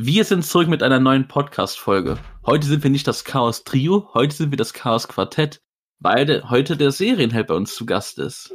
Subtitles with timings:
[0.00, 2.18] Wir sind zurück mit einer neuen Podcast-Folge.
[2.46, 5.60] Heute sind wir nicht das Chaos Trio, heute sind wir das Chaos Quartett,
[5.98, 8.54] weil de heute der Serienheld bei uns zu Gast ist.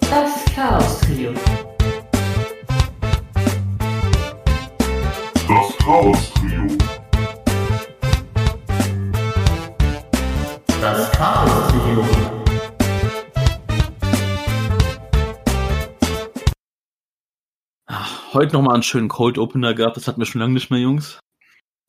[0.00, 1.34] Das Chaos Trio.
[5.46, 6.78] Das Chaos Trio.
[10.80, 11.73] Das Chaos
[18.34, 21.18] heute nochmal einen schönen Cold Opener gehabt, das hatten wir schon lange nicht mehr, Jungs.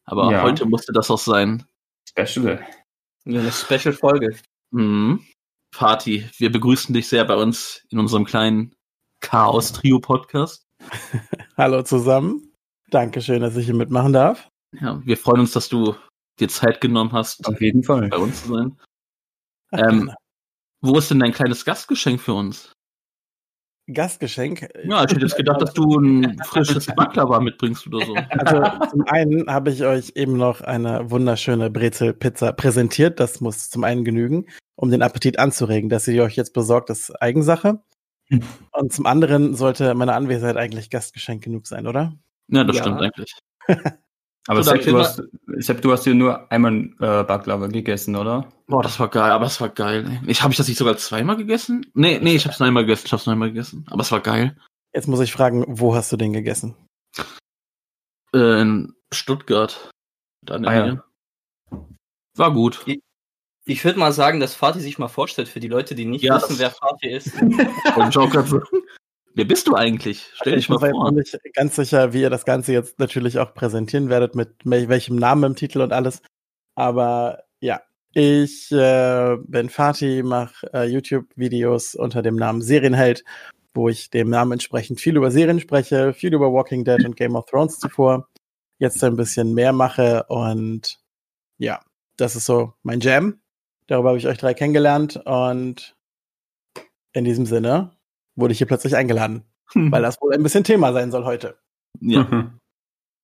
[0.05, 0.43] Aber Ja.
[0.43, 1.65] heute musste das auch sein.
[2.09, 2.65] Special.
[3.25, 4.37] Ja, eine Special-Folge.
[4.71, 5.25] Mhm.
[5.75, 8.73] Party, wir begrüßen dich sehr bei uns in unserem kleinen
[9.21, 10.63] Chaos Trio Podcast.
[11.57, 12.53] Hallo zusammen.
[12.91, 14.47] Dankeschön, dass ich hier mitmachen darf.
[14.79, 15.95] Ja, wir freuen uns, dass du
[16.39, 18.09] dir Zeit genommen hast, Auf jeden Fall.
[18.09, 18.79] bei uns zu sein.
[19.71, 20.13] Ähm.
[20.81, 22.71] Wo ist denn dein kleines Gastgeschenk für uns?
[23.93, 24.67] Gastgeschenk.
[24.83, 28.15] Ja, ich hätte jetzt gedacht, dass du ein frisches Baklava mitbringst oder so.
[28.31, 33.19] Also zum einen habe ich euch eben noch eine wunderschöne Brezelpizza präsentiert.
[33.19, 35.89] Das muss zum einen genügen, um den Appetit anzuregen.
[35.89, 37.79] Dass ihr euch jetzt besorgt, ist Eigensache.
[38.29, 38.41] Hm.
[38.71, 42.13] Und zum anderen sollte meine Anwesenheit eigentlich Gastgeschenk genug sein, oder?
[42.47, 42.81] Ja, das Ja.
[42.83, 43.35] stimmt eigentlich.
[44.47, 45.21] Aber So, Sepp, du hast,
[45.57, 48.47] Sepp, du hast ja nur einmal äh, Baklava gegessen, oder?
[48.67, 50.05] Boah, das war geil, aber es war geil.
[50.07, 50.19] ey.
[50.29, 51.85] Ich habe ich das nicht sogar zweimal gegessen?
[51.93, 53.03] Nee, nee, ich habe es nur einmal gegessen.
[53.07, 54.55] Ich habe es nur einmal gegessen, aber es war geil.
[54.93, 56.75] Jetzt muss ich fragen, wo hast du den gegessen?
[58.33, 59.89] Äh, in Stuttgart.
[60.43, 61.03] Da in Ah, ja.
[62.35, 62.85] War gut.
[63.65, 66.35] Ich würde mal sagen, dass Fatih sich mal vorstellt für die Leute, die nicht Ja,
[66.35, 67.33] wissen, wer Fatih ist.
[67.41, 68.61] Und ich so,
[69.35, 70.29] Wer bist du eigentlich?
[70.33, 71.05] Stell dich ich mal bin mir vor.
[71.17, 74.63] jetzt noch nicht ganz sicher, wie ihr das Ganze jetzt natürlich auch präsentieren werdet, mit
[74.63, 76.21] wel- welchem Namen im Titel und alles.
[76.75, 77.81] Aber ja,
[78.13, 83.25] ich äh, bin Fatih, mache äh, YouTube-Videos unter dem Namen Serienheld,
[83.73, 87.35] wo ich dem Namen entsprechend viel über Serien spreche, viel über Walking Dead und Game
[87.35, 88.29] of Thrones zuvor.
[88.79, 90.97] Jetzt ein bisschen mehr mache und
[91.57, 91.81] ja,
[92.17, 93.41] das ist so mein Jam.
[93.87, 95.95] Darüber habe ich euch drei kennengelernt und
[97.13, 97.94] in diesem Sinne
[98.35, 101.57] wurde ich hier plötzlich eingeladen weil das wohl ein bisschen Thema sein soll heute.
[101.99, 102.51] Ja.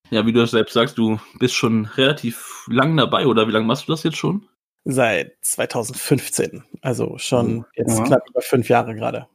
[0.10, 3.88] ja, wie du selbst sagst, du bist schon relativ lang dabei, oder wie lange machst
[3.88, 4.48] du das jetzt schon?
[4.84, 8.06] Seit 2015, also schon jetzt Ja.
[8.06, 9.28] knapp über fünf Jahre gerade.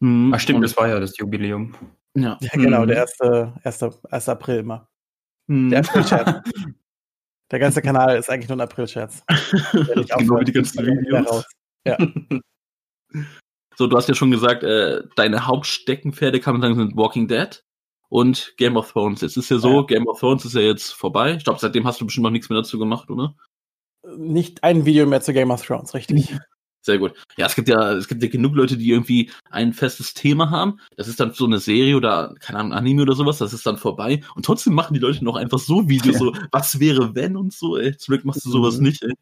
[0.00, 0.32] Mhm.
[0.32, 1.74] Ach stimmt, Und- das war ja das Jubiläum.
[2.16, 2.38] Ja.
[2.40, 2.86] Ja, genau, Mhm.
[2.88, 4.88] der erste, erste, erste April immer.
[5.48, 5.70] Mhm.
[5.70, 6.42] Der Aprilscherz.
[7.50, 9.24] der ganze Kanal ist eigentlich nur ein Aprilscherz.
[9.72, 11.28] Genau wie die ganzen Videos.
[11.28, 11.44] raus.
[13.76, 17.62] So, du hast ja schon gesagt, äh, deine Hauptsteckenpferde kann man sagen sind Walking Dead
[18.08, 19.20] und Game of Thrones.
[19.22, 19.82] Jetzt ist ja so, Ja.
[19.86, 21.34] Game of Thrones ist ja jetzt vorbei.
[21.36, 23.34] Ich glaube, seitdem hast du bestimmt noch nichts mehr dazu gemacht, oder?
[24.16, 26.34] Nicht ein Video mehr zu Game of Thrones, richtig.
[26.84, 27.12] Sehr gut.
[27.36, 30.80] Ja, es gibt ja, es gibt ja genug Leute, die irgendwie ein festes Thema haben.
[30.96, 33.78] Das ist dann so eine Serie oder, keine Ahnung, Anime oder sowas, das ist dann
[33.78, 34.20] vorbei.
[34.34, 36.18] Und trotzdem machen die Leute noch einfach so Videos, Ja.
[36.18, 37.96] so, was wäre wenn und so, ey.
[37.96, 38.82] Zum Glück machst du sowas Mhm.
[38.82, 39.12] nicht, ey.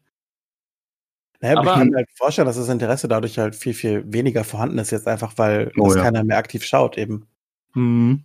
[1.41, 4.43] Naja, aber ich kann mir halt vorstellen, dass das Interesse dadurch halt viel, viel weniger
[4.43, 6.03] vorhanden ist, jetzt einfach, weil Oh, das ja.
[6.03, 7.25] keiner mehr aktiv schaut eben.
[7.73, 8.23] Mhm.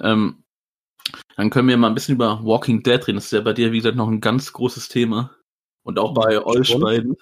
[0.00, 0.42] Ähm,
[1.36, 3.16] dann können wir mal ein bisschen über Walking Dead reden.
[3.16, 5.30] Das ist ja bei dir, wie gesagt, noch ein ganz großes Thema.
[5.82, 7.16] Und auch bei euch beiden.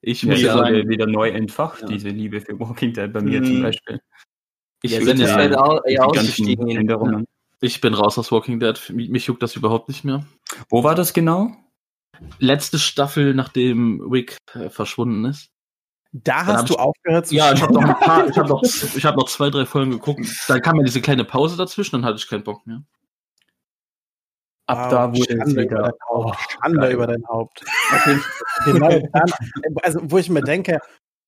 [0.00, 1.88] Ich muss ja wieder, sagen, wieder neu entfacht, Ja.
[1.88, 3.44] diese Liebe für Walking Dead bei mir Mhm.
[3.46, 4.00] zum Beispiel.
[4.82, 7.26] ich, bin jetzt halt au Die eher ganzen ausgestiegen.
[7.60, 8.90] ich bin raus aus Walking Dead.
[8.90, 10.24] Mich, mich juckt das überhaupt nicht mehr.
[10.70, 11.52] Wo war das genau?
[12.38, 15.50] Letzte Staffel, nachdem Rick äh, verschwunden ist.
[16.12, 17.90] Da hab hast du ich- aufgehört zu Ja, ich habe noch schauen.
[17.94, 18.62] ein paar, ich habe noch,
[18.96, 20.20] ich habe noch zwei, drei Folgen geguckt.
[20.48, 22.82] Dann kam ja diese kleine Pause dazwischen, dann hatte ich keinen Bock mehr.
[24.66, 25.82] Ab Wow, da wurde es Schande über wieder.
[25.82, 26.38] dein Haupt.
[26.52, 26.92] Schande geil.
[26.92, 27.64] über dein Haupt.
[28.64, 29.32] genau dann,
[29.82, 30.78] also wo ich mir denke,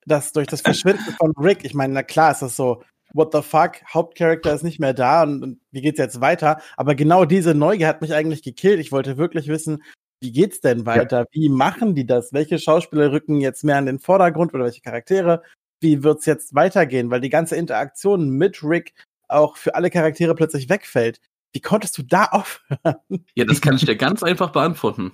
[0.06, 3.43] dass durch das Verschwinden von Rick, ich meine, na klar ist das so, what the
[3.43, 6.61] fuck, Hauptcharakter ist nicht mehr da und, und wie geht's jetzt weiter?
[6.77, 8.78] Aber genau diese Neugier hat mich eigentlich gekillt.
[8.81, 9.83] Ich wollte wirklich wissen,
[10.20, 11.26] wie geht's denn weiter?
[11.32, 12.32] Wie machen die das?
[12.32, 15.42] Welche Schauspieler rücken jetzt mehr in den Vordergrund oder welche Charaktere?
[15.80, 17.10] Wie wird's jetzt weitergehen?
[17.10, 18.94] Weil die ganze Interaktion mit Rick
[19.28, 21.21] auch für alle Charaktere plötzlich wegfällt.
[21.53, 23.27] Wie konntest du da aufhören?
[23.34, 25.12] Ja, das kann ich dir ganz einfach beantworten.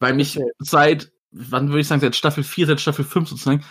[0.00, 0.50] Weil mich Okay.
[0.58, 3.64] seit, wann würde ich sagen, seit Staffel 4, seit Staffel 5 sozusagen,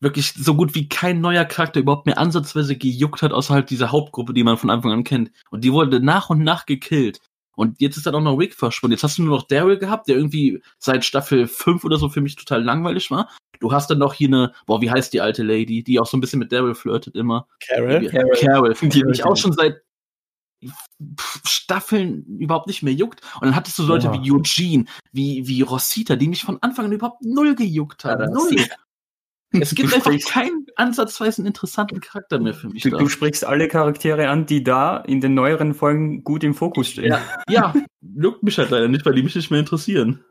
[0.00, 4.34] wirklich so gut wie kein neuer Charakter überhaupt mehr ansatzweise gejuckt hat, außerhalb dieser Hauptgruppe,
[4.34, 5.30] die man von Anfang an kennt.
[5.50, 7.20] Und die wurde nach und nach gekillt.
[7.56, 8.92] Und jetzt ist dann auch noch Rick verschwunden.
[8.92, 12.20] Jetzt hast du nur noch Daryl gehabt, der irgendwie seit Staffel 5 oder so für
[12.20, 13.28] mich total langweilig war.
[13.58, 16.16] Du hast dann noch hier eine, boah, wie heißt die alte Lady, die auch so
[16.16, 17.48] ein bisschen mit Daryl flirtet immer.
[17.66, 18.06] Carol?
[18.08, 19.80] Carol, Carol die mich auch schon seit
[21.44, 23.20] Staffeln überhaupt nicht mehr juckt.
[23.36, 24.12] Und dann hattest du so Leute Ja.
[24.22, 28.20] wie Eugene, wie, wie Rosita, die mich von Anfang an überhaupt null gejuckt Ja, haben.
[28.20, 28.56] das- null.
[29.52, 32.82] Es gibt Du einfach sprichst- keinen ansatzweise einen interessanten Charakter mehr für mich.
[32.82, 32.98] Du, da.
[32.98, 37.06] du sprichst alle Charaktere an, die da in den neueren Folgen gut im Fokus stehen.
[37.12, 40.24] Ja, ja, juckt mich halt leider nicht, weil die mich nicht mehr interessieren.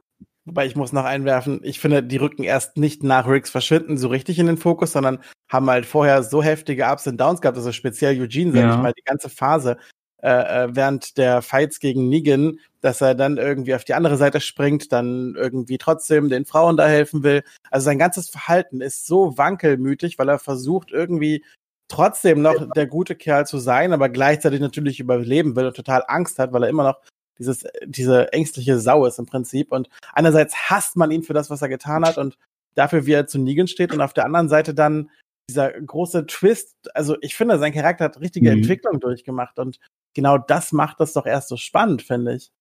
[0.48, 4.10] Wobei ich muss noch einwerfen, ich finde, die rücken erst nicht nach Ricks Verschwinden so
[4.10, 5.18] richtig in den Fokus, sondern
[5.52, 8.76] haben halt vorher so heftige Ups und Downs gehabt, also speziell Eugene, sag Ja.
[8.76, 9.78] ich mal, die ganze Phase
[10.25, 14.42] äh, äh, während der Fights gegen Negan, dass er dann irgendwie auf die andere Seite
[14.42, 17.44] springt, dann irgendwie trotzdem den Frauen da helfen will.
[17.69, 21.45] Also sein ganzes Verhalten ist so wankelmütig, weil er versucht irgendwie
[21.89, 26.39] trotzdem noch der gute Kerl zu sein, aber gleichzeitig natürlich überleben will und total Angst
[26.39, 27.01] hat, weil er immer noch
[27.38, 29.72] dieses, diese ängstliche Sau ist im Prinzip.
[29.72, 32.36] Und einerseits hasst man ihn für das, was er getan hat und
[32.74, 35.12] dafür, wie er zu Negan steht und auf der anderen Seite dann
[35.48, 36.74] dieser große Twist.
[36.95, 38.57] Also ich finde, sein Charakter hat richtige Mhm.
[38.57, 39.80] Entwicklung durchgemacht und
[40.16, 42.52] genau das macht das doch erst so spannend, finde ich.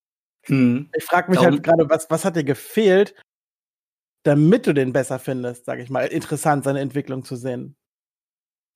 [0.46, 0.90] Hm.
[0.94, 3.14] Ich frage mich Darum- halt gerade, was, was hat dir gefehlt,
[4.24, 6.06] damit du den besser findest, sage ich mal.
[6.06, 7.76] Interessant, seine Entwicklung zu sehen.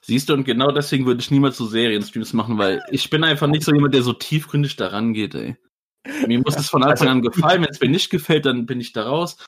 [0.05, 3.49] Siehst du, und genau deswegen würde ich niemals so Serienstreams machen, weil ich bin einfach
[3.49, 5.57] nicht so jemand, der so tiefgründig daran geht, ey.
[6.27, 7.63] Mir muss es von Anfang an gefallen.
[7.63, 9.45] Wenn es mir nicht gefällt, dann bin ich da raus.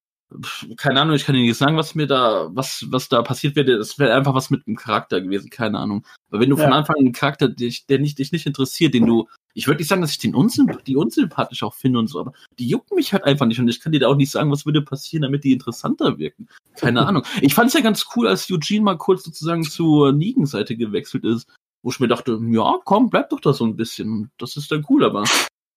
[0.77, 3.79] Keine Ahnung, ich kann dir nicht sagen, was mir da, was, was da passiert wäre.
[3.79, 6.06] Das wäre einfach was mit dem Charakter gewesen, keine Ahnung.
[6.31, 6.77] Aber wenn du von Ja.
[6.77, 9.88] Anfang an einen Charakter, dich, der nicht, dich nicht interessiert, den du, ich würde nicht
[9.88, 13.12] sagen, dass ich den unsymp die unsympathisch auch finde und so, aber die jucken mich
[13.12, 15.43] halt einfach nicht und ich kann dir da auch nicht sagen, was würde passieren, damit
[15.43, 16.49] die interessanter wirken.
[16.76, 17.25] Keine Ahnung.
[17.41, 21.49] Ich fand es ja ganz cool, als Eugene mal kurz sozusagen zur Negan-Seite gewechselt ist,
[21.83, 24.31] wo ich mir dachte, ja, komm, bleib doch da so ein bisschen.
[24.38, 25.25] Das ist dann cool, aber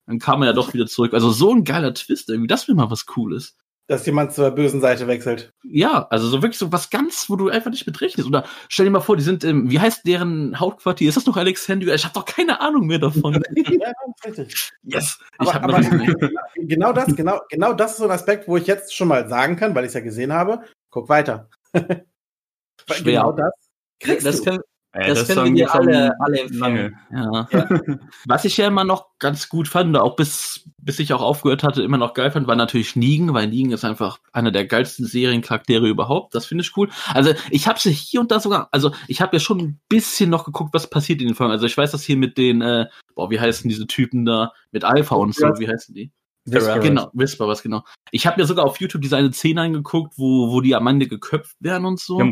[0.06, 1.14] dann kam er ja doch wieder zurück.
[1.14, 3.56] Also so ein geiler Twist irgendwie, das wäre mal was Cooles.
[3.88, 5.54] Dass jemand zur bösen Seite wechselt.
[5.64, 8.28] Ja, also so wirklich so was ganz, wo du einfach nicht mit rechnest.
[8.28, 11.10] Oder stell dir mal vor, die sind im, wie heißt deren Hauptquartier?
[11.10, 11.94] Ist das noch Alexandria?
[11.94, 13.34] Ich habe doch keine Ahnung mehr davon.
[13.56, 13.92] ja,
[14.26, 14.72] richtig.
[14.84, 15.20] yes!
[15.20, 18.56] Ich Aber, habe aber noch genau das, genau, genau das ist so ein Aspekt, wo
[18.56, 20.62] ich jetzt schon mal sagen kann, weil ich es ja gesehen habe.
[20.90, 21.50] Guck weiter.
[21.74, 23.04] Schwer.
[23.04, 23.54] Genau das
[24.00, 24.44] kriegst Das du.
[24.46, 24.60] können,
[24.96, 26.60] Äh, Das können sagen wir dir schon alle- alle empfehlen.
[26.60, 26.94] lange.
[27.12, 27.48] Ja.
[28.28, 31.82] Was ich ja immer noch ganz gut fand, auch bis, bis ich auch aufgehört hatte,
[31.82, 35.88] immer noch geil fand, war natürlich Negan, weil Negan ist einfach einer der geilsten Seriencharaktere
[35.88, 36.36] überhaupt.
[36.36, 36.90] Das finde ich cool.
[37.14, 40.30] Also ich habe sie hier und da sogar, also ich habe ja schon ein bisschen
[40.30, 41.52] noch geguckt, was passiert in den Folgen.
[41.52, 42.86] Also ich weiß, dass hier mit den, äh,
[43.16, 46.12] boah, wie heißen diese Typen da, mit Alpha und so, wie heißen die?
[46.46, 46.80] Whisperer.
[46.80, 47.84] Genau, Whisper, was genau.
[48.12, 51.08] Ich habe mir sogar auf YouTube diese eine Szene angeguckt, wo, wo die am Ende
[51.08, 52.20] geköpft werden und so.
[52.22, 52.32] Ja.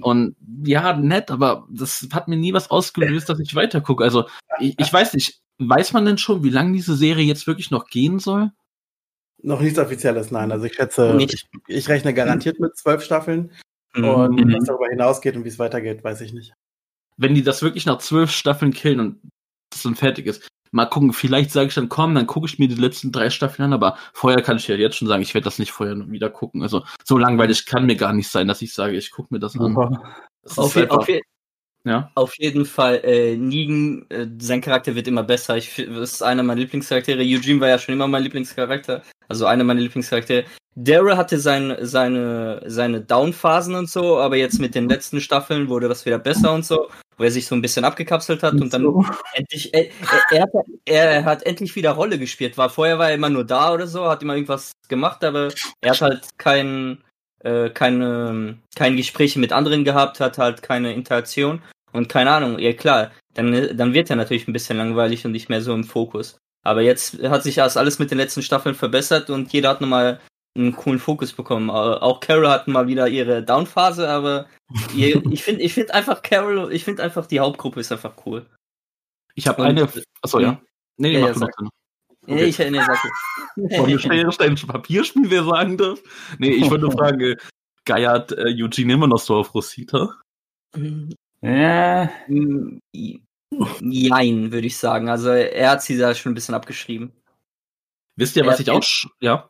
[0.00, 4.04] Und ja, nett, aber das hat mir nie was ausgelöst, dass ich weitergucke.
[4.04, 4.26] Also,
[4.60, 7.86] ich, ich weiß nicht, weiß man denn schon, wie lange diese Serie jetzt wirklich noch
[7.86, 8.52] gehen soll?
[9.42, 10.50] Noch nichts Offizielles, nein.
[10.50, 11.34] Also ich schätze, Nicht.
[11.34, 13.52] ich, ich rechne garantiert mit zwölf Staffeln.
[13.94, 14.04] Mhm.
[14.04, 14.54] Und Mhm.
[14.54, 16.54] was darüber hinausgeht und wie es weitergeht, weiß ich nicht.
[17.16, 19.20] Wenn die das wirklich nach zwölf Staffeln killen und
[19.70, 22.68] das dann fertig ist, mal gucken, vielleicht sage ich dann, komm, dann gucke ich mir
[22.68, 25.44] die letzten drei Staffeln an, aber vorher kann ich ja jetzt schon sagen, ich werde
[25.44, 26.62] das nicht vorher wieder gucken.
[26.62, 29.58] Also, so langweilig kann mir gar nicht sein, dass ich sage, ich gucke mir das
[29.58, 29.98] an.
[30.42, 31.20] Das Auf, je, auf, je,
[31.88, 32.10] ja.
[32.14, 35.56] auf jeden Fall, äh, Negan, äh, sein Charakter wird immer besser.
[35.56, 37.22] Ich, das ist einer meiner Lieblingscharaktere.
[37.22, 39.02] Eugene war ja schon immer mein Lieblingscharakter.
[39.28, 40.44] Also einer meiner Lieblingscharaktere.
[40.80, 45.88] Daryl hatte sein, seine, seine Down-Phasen und so, aber jetzt mit den letzten Staffeln wurde
[45.88, 48.86] das wieder besser und so, wo er sich so ein bisschen abgekapselt hat und dann
[49.34, 49.90] endlich, er, er,
[50.30, 52.56] er, hat, er hat endlich wieder Rolle gespielt.
[52.56, 55.48] War vorher war er immer nur da oder so, hat immer irgendwas gemacht, aber
[55.80, 57.02] er hat halt kein,
[57.40, 61.60] äh, keine, kein Gespräche mit anderen gehabt, hat halt keine Interaktion
[61.92, 62.58] und keine Ahnung.
[62.58, 65.84] Ja klar, dann, dann wird er natürlich ein bisschen langweilig und nicht mehr so im
[65.84, 66.38] Fokus.
[66.64, 70.20] Aber jetzt hat sich das alles mit den letzten Staffeln verbessert und jeder hat nochmal
[70.56, 71.70] einen coolen Fokus bekommen.
[71.70, 74.46] Auch Carol hat mal wieder ihre Downphase, aber
[74.94, 78.46] ihr, ich finde ich finde einfach Carol, ich finde einfach die Hauptgruppe ist einfach cool.
[79.34, 79.88] Ich habe eine,
[80.20, 80.48] achso, ja.
[80.48, 80.60] Ja.
[80.96, 81.70] Nee, nee, Ja, mach ja, du noch.
[82.26, 82.44] Nee, Okay.
[82.44, 86.00] ich nee, Wollen wir schnell ein Papierspiel, wer sagen darf?
[86.38, 87.36] Nee, ich nur fragen, äh,
[87.86, 90.14] geiert äh, Eugene immer noch so auf Rosita?
[91.42, 92.78] Ja, Mm,
[93.80, 95.08] Jein, würde ich sagen.
[95.08, 97.12] Also er hat sie da schon ein bisschen abgeschrieben.
[98.16, 98.82] Wisst ihr, was ich auch,
[99.20, 99.48] ja?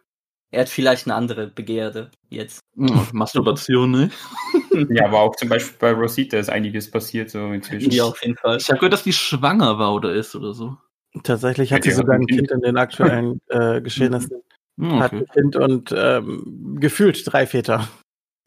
[0.50, 2.60] Er hat vielleicht eine andere Begierde jetzt.
[2.74, 4.10] Hm, Masturbation, ne?
[4.90, 7.90] ja, aber auch zum Beispiel bei Rosita ist einiges passiert so inzwischen.
[7.90, 8.56] Ja, auf jeden Fall.
[8.56, 10.76] Ich habe gehört, dass die schwanger war oder ist oder so.
[11.22, 12.50] Tatsächlich hat Ja, sie sogar hat ein Kind.
[12.50, 14.42] In den aktuellen äh, Geschehnissen.
[14.78, 15.24] Hm, Hat okay.
[15.24, 17.88] ein Kind und ähm, gefühlt drei Väter.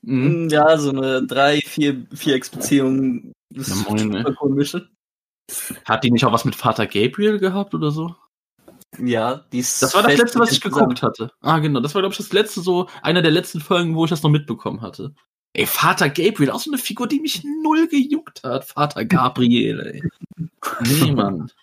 [0.03, 0.45] Mhm.
[0.45, 3.31] Mm, Ja, so eine drei, vier, vier Ex-Beziehung.
[3.53, 4.75] Das Ja, ist moin, komisch.
[5.85, 8.15] Hat die nicht auch was mit Vater Gabriel gehabt oder so?
[8.99, 10.89] Ja, die ist Das war das letzte, was ich dem zusammen.
[10.95, 11.31] geguckt hatte.
[11.41, 11.79] Ah, genau.
[11.79, 14.29] Das war, glaube ich, das letzte, so, einer der letzten Folgen, wo ich das noch
[14.29, 15.13] mitbekommen hatte.
[15.53, 18.65] Ey, Vater Gabriel, auch so eine Figur, die mich null gejuckt hat.
[18.65, 20.49] Vater Gabriel, ey.
[21.19, 21.53] Niemand.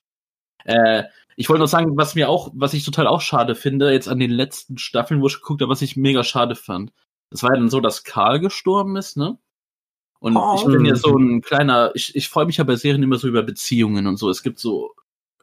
[0.65, 1.05] Äh,
[1.37, 4.19] ich wollte noch sagen, was mir auch, was ich total auch schade finde, jetzt an
[4.19, 6.93] den letzten Staffeln, wo ich geguckt habe, was ich mega schade fand.
[7.31, 9.39] Das war ja dann so, dass Karl gestorben ist, ne?
[10.21, 10.57] Und Oh.
[10.57, 13.29] ich bin ja so ein kleiner, ich, ich freue mich ja bei Serien immer so
[13.29, 14.31] über Beziehungen und so.
[14.31, 14.95] Es gibt so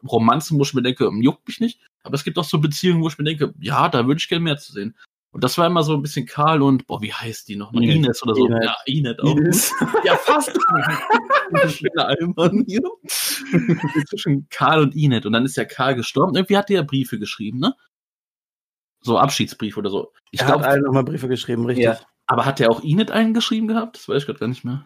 [0.06, 3.02] Romanzen, wo ich mir denke, hm, juckt mich nicht, aber es gibt auch so Beziehungen,
[3.02, 4.96] wo ich mir denke, ja, da würde ich gerne mehr zu sehen.
[5.32, 7.74] Und das war immer so ein bisschen Karl und, boah, wie heißt die noch?
[7.74, 7.96] Inet.
[7.98, 8.46] Ines oder so.
[8.48, 8.64] Inet.
[8.64, 9.36] Ja, Inet auch.
[9.36, 9.72] Ines.
[10.06, 10.50] Ja, fast.
[11.68, 12.82] Schöner Allmann hier.
[14.10, 15.26] Zwischen Karl und Inet.
[15.26, 16.36] Und dann ist ja Karl gestorben.
[16.36, 17.76] Irgendwie hat er ja Briefe geschrieben, ne?
[19.06, 20.12] So Abschiedsbrief oder so.
[20.32, 21.86] Ich er hat glaube, allen nochmal Briefe geschrieben, richtig.
[21.86, 22.00] Ja.
[22.28, 23.98] aber hat er auch Inet einen geschrieben gehabt?
[23.98, 24.84] Das weiß ich gerade gar nicht mehr.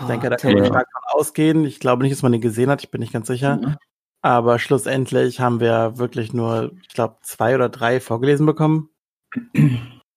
[0.00, 1.64] Ich denke, da kann man stark von ausgehen.
[1.64, 3.58] Ich glaube nicht, dass man den gesehen hat, ich bin nicht ganz sicher.
[3.62, 3.76] Ja.
[4.22, 8.90] Aber schlussendlich haben wir wirklich nur, ich glaube, zwei oder drei vorgelesen bekommen.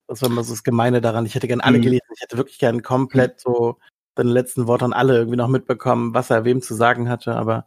[0.07, 1.25] Das war immer so das Gemeine daran.
[1.25, 1.83] Ich hätte gern alle Mhm.
[1.83, 2.07] gelesen.
[2.15, 3.77] Ich hätte wirklich gern komplett so
[4.17, 7.35] seine letzten Worte an alle irgendwie noch mitbekommen, was er wem zu sagen hatte.
[7.35, 7.65] Aber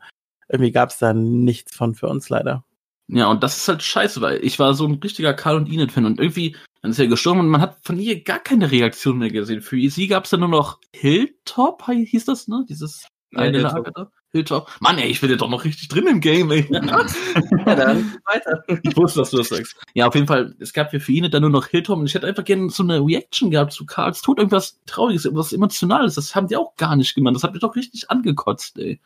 [0.48, 2.64] irgendwie gab es da nichts von für uns leider.
[3.08, 6.06] Ja, und das ist halt scheiße, weil ich war so ein richtiger Karl und Inet-Fan
[6.06, 9.30] und irgendwie, dann ist er gestorben und man hat von ihr gar keine Reaktion mehr
[9.30, 9.62] gesehen.
[9.62, 12.64] Für sie gab es dann nur noch Hilltop, hi- hieß das, ne?
[12.68, 13.86] Dieses Ja, eine Hilltop.
[13.86, 14.10] Lager.
[14.32, 14.70] Hilltop.
[14.80, 16.66] Mann, ey, ich bin ja doch noch richtig drin im Game, ey.
[17.66, 18.64] Ja, dann weiter.
[18.82, 19.76] Ich wusste, dass du das sagst.
[19.94, 22.14] Ja, auf jeden Fall, es gab ja für ihn dann nur noch Hilltop und ich
[22.14, 26.16] hätte einfach gerne so eine Reaction gehabt zu Karls Tod, irgendwas Trauriges, irgendwas Emotionales.
[26.16, 27.34] Das haben die auch gar nicht gemacht.
[27.36, 29.00] Das hat mich doch richtig angekotzt, ey.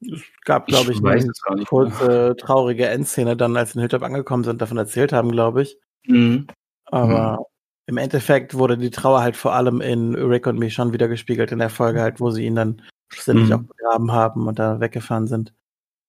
[0.00, 4.44] Es gab, glaube ich, weiß eine kurze, traurige Endszene dann, als sie in Hilltop angekommen
[4.44, 5.76] sind, davon erzählt haben, glaube ich.
[6.06, 6.46] Mhm.
[6.86, 7.46] Aber
[7.86, 11.58] im Endeffekt wurde die Trauer halt vor allem in Rick und Michonne wieder gespiegelt in
[11.58, 13.54] der Folge halt, wo sie ihn dann schlussendlich Mhm.
[13.54, 15.52] auch begraben haben und da weggefahren sind.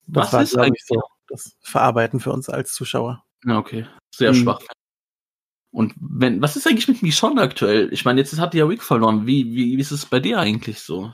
[0.05, 3.23] Das Was war, ist ich, eigentlich so das Verarbeiten für uns als Zuschauer.
[3.45, 3.85] Ja, okay.
[4.13, 4.35] Sehr Mhm.
[4.35, 4.61] schwach.
[5.71, 7.93] Und wenn, was ist eigentlich mit Michonne aktuell?
[7.93, 9.27] Ich meine, jetzt hat die ja Rick verloren.
[9.27, 11.13] Wie, wie, wie ist es bei dir eigentlich so?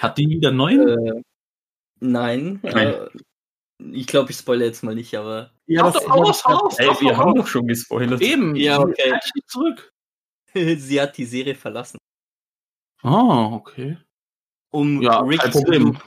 [0.00, 0.88] Hat die wieder neuen?
[0.88, 1.22] Äh,
[2.00, 2.60] nein.
[2.62, 2.76] Nein.
[2.76, 3.08] Äh,
[3.78, 5.50] ich glaube, ich spoilere jetzt mal nicht, aber.
[5.66, 8.20] Ja, Hau doch raus, raus, Ey, doch, wir haben doch schon gespoilert.
[8.22, 8.56] Eben.
[8.56, 9.12] Ja, okay.
[9.46, 9.92] Zurück.
[10.54, 11.98] sie hat die Serie verlassen.
[13.02, 13.98] Oh, okay.
[14.70, 15.98] Um Ja, Rick kein zu Problem.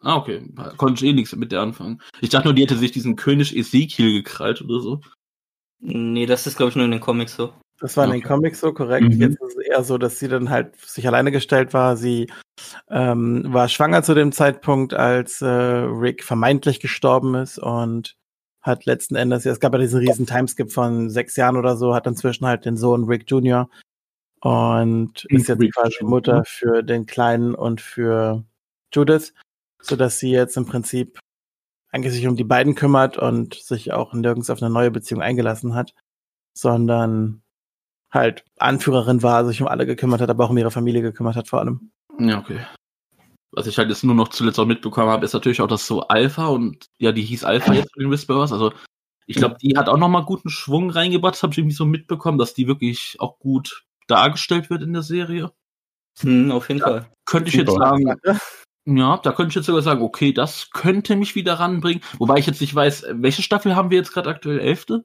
[0.00, 0.48] Ah, okay.
[0.76, 2.00] Konnte ich eh nichts mit der anfangen.
[2.20, 5.00] Ich dachte nur, die hätte sich diesen König Ezekiel gekrallt oder so.
[5.78, 7.52] Nee, das ist, glaube ich, nur in den Comics so.
[7.78, 8.22] Das war in den.
[8.22, 9.14] Comics so korrekt.
[9.14, 9.20] Mhm.
[9.20, 11.96] Jetzt ist es eher so, dass sie dann halt sich alleine gestellt war.
[11.96, 12.30] Sie
[12.88, 18.16] ähm, war schwanger zu dem Zeitpunkt, als äh, Rick vermeintlich gestorben ist und
[18.62, 21.94] hat letzten Endes, ja, es gab ja diesen riesen Timeskip von sechs Jahren oder so,
[21.94, 23.68] hat inzwischen halt den Sohn Rick Jr.
[24.40, 26.02] und ist jetzt Rick quasi.
[26.02, 28.44] Mutter für den Kleinen und für
[28.92, 29.34] Judith,
[29.80, 31.20] so dass sie jetzt im Prinzip
[31.92, 35.74] eigentlich sich um die beiden kümmert und sich auch nirgends auf eine neue Beziehung eingelassen
[35.74, 35.94] hat,
[36.52, 37.42] sondern
[38.10, 41.48] halt Anführerin war, sich um alle gekümmert hat, aber auch um ihre Familie gekümmert hat
[41.48, 41.90] vor allem.
[42.18, 42.60] Ja, okay.
[43.52, 46.02] Was ich halt jetzt nur noch zuletzt auch mitbekommen habe, ist natürlich auch, dass so
[46.08, 48.52] Alpha und ja, die hieß Alpha jetzt für den Whisperers.
[48.52, 48.72] Also
[49.26, 51.34] ich glaube, die hat auch nochmal guten Schwung reingebracht.
[51.34, 55.02] Das habe ich irgendwie so mitbekommen, dass die wirklich auch gut dargestellt wird in der
[55.02, 55.52] Serie.
[56.20, 56.86] Hm, auf jeden Ja.
[56.86, 57.06] Fall.
[57.24, 57.88] Könnte ich jetzt Super.
[57.88, 58.14] sagen,
[58.84, 62.02] ja, da könnte ich jetzt sogar sagen, okay, das könnte mich wieder ranbringen.
[62.18, 64.60] Wobei ich jetzt nicht weiß, welche Staffel haben wir jetzt gerade aktuell?
[64.60, 65.04] Elfte?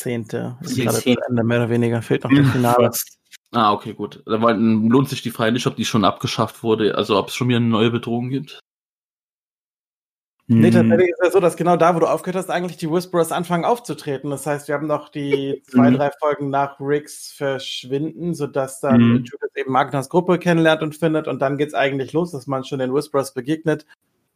[0.00, 1.10] Zehnte, ist Die gerade zu.
[1.28, 2.86] Ende, mehr oder weniger, fehlt noch das Finale.
[2.86, 3.18] Fast.
[3.52, 4.22] Ah, okay, gut.
[4.26, 7.48] Dann lohnt sich die Frage nicht, ob die schon abgeschafft wurde, also ob es schon
[7.48, 8.60] wieder eine neue Bedrohung gibt.
[10.46, 10.72] Nee, Hm.
[10.72, 13.64] tatsächlich ist es so, dass genau da, wo du aufgehört hast, eigentlich die Whisperers anfangen
[13.64, 14.30] aufzutreten.
[14.30, 15.94] Das heißt, wir haben noch die zwei, Mhm.
[15.96, 19.16] drei Folgen nach Ricks Verschwinden, sodass dann Mhm.
[19.18, 22.80] Judith eben Magnus Gruppe kennenlernt und findet und dann geht's eigentlich los, dass man schon
[22.80, 23.86] den Whisperers begegnet.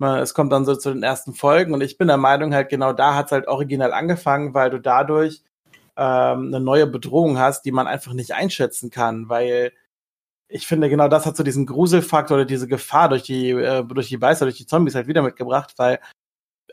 [0.00, 2.92] Es kommt dann so zu den ersten Folgen und ich bin der Meinung, halt genau
[2.92, 5.42] da hat's halt original angefangen, weil du dadurch
[5.96, 9.72] ähm, eine neue Bedrohung hast, die man einfach nicht einschätzen kann, weil
[10.48, 14.08] ich finde, genau das hat so diesen Gruselfaktor oder diese Gefahr durch die, äh, durch
[14.08, 16.00] die Beißer, durch die Zombies halt wieder mitgebracht, weil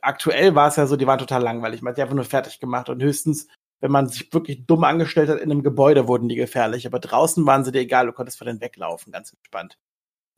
[0.01, 1.81] aktuell war es ja so, die waren total langweilig.
[1.81, 3.47] Man hat die einfach nur fertig gemacht und höchstens,
[3.81, 7.45] wenn man sich wirklich dumm angestellt hat, in einem Gebäude wurden die gefährlich, aber draußen
[7.45, 9.77] waren sie dir egal, du konntest vor denen weglaufen, ganz entspannt.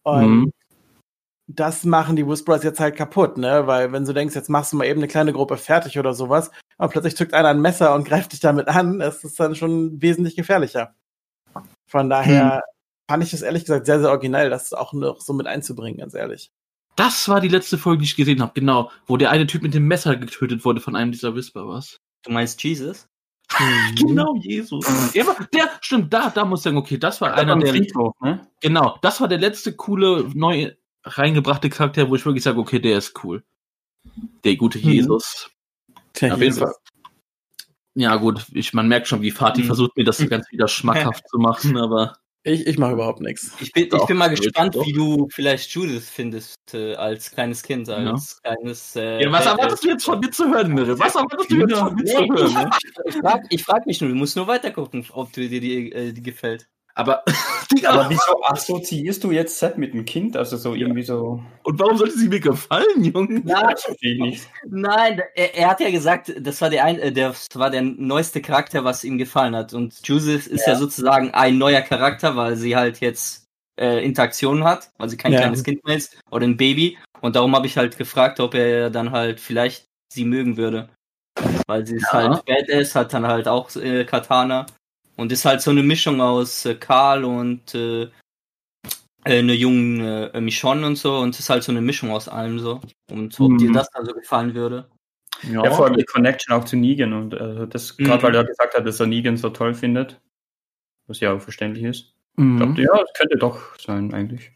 [0.04, 0.54] Und Mhm.
[1.48, 3.68] das machen die Whisperers jetzt halt kaputt, ne?
[3.68, 6.52] Weil wenn du denkst, jetzt machst du mal eben eine kleine Gruppe fertig oder sowas,
[6.78, 10.02] und plötzlich zückt einer ein Messer und greift dich damit an, das ist dann schon
[10.02, 10.96] wesentlich gefährlicher.
[11.88, 12.64] Von daher
[13.10, 16.14] fand ich das ehrlich gesagt sehr, sehr originell, das auch noch so mit einzubringen, ganz
[16.14, 16.52] ehrlich.
[16.96, 18.92] Das war die letzte Folge, die ich gesehen habe, genau.
[19.08, 21.98] Wo der eine Typ mit dem Messer getötet wurde von einem dieser Whisperers.
[22.24, 23.08] Du meinst Jesus?
[23.98, 24.86] Genau, Jesus.
[25.14, 27.70] Der, war- der, stimmt, da, da muss ich sagen, okay, das war einer Am der,
[27.74, 28.48] Friedhof, ne?
[28.62, 30.72] genau, das war der letzte coole, neu
[31.04, 33.44] reingebrachte Charakter, wo ich wirklich sage, okay, der ist cool.
[34.44, 34.86] Der gute Mhm.
[34.86, 35.50] Jesus.
[36.14, 36.74] Tja, Auf jeden Fall.
[37.96, 39.68] Ja, gut, ich, man merkt schon, wie Fatih Mhm.
[39.68, 40.68] versucht, mir das so ganz wieder
[41.14, 42.16] schmackhaft zu machen, aber
[42.46, 43.52] Ich, ich mache überhaupt nichts.
[43.62, 44.86] Ich bin, ich bin mal gespannt, doch.
[44.86, 48.96] wie du vielleicht Judith findest äh, als kleines Kind, als kleines.
[48.96, 50.98] Äh, Ja, was äh, erwartest du jetzt von mir zu hören, Mirre?
[51.00, 52.54] Was erwartest du jetzt von mir zu hören?
[52.54, 52.70] Ne?
[53.06, 55.92] ich, frage ich frag mich nur, du musst nur weiter gucken, ob du dir die,
[55.94, 56.68] äh, die gefällt.
[56.96, 57.24] Aber,
[57.72, 60.38] Digga, Aber wieso assoziierst du jetzt Set mit dem Kind?
[60.38, 61.44] Also so irgendwie so.
[61.64, 63.42] und warum sollte sie mir gefallen, Junge?
[63.44, 64.48] Nein, nicht.
[64.68, 67.82] nein er, er hat ja gesagt, das war der, ein, äh, der, das war der
[67.82, 69.74] neueste Charakter, was ihm gefallen hat.
[69.74, 70.76] Und Judith ist ja.
[70.76, 73.46] sozusagen ein neuer Charakter, weil sie halt jetzt
[73.80, 75.40] äh, Interaktionen hat, weil sie kein Ja.
[75.40, 76.98] kleines Kind mehr ist oder ein Baby.
[77.22, 80.90] Und darum habe ich halt gefragt, ob er dann halt vielleicht sie mögen würde.
[81.66, 82.30] Weil sie ist Ja.
[82.30, 84.68] halt Badass, hat dann halt auch äh, Katana.
[85.16, 90.42] Und ist halt so eine Mischung aus äh, Karl und äh, äh, eine junge äh,
[90.42, 91.18] Michonne und so.
[91.18, 92.82] Und ist halt so eine Mischung aus allem so.
[93.12, 93.58] Und ob Mhm.
[93.58, 94.90] dir das also gefallen würde.
[95.44, 98.06] Ja, vor allem die Connection auch zu Negan und äh, das, Mhm.
[98.06, 100.20] gerade weil er gesagt hat, dass er Negan so toll findet.
[101.08, 102.14] Was ja auch verständlich ist.
[102.38, 102.58] Ich Mhm.
[102.58, 104.52] glaub, ja, das könnte doch sein, eigentlich.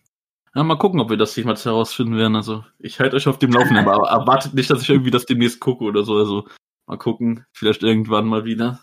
[0.55, 2.35] Ja, mal gucken, ob wir das jemals herausfinden werden.
[2.35, 5.59] Also, ich halte euch auf dem Laufenden, aber erwartet nicht, dass ich irgendwie das demnächst
[5.59, 6.15] gucke oder so.
[6.15, 6.47] Also,
[6.87, 7.45] mal gucken.
[7.53, 8.79] Vielleicht irgendwann mal wieder.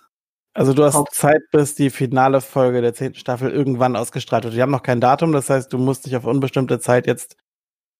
[0.54, 4.54] Also du hast Zeit, bis die finale Folge der zehnten Staffel irgendwann ausgestrahlt wird.
[4.54, 7.36] Die haben noch kein Datum, das heißt, du musst dich auf unbestimmte Zeit jetzt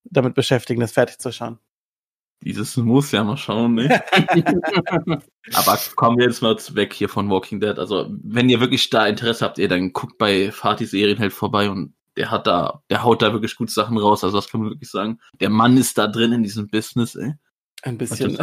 [0.04, 1.58] damit beschäftigen, das fertig zu schauen.
[2.42, 4.02] Dieses muss ja mal schauen, ne?
[5.54, 7.78] Aber kommen wir jetzt mal weg hier von Walking Dead.
[7.78, 11.94] Also, wenn ihr wirklich da Interesse habt, ihr dann guckt bei Fatih Serienheld vorbei und
[12.16, 14.22] der hat da, der haut da wirklich gute Sachen raus.
[14.22, 15.18] Also, das kann man wirklich sagen.
[15.40, 17.32] Der Mann ist da drin in diesem Business, ey.
[17.82, 18.38] Ein bisschen.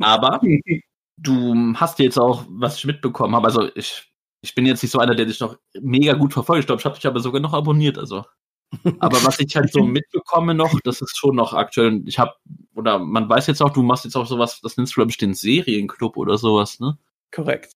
[0.00, 0.40] Aber
[1.20, 4.10] du hast jetzt auch, was ich mitbekommen habe, also ich,
[4.42, 6.60] ich bin jetzt nicht so einer, der dich noch mega gut verfolgt.
[6.60, 8.24] Ich glaube, ich habe dich aber sogar noch abonniert, also.
[9.00, 12.02] Aber was ich halt so mitbekomme noch, das ist schon noch aktuell.
[12.06, 12.34] Ich habe,
[12.76, 15.18] oder man weiß jetzt auch, du machst jetzt auch sowas, das nennst du, glaube ich,
[15.18, 16.96] den Serienclub oder sowas, ne?
[17.32, 17.72] Korrekt.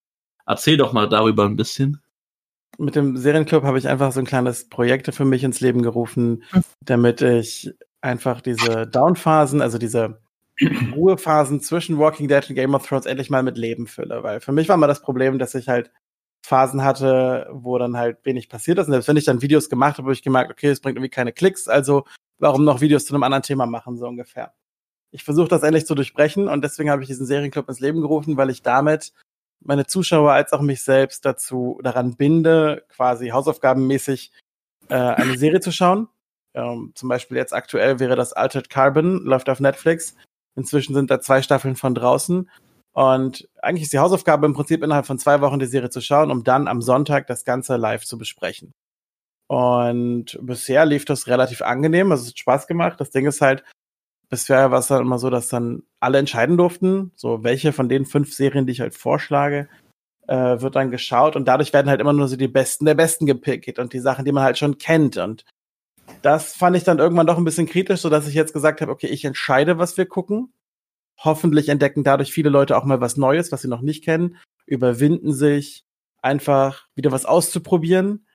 [0.47, 2.01] Erzähl doch mal darüber ein bisschen.
[2.79, 6.45] Mit dem Serienclub habe ich einfach so ein kleines Projekt für mich ins Leben gerufen,
[6.81, 10.21] damit ich einfach diese Downphasen, also diese
[10.61, 14.23] Ruhephasen zwischen Walking Dead und Game of Thrones endlich mal mit Leben fülle.
[14.23, 15.91] Weil für mich war mal das Problem, dass ich halt
[16.45, 18.87] Phasen hatte, wo dann halt wenig passiert ist.
[18.87, 21.11] Und selbst wenn ich dann Videos gemacht habe, habe ich gemerkt, okay, es bringt irgendwie
[21.11, 22.05] keine Klicks, also
[22.39, 24.53] warum noch Videos zu einem anderen Thema machen, so ungefähr.
[25.11, 28.37] Ich versuche das endlich zu durchbrechen und deswegen habe ich diesen Serienclub ins Leben gerufen,
[28.37, 29.13] weil ich damit
[29.61, 34.33] meine Zuschauer als auch mich selbst dazu daran binde, quasi hausaufgabenmäßig
[34.89, 36.09] äh, eine Serie zu schauen.
[36.53, 40.15] Ähm, zum Beispiel jetzt aktuell wäre das Altered Carbon, läuft auf Netflix.
[40.57, 42.49] Inzwischen sind da zwei Staffeln von draußen.
[42.93, 46.31] Und eigentlich ist die Hausaufgabe im Prinzip innerhalb von zwei Wochen die Serie zu schauen,
[46.31, 48.73] um dann am Sonntag das Ganze live zu besprechen.
[49.49, 53.01] Und bisher lief das relativ angenehm, also es hat Spaß gemacht.
[53.01, 53.65] Das Ding ist halt,
[54.31, 58.07] bisher war es dann immer so, dass dann alle entscheiden durften, so welche von den
[58.07, 59.69] fünf Serien, die ich halt vorschlage,
[60.29, 63.27] äh, wird dann geschaut und dadurch werden halt immer nur so die Besten der Besten
[63.27, 65.45] gepickt und die Sachen, die man halt schon kennt und
[66.25, 68.91] das fand ich dann irgendwann doch ein bisschen kritisch, so dass ich jetzt gesagt habe,
[68.91, 70.55] okay, ich entscheide, was wir gucken.
[71.19, 75.35] Hoffentlich entdecken dadurch viele Leute auch mal was Neues, was sie noch nicht kennen, überwinden
[75.35, 75.85] sich,
[76.23, 78.27] einfach wieder was auszuprobieren.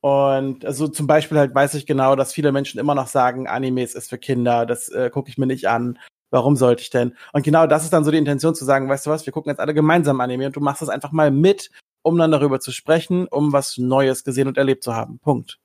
[0.00, 3.94] Und also zum Beispiel halt weiß ich genau, dass viele Menschen immer noch sagen, Animes
[3.94, 5.98] ist für Kinder, das äh, gucke ich mir nicht an.
[6.30, 7.14] Warum sollte ich denn?
[7.34, 9.50] Und genau das ist dann so die Intention zu sagen, weißt du was, wir gucken
[9.50, 11.70] jetzt alle gemeinsam Anime und du machst das einfach mal mit,
[12.02, 15.18] um dann darüber zu sprechen, um was Neues gesehen und erlebt zu haben.
[15.18, 15.58] Punkt.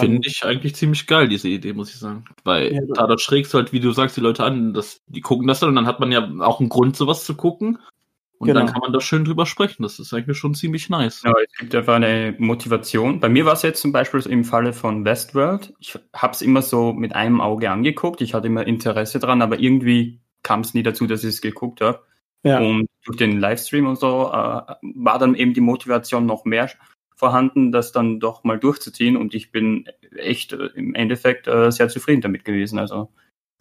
[0.00, 2.24] Finde ich eigentlich ziemlich geil, diese Idee, muss ich sagen.
[2.44, 5.20] Weil Ja, du- dadurch schrägst du halt, wie du sagst, die Leute an, dass, die
[5.20, 7.78] gucken das dann und dann hat man ja auch einen Grund, sowas zu gucken.
[8.38, 8.60] Und Genau.
[8.60, 9.82] dann kann man da schön drüber sprechen.
[9.82, 11.22] Das ist eigentlich schon ziemlich nice.
[11.24, 13.18] Ja, es gibt einfach eine Motivation.
[13.18, 15.74] Bei mir war es jetzt zum Beispiel im Falle von Westworld.
[15.80, 18.20] Ich habe es immer so mit einem Auge angeguckt.
[18.20, 21.80] Ich hatte immer Interesse dran, aber irgendwie kam es nie dazu, dass ich es geguckt
[21.80, 22.00] habe.
[22.44, 22.60] Ja.
[22.60, 24.62] Und durch den Livestream und so äh,
[24.94, 26.70] war dann eben die Motivation noch mehr
[27.18, 29.16] vorhanden, das dann doch mal durchzuziehen.
[29.16, 32.78] Und ich bin echt äh, im Endeffekt äh, sehr zufrieden damit gewesen.
[32.78, 33.10] Also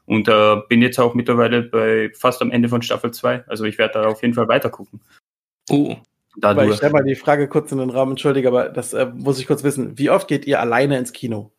[0.05, 3.43] und äh, bin jetzt auch mittlerweile bei fast am Ende von Staffel 2.
[3.47, 5.01] Also ich werde da auf jeden Fall weiter gucken.
[5.69, 5.97] Oh.
[6.41, 6.77] Aber ich Dadurch.
[6.77, 9.63] stelle mal die Frage kurz in den Raum, entschuldige, aber das äh, muss ich kurz
[9.63, 9.97] wissen.
[9.97, 11.51] Wie oft geht ihr alleine ins Kino?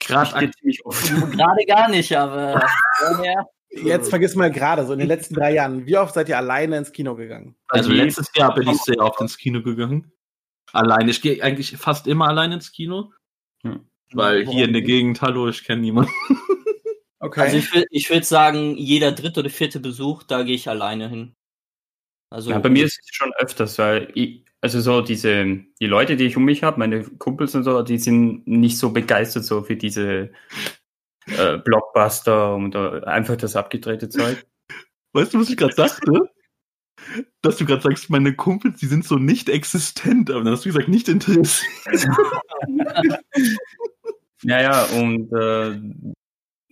[0.00, 1.04] Gerade ziemlich oft.
[1.32, 2.60] Gerade gar nicht, aber.
[3.22, 3.44] ja.
[3.74, 5.86] Jetzt vergiss mal gerade, so in den letzten drei Jahren.
[5.86, 7.56] Wie oft seid ihr alleine ins Kino gegangen?
[7.68, 10.12] Also Also letztes Jahr bin ich sehr oft ins Kino gegangen.
[10.72, 11.08] Allein.
[11.08, 13.12] Ich gehe eigentlich fast immer allein ins Kino.
[13.62, 13.86] Hm.
[14.12, 16.12] Weil hier in der Gegend, hallo, ich kenne niemanden.
[17.18, 17.40] Okay.
[17.40, 21.08] Also ich würde ich würd sagen, jeder dritte oder vierte Besuch, da gehe ich alleine
[21.08, 21.36] hin.
[22.30, 26.16] Also Ja, bei mir ist es schon öfters, weil ich, also so diese, die Leute,
[26.16, 29.62] die ich um mich habe, meine Kumpels und so, die sind nicht so begeistert so
[29.62, 30.32] für diese
[31.26, 34.44] äh, Blockbuster und äh, einfach das abgedrehte Zeug.
[35.12, 36.28] Weißt du, was ich gerade dachte?
[37.42, 40.68] Dass du gerade sagst, meine Kumpels, die sind so nicht existent, aber dann hast du
[40.70, 41.66] gesagt, nicht interessiert.
[44.44, 45.68] Ja, ja, und, äh,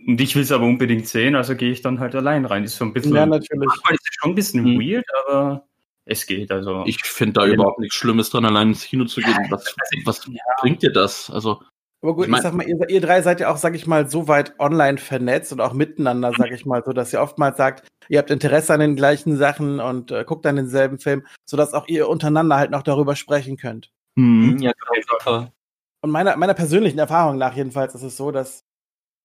[0.06, 2.64] und ich will es aber unbedingt sehen, also gehe ich dann halt allein rein.
[2.64, 3.68] Ist so ein bisschen, ja, natürlich.
[3.68, 4.80] manchmal ist schon ein bisschen Mhm.
[4.80, 5.68] weird, aber
[6.04, 6.50] es geht.
[6.50, 7.52] Also Ich finde da Ja.
[7.54, 9.36] überhaupt nichts Schlimmes dran, allein ins Kino zu gehen.
[9.50, 9.72] Was,
[10.04, 10.28] was
[10.60, 11.30] bringt dir das?
[11.30, 11.62] Also,
[12.02, 13.86] Aber gut, Ich ich, mein- sag mal, ihr, ihr drei seid ja auch, sag ich
[13.86, 17.56] mal, so weit online vernetzt und auch miteinander, sag ich mal, so dass ihr oftmals
[17.58, 21.74] sagt, ihr habt Interesse an den gleichen Sachen und äh, guckt dann denselben Film, sodass
[21.74, 23.90] auch ihr untereinander halt noch darüber sprechen könnt.
[24.16, 25.52] hm, Ja, auf jeden Fall.
[26.02, 28.64] Und meiner, meiner persönlichen Erfahrung nach jedenfalls ist es so, dass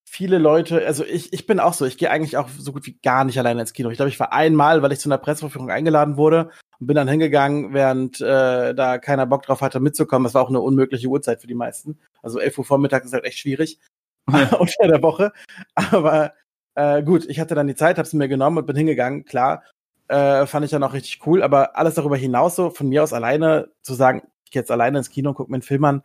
[0.07, 2.97] viele Leute, also ich, ich bin auch so, ich gehe eigentlich auch so gut wie
[3.01, 3.89] gar nicht alleine ins Kino.
[3.89, 7.07] Ich glaube, ich war einmal, weil ich zu einer Presseverführung eingeladen wurde und bin dann
[7.07, 10.23] hingegangen, während äh, da keiner Bock drauf hatte, mitzukommen.
[10.23, 11.99] Das war auch eine unmögliche Uhrzeit für die meisten.
[12.21, 13.79] Also 11 Uhr Vormittag ist halt echt schwierig
[14.27, 15.31] unter der Woche.
[15.75, 16.33] Aber
[16.75, 19.25] äh, gut, ich hatte dann die Zeit, habe es mir genommen und bin hingegangen.
[19.25, 19.63] Klar,
[20.07, 21.43] äh, fand ich dann auch richtig cool.
[21.43, 24.97] Aber alles darüber hinaus so, von mir aus alleine zu sagen, ich gehe jetzt alleine
[24.99, 26.03] ins Kino und gucke mir einen Film an,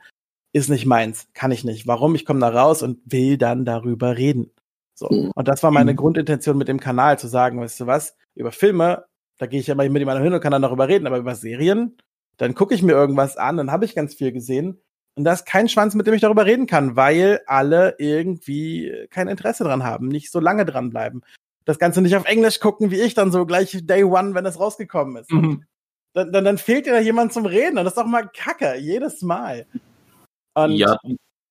[0.53, 1.29] ist nicht meins.
[1.35, 1.87] Kann ich nicht.
[1.87, 2.15] Warum?
[2.15, 4.53] Ich komme da raus und will dann darüber reden.
[4.95, 5.09] So.
[5.09, 5.97] Und das war meine Mhm.
[5.97, 9.07] Grundintention mit dem Kanal, zu sagen, weißt du was, über Filme,
[9.41, 11.35] da gehe ich ja mal mit jemandem hin und kann dann darüber reden, aber über
[11.35, 11.97] Serien,
[12.37, 14.83] dann gucke ich mir irgendwas an, dann habe ich ganz viel gesehen.
[15.15, 19.29] Und da ist kein Schwanz, mit dem ich darüber reden kann, weil alle irgendwie kein
[19.29, 21.23] Interesse dran haben, nicht so lange dranbleiben.
[21.65, 24.61] Das Ganze nicht auf Englisch gucken, wie ich dann so gleich Day One, wenn es
[24.61, 25.33] rausgekommen ist.
[25.33, 25.65] Mhm.
[26.13, 28.77] Dann, dann, dann fehlt dir da jemand zum Reden und das ist doch mal Kacke,
[28.77, 29.67] jedes Mal.
[30.53, 30.99] Und ja,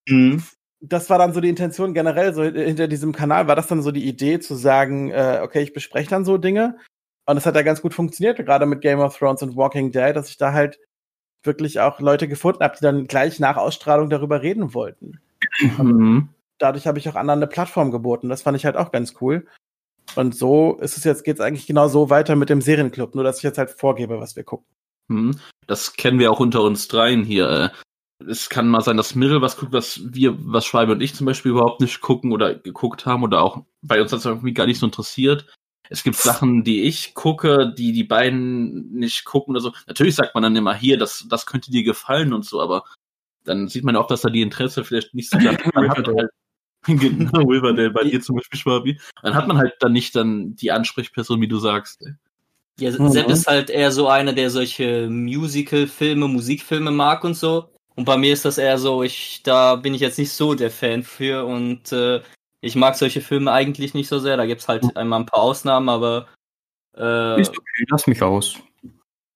[0.08, 0.44] Mhm.
[0.80, 3.92] das war dann so die Intention generell, so hinter diesem Kanal war das dann so
[3.92, 6.78] die Idee zu sagen, äh, okay, ich bespreche dann so Dinge.
[7.30, 10.16] Und es hat ja ganz gut funktioniert, gerade mit Game of Thrones und Walking Dead,
[10.16, 10.80] dass ich da halt
[11.44, 15.20] wirklich auch Leute gefunden habe, die dann gleich nach Ausstrahlung darüber reden wollten.
[15.78, 16.30] mhm.
[16.58, 18.30] Dadurch habe ich auch anderen eine Plattform geboten.
[18.30, 19.46] Das fand ich halt auch ganz cool.
[20.16, 23.24] Und so ist es jetzt, geht es eigentlich genau so weiter mit dem Serienclub, nur
[23.24, 24.66] dass ich jetzt halt vorgebe, was wir gucken.
[25.08, 25.40] Mhm.
[25.68, 27.48] Das kennen wir auch unter uns dreien hier.
[27.48, 27.70] äh.
[28.28, 31.28] Es kann mal sein, dass Mirrell was guckt, was wir, was Schweibe und ich zum
[31.28, 34.80] Beispiel überhaupt nicht gucken oder geguckt haben oder auch bei uns das irgendwie gar nicht
[34.80, 35.46] so interessiert.
[35.90, 39.74] Es gibt Sachen, die ich gucke, die die beiden nicht gucken oder so.
[39.88, 42.84] Natürlich sagt man dann immer hier, das, das könnte dir gefallen und so, aber
[43.44, 46.30] dann sieht man ja auch, dass da die Interesse vielleicht nicht so da halt,
[46.86, 49.00] genau, Riverdale, bei dir zum Beispiel, Schwabi.
[49.24, 52.02] Dann hat man halt dann nicht dann die Ansprechperson, wie du sagst.
[52.80, 53.10] Ja, Mhm.
[53.10, 57.70] Sepp ist halt eher so einer, der solche Musical-Filme, Musikfilme mag und so.
[57.96, 60.72] Und bei mir ist das eher so, ich, da bin ich jetzt nicht so der
[60.72, 62.22] Fan für und äh,
[62.62, 64.38] ich mag solche Filme eigentlich nicht so sehr.
[64.38, 66.28] Da gibt's halt einmal ein paar Ausnahmen, aber
[66.98, 68.58] äh, ist okay, lass mich aus.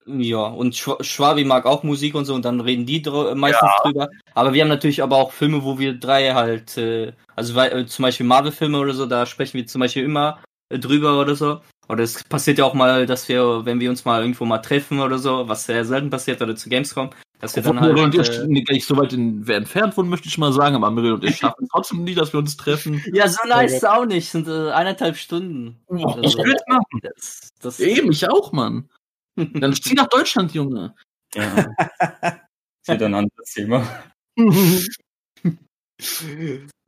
[0.05, 3.71] ja, und Schw Schwabi mag auch Musik und so und dann reden die dr meistens
[3.83, 4.09] drüber.
[4.33, 7.85] Aber wir haben natürlich aber auch Filme, wo wir drei halt, äh, also weil, äh,
[7.85, 11.61] zum Beispiel Marvel-Filme oder so, da sprechen wir zum Beispiel immer äh, drüber oder so.
[11.89, 14.99] Oder es passiert ja auch mal, dass wir, wenn wir uns mal irgendwo mal treffen
[14.99, 17.09] oder so, was sehr selten passiert, oder zu Gamescom,
[17.39, 17.93] dass wir dann halt.
[17.93, 20.75] Mirel und ich äh, nicht nicht so weit in, entfernt wohnen, möchte ich mal sagen,
[20.75, 23.03] aber Mirel und ich schaffen es trotzdem nie, dass wir uns treffen.
[23.13, 25.79] ja, so nice ist auch nicht, sind äh, eineinhalb Stunden.
[25.87, 26.99] Boah, Also, Ich würde machen.
[27.01, 28.89] das, das, Eben, ich auch, Mann.
[29.35, 30.95] Dann zieh nach Deutschland, Junge.
[31.35, 31.67] Ja.
[32.85, 33.87] Das wird ein anderes Thema.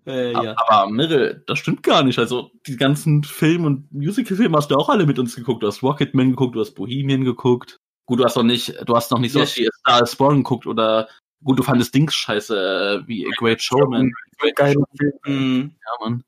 [0.06, 0.56] äh, ja.
[0.58, 2.20] Aber Mirel, das stimmt gar nicht.
[2.20, 5.64] Also, die ganzen Film- und Musical-Filme hast du auch alle mit uns geguckt.
[5.64, 7.80] Du hast Rocketman geguckt, du hast Bohemian geguckt.
[8.06, 10.16] Gut, du hast noch nicht, du hast noch nicht so Ja, was wie Star is
[10.16, 11.08] Born geguckt oder
[11.44, 14.12] gut, du fandest Dings scheiße, äh, wie A Great Showman.
[14.56, 14.76] Geil.
[15.26, 15.76] Mhm.
[15.84, 16.24] Ja, Mann.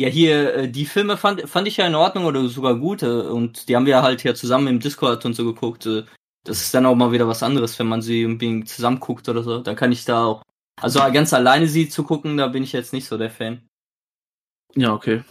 [0.00, 3.02] Ja, hier, äh, die Filme fand, fand ich ja in Ordnung oder sogar gut.
[3.02, 5.86] äh, Und die haben wir halt hier zusammen im Discord und so geguckt.
[5.86, 6.04] äh.
[6.44, 9.42] Das ist dann auch mal wieder was anderes, wenn man sie unbedingt zusammen guckt oder
[9.42, 9.58] so.
[9.58, 10.42] Dann kann ich da auch.
[10.80, 13.66] Also ganz alleine sie zu gucken, da bin ich jetzt nicht so der Fan.
[14.76, 15.24] Ja, okay.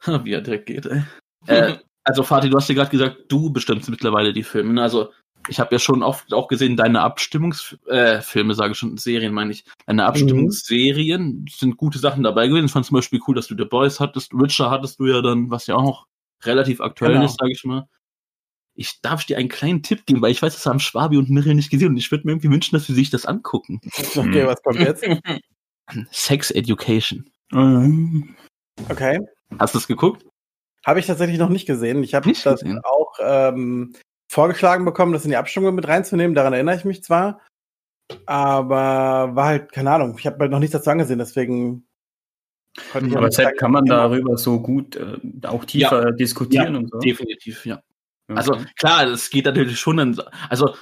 [0.24, 1.02] Wie er direkt geht, ey.
[1.46, 4.72] Äh, also, Fatih, du hast ja gerade gesagt, du bestimmst mittlerweile die Filme.
[4.74, 4.82] ne?
[4.82, 5.10] Also,
[5.48, 9.52] ich habe ja schon oft auch gesehen, deine Abstimmungsfilme, äh, sage ich schon, Serien meine
[9.52, 9.64] ich.
[9.86, 12.66] Deine Abstimmungsserien sind gute Sachen dabei gewesen.
[12.66, 14.32] Ich fand zum Beispiel cool, dass du The Boys hattest.
[14.32, 16.06] Witcher hattest du ja dann, was ja auch noch
[16.44, 17.24] relativ aktuell Genau.
[17.26, 17.88] ist, sage ich mal.
[18.74, 21.54] Ich darf dir einen kleinen Tipp geben, weil ich weiß, das haben Schwabi und Mirel
[21.54, 23.80] nicht gesehen und ich würde mir irgendwie wünschen, dass sie sich das angucken.
[24.16, 25.04] Okay, was kommt jetzt?
[26.10, 27.30] Sex Education.
[28.90, 29.18] Okay.
[29.58, 30.26] Hast du es geguckt?
[30.86, 32.04] Habe ich tatsächlich noch nicht gesehen.
[32.04, 32.80] Ich habe das gesehen?
[32.84, 33.92] auch ähm,
[34.30, 36.36] vorgeschlagen bekommen, das in die Abstimmung mit reinzunehmen.
[36.36, 37.40] Daran erinnere ich mich zwar.
[38.24, 41.88] Aber war halt, keine Ahnung, ich habe halt noch nichts dazu angesehen, deswegen
[42.92, 46.90] konnte ich auch Aber sagen, kann man darüber so gut äh, auch tiefer diskutieren und
[46.92, 46.98] so?
[46.98, 47.82] Definitiv, ja.
[48.28, 50.76] Also klar, es geht natürlich schon dann, also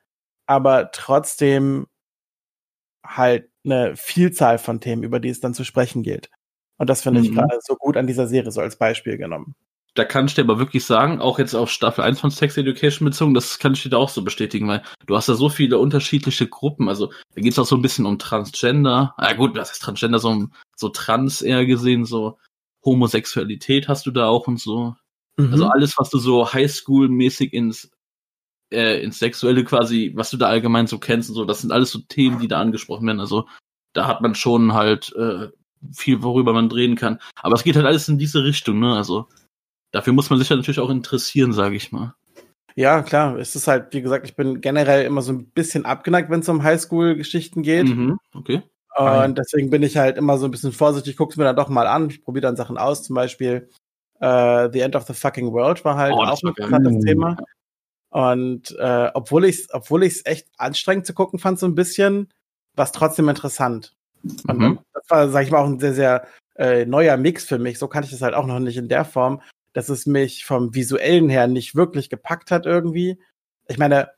[0.47, 1.87] aber trotzdem
[3.05, 6.29] halt eine Vielzahl von Themen, über die es dann zu sprechen gilt.
[6.77, 7.35] Und das finde ich Mhm.
[7.35, 9.55] gerade so gut an dieser Serie so als Beispiel genommen.
[9.93, 13.05] Da kann ich dir aber wirklich sagen, auch jetzt auf Staffel 1 von Sex Education
[13.05, 15.79] bezogen, das kann ich dir da auch so bestätigen, weil du hast da so viele
[15.79, 16.87] unterschiedliche Gruppen.
[16.87, 19.13] Also da geht es auch so ein bisschen um Transgender.
[19.17, 20.19] Ah gut, was ist Transgender?
[20.19, 22.37] So, so trans eher gesehen, so
[22.85, 24.95] Homosexualität hast du da auch und so.
[25.37, 25.71] Also Mhm.
[25.71, 27.89] alles, was du so Highschool-mäßig ins,
[28.71, 31.91] äh, ins Sexuelle quasi, was du da allgemein so kennst und so, das sind alles
[31.91, 33.19] so Themen, die da angesprochen werden.
[33.19, 33.47] Also
[33.93, 35.49] da hat man schon halt äh,
[35.93, 37.19] viel, worüber man drehen kann.
[37.41, 38.95] Aber es geht halt alles in diese Richtung, ne?
[38.95, 39.27] Also
[39.91, 42.15] dafür muss man sich ja natürlich auch interessieren, sage ich mal.
[42.75, 43.37] Ja, klar.
[43.37, 46.49] Es ist halt, wie gesagt, ich bin generell immer so ein bisschen abgeneigt, wenn es
[46.49, 47.89] um Highschool-Geschichten geht.
[47.89, 48.61] Mhm, okay.
[48.97, 51.87] Und deswegen bin ich halt immer so ein bisschen vorsichtig, guck's mir dann doch mal
[51.87, 52.09] an.
[52.09, 53.69] Ich probiere dann Sachen aus, zum Beispiel
[54.19, 57.01] äh, The End of the Fucking World war halt Oh, auch ein interessantes Mhm.
[57.01, 57.37] Thema.
[58.09, 62.29] Und äh, obwohl ich es obwohl ich's echt anstrengend zu gucken fand, so ein bisschen,
[62.75, 63.95] war es trotzdem interessant.
[64.47, 64.79] Und Mhm.
[64.93, 67.79] das war, sag ich mal, auch ein sehr, sehr äh, neuer Mix für mich.
[67.79, 69.41] So kannte ich das halt auch noch nicht in der Form,
[69.73, 73.19] dass es mich vom Visuellen her nicht wirklich gepackt hat irgendwie.
[73.67, 74.11] Ich meine,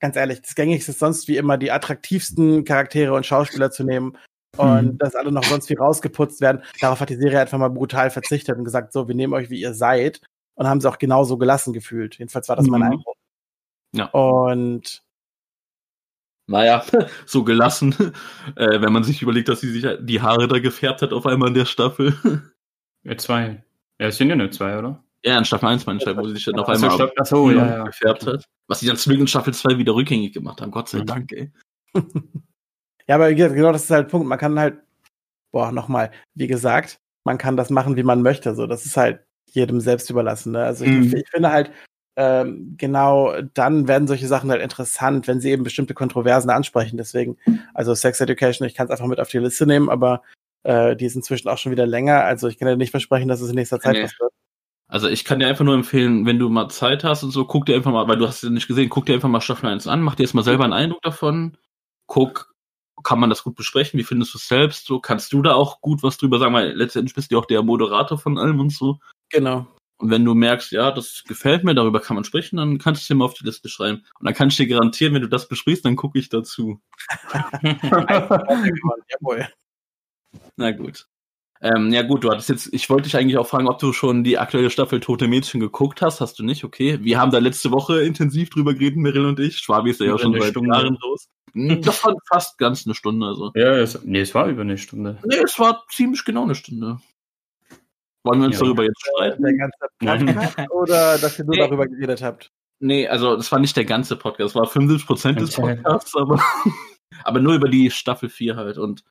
[0.00, 4.16] ganz ehrlich, das Gängigste ist sonst wie immer die attraktivsten Charaktere und Schauspieler zu nehmen
[4.56, 4.98] und Mhm.
[4.98, 6.62] dass alle noch sonst wie rausgeputzt werden.
[6.80, 9.60] Darauf hat die Serie einfach mal brutal verzichtet und gesagt, so, wir nehmen euch, wie
[9.60, 10.20] ihr seid
[10.54, 12.18] und haben sie auch genauso gelassen gefühlt.
[12.18, 12.86] Jedenfalls war das mein Mhm.
[12.92, 13.16] Eindruck.
[13.94, 14.06] Ja.
[14.06, 15.02] Und
[16.46, 16.84] Naja,
[17.26, 17.94] so gelassen,
[18.56, 21.48] äh, wenn man sich überlegt, dass sie sich die Haare da gefärbt hat auf einmal
[21.48, 22.14] in der Staffel.
[23.02, 23.63] Ja, zwei.
[24.00, 25.02] Ja, es sind ja nur zwei, oder?
[25.26, 27.50] ja, in Staffel 1 meine ich halt, wo sie sich dann auf einmal Staffel- achso,
[27.50, 27.84] ja, ja.
[27.84, 28.44] gefärbt hat.
[28.68, 30.70] Was sie dann zum Glück in Staffel 2 wieder rückgängig gemacht haben.
[30.70, 31.06] Gott sei Mhm.
[31.06, 31.50] Dank, ey.
[33.06, 34.26] Ja, aber wie gesagt, genau das ist halt der Punkt.
[34.26, 34.78] Man kann halt,
[35.52, 38.54] boah, nochmal, wie gesagt, man kann das machen, wie man möchte.
[38.54, 40.52] So, das ist halt jedem selbst überlassen.
[40.52, 40.64] Ne?
[40.64, 41.16] Also ich, Mhm.
[41.16, 41.70] ich finde halt,
[42.16, 46.96] ähm, genau dann werden solche Sachen halt interessant, wenn sie eben bestimmte Kontroversen ansprechen.
[46.96, 47.36] Deswegen,
[47.74, 50.22] also Sex Education, ich kann es einfach mit auf die Liste nehmen, aber
[50.64, 52.24] äh, die ist inzwischen auch schon wieder länger.
[52.24, 54.04] Also ich kann dir nicht versprechen, dass es in nächster Zeit Nee.
[54.04, 54.32] was wird.
[54.88, 57.66] Also ich kann dir einfach nur empfehlen, wenn du mal Zeit hast und so, guck
[57.66, 59.68] dir einfach mal, weil du hast es ja nicht gesehen, guck dir einfach mal Staffel
[59.68, 61.56] 1 an, mach dir erstmal selber einen Eindruck davon,
[62.06, 62.54] guck,
[63.02, 65.80] kann man das gut besprechen, wie findest du es selbst, so, kannst du da auch
[65.80, 68.72] gut was drüber sagen, weil letztendlich bist du ja auch der Moderator von allem und
[68.72, 68.98] so.
[69.30, 69.66] Genau.
[69.96, 73.04] Und wenn du merkst, ja, das gefällt mir, darüber kann man sprechen, dann kannst du
[73.04, 74.04] es dir mal auf die Liste schreiben.
[74.18, 76.80] Und dann kann ich dir garantieren, wenn du das besprichst, dann gucke ich dazu.
[77.62, 79.48] Jawohl.
[80.56, 81.06] Na gut.
[81.60, 84.22] Ähm, ja gut, du hattest jetzt, ich wollte dich eigentlich auch fragen, ob du schon
[84.22, 86.20] die aktuelle Staffel Tote Mädchen geguckt hast.
[86.20, 86.62] Hast du nicht?
[86.64, 86.98] Okay.
[87.02, 89.58] Wir haben da letzte Woche intensiv drüber geredet, Meryl und ich.
[89.58, 90.76] Schwabi ist ja, ja schon eine seit Stunde.
[90.76, 91.28] Jahren raus.
[91.54, 93.26] Hm, Das war fast ganz eine Stunde.
[93.26, 93.50] Also.
[93.54, 95.18] ja, es, nee, es war über eine Stunde.
[95.24, 96.98] Nee, es war ziemlich genau eine Stunde.
[98.24, 98.64] Wollen wir uns Ja.
[98.64, 99.42] darüber jetzt streiten?
[99.42, 101.60] Der ganze Podcast oder dass ihr nur Nee.
[101.60, 102.50] darüber geredet habt?
[102.80, 105.54] Nee, also das war nicht der ganze Podcast, das war 75% des.
[105.54, 106.42] Podcasts, aber,
[107.24, 108.76] aber nur über die Staffel 4 halt.
[108.78, 109.04] Und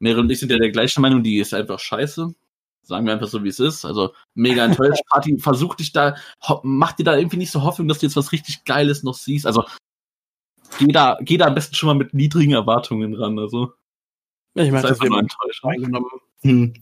[0.00, 2.34] Meryl und ich sind ja der gleichen Meinung, die ist einfach scheiße.
[2.82, 3.84] Sagen wir einfach so, wie es ist.
[3.84, 5.02] Also mega enttäuscht.
[5.10, 6.16] Party, versuch dich da,
[6.62, 9.46] mach dir da irgendwie nicht so Hoffnung, dass du jetzt was richtig Geiles noch siehst.
[9.46, 9.64] Also
[10.78, 13.38] geh da, geh da am besten schon mal mit niedrigen Erwartungen ran.
[13.38, 13.74] Also
[14.54, 16.10] Ich das meine, ist das einfach wird nur eingenommen.
[16.40, 16.72] Hm.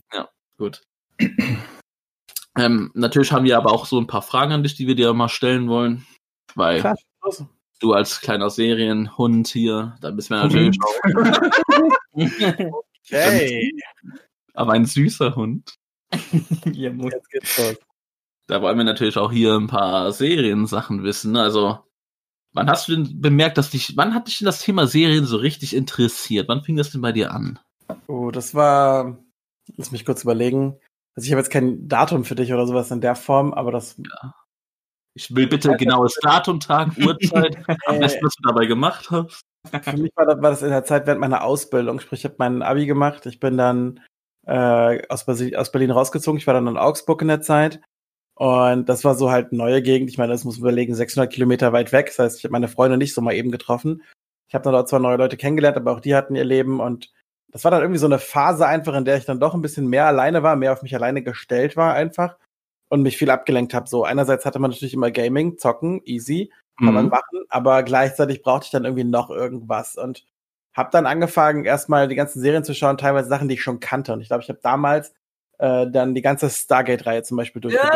[0.57, 0.81] Gut.
[2.57, 5.13] ähm, natürlich haben wir aber auch so ein paar Fragen an dich, die wir dir
[5.13, 6.05] mal stellen wollen.
[6.55, 6.95] Weil Klar.
[7.81, 10.95] Du als kleiner Serienhund hier, da bist du natürlich auch.
[13.11, 13.71] Okay,
[14.53, 15.75] Aber ein süßer Hund.
[16.73, 17.13] ja, muss.
[17.13, 17.77] jetzt geht's los.
[18.47, 21.35] Da wollen wir natürlich auch hier ein paar Seriensachen wissen.
[21.35, 21.79] Also,
[22.53, 25.37] wann hast du denn bemerkt, dass dich, wann hat dich denn das Thema Serien so
[25.37, 26.47] richtig interessiert?
[26.47, 27.59] Wann fing das denn bei dir an?
[28.07, 29.17] Oh, das war,
[29.77, 30.79] lass mich kurz überlegen.
[31.15, 34.01] Also ich habe jetzt kein Datum für dich oder sowas in der Form, aber das
[35.13, 39.43] Ich will bitte genaues Datum, Tag, Uhrzeit, am besten, was du dabei gemacht hast.
[39.81, 41.99] Für mich war das, war das in der Zeit während meiner Ausbildung.
[41.99, 43.25] Sprich, ich habe mein Abi gemacht.
[43.25, 43.99] Ich bin dann
[44.45, 46.37] äh, aus, aus Berlin rausgezogen.
[46.37, 47.81] Ich war dann in Augsburg in der Zeit.
[48.35, 50.09] Und das war so halt neue Gegend.
[50.09, 52.07] Ich meine, das muss man überlegen, 600 Kilometer weit weg.
[52.07, 54.01] Das heißt, ich habe meine Freunde nicht so mal eben getroffen.
[54.47, 56.79] Ich habe dann dort zwar neue Leute kennengelernt, aber auch die hatten ihr Leben.
[56.79, 57.11] Und
[57.51, 59.87] das war dann irgendwie so eine Phase einfach, in der ich dann doch ein bisschen
[59.87, 62.37] mehr alleine war, mehr auf mich alleine gestellt war einfach
[62.89, 63.89] und mich viel abgelenkt habe.
[63.89, 67.11] So einerseits hatte man natürlich immer Gaming, Zocken, easy kann man Mhm.
[67.11, 70.25] machen, aber gleichzeitig brauchte ich dann irgendwie noch irgendwas und
[70.73, 74.13] habe dann angefangen, erstmal die ganzen Serien zu schauen, teilweise Sachen, die ich schon kannte.
[74.13, 75.13] Und ich glaube, ich habe damals
[75.57, 77.93] äh, dann die ganze Stargate-Reihe zum Beispiel durchgeguckt.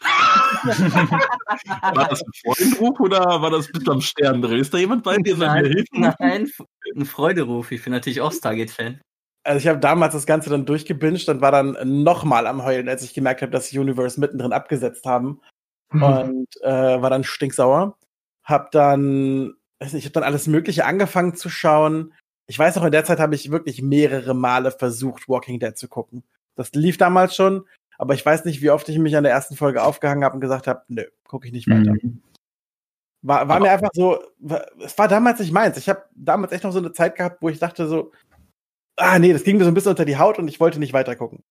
[1.94, 4.60] War das ein Freundruf oder war das bist du am Stern drin?
[4.60, 5.36] Ist da jemand bei dir?
[5.36, 6.50] Nein, nein,
[6.96, 7.72] ein Freuderuf.
[7.72, 9.00] Ich bin natürlich auch Stargate-Fan.
[9.44, 13.02] Also ich habe damals das Ganze dann durchgebinged und war dann nochmal am Heulen, als
[13.02, 15.40] ich gemerkt habe, dass die Universe mittendrin abgesetzt haben.
[15.90, 17.96] Und äh, war dann stinksauer.
[18.44, 22.12] Hab dann, nicht, ich habe dann alles Mögliche angefangen zu schauen.
[22.46, 25.88] Ich weiß noch, in der Zeit habe ich wirklich mehrere Male versucht, Walking Dead zu
[25.88, 26.24] gucken.
[26.54, 27.66] Das lief damals schon,
[27.98, 30.40] aber ich weiß nicht, wie oft ich mich an der ersten Folge aufgehangen habe und
[30.40, 31.92] gesagt habe, nö, gucke ich nicht weiter.
[31.92, 32.22] Mhm.
[33.22, 35.76] War, war mir einfach so, war- es war damals nicht meins.
[35.76, 38.12] Ich habe damals echt noch so eine Zeit gehabt, wo ich dachte so,
[38.96, 40.92] ah nee, das ging mir so ein bisschen unter die Haut und ich wollte nicht
[40.92, 41.42] weiter gucken.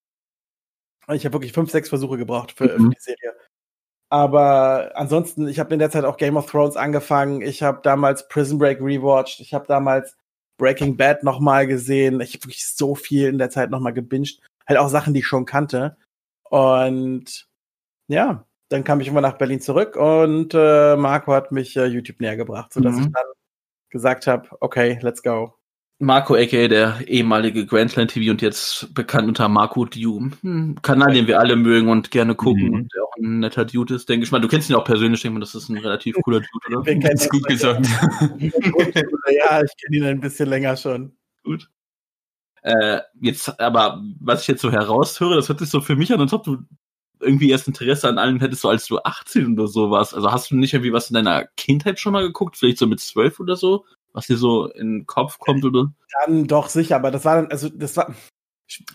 [1.07, 2.85] Und ich habe wirklich fünf, sechs Versuche gebraucht für, Mhm.
[2.85, 3.35] für die Serie.
[4.09, 7.41] Aber ansonsten, ich habe in der Zeit auch Game of Thrones angefangen.
[7.41, 9.39] Ich habe damals Prison Break rewatcht.
[9.41, 10.15] Ich habe damals
[10.57, 12.21] Breaking Bad nochmal gesehen.
[12.21, 14.39] Ich habe wirklich so viel in der Zeit nochmal gebinged.
[14.67, 15.97] Halt auch Sachen, die ich schon kannte.
[16.49, 17.47] Und
[18.07, 22.21] ja, dann kam ich immer nach Berlin zurück und äh, Marco hat mich äh, YouTube
[22.21, 23.01] näher gebracht, sodass Mhm.
[23.01, 23.25] ich dann
[23.89, 25.56] gesagt habe, okay, let's go.
[25.99, 30.31] Marco aka der ehemalige Grandland TV und jetzt bekannt unter Marco Dume.
[30.41, 32.73] Hm, Kanal, den wir alle mögen und gerne gucken Mhm.
[32.73, 34.39] und der auch ein netter Dude ist, denke ich mal.
[34.39, 36.83] Du kennst ihn auch persönlich, denke ich mal, das ist ein relativ cooler Dude, oder?
[36.83, 37.87] Kennen Ist gut gesagt.
[38.39, 41.13] ja, ich kenne ihn ein bisschen länger schon.
[41.43, 41.67] Gut.
[42.61, 46.19] Äh, jetzt, aber was ich jetzt so heraushöre, das hört sich so für mich an,
[46.21, 46.57] als ob du
[47.21, 50.13] irgendwie erst Interesse an allem hättest, so als du 18 oder so warst.
[50.13, 52.55] Also hast du nicht irgendwie was in deiner Kindheit schon mal geguckt?
[52.57, 53.85] Vielleicht so mit 12 oder so?
[54.17, 55.91] Was dir so in den Kopf kommt oder?
[56.25, 58.15] Dann doch sicher, aber das war dann, also das war.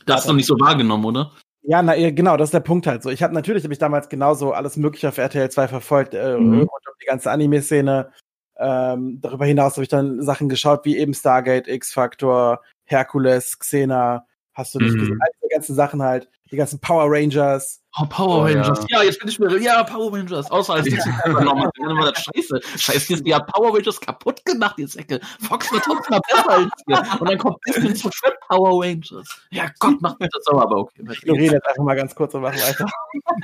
[0.05, 1.31] Das hast du noch nicht so wahrgenommen, oder?
[1.63, 3.11] Ja, na genau, das ist der Punkt halt so.
[3.11, 6.55] Ich habe natürlich habe ich damals genauso alles Mögliche auf RTL 2 verfolgt, äh, Mhm.
[6.59, 8.11] rund um die ganze Anime-Szene.
[8.57, 14.75] Ähm, darüber hinaus habe ich dann Sachen geschaut, wie eben Stargate, X-Factor, Hercules, Xena, hast
[14.75, 14.99] du nicht Mhm.
[14.99, 17.81] gesehen, all diese ganzen Sachen halt, die ganzen Power Rangers.
[18.01, 18.85] Oh, Power Oh, Rangers.
[18.89, 18.99] ja.
[19.01, 19.03] Ja.
[19.05, 19.55] jetzt bin ich mir.
[19.59, 20.51] Ja, Power Rangers.
[20.51, 22.61] Außer als war das scheiße.
[22.79, 25.21] Scheiße, Disney hat Power Rangers kaputt gemacht, die Säcke.
[25.41, 27.21] Fox war trotzdem besser als wir.
[27.21, 29.29] Und dann kommt Disney zu Trap Power Rangers.
[29.51, 31.03] Ja, Gott, macht mir das sauer, aber okay.
[31.03, 31.53] Ignoriere geht's.
[31.53, 32.87] jetzt einfach mal ganz kurz und machen weiter.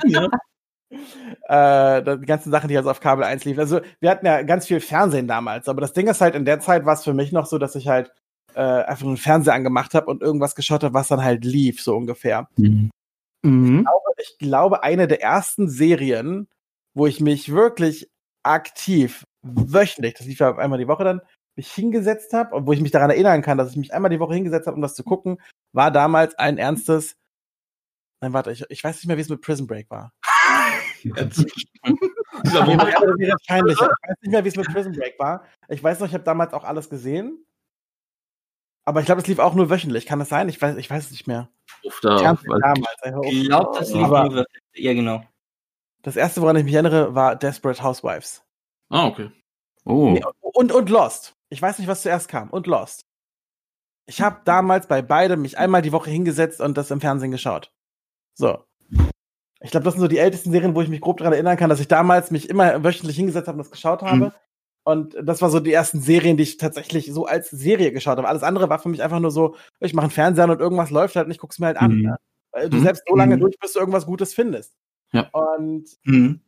[1.47, 1.97] Ja.
[1.97, 3.59] äh, die ganzen Sachen, die also auf Kabel 1 liefen.
[3.59, 6.59] Also wir hatten ja ganz viel Fernsehen damals, aber das Ding ist halt, in der
[6.59, 8.11] Zeit war es für mich noch so, dass ich halt
[8.55, 11.95] äh, einfach einen Fernseher angemacht habe und irgendwas geschaut habe, was dann halt lief, so
[11.95, 12.47] ungefähr.
[12.57, 12.89] Mhm.
[14.17, 16.47] Ich glaube, eine der ersten Serien,
[16.93, 18.09] wo ich mich wirklich
[18.43, 21.21] aktiv wöchentlich, das lief ja einmal die Woche dann,
[21.55, 24.19] mich hingesetzt habe, und wo ich mich daran erinnern kann, dass ich mich einmal die
[24.19, 25.41] Woche hingesetzt habe, um das zu gucken,
[25.73, 27.15] war damals ein ernstes.
[28.21, 30.11] Nein, warte, ich, ich weiß nicht mehr, wie es mit Prison Break war.
[31.03, 31.45] Jetzt.
[32.41, 35.43] Ich weiß nicht mehr, wie es mit Prison Break war.
[35.67, 37.45] Ich weiß noch, ich habe damals auch alles gesehen.
[38.85, 40.05] Aber ich glaube, es lief auch nur wöchentlich.
[40.05, 40.49] Kann das sein?
[40.49, 41.49] Ich weiß, ich weiß es nicht mehr.
[41.83, 42.87] Uff, da, damals.
[43.23, 44.45] Ich glaube, das lief nur.
[44.73, 45.23] Ja, genau.
[46.01, 48.43] Das erste, woran ich mich erinnere, war Desperate Housewives.
[48.89, 49.31] Ah, okay.
[49.85, 50.11] Oh.
[50.11, 51.35] Nee, und, und Lost.
[51.49, 52.49] Ich weiß nicht, was zuerst kam.
[52.49, 53.05] Und Lost.
[54.05, 57.71] Ich habe damals bei beidem mich einmal die Woche hingesetzt und das im Fernsehen geschaut.
[58.33, 58.63] So.
[59.61, 61.69] Ich glaube, das sind so die ältesten Serien, wo ich mich grob daran erinnern kann,
[61.69, 64.15] dass ich damals mich immer wöchentlich hingesetzt habe und das geschaut habe.
[64.15, 64.31] Mhm.
[64.89, 68.27] Und das war so die ersten Serien, die ich tatsächlich so als Serie geschaut habe.
[68.27, 71.15] Alles andere war für mich einfach nur so, ich mache einen Fernseher und irgendwas läuft
[71.15, 71.91] halt und ich guck's mir halt an.
[71.95, 72.01] Mhm.
[72.03, 72.17] Ne?
[72.51, 72.81] Weil du Mhm.
[72.81, 73.41] selbst so lange Mhm.
[73.41, 74.73] durch, bis du irgendwas Gutes findest.
[75.11, 75.29] Ja.
[75.31, 76.41] Und Mhm.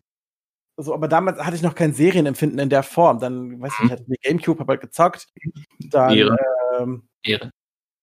[0.78, 3.20] so, aber damals hatte ich noch kein Serienempfinden in der Form.
[3.20, 5.28] Dann, weiß ich nicht, hatte ich Gamecube, hab halt gezockt.
[5.80, 6.38] Dann, Ehre.
[6.80, 7.52] ähm, Ehre.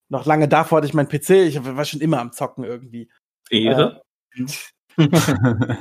[0.08, 1.30] noch lange davor hatte ich meinen PC.
[1.48, 3.10] Ich war schon immer am Zocken irgendwie.
[3.50, 4.02] Ehre.
[4.36, 4.54] Also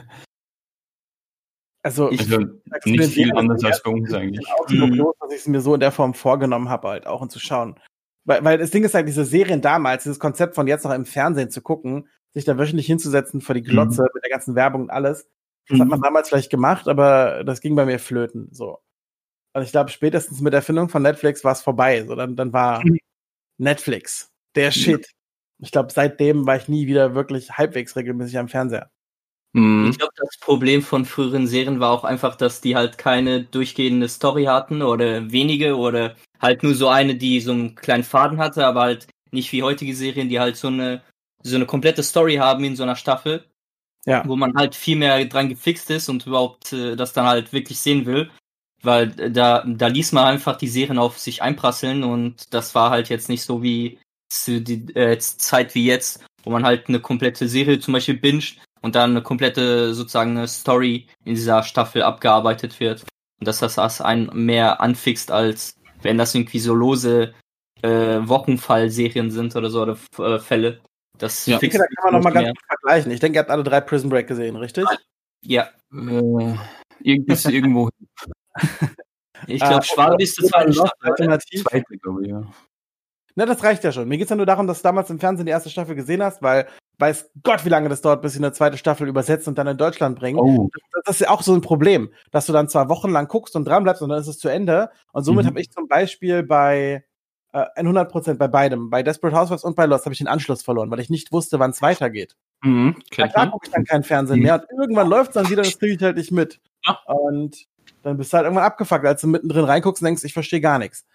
[1.87, 4.45] Also, Ich- Also nicht mir, viel anders als bei uns Ich eigentlich.
[4.45, 4.91] bin auch so Mhm.
[4.91, 7.39] bloß, dass ich es mir so in der Form vorgenommen habe, halt auch und zu
[7.39, 7.79] schauen.
[8.25, 11.05] Weil, weil das Ding ist halt, diese Serien damals, dieses Konzept von jetzt noch im
[11.05, 14.89] Fernsehen zu gucken, sich da wöchentlich hinzusetzen vor die Glotze mit der ganzen Werbung und
[14.89, 15.29] alles,
[15.69, 18.49] das hat man damals vielleicht gemacht, aber das ging bei mir flöten.
[18.51, 18.79] So.
[19.53, 22.03] Und ich glaube, spätestens mit der Erfindung von Netflix war es vorbei.
[22.05, 22.99] So, dann, dann war Mhm.
[23.57, 25.09] Netflix der Shit.
[25.59, 28.91] Ich glaube, seitdem war ich nie wieder wirklich halbwegs regelmäßig am Fernseher.
[29.53, 29.89] Mhm.
[29.91, 34.07] Ich glaube, das Problem von früheren Serien war auch einfach, dass die halt keine durchgehende
[34.09, 38.65] Story hatten oder wenige oder halt nur so eine, die so einen kleinen Faden hatte,
[38.65, 41.01] aber halt nicht wie heutige Serien, die halt so eine
[41.43, 43.45] so eine komplette Story haben in so einer Staffel,
[44.05, 44.23] Ja.
[44.27, 47.79] wo man halt viel mehr dran gefixt ist und überhaupt äh, das dann halt wirklich
[47.79, 48.29] sehen will,
[48.83, 52.89] weil äh, da da ließ man einfach die Serien auf sich einprasseln und das war
[52.89, 56.99] halt jetzt nicht so wie zu die äh, Zeit wie jetzt, wo man halt eine
[56.99, 62.03] komplette Serie zum Beispiel binget und dann eine komplette sozusagen eine Story in dieser Staffel
[62.03, 63.03] abgearbeitet wird.
[63.37, 67.33] Und dass das das einen mehr anfixt, als wenn das irgendwie so lose
[67.81, 70.79] äh, Wochenfall-Serien sind oder so oder äh, Fälle.
[71.17, 71.55] Das Ja.
[71.55, 73.11] Ich denke, da kann man noch mal ganz gut vergleichen.
[73.11, 74.85] Ich denke, ihr habt alle drei Prison Break gesehen, richtig?
[75.43, 76.55] Ja, Äh,
[77.01, 77.89] irgendwie ist irgendwo
[79.47, 80.93] ich Äh, glaube, Schwab ist die zweite Staffel.
[81.01, 81.63] Alternativ.
[81.65, 82.41] zweite, glaube ich, ja.
[83.37, 84.07] Na, das reicht ja schon.
[84.07, 86.41] Mir geht's ja nur darum, dass du damals im Fernsehen die erste Staffel gesehen hast,
[86.41, 86.67] weil
[86.99, 89.77] weiß Gott, wie lange das dauert, bis sie eine zweite Staffel übersetzt und dann in
[89.77, 90.39] Deutschland bringen.
[90.39, 93.55] Oh, Das, das ist ja auch so ein Problem, dass du dann zwar wochenlang guckst
[93.55, 94.89] und dran bleibst und dann ist es zu Ende.
[95.11, 95.49] Und somit Mhm.
[95.49, 97.03] habe ich zum Beispiel bei
[97.53, 100.89] äh, 100% bei beidem, bei Desperate Housewives und bei Lost, habe ich den Anschluss verloren,
[100.91, 102.35] weil ich nicht wusste, wann es weitergeht.
[102.63, 102.95] Mhm.
[103.17, 104.43] Na klar gucke ich dann kein Fernsehen Mhm.
[104.43, 106.59] mehr und irgendwann läuft's dann wieder, das kriege ich halt nicht mit.
[106.87, 106.97] Ja.
[107.05, 107.65] Und
[108.01, 110.79] dann bist du halt irgendwann abgefuckt, als du mittendrin reinguckst und denkst, ich verstehe gar
[110.79, 111.05] nichts.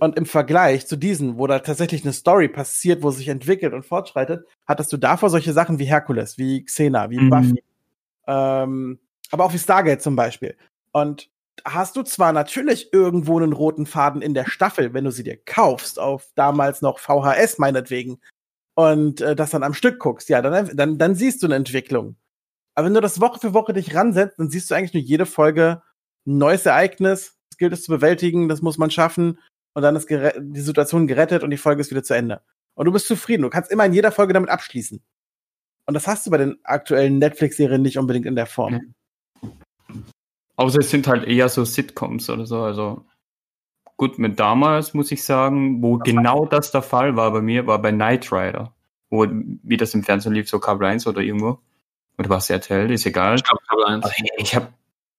[0.00, 3.84] Und im Vergleich zu diesen, wo da tatsächlich eine Story passiert, wo sich entwickelt und
[3.84, 7.30] fortschreitet, hattest du davor solche Sachen wie Herkules, wie Xena, wie Mhm.
[7.30, 7.62] Buffy,
[8.26, 8.98] ähm,
[9.30, 10.56] aber auch wie Stargate zum Beispiel.
[10.92, 11.30] Und
[11.64, 15.36] hast du zwar natürlich irgendwo einen roten Faden in der Staffel, wenn du sie dir
[15.36, 18.18] kaufst, auf damals noch VHS meinetwegen,
[18.76, 22.16] und äh, das dann am Stück guckst, ja, dann, dann, dann siehst du eine Entwicklung.
[22.74, 25.24] Aber wenn du das Woche für Woche dich ransetzt, dann siehst du eigentlich nur jede
[25.24, 25.82] Folge
[26.26, 29.38] ein neues Ereignis, das gilt es zu bewältigen, das muss man schaffen,
[29.76, 32.40] und dann ist die Situation gerettet und die Folge ist wieder zu Ende.
[32.74, 35.02] Und du bist zufrieden, du kannst immer in jeder Folge damit abschließen.
[35.84, 38.94] Und das hast du bei den aktuellen Netflix-Serien nicht unbedingt in der Form.
[40.56, 42.62] Außer es sind halt eher so Sitcoms oder so.
[42.62, 43.04] Also
[43.98, 47.80] gut, mit damals muss ich sagen, wo genau das der Fall war bei mir, war
[47.80, 48.74] bei Knight Rider.
[49.10, 51.60] Wo, wie das im Fernsehen lief, so Kabel 1 oder irgendwo.
[52.18, 53.36] Oder war es RTL, ist egal.
[53.36, 54.04] Ich glaube, Kabel 1.
[54.06, 54.68] Aber ich- ich habe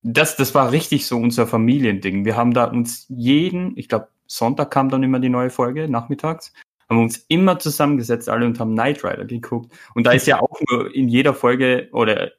[0.02, 2.26] das, das war richtig so unser Familiending.
[2.26, 6.54] Wir haben da uns jeden, ich glaube, Sonntag kam dann immer die neue Folge, nachmittags,
[6.90, 9.74] haben wir uns immer zusammengesetzt, alle und haben Knight Rider geguckt.
[9.94, 12.32] Und da ist ja auch nur in jeder Folge oder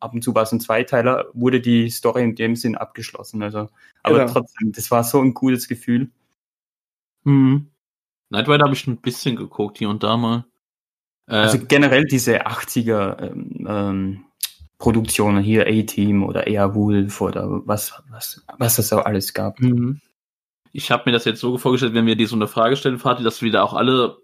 [0.00, 3.42] ab und zu war es ein Zweiteiler, wurde die Story in dem Sinn abgeschlossen.
[3.42, 3.68] Also,
[4.02, 4.32] aber Genau.
[4.32, 6.10] trotzdem, das war so ein cooles Gefühl.
[7.24, 7.70] Mhm.
[8.30, 10.44] Night Rider habe ich ein bisschen geguckt, hier und da mal.
[11.28, 14.24] Äh, Also generell diese 80er ähm, ähm,
[14.78, 19.60] Produktionen hier, A-Team oder Airwolf oder was, was, was es auch alles gab.
[19.60, 20.00] Mhm.
[20.74, 23.22] Ich habe mir das jetzt so vorgestellt, wenn wir dir so eine Frage stellen, Fatih,
[23.22, 24.18] dass wir da auch alle,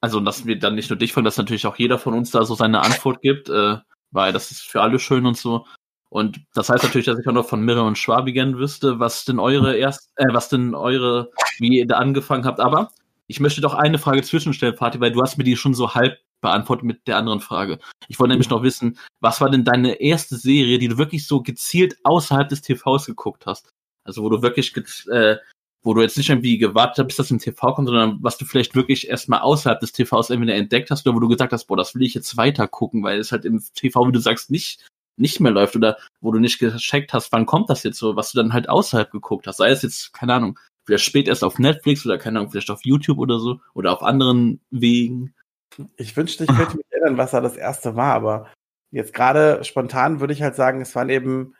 [0.00, 2.46] also dass wir dann nicht nur dich fragen, dass natürlich auch jeder von uns da
[2.46, 3.76] so seine Antwort gibt, äh,
[4.10, 5.66] weil das ist für alle schön und so.
[6.08, 9.26] Und das heißt natürlich, dass ich auch noch von Mirre und Schwabi gern wüsste, was
[9.26, 12.60] denn eure erst, äh, was denn eure, wie ihr da angefangen habt.
[12.60, 12.90] Aber
[13.26, 16.18] ich möchte doch eine Frage zwischenstellen, Fatih, weil du hast mir die schon so halb
[16.40, 17.78] beantwortet mit der anderen Frage.
[18.08, 21.42] Ich wollte nämlich noch wissen, was war denn deine erste Serie, die du wirklich so
[21.42, 23.70] gezielt außerhalb des TVs geguckt hast?
[24.04, 24.74] Also wo du wirklich,
[25.08, 25.36] äh,
[25.82, 28.44] wo du jetzt nicht irgendwie gewartet hast, bis das im TV kommt, sondern was du
[28.44, 31.76] vielleicht wirklich erstmal außerhalb des TVs entweder entdeckt hast oder wo du gesagt hast, boah,
[31.76, 34.86] das will ich jetzt weiter gucken, weil es halt im TV, wie du sagst, nicht,
[35.16, 38.32] nicht mehr läuft oder wo du nicht gecheckt hast, wann kommt das jetzt so, was
[38.32, 39.56] du dann halt außerhalb geguckt hast.
[39.56, 42.84] Sei es jetzt, keine Ahnung, vielleicht spät erst auf Netflix oder keine Ahnung, vielleicht auf
[42.84, 45.34] YouTube oder so oder auf anderen Wegen.
[45.96, 48.52] Ich wünschte, ich könnte mich erinnern, was da das erste war, aber
[48.92, 51.54] jetzt gerade spontan würde ich halt sagen, es waren eben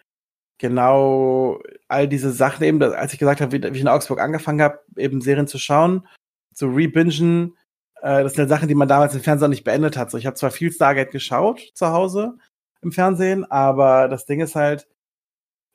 [0.63, 4.63] genau all diese Sachen eben, als ich gesagt habe, wie, wie ich in Augsburg angefangen
[4.63, 6.07] habe, eben Serien zu schauen,
[6.55, 7.57] zu rebingen,
[8.01, 10.11] äh, das sind halt Sachen, die man damals im Fernsehen auch nicht beendet hat.
[10.11, 12.39] So, ich habe zwar viel Stargate geschaut zu Hause
[12.81, 14.87] im Fernsehen, aber das Ding ist halt,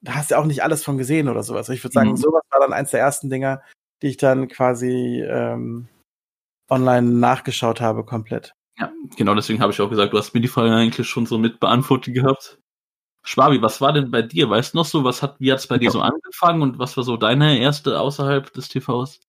[0.02, 1.70] da hast du ja auch nicht alles von gesehen oder sowas.
[1.70, 2.18] Ich würde sagen, Mhm.
[2.18, 3.62] sowas war dann eins der ersten Dinger,
[4.02, 5.88] die ich dann quasi ähm,
[6.70, 8.54] online nachgeschaut habe komplett.
[8.80, 11.38] Ja, genau deswegen habe ich auch gesagt, du hast mir die Frage eigentlich schon so
[11.38, 12.60] mit beantwortet gehabt.
[13.28, 14.50] Schwabi, was war denn bei dir?
[14.50, 16.96] Weißt du noch so, was hat, wie hat es bei dir so angefangen und was
[16.96, 19.20] war so deine erste außerhalb des TVs?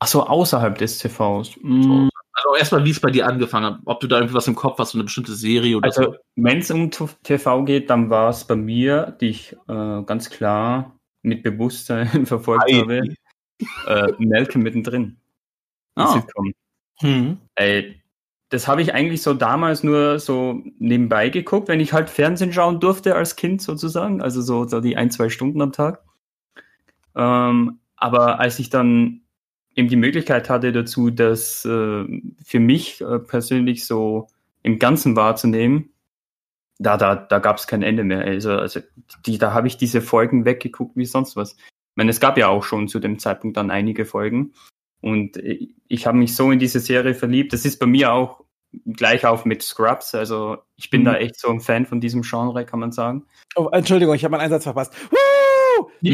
[0.00, 1.56] Ach so, außerhalb des TVs.
[1.62, 3.80] Mm, Also erstmal, wie es bei dir angefangen hat.
[3.84, 6.16] Ob du da irgendwas im Kopf hast, so eine bestimmte Serie oder Also, so.
[6.34, 10.98] wenn es um TV geht, dann war es bei mir, die ich äh, ganz klar
[11.22, 12.80] mit Bewusstsein verfolgt Ei.
[12.80, 13.02] habe,
[13.86, 15.16] äh, Malcolm mittendrin.
[15.94, 16.20] Ah.
[17.00, 17.38] Hm.
[17.54, 17.97] Ey,
[18.50, 22.80] das habe ich eigentlich so damals nur so nebenbei geguckt, wenn ich halt Fernsehen schauen
[22.80, 26.02] durfte als Kind sozusagen, also so, so die ein, zwei Stunden am Tag.
[27.14, 29.22] Ähm, aber als ich dann
[29.74, 32.04] eben die Möglichkeit hatte dazu, das äh,
[32.42, 34.28] für mich äh, persönlich so
[34.62, 35.90] im Ganzen wahrzunehmen,
[36.78, 38.22] da, da, da gab es kein Ende mehr.
[38.22, 38.80] Also, also
[39.26, 41.54] die, da habe ich diese Folgen weggeguckt wie sonst was.
[41.54, 44.52] Ich meine, es gab ja auch schon zu dem Zeitpunkt dann einige Folgen.
[45.00, 45.36] Und
[45.88, 47.52] ich habe mich so in diese Serie verliebt.
[47.52, 48.44] Das ist bei mir auch
[48.84, 50.14] gleich auf mit Scrubs.
[50.14, 51.04] Also ich bin Mhm.
[51.06, 53.24] da echt so ein Fan von diesem Genre, kann man sagen.
[53.56, 54.92] Oh, Entschuldigung, ich habe meinen Einsatz verpasst.
[55.10, 55.88] Woo!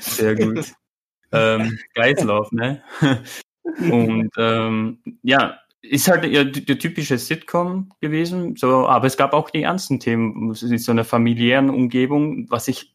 [0.00, 0.72] Sehr gut.
[1.32, 2.82] ähm, Geizlauf, ne?
[3.64, 9.32] Und ähm, ja, ist halt ja, die, die typische Sitcom gewesen, so, aber es gab
[9.32, 12.94] auch die ernsten Themen, so einer familiären Umgebung, was ich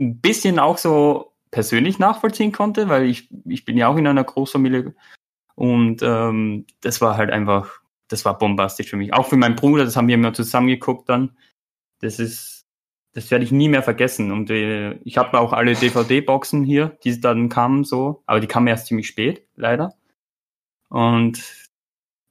[0.00, 4.24] ein bisschen auch so persönlich nachvollziehen konnte, weil ich, ich bin ja auch in einer
[4.24, 4.92] Großfamilie
[5.54, 9.14] und ähm, das war halt einfach, das war bombastisch für mich.
[9.14, 11.36] Auch für meinen Bruder, das haben wir immer zusammen geguckt dann.
[12.00, 12.66] Das ist,
[13.12, 14.32] das werde ich nie mehr vergessen.
[14.32, 18.66] Und äh, ich habe auch alle DVD-Boxen hier, die dann kamen so, aber die kamen
[18.66, 19.94] erst ziemlich spät, leider.
[20.88, 21.70] Und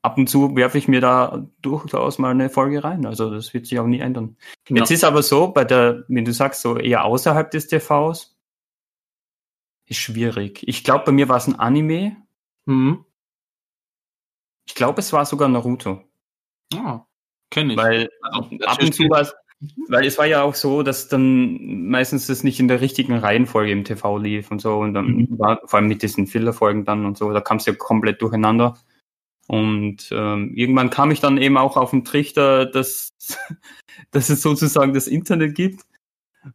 [0.02, 3.06] ab und zu werfe ich mir da durchaus mal eine Folge rein.
[3.06, 4.36] Also das wird sich auch nie ändern.
[4.68, 4.76] Ja.
[4.80, 8.33] Jetzt ist aber so, bei der, wenn du sagst, so eher außerhalb des TVs,
[9.94, 10.64] ist schwierig.
[10.68, 12.18] Ich glaube, bei mir war es ein Anime.
[12.68, 13.06] Hm.
[14.68, 16.02] Ich glaube, es war sogar Naruto.
[16.74, 17.02] Ah,
[17.50, 17.78] kenn ich.
[17.78, 19.34] Weil Also, ab und zu war es,
[19.88, 23.72] weil es war ja auch so, dass dann meistens das nicht in der richtigen Reihenfolge
[23.72, 24.80] im TV lief und so.
[24.80, 25.40] Und dann Mhm.
[25.40, 28.78] war vor allem mit diesen Filler-Folgen dann und so, da kam es ja komplett durcheinander.
[29.48, 33.14] Und ähm, irgendwann kam ich dann eben auch auf den Trichter, dass,
[34.12, 35.84] dass es sozusagen das Internet gibt.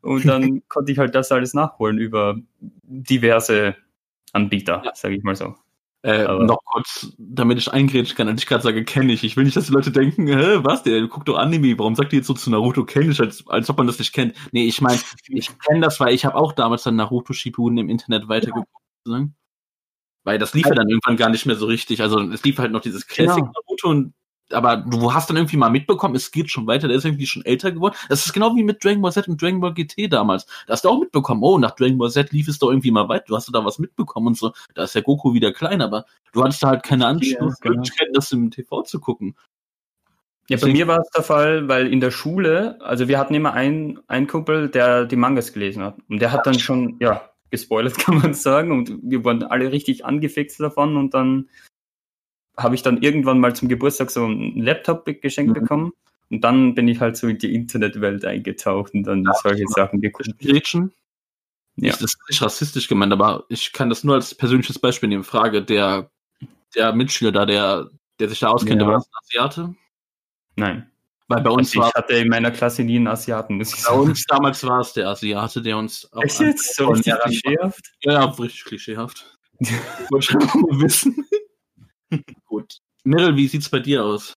[0.02, 2.36] Und dann konnte ich halt das alles nachholen über
[2.82, 3.76] diverse
[4.32, 4.92] Anbieter, Ja.
[4.94, 5.54] sage ich mal so.
[6.02, 9.24] Äh, noch kurz, damit ich eingrätschen kann, als ich gerade sage, kenne ich.
[9.24, 12.12] Ich will nicht, dass die Leute denken, hä, was, der guckt doch Anime, warum sagt
[12.12, 14.34] ihr jetzt so zu Naruto kenne ich, als, als ob man das nicht kennt.
[14.52, 17.88] Nee, ich meine, ich kenne das, weil ich habe auch damals dann Naruto Shippuden im
[17.88, 18.68] Internet weitergeguckt.
[19.06, 19.32] Ne?
[20.22, 22.00] Weil das lief ja dann irgendwann gar nicht mehr so richtig.
[22.00, 23.52] Also es lief halt noch dieses Classic Genau.
[23.52, 24.14] Naruto und
[24.52, 27.44] aber du hast dann irgendwie mal mitbekommen, es geht schon weiter, der ist irgendwie schon
[27.44, 27.94] älter geworden.
[28.08, 30.46] Das ist genau wie mit Dragon Ball Z und Dragon Ball GT damals.
[30.66, 33.08] Da hast du auch mitbekommen, oh, nach Dragon Ball Z lief es doch irgendwie mal
[33.08, 34.52] weit, du hast da was mitbekommen und so.
[34.74, 37.76] Da ist der Goku wieder klein, aber du hattest da halt keine Anschluss, genau.
[37.76, 39.34] Möglichkeit, das im TV zu gucken.
[40.48, 43.52] Ja, bei mir war es der Fall, weil in der Schule, also wir hatten immer
[43.52, 45.98] einen, einen Kumpel, der die Mangas gelesen hat.
[46.08, 48.72] Und der hat dann schon, ja, gespoilert kann man sagen.
[48.72, 50.96] Und wir waren alle richtig angefixt davon.
[50.96, 51.50] Und dann
[52.58, 55.60] habe ich dann irgendwann mal zum Geburtstag so einen Laptop geschenkt Mhm.
[55.60, 55.92] bekommen.
[56.30, 60.28] Und dann bin ich halt so in die Internetwelt eingetaucht und dann solche Sachen geguckt.
[60.38, 60.92] Gretchen?
[61.76, 61.92] Ja.
[61.92, 65.24] Das ist nicht rassistisch gemeint, aber ich kann das nur als persönliches Beispiel nehmen.
[65.24, 66.10] Frage, der,
[66.74, 67.88] der Mitschüler da, der,
[68.18, 68.86] der sich da auskennt, Ja.
[68.88, 69.74] war das ein Asiate?
[70.56, 70.90] Nein.
[71.28, 73.76] Weil bei uns Also war ich hatte in meiner Klasse nie einen Asiaten, muss ich
[73.76, 74.00] Bei sagen.
[74.00, 76.74] uns damals war es der Asiate, der uns auch Echt jetzt?
[76.74, 77.92] So richtig klischeehaft?
[78.02, 79.38] Ja, ja, richtig klischeehaft.
[80.10, 81.24] Wollte ich einfach mal wissen.
[82.46, 82.78] Gut.
[83.04, 84.34] Meryl, wie sieht's bei dir aus?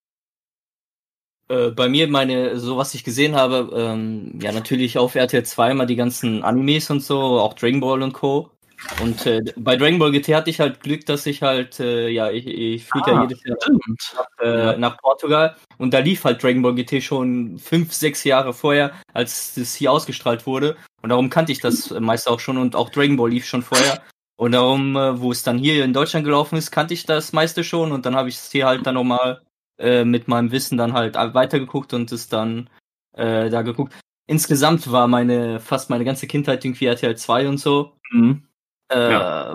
[1.50, 5.74] Äh, bei mir, meine, so was ich gesehen habe, ähm, ja, natürlich auf RTL 2
[5.74, 8.52] mal die ganzen Animes und so, auch Dragon Ball und Co.
[9.00, 12.32] Und äh, bei Dragon Ball GT hatte ich halt Glück, dass ich halt, äh, ja,
[12.32, 14.16] ich, ich fliege ja Ah, jedes Jahr Stimmt.
[14.42, 14.78] äh, Ja.
[14.78, 19.54] nach Portugal und da lief halt Dragon Ball GT schon fünf, sechs Jahre vorher, als
[19.54, 20.78] das hier ausgestrahlt wurde.
[21.04, 24.02] Und darum kannte ich das meist auch schon und auch Dragon Ball lief schon vorher.
[24.42, 27.64] Und darum, äh, wo es dann hier in Deutschland gelaufen ist, kannte ich das meiste
[27.64, 29.44] schon und dann habe ich es hier halt dann nochmal
[29.78, 32.68] äh, mit meinem Wissen dann halt weitergeguckt und es dann
[33.14, 33.94] äh, da geguckt.
[34.26, 38.00] Insgesamt war meine, fast meine ganze Kindheit irgendwie RTL 2 und so.
[38.10, 38.48] Mhm.
[38.88, 39.54] Äh,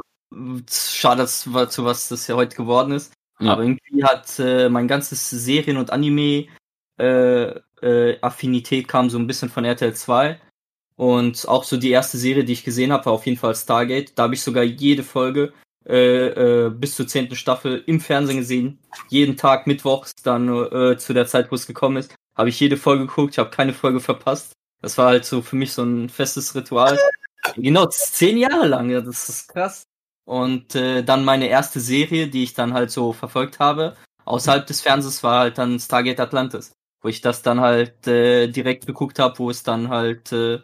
[0.71, 3.13] Schade, dass, zu was das ja heute geworden ist.
[3.41, 3.55] Ja.
[3.55, 9.95] Aber irgendwie hat äh, mein ganzes Serien- und Anime-Affinität kam so ein bisschen von RTL
[9.95, 10.41] 2.
[10.97, 14.13] Und auch so die erste Serie, die ich gesehen habe, war auf jeden Fall Stargate.
[14.15, 15.53] Da habe ich sogar jede Folge
[15.87, 18.79] äh, äh, bis zur zehnten Staffel im Fernsehen gesehen.
[19.09, 22.77] Jeden Tag mittwochs, dann äh, zu der Zeit, wo es gekommen ist, habe ich jede
[22.77, 23.35] Folge geguckt.
[23.35, 24.53] Ich habe keine Folge verpasst.
[24.83, 26.99] Das war halt so für mich so ein festes Ritual.
[27.55, 29.85] Genau, zehn Jahre lang, ja, das ist krass.
[30.27, 34.81] Und äh, dann meine erste Serie, die ich dann halt so verfolgt habe, außerhalb des
[34.81, 36.73] Fernsehens, war halt dann Stargate Atlantis,
[37.03, 40.59] wo ich das dann halt äh, direkt geguckt habe, wo es dann halt äh,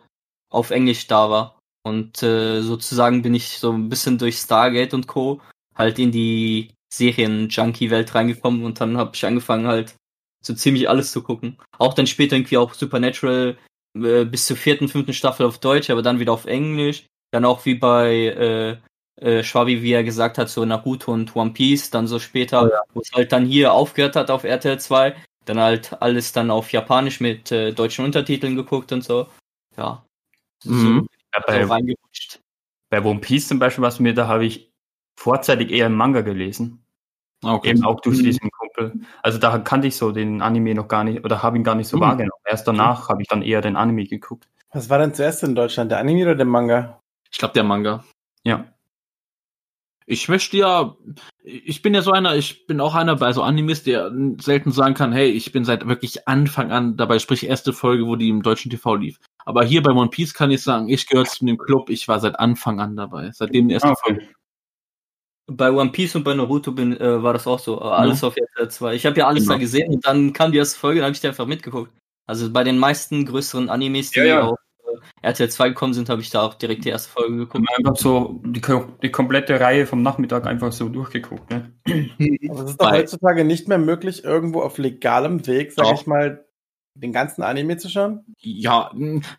[0.52, 1.58] auf Englisch da war.
[1.84, 5.40] Und äh, sozusagen bin ich so ein bisschen durch Stargate und Co.
[5.74, 9.96] halt in die Serien-Junkie-Welt reingekommen und dann habe ich angefangen halt
[10.44, 11.58] so ziemlich alles zu gucken.
[11.78, 13.56] Auch dann später irgendwie auch Supernatural
[13.96, 17.06] äh, bis zur vierten, fünften Staffel auf Deutsch, aber dann wieder auf Englisch.
[17.32, 18.76] Dann auch wie bei äh,
[19.20, 22.68] äh, Schwabi, wie er gesagt hat, so Naruto und One Piece, dann so später, Oh
[22.68, 22.82] ja.
[22.92, 26.72] wo es halt dann hier aufgehört hat auf RTL 2, dann halt alles dann auf
[26.72, 29.26] Japanisch mit äh, deutschen Untertiteln geguckt und so.
[29.76, 30.04] Ja.
[30.64, 31.08] So, Mhm.
[31.34, 32.40] So bei, reingerutscht.
[32.90, 34.70] bei One Piece zum Beispiel, was mir, da habe ich
[35.18, 36.84] vorzeitig eher einen Manga gelesen.
[37.44, 37.70] Okay.
[37.70, 38.22] Eben auch durch Mhm.
[38.24, 39.00] diesen Kumpel.
[39.22, 41.88] Also da kannte ich so den Anime noch gar nicht oder habe ihn gar nicht
[41.88, 42.02] so Mhm.
[42.02, 42.42] wahrgenommen.
[42.44, 44.48] Erst danach habe ich dann eher den Anime geguckt.
[44.72, 47.00] Was war denn zuerst in Deutschland, der Anime oder der Manga?
[47.32, 48.04] Ich glaube, der Manga.
[48.44, 48.64] Ja.
[50.06, 50.96] Ich möchte ja,
[51.44, 54.94] ich bin ja so einer, ich bin auch einer bei so Animes, der selten sagen
[54.94, 58.42] kann, hey, ich bin seit wirklich Anfang an dabei, sprich erste Folge, wo die im
[58.42, 59.18] deutschen TV lief.
[59.44, 62.20] Aber hier bei One Piece kann ich sagen, ich gehöre zu dem Club, ich war
[62.20, 64.20] seit Anfang an dabei, seitdem die erste Ah, Folge.
[64.22, 64.32] okay.
[65.48, 67.80] Bei One Piece und bei Naruto bin, äh, war das auch so.
[67.80, 68.94] Äh, alles auf RTL 2.
[68.94, 69.54] Ich habe ja alles Genau.
[69.54, 71.90] da gesehen und dann kam die erste Folge, dann habe ich die einfach mitgeguckt.
[72.28, 74.42] Also bei den meisten größeren Animes, die Ja, ja.
[74.42, 74.61] auf äh,
[75.22, 77.66] RTL 2 gekommen sind, habe ich da auch direkt die erste Folge geguckt.
[77.76, 78.62] Einfach so die,
[79.02, 81.50] die komplette Reihe vom Nachmittag einfach so durchgeguckt.
[81.50, 81.72] Ne?
[82.50, 85.94] Aber es ist doch Bei- heutzutage nicht mehr möglich, irgendwo auf legalem Weg, sag Doch.
[86.00, 86.44] ich mal,
[86.94, 88.20] den ganzen Anime zu schauen.
[88.38, 88.90] Ja,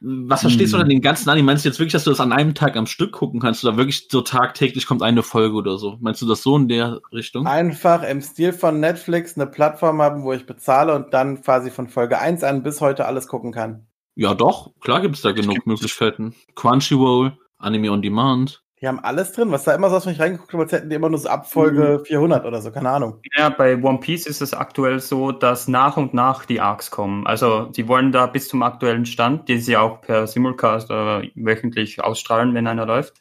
[0.01, 0.82] was verstehst du Hm.
[0.82, 1.45] unter den ganzen Anime?
[1.45, 3.78] Meinst du jetzt wirklich, dass du das an einem Tag am Stück gucken kannst oder
[3.78, 5.97] wirklich so tagtäglich kommt eine Folge oder so?
[6.01, 7.45] Meinst du das so in der Richtung?
[7.45, 11.89] Einfach im Stil von Netflix eine Plattform haben, wo ich bezahle und dann quasi von
[11.89, 13.86] Folge 1 an bis heute alles gucken kann.
[14.16, 16.36] Ja, doch, klar gibt's da genug Möglichkeiten.
[16.55, 18.64] Crunchyroll, Anime on Demand.
[18.80, 20.89] Die haben alles drin, was da immer so, als wenn ich reingeguckt habe, als hätten
[20.89, 23.22] die immer nur so ab Folge 400 oder so, keine Ahnung.
[23.38, 27.26] Ja, bei One Piece ist es aktuell so, dass nach und nach die Arcs kommen.
[27.26, 32.03] Also die wollen da bis zum aktuellen Stand, den sie auch per Simulcast äh, wöchentlich
[32.03, 33.14] ausstrahlen, wenn einer läuft,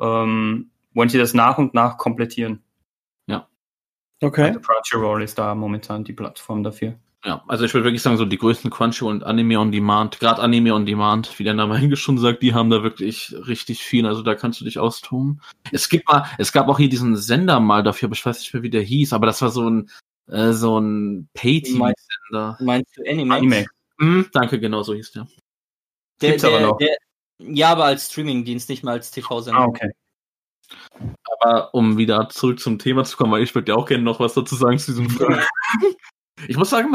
[0.00, 2.64] ähm, wollen sie das nach und nach komplettieren.
[4.22, 4.48] Okay.
[4.48, 6.98] Also Crunchyroll ist da momentan die Plattform dafür.
[7.26, 10.40] Ja, also ich würde wirklich sagen, so die größten Crunchyroll und Anime on Demand, gerade
[10.40, 14.06] Anime on Demand, wie der Name eigentlich schon sagt, die haben da wirklich richtig viel,
[14.06, 15.42] also da kannst du dich austoben.
[15.72, 18.54] Es gibt mal, es gab auch hier diesen Sender mal dafür, aber ich weiß nicht
[18.54, 19.90] mehr, wie der hieß, aber das war so ein,
[20.28, 22.58] äh, so ein Pay-TV-Sender.
[22.60, 23.40] Meinst du Animax?
[23.40, 23.66] Anime.
[23.98, 25.26] Hm, danke, genau so hieß der.
[26.20, 26.76] Der, Gibt's aber der, noch.
[26.78, 26.96] Der,
[27.38, 29.60] ja, aber als Streamingdienst, nicht mal als TV-Sender.
[29.60, 29.90] Ah, okay.
[31.40, 34.20] Aber um wieder zurück zum Thema zu kommen, weil ich würde ja auch gerne noch
[34.20, 35.40] was dazu sagen zu diesem Film.
[36.48, 36.90] Ich muss sagen,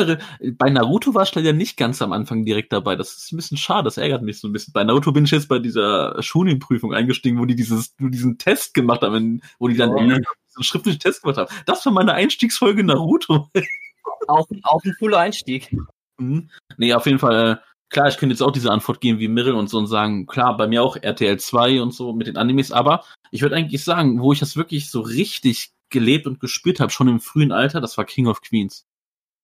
[0.54, 2.96] bei Naruto war ich leider nicht ganz am Anfang direkt dabei.
[2.96, 4.72] Das ist ein bisschen schade, das ärgert mich so ein bisschen.
[4.72, 9.02] Bei Naruto bin ich jetzt bei dieser Schulenprüfung eingestiegen, wo die dieses, diesen Test gemacht
[9.02, 10.16] haben, wo die dann Ja.
[10.48, 11.54] so einen schriftlichen Test gemacht haben.
[11.66, 13.50] Das war meine Einstiegsfolge Naruto.
[14.28, 15.76] Auch, auch ein cooler Einstieg.
[16.20, 16.50] Mhm.
[16.78, 17.58] Nee, auf jeden Fall, äh,
[17.90, 20.56] klar, ich könnte jetzt auch diese Antwort geben wie Mirrell und so und sagen, klar,
[20.58, 24.22] bei mir auch RTL 2 und so mit den Animes, aber ich würde eigentlich sagen,
[24.22, 27.98] wo ich das wirklich so richtig gelebt und gespürt habe, schon im frühen Alter, das
[27.98, 28.86] war King of Queens.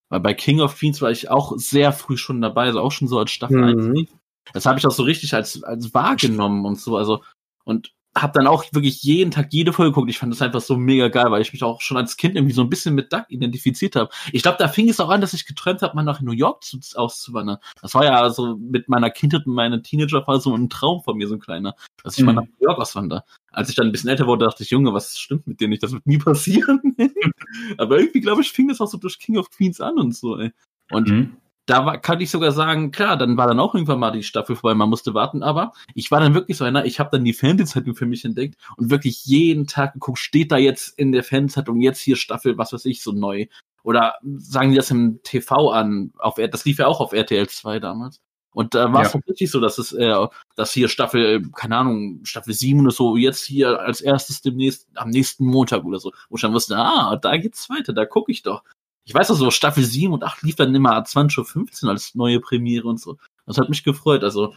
[0.10, 3.08] Weil bei King of Queens war ich auch sehr früh schon dabei, also auch schon
[3.08, 3.64] so als Staffel Mhm.
[3.64, 4.10] 1 lief.
[4.53, 7.24] Das habe ich auch so richtig als, als wahrgenommen und so, also
[7.66, 7.91] und
[8.22, 10.09] habe dann auch wirklich jeden Tag jede Folge geguckt.
[10.09, 12.53] Ich fand das einfach so mega geil, weil ich mich auch schon als Kind irgendwie
[12.53, 14.09] so ein bisschen mit Duck identifiziert habe.
[14.32, 16.63] Ich glaube, da fing es auch an, dass ich geträumt habe, mal nach New York
[16.63, 17.57] zu, auszuwandern.
[17.82, 21.28] Das war ja so mit meiner Kindheit und meiner Teenagerphase so ein Traum von mir,
[21.28, 22.36] so ein kleiner, dass ich mal Mhm.
[22.38, 23.24] nach New York auswandere.
[23.51, 25.82] Als ich dann ein bisschen älter wurde, dachte ich, Junge, was stimmt mit dir nicht?
[25.84, 26.80] Das wird nie passieren.
[27.78, 30.38] Aber irgendwie, glaube ich, fing das auch so durch King of Queens an und so,
[30.38, 30.51] ey.
[30.91, 31.38] Und Mhm.
[31.68, 34.55] Da war, kann ich sogar sagen, klar, dann war dann auch irgendwann mal die Staffel
[34.55, 37.34] vorbei, man musste warten, aber ich war dann wirklich so einer, ich habe dann die
[37.34, 41.80] Fernsehzeitung für mich entdeckt und wirklich jeden Tag geguckt, steht da jetzt in der Fernsehzeitung
[41.82, 43.45] jetzt hier Staffel, was weiß ich, so neu.
[43.84, 47.80] Oder sagen die das im TV an, auf, das lief ja auch auf RTL 2
[47.80, 48.22] damals.
[48.51, 49.20] Und da war es Ja.
[49.20, 50.15] tatsächlich so, dass es, äh,
[50.55, 55.09] dass hier Staffel, keine Ahnung, Staffel 7 oder so, jetzt hier als erstes demnächst, am
[55.09, 58.41] nächsten Montag oder so, wo ich dann wusste, ah, da geht's weiter, da gucke ich
[58.41, 58.63] doch.
[59.08, 62.41] Ich weiß auch so, Staffel 7 und 8 lief dann immer 20.15 Uhr als neue
[62.41, 63.18] Premiere und so.
[63.45, 64.22] Das hat mich gefreut.
[64.22, 64.53] Also,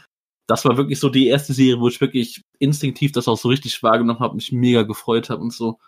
[0.48, 3.80] das war wirklich so die erste Serie, wo ich wirklich instinktiv das auch so richtig
[3.84, 5.78] wahrgenommen habe, mich mega gefreut habe und so.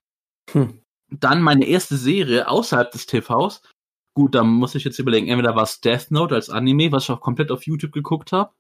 [0.52, 0.80] Hm.
[1.10, 3.62] Dann meine erste Serie außerhalb des TVs.
[4.14, 7.10] Gut, da muss ich jetzt überlegen, entweder war es Death Note als Anime, was ich
[7.10, 8.52] auch komplett auf YouTube geguckt habe.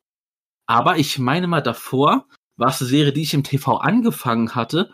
[0.66, 2.26] Aber ich meine mal davor,
[2.56, 4.92] war es eine Serie, die ich im TV angefangen hatte,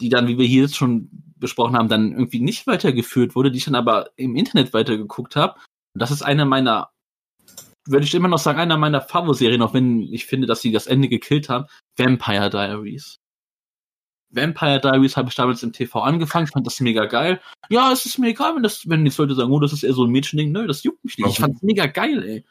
[0.00, 3.58] die dann, wie wir hier jetzt schon besprochen haben, dann irgendwie nicht weitergeführt wurde, die
[3.58, 5.54] ich dann aber im Internet weitergeguckt habe.
[5.94, 6.90] Und das ist eine meiner,
[7.86, 10.86] würde ich immer noch sagen, einer meiner Favo-Serien, auch wenn ich finde, dass sie das
[10.86, 11.66] Ende gekillt haben,
[11.96, 13.16] Vampire Diaries.
[14.30, 17.40] Vampire Diaries habe ich damals im TV angefangen, fand das mega geil.
[17.68, 19.92] Ja, es ist mir egal, wenn das, wenn die Leute sagen, oh, das ist eher
[19.92, 20.52] so ein Mädchending.
[20.52, 21.26] Nö, das juckt mich nicht.
[21.26, 21.52] Ich Warum?
[21.52, 22.44] fand's mega geil, ey.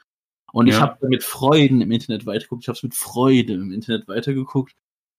[0.53, 0.81] Und ich Ja.
[0.81, 2.63] habe mit Freuden im Internet weitergeguckt.
[2.63, 4.73] Ich habe es mit Freude im Internet weitergeguckt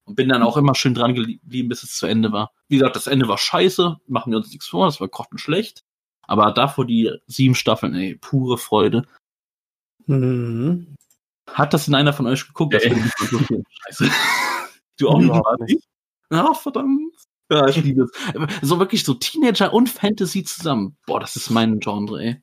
[0.06, 2.52] und bin dann auch immer schön dran geblieben, bis es zu Ende war.
[2.68, 5.84] Wie gesagt, das Ende war scheiße, machen wir uns nichts vor, das war grottenschlecht.
[6.22, 9.06] Aber davor die sieben Staffeln, ey, pure Freude.
[10.06, 10.96] Mhm.
[11.48, 12.72] Hat das denn einer von euch geguckt?
[12.72, 13.64] Mal interessieren.
[13.84, 14.10] Scheiße.
[14.98, 15.80] Du auch nicht, Überhaupt Martin?
[16.30, 17.14] Ah, verdammt.
[17.50, 18.10] Ja, ich liebe es.
[18.62, 20.96] So wirklich so Teenager und Fantasy zusammen.
[21.06, 22.42] Boah, das ist mein Genre, ey.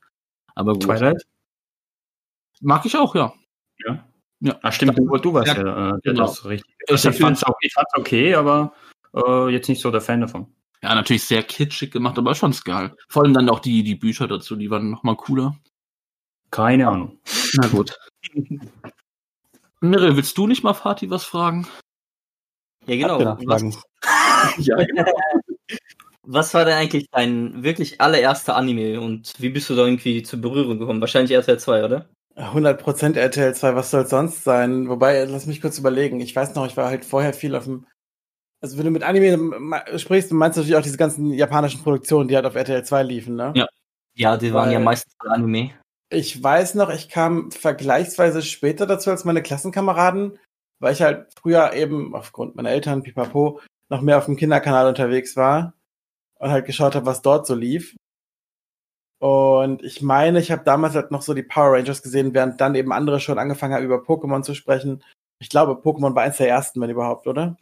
[0.56, 0.84] Aber gut.
[0.84, 1.26] Twilight?
[2.62, 3.34] Mag ich auch, ja.
[3.86, 4.08] Ja.
[4.44, 4.60] Ja.
[4.62, 6.26] Ah, stimmt, du, du warst Ja, ja, äh, der genau.
[6.28, 6.76] das richtig.
[6.86, 8.74] Ich Also ich fand's auch, ich fand's okay, aber
[9.16, 10.48] äh, jetzt nicht so der Fan davon.
[10.82, 12.94] Ja, natürlich sehr kitschig gemacht, aber schon geil.
[13.08, 15.56] Vor allem dann auch die, die Bücher dazu, die waren nochmal cooler.
[16.52, 17.20] Keine Ahnung.
[17.54, 17.98] Na gut.
[19.80, 21.66] Mirre, willst du nicht mal Fatih was fragen?
[22.86, 23.38] Ja, genau.
[23.46, 23.76] Was, Fragen?
[24.58, 24.76] Ja,
[26.24, 30.42] was war denn eigentlich dein wirklich allererster Anime und wie bist du da irgendwie zur
[30.42, 31.00] Berührung gekommen?
[31.00, 32.10] Wahrscheinlich RTL 2, oder?
[32.36, 34.90] 100% RTL 2, was soll sonst sein?
[34.90, 36.20] Wobei, lass mich kurz überlegen.
[36.20, 37.86] Ich weiß noch, ich war halt vorher viel auf dem.
[38.62, 39.38] Also, wenn du mit Anime
[39.98, 43.36] sprichst, meinst du natürlich auch diese ganzen japanischen Produktionen, die halt auf RTL 2 liefen,
[43.36, 43.52] ne?
[43.56, 43.68] Ja.
[44.16, 45.72] Ja, die waren ja Weil- meistens Anime.
[46.10, 50.38] Ich weiß noch, ich kam vergleichsweise später dazu als meine Klassenkameraden,
[50.80, 53.60] weil ich halt früher eben aufgrund meiner Eltern, pipapo,
[53.90, 55.74] noch mehr auf dem Kinderkanal unterwegs war
[56.40, 57.96] und halt geschaut habe, was dort so lief.
[59.24, 62.76] Und ich meine, ich habe damals halt noch so die Power Rangers gesehen, während dann
[62.76, 65.02] eben andere schon angefangen haben, über Pokémon zu sprechen.
[65.40, 67.56] Ich glaube, Pokémon war eins der ersten, wenn überhaupt, oder?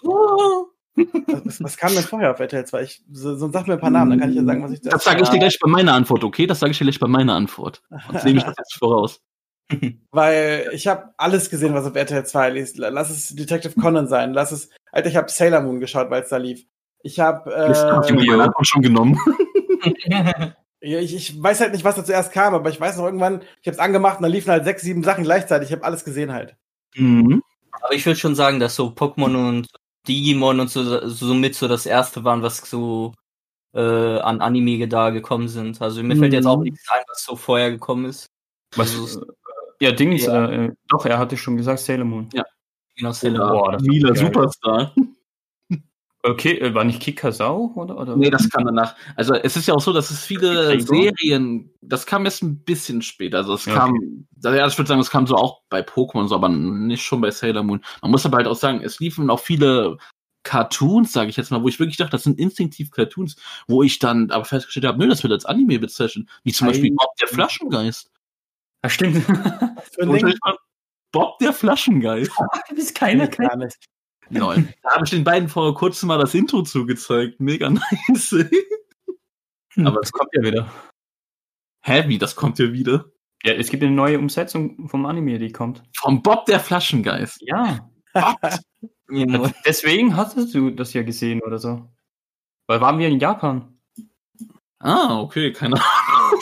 [0.96, 2.82] Was, was, was kam denn vorher auf RTL 2?
[2.82, 4.82] Ich, so, so sag mir ein paar Namen, dann kann ich ja sagen, was ich
[4.82, 6.48] Das sage ich dir gleich bei meiner Antwort, okay?
[6.48, 7.84] Das sage ich dir gleich bei meiner Antwort.
[8.10, 9.22] Sonst nehme ich das jetzt voraus.
[10.12, 12.72] Weil ich habe alles gesehen, was auf RTL 2 lief.
[12.76, 14.34] Lass es Detective Conan sein.
[14.34, 14.72] Lass es.
[14.92, 16.66] Alter, ich habe Sailor Moon geschaut, weil es da lief.
[17.04, 17.52] Ich habe.
[17.52, 19.20] Das hab ich mir Äh, meine Antwort schon genommen.
[20.82, 23.42] ja, ich, ich weiß halt nicht, was da zuerst kam, aber ich weiß noch irgendwann,
[23.62, 25.70] ich habe es angemacht und da liefen halt sechs, sieben Sachen gleichzeitig.
[25.70, 26.56] Ich habe alles gesehen halt.
[26.96, 27.42] Mhm.
[27.82, 29.68] Aber ich würde schon sagen, dass so Pokémon und
[30.08, 33.14] Digimon und so somit so das erste waren, was so
[33.74, 33.80] äh,
[34.20, 35.82] an Anime da gekommen sind.
[35.82, 36.64] Also mir fällt jetzt auch Mhm.
[36.64, 38.28] nichts ein, was so vorher gekommen ist.
[38.76, 39.26] Was, Also, äh,
[39.80, 40.50] ja, Dings, Ja.
[40.50, 42.30] Äh, doch, er hatte schon gesagt Sailor Moon.
[42.96, 43.58] genau, Sailor Moon.
[43.60, 44.20] Boah, das Mila ist.
[44.20, 44.94] Superstar.
[46.24, 47.98] Okay, äh, war nicht Kikasau, oder?
[47.98, 48.16] oder?
[48.16, 48.96] Nee, das kam danach.
[49.16, 53.02] Also es ist ja auch so, dass es viele Serien, das kam erst ein bisschen
[53.02, 53.40] später.
[53.40, 56.28] Also es Ja, kam, also ja, ich würde sagen, es kam so auch bei Pokémon,
[56.28, 57.84] so, aber nicht schon bei Sailor Moon.
[58.04, 59.98] Man muss aber halt auch sagen, es liefen auch viele
[60.44, 63.36] Cartoons, sage ich jetzt mal, wo ich wirklich dachte, das sind instinktiv Cartoons,
[63.68, 66.28] wo ich dann aber festgestellt habe, nö, das wird als Anime bezeichnet.
[66.44, 66.72] Wie zum Ei.
[66.72, 68.12] Beispiel Bob der Flaschengeist.
[68.84, 69.26] Ah, stimmt.
[71.12, 72.32] Bob der Flaschengeist.
[72.70, 73.78] du bist Kenn ich gar nicht.
[74.32, 74.68] Lol.
[74.84, 77.40] Da habe ich den beiden vor kurzem mal das Intro zugezeigt.
[77.40, 77.70] Mega
[78.10, 78.46] nice.
[79.78, 80.72] Aber es kommt ja wieder.
[81.84, 83.06] Hä, wie, das kommt ja wieder?
[83.44, 85.82] Ja, es gibt eine neue Umsetzung vom Anime, die kommt.
[85.98, 87.42] Vom Bob der Flaschengeist.
[87.42, 87.90] Ja.
[89.14, 91.92] Ja, Deswegen hattest du das ja gesehen oder so.
[92.68, 93.78] Weil waren wir in Japan.
[94.80, 96.42] Ah, okay, keine Ahnung.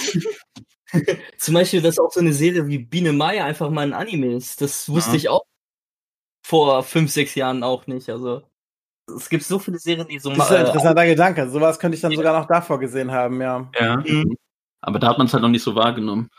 [1.39, 4.61] Zum Beispiel, dass auch so eine Serie wie Biene Maya einfach mal ein Anime ist.
[4.61, 5.17] Das wusste Ja.
[5.17, 5.41] ich auch
[6.49, 8.09] vor fünf, sechs Jahren auch nicht.
[8.09, 8.41] Also
[9.15, 11.49] es gibt so viele Serien, die so Das ist ein äh, interessanter Gedanke.
[11.49, 13.69] Sowas könnte ich dann sogar noch davor gesehen haben, ja.
[13.79, 14.03] Ja.
[14.81, 16.29] Aber da hat man es halt noch nicht so wahrgenommen.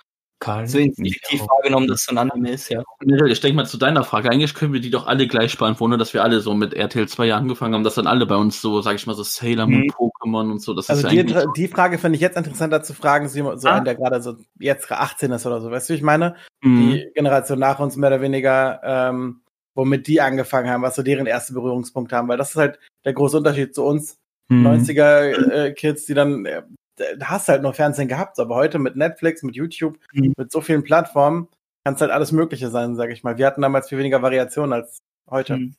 [0.42, 0.66] Karl.
[0.66, 2.82] so instinktiv wahrgenommen, dass es so ein Anime ist, ja.
[3.28, 4.30] Ich denke mal zu deiner Frage.
[4.30, 7.26] Eigentlich können wir die doch alle gleich beantworten, dass wir alle so mit RTL 2
[7.26, 9.82] Jahren angefangen haben, dass dann alle bei uns so, sag ich mal, so Sailor Moon,
[9.82, 9.90] Mhm.
[9.90, 10.72] Pokémon und so.
[10.72, 11.22] Das Also ist die, ja.
[11.22, 13.74] Inter- die Frage finde ich jetzt interessanter zu fragen, so so Ah.
[13.74, 15.70] einen, der gerade so jetzt 18 ist oder so.
[15.70, 16.34] Weißt du, wie ich meine?
[16.62, 16.90] Mhm.
[16.92, 19.42] Die Generation nach uns mehr oder weniger, ähm,
[19.75, 23.12] womit die angefangen haben, was so deren erste Berührungspunkte haben, weil das ist halt der
[23.12, 24.18] große Unterschied zu uns
[24.51, 24.66] Mhm.
[24.66, 26.62] 90er-Kids, die dann, äh,
[26.97, 30.35] da hast du halt nur Fernsehen gehabt, aber heute mit Netflix, mit YouTube, Mhm.
[30.37, 31.49] mit so vielen Plattformen,
[31.85, 33.39] kann es halt alles Mögliche sein, sag ich mal.
[33.39, 34.99] Wir hatten damals viel weniger Variation als
[35.31, 35.57] heute.
[35.57, 35.75] Mhm.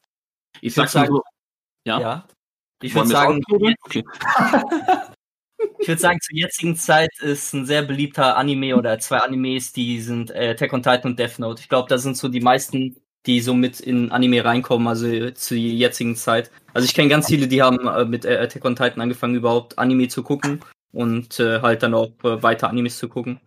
[0.61, 1.21] Ich sag's mal so.
[1.85, 1.99] Ja.
[1.99, 2.27] Ja.
[2.81, 3.41] Ich würde sagen?
[3.83, 4.03] Okay.
[5.79, 9.99] ich würde sagen, zur jetzigen Zeit ist ein sehr beliebter Anime oder zwei Animes, die
[10.01, 11.61] sind äh, Attack on Titan und Death Note.
[11.61, 15.57] Ich glaube, da sind so die meisten, die so mit in Anime reinkommen, also zur
[15.57, 16.51] jetzigen Zeit.
[16.73, 19.77] Also ich kenne ganz viele, die haben äh, mit äh, Attack on Titan angefangen, überhaupt
[19.77, 20.61] Anime zu gucken
[20.91, 23.39] und äh, halt dann auch äh, weiter Animes zu gucken.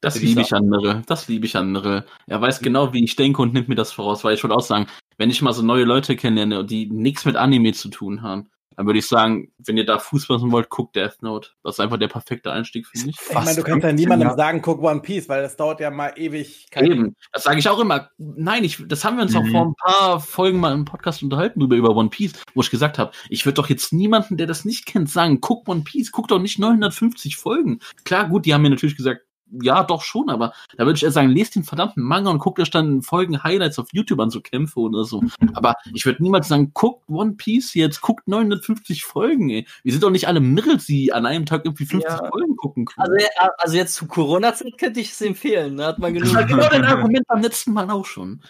[0.00, 1.02] Das ich liebe ich an Mirre.
[1.06, 2.04] Das liebe ich an Mirre.
[2.26, 4.62] Er weiß genau, wie ich denke und nimmt mir das voraus, weil ich würde auch
[4.62, 8.48] sagen, wenn ich mal so neue Leute kennenlerne, die nichts mit Anime zu tun haben,
[8.78, 11.48] dann würde ich sagen, wenn ihr da Fußball machen wollt, guckt Death Note.
[11.64, 13.16] Das ist einfach der perfekte Einstieg, finde ich.
[13.20, 15.90] Ich meine, du kannst ja 15 niemandem sagen, guck One Piece, weil das dauert ja
[15.90, 16.68] mal ewig.
[16.76, 17.16] Eben.
[17.32, 18.10] Das sage ich auch immer.
[18.18, 19.50] Nein, ich, das haben wir uns auch Mhm.
[19.50, 22.98] vor ein paar Folgen mal im Podcast unterhalten drüber, über One Piece, wo ich gesagt
[23.00, 26.28] habe, ich würde doch jetzt niemanden, der das nicht kennt, sagen, guck One Piece, guck
[26.28, 27.80] doch nicht 950 Folgen.
[28.04, 29.22] Klar, gut, die haben mir natürlich gesagt,
[29.62, 32.60] ja, doch schon, aber da würde ich eher sagen, lest den verdammten Manga und guckt
[32.60, 35.22] euch dann Folgen Highlights auf YouTube an, so Kämpfe oder so.
[35.54, 39.66] Aber ich würde niemals sagen, guckt One Piece jetzt, guckt 950 Folgen, ey.
[39.82, 42.28] Wir sind doch nicht alle Mirrels, die an einem Tag irgendwie 50 Ja.
[42.28, 43.08] Folgen gucken können.
[43.08, 45.76] Also, ja, also jetzt zu Corona-Zeit könnte ich es empfehlen.
[45.78, 46.36] Da hat man das genug.
[46.36, 48.42] war genau dein Argument beim letzten Mal auch schon.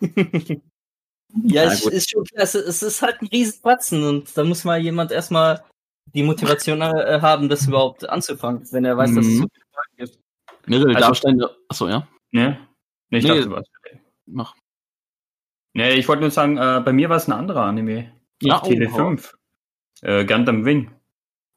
[1.44, 5.12] Ja, es ist schon klar, es, ist halt ein Riesenbatzen und da muss mal jemand
[5.12, 5.62] erstmal
[6.14, 9.38] die Motivation äh, haben, das überhaupt anzufangen, wenn er weiß, dass es Mhm.
[9.38, 9.46] so
[10.66, 12.58] Mirrel, Also- Darsteller, achso, ja, Ne?
[13.10, 13.28] Nee, ich Nee.
[13.30, 13.70] dachte, du warst.
[14.26, 14.54] mach.
[15.74, 18.12] Nee, ich wollte nur sagen, äh, bei mir war es ein anderer Anime.
[18.42, 19.34] Ja, Auf Tele oh, 5.
[20.02, 20.90] Äh, Gundam Wing.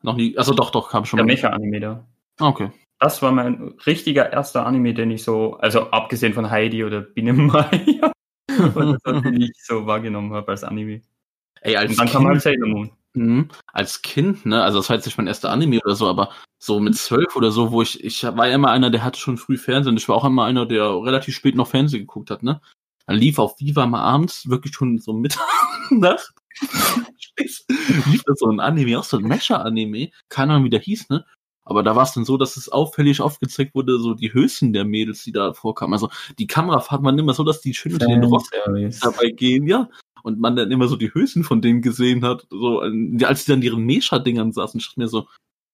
[0.04, 1.26] Noch nie, also doch, doch, kam schon Der.
[1.26, 2.06] Mecha-Anime da.
[2.40, 2.72] Ah, Okay.
[3.00, 7.34] Das war mein richtiger erster Anime, den ich so, also abgesehen von Heidi oder Biene
[7.34, 8.12] Maya,
[8.76, 11.02] und das, den ich so wahrgenommen habe als Anime.
[11.62, 12.92] Ey, als Und dann kam halt Kind, Sailor Moon.
[13.16, 13.50] Mhm.
[13.72, 16.80] als Kind, ne, also das war jetzt nicht mein erster Anime oder so, aber so
[16.80, 19.58] mit zwölf oder so, wo ich, ich war ja immer einer, der hatte schon früh
[19.58, 19.96] Fernsehen.
[19.98, 22.62] Ich war auch immer einer, der relativ spät noch Fernsehen geguckt hat, ne.
[23.08, 26.34] Dann lief auf Viva mal abends, wirklich schon so Mitternacht,
[27.38, 31.26] lief da so ein Anime, auch so ein Mecha-Anime, keine Ahnung, wie der hieß, ne.
[31.66, 34.86] Aber da war es dann so, dass es auffällig aufgezeigt wurde, so die Höchsten der
[34.86, 35.94] Mädels, die da vorkamen.
[35.94, 39.00] Also die Kamerafahrten waren immer so, dass die schön unter den Rock Fanservice.
[39.00, 39.90] dabei gehen, ja.
[40.22, 43.52] Und man dann immer so die Hößen von denen gesehen hat, so, äh, als die
[43.52, 45.28] dann ihren Mesha-Dingern saßen, ich dachte mir so,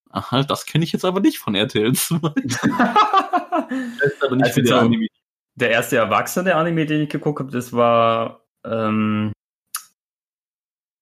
[0.10, 2.20] aha, das kenne ich jetzt aber nicht von RTL 2.
[3.72, 5.08] Das ist aber nicht Also Anime.
[5.56, 9.32] Der erste erwachsene Anime, den ich geguckt habe, das war, ähm,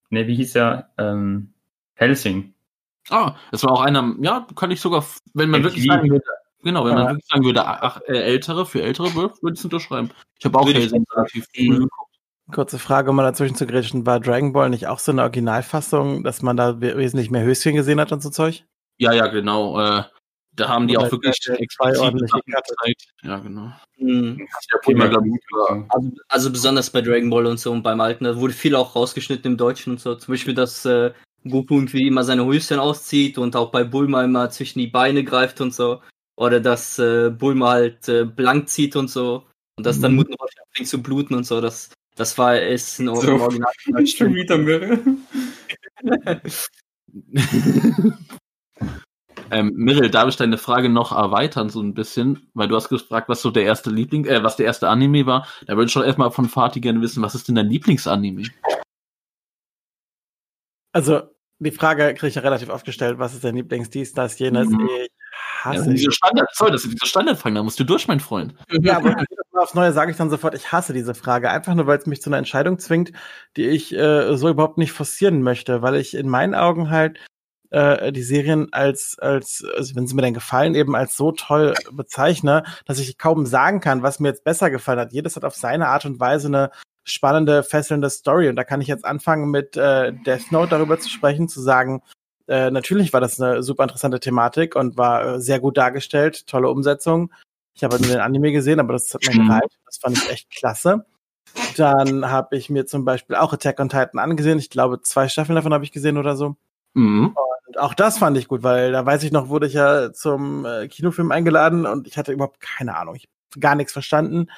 [0.09, 0.91] ne, wie hieß er?
[0.97, 1.53] Ähm,
[1.95, 2.53] Helsing.
[3.09, 6.23] Ah, das war auch einer, ja, kann ich sogar, wenn man wirklich sagen würde,
[6.63, 7.09] genau, wenn man Ja.
[7.11, 10.11] wirklich sagen würde, ach, äh, ältere, für ältere, würde ich es unterschreiben.
[10.37, 11.05] Ich habe auch sagen.
[11.11, 11.73] relativ früh Mhm.
[11.75, 12.15] geguckt.
[12.51, 14.05] Kurze Frage, um mal dazwischen zu grätschen.
[14.07, 17.75] War Dragon Ball nicht auch so eine Originalfassung, dass man da we- wesentlich mehr Höschen
[17.75, 18.63] gesehen hat und so Zeug?
[18.97, 20.03] Ja, ja, genau, äh,
[20.53, 23.03] da haben die Oder auch wirklich zwei ordentliche gezeigt.
[23.21, 23.71] Ja, genau.
[23.97, 24.47] Mhm.
[24.87, 28.53] Ich, war- Also, also besonders bei Dragon Ball und so und beim Alten, da wurde
[28.53, 30.15] viel auch rausgeschnitten im Deutschen und so.
[30.15, 31.11] Zum Beispiel, dass äh,
[31.43, 35.61] Goku irgendwie immer seine Höschen auszieht und auch bei Bulma immer zwischen die Beine greift
[35.61, 36.01] und so.
[36.35, 39.45] Oder dass äh, Bulma halt äh, blank zieht und so.
[39.77, 40.17] Und dass dann Mhm.
[40.17, 41.61] Muten anfängt zu bluten und so.
[41.61, 43.31] Das, das war ist ein So.
[43.31, 43.71] Original.
[44.05, 44.99] Schon wieder Mirre.
[49.51, 52.49] ähm, Mirel, darf ich deine Frage noch erweitern so ein bisschen?
[52.53, 55.47] Weil du hast gefragt, was so der erste Liebling, äh, was der erste Anime war.
[55.65, 58.43] Da würde ich schon erstmal von Fatih gerne wissen, was ist denn dein Lieblingsanime?
[60.91, 61.21] Also,
[61.59, 64.69] die Frage kriege ich ja relativ oft gestellt, was ist dein Lieblings dies, das, jenes?
[64.69, 64.89] Mhm.
[64.89, 65.09] Ich
[65.65, 68.55] Ja, hasse diese Standard, sorry, das sind diese Standardfragen, da musst du durch, mein Freund.
[68.69, 69.15] Ja, aber
[69.53, 71.49] aufs Neue sage ich dann sofort, ich hasse diese Frage.
[71.49, 73.11] Einfach nur, weil es mich zu einer Entscheidung zwingt,
[73.57, 77.19] die ich äh, so überhaupt nicht forcieren möchte, weil ich in meinen Augen halt
[77.71, 81.75] äh, die Serien als, als, also wenn sie mir denn gefallen, eben als so toll
[81.91, 85.13] bezeichne, dass ich kaum sagen kann, was mir jetzt besser gefallen hat.
[85.13, 86.71] Jedes hat auf seine Art und Weise eine
[87.11, 88.49] spannende, fesselnde Story.
[88.49, 92.01] Und da kann ich jetzt anfangen, mit äh, Death Note darüber zu sprechen, zu sagen,
[92.47, 96.69] äh, natürlich war das eine super interessante Thematik und war äh, sehr gut dargestellt, tolle
[96.69, 97.31] Umsetzung.
[97.75, 99.47] Ich habe halt nur den Anime gesehen, aber das hat mir Mhm.
[99.47, 99.79] gereicht.
[99.85, 101.05] Das fand ich echt klasse.
[101.77, 104.59] Dann habe ich mir zum Beispiel auch Attack on Titan angesehen.
[104.59, 106.55] Ich glaube, zwei Staffeln davon habe ich gesehen oder so.
[106.93, 107.35] Mhm.
[107.67, 110.65] Und auch das fand ich gut, weil da weiß ich noch, wurde ich ja zum
[110.65, 113.15] äh, Kinofilm eingeladen und ich hatte überhaupt keine Ahnung.
[113.15, 114.49] Ich habe gar nichts verstanden,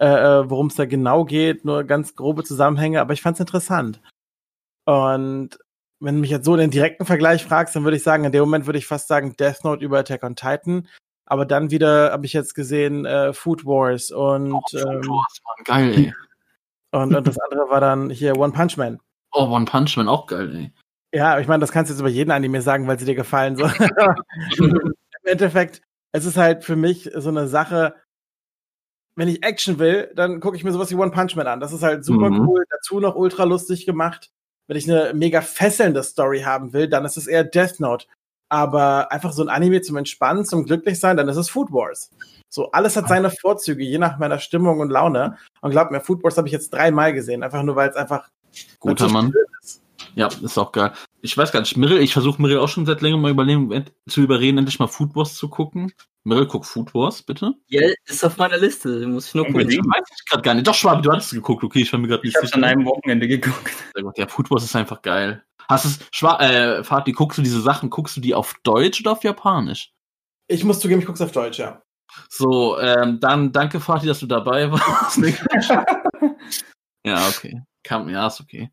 [0.00, 3.40] äh, äh, worum es da genau geht, nur ganz grobe Zusammenhänge, aber ich fand es
[3.40, 4.00] interessant.
[4.86, 5.58] Und
[6.00, 8.40] wenn du mich jetzt so den direkten Vergleich fragst, dann würde ich sagen, in dem
[8.40, 10.88] Moment würde ich fast sagen Death Note über Attack on Titan.
[11.26, 15.64] Aber dann wieder habe ich jetzt gesehen äh, Food Wars und, Oh, ähm, Wars, Mann,
[15.64, 16.14] geil, ey.
[16.92, 19.00] und, und das andere war dann hier One Punch Man.
[19.32, 20.72] Oh, One Punch Man, auch geil, ey.
[21.18, 23.56] Ja, ich meine, das kannst du jetzt über jeden Anime sagen, weil sie dir gefallen.
[23.56, 23.64] So.
[24.58, 25.80] Im Endeffekt,
[26.12, 27.94] es ist halt für mich so eine Sache,
[29.16, 31.60] wenn ich Action will, dann gucke ich mir sowas wie One Punch Man an.
[31.60, 32.48] Das ist halt super Mhm.
[32.48, 34.30] cool, dazu noch ultra lustig gemacht.
[34.66, 38.06] Wenn ich eine mega fesselnde Story haben will, dann ist es eher Death Note.
[38.48, 42.10] Aber einfach so ein Anime zum Entspannen, zum Glücklichsein, dann ist es Food Wars.
[42.48, 45.36] So, alles hat seine Vorzüge, je nach meiner Stimmung und Laune.
[45.60, 48.28] Und glaub mir, Food Wars habe ich jetzt dreimal gesehen, einfach nur, weil es einfach
[48.78, 49.32] Guter Mann.
[49.62, 49.82] ist.
[50.16, 50.92] Ja, ist auch geil.
[51.22, 54.20] Ich weiß gar nicht, Mirrell, ich versuche Mirrell auch schon seit längerem mal überlegen, zu
[54.20, 55.92] überreden, endlich mal Food Wars zu gucken.
[56.22, 57.52] Mirrell, guck Food Wars, bitte.
[57.68, 59.62] Ja, ist auf meiner Liste, muss ich nur gucken.
[59.62, 59.86] Unbedingt.
[59.86, 60.66] Weiß ich gerade gar nicht.
[60.66, 62.86] Doch, Schwabi, du hattest geguckt, okay, ich war mir gerade Ich nicht habe an einem
[62.86, 63.72] Wochenende geguckt.
[64.16, 65.42] Ja, Food Wars ist einfach geil.
[65.68, 69.12] Hast es, Schwa äh, Fatih, guckst du diese Sachen, guckst du die auf Deutsch oder
[69.12, 69.92] auf Japanisch?
[70.46, 71.82] Ich muss zugeben, ich gucke es auf Deutsch, ja.
[72.28, 75.18] So, ähm, dann danke, Fatih, dass du dabei warst.
[77.06, 77.62] ja, okay.
[77.82, 78.70] Kam, ja, ist okay.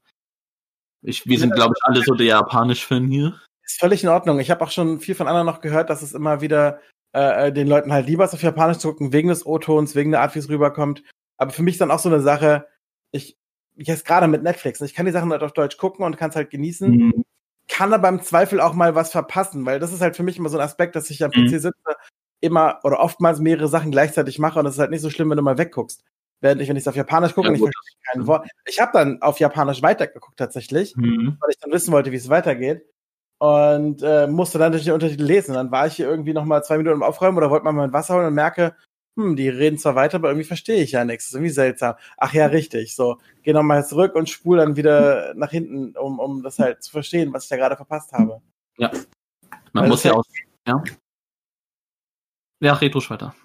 [1.03, 3.39] Ich, wir sind, glaube ich, alle so der Japanisch-Fan hier.
[3.65, 4.39] Ist völlig in Ordnung.
[4.39, 6.79] Ich habe auch schon viel von anderen noch gehört, dass es immer wieder
[7.13, 10.11] äh, äh, den Leuten halt lieber es auf Japanisch zu gucken, wegen des O-Tons, wegen
[10.11, 11.03] der Art, wie es rüberkommt.
[11.37, 12.67] Aber für mich ist dann auch so eine Sache,
[13.11, 13.37] ich,
[13.75, 16.17] ich jetzt gerade mit Netflix, ne, ich kann die Sachen halt auf Deutsch gucken und
[16.17, 17.25] kann es halt genießen, Mhm.
[17.67, 20.49] kann aber im Zweifel auch mal was verpassen, weil das ist halt für mich immer
[20.49, 21.47] so ein Aspekt, dass ich am Mhm.
[21.47, 21.95] PC sitze,
[22.41, 25.37] immer oder oftmals mehrere Sachen gleichzeitig mache und es ist halt nicht so schlimm, wenn
[25.37, 26.03] du mal wegguckst.
[26.41, 28.49] Während ich, wenn ich es auf Japanisch gucke, Ja, ich verstehe kein Wort.
[28.65, 31.37] Ich habe dann auf Japanisch weitergeguckt tatsächlich, Mhm.
[31.39, 32.85] weil ich dann wissen wollte, wie es weitergeht.
[33.39, 35.53] Und äh, musste dann natürlich den Untertitel lesen.
[35.53, 37.93] Dann war ich hier irgendwie noch mal zwei Minuten im Aufräumen oder wollte mal mein
[37.93, 38.75] Wasser holen und merke,
[39.17, 41.25] hm, die reden zwar weiter, aber irgendwie verstehe ich ja nichts.
[41.25, 41.95] Das ist irgendwie seltsam.
[42.17, 42.95] Ach ja, richtig.
[42.95, 46.83] So, geh noch mal zurück und spul dann wieder nach hinten, um, um das halt
[46.83, 48.41] zu verstehen, was ich da gerade verpasst habe.
[48.77, 48.91] Man
[49.73, 50.23] Weil muss das ja auch.
[50.67, 50.83] Ja.
[52.61, 53.35] Ja, ruhig weiter.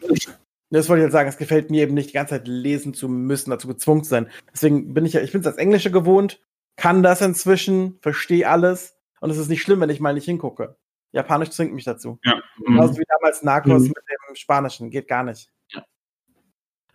[0.70, 3.08] Das wollte ich halt sagen, es gefällt mir eben nicht, die ganze Zeit lesen zu
[3.08, 4.30] müssen, dazu gezwungen zu sein.
[4.52, 6.40] Deswegen bin ich ja, ich bin es als Englische gewohnt,
[6.76, 10.76] kann das inzwischen, verstehe alles und es ist nicht schlimm, wenn ich mal nicht hingucke.
[11.12, 12.18] Japanisch zwingt mich dazu.
[12.24, 12.40] Ja.
[12.64, 13.88] Genauso wie damals Narcos Mhm.
[13.88, 13.96] mit
[14.28, 15.50] dem Spanischen, geht gar nicht.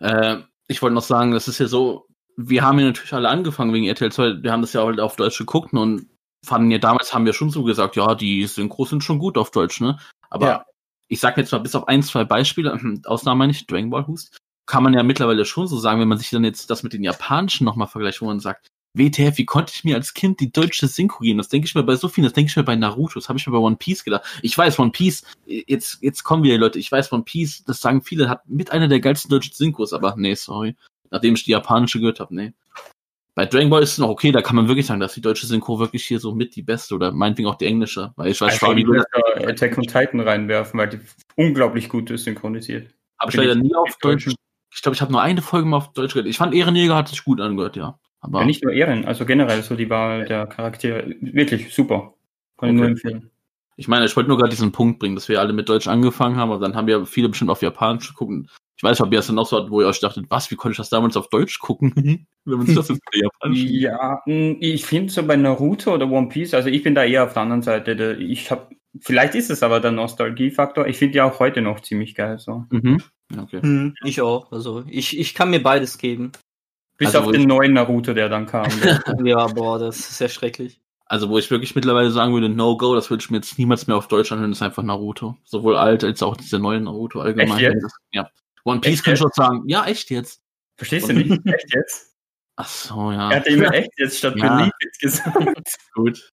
[0.00, 2.06] Äh, ich wollte noch sagen, das ist ja so,
[2.36, 5.16] wir haben ja natürlich alle angefangen wegen RTL 2, wir haben das ja halt auf
[5.16, 6.08] Deutsch geguckt und
[6.44, 9.50] fanden ja damals haben wir schon so gesagt, ja, die Synchros sind schon gut auf
[9.50, 9.98] Deutsch, ne?
[10.30, 10.64] Aber Ja.
[11.12, 14.38] Ich sag jetzt mal bis auf ein, zwei Beispiele, Ausnahme meine ich, Dragon Ball Hust,
[14.64, 17.04] kann man ja mittlerweile schon so sagen, wenn man sich dann jetzt das mit den
[17.04, 20.86] japanischen nochmal vergleicht, wo man sagt, WTF, wie konnte ich mir als Kind die deutsche
[20.86, 21.36] Synchro geben?
[21.36, 23.38] Das denke ich mir bei so vielen, das denke ich mir bei Naruto, das habe
[23.38, 24.24] ich mir bei One Piece gedacht.
[24.40, 28.00] Ich weiß, One Piece, jetzt, jetzt kommen wir, Leute, ich weiß, One Piece, das sagen
[28.00, 30.76] viele, hat mit einer der geilsten deutschen Synchros, aber nee, sorry.
[31.10, 32.54] Nachdem ich die japanische gehört habe, nee.
[33.34, 35.46] Bei Dragon Ball ist es noch okay, da kann man wirklich sagen, dass die deutsche
[35.46, 38.56] Synchro wirklich hier so mit die beste oder meinetwegen auch die englische, weil ich weiß,
[38.58, 41.00] Schwabi, nur da Attack on Titan reinwerfen, weil die
[41.36, 42.90] unglaublich gut ist synchronisiert.
[43.18, 44.28] habe ich leider nie auf Deutsch.
[44.74, 46.28] Ich glaube, ich habe nur eine Folge mal auf Deutsch gehört.
[46.28, 47.98] Ich fand Ehrenjäger hat sich gut angehört, ja.
[48.20, 51.14] Aber Ja, nicht nur Ehren, also generell so die Wahl der Charaktere.
[51.20, 52.14] Wirklich super.
[52.58, 52.92] Kann ich nur Okay.
[52.92, 53.30] empfehlen.
[53.76, 56.36] ich meine, ich wollte nur gerade diesen Punkt bringen, dass wir alle mit Deutsch angefangen
[56.36, 58.50] haben, aber dann haben wir viele bestimmt auf Japanisch geguckt.
[58.82, 60.56] Ich weiß, ob ihr das dann auch so hat, wo ihr euch dachtet, was, wie
[60.56, 62.26] konnte ich das damals auf Deutsch gucken?
[62.44, 66.26] Wenn man sich das jetzt Japanisch Ja, mh, ich finde so bei Naruto oder One
[66.28, 68.16] Piece, also ich bin da eher auf der anderen Seite.
[68.18, 70.88] Ich habe, vielleicht ist es aber der Nostalgiefaktor.
[70.88, 72.40] Ich finde die auch heute noch ziemlich geil.
[72.40, 72.64] So.
[72.70, 73.00] Mhm.
[73.32, 73.62] Ja, okay.
[73.62, 74.50] Hm, ich auch.
[74.50, 76.32] Also ich, ich kann mir beides geben.
[76.98, 78.66] Bis Also, auf den ich- neuen Naruto, der dann kam.
[79.24, 80.80] Ja, boah, das ist sehr schrecklich.
[81.06, 83.86] Also, wo ich wirklich mittlerweile sagen würde, no go, das würde ich mir jetzt niemals
[83.86, 85.36] mehr auf Deutsch anhören, ist einfach Naruto.
[85.44, 87.50] Sowohl alt als auch dieser neue Naruto allgemein.
[87.58, 87.94] Echt jetzt?
[88.12, 88.28] Ja.
[88.64, 90.40] One Piece Echt kann schon sagen, ja, echt jetzt.
[90.76, 91.30] Verstehst du nicht?
[91.46, 92.14] Echt jetzt?
[92.56, 93.30] Ach so, ja.
[93.30, 94.70] Er hat immer echt jetzt statt Ja.
[94.80, 95.78] Jetzt gesagt.
[95.94, 96.30] Gut.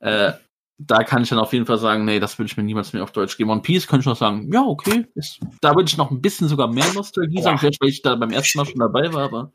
[0.00, 0.32] Äh,
[0.78, 3.02] da kann ich dann auf jeden Fall sagen, nee, das würde ich mir niemals mehr
[3.02, 3.50] auf Deutsch geben.
[3.50, 5.06] One Piece könnte ich noch sagen, ja, okay.
[5.14, 8.14] Ist, da würde ich noch ein bisschen sogar mehr Nostalgie sagen, vielleicht, weil ich da
[8.16, 9.52] beim ersten Mal schon dabei war, aber.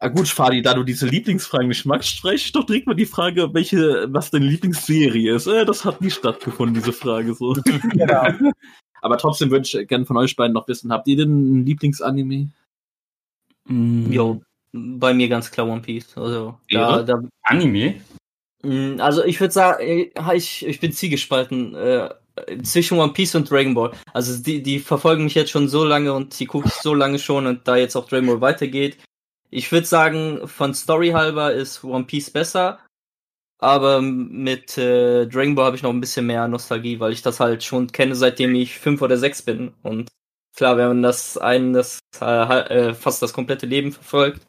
[0.00, 3.06] Ah, gut, Fadi, da du diese Lieblingsfragen nicht magst, spreche ich doch direkt mal die
[3.06, 5.46] Frage, welche, was deine Lieblingsserie ist.
[5.46, 7.52] Äh, das hat nie stattgefunden, diese Frage so.
[7.52, 8.24] Genau.
[9.02, 12.48] aber trotzdem würde ich gerne von euch beiden noch wissen, habt ihr denn ein Lieblingsanime?
[13.68, 14.42] Jo,
[14.72, 16.16] bei mir ganz klar One Piece.
[16.16, 18.00] Also da, da, Anime?
[18.62, 22.10] Mm, Also ich würde sagen, äh, ich, ich bin zielgespalten äh,
[22.62, 23.92] zwischen One Piece und Dragon Ball.
[24.12, 27.18] Also die, die verfolgen mich jetzt schon so lange und die gucke ich so lange
[27.18, 28.98] schon und da jetzt auch Dragon Ball weitergeht.
[29.50, 32.78] Ich würde sagen, von Story halber ist One Piece besser,
[33.62, 37.38] aber mit äh, Dragon Ball habe ich noch ein bisschen mehr Nostalgie, weil ich das
[37.38, 39.72] halt schon kenne, seitdem ich fünf oder sechs bin.
[39.82, 40.10] Und
[40.56, 44.48] klar, wenn man das einen das äh, äh, fast das komplette Leben verfolgt,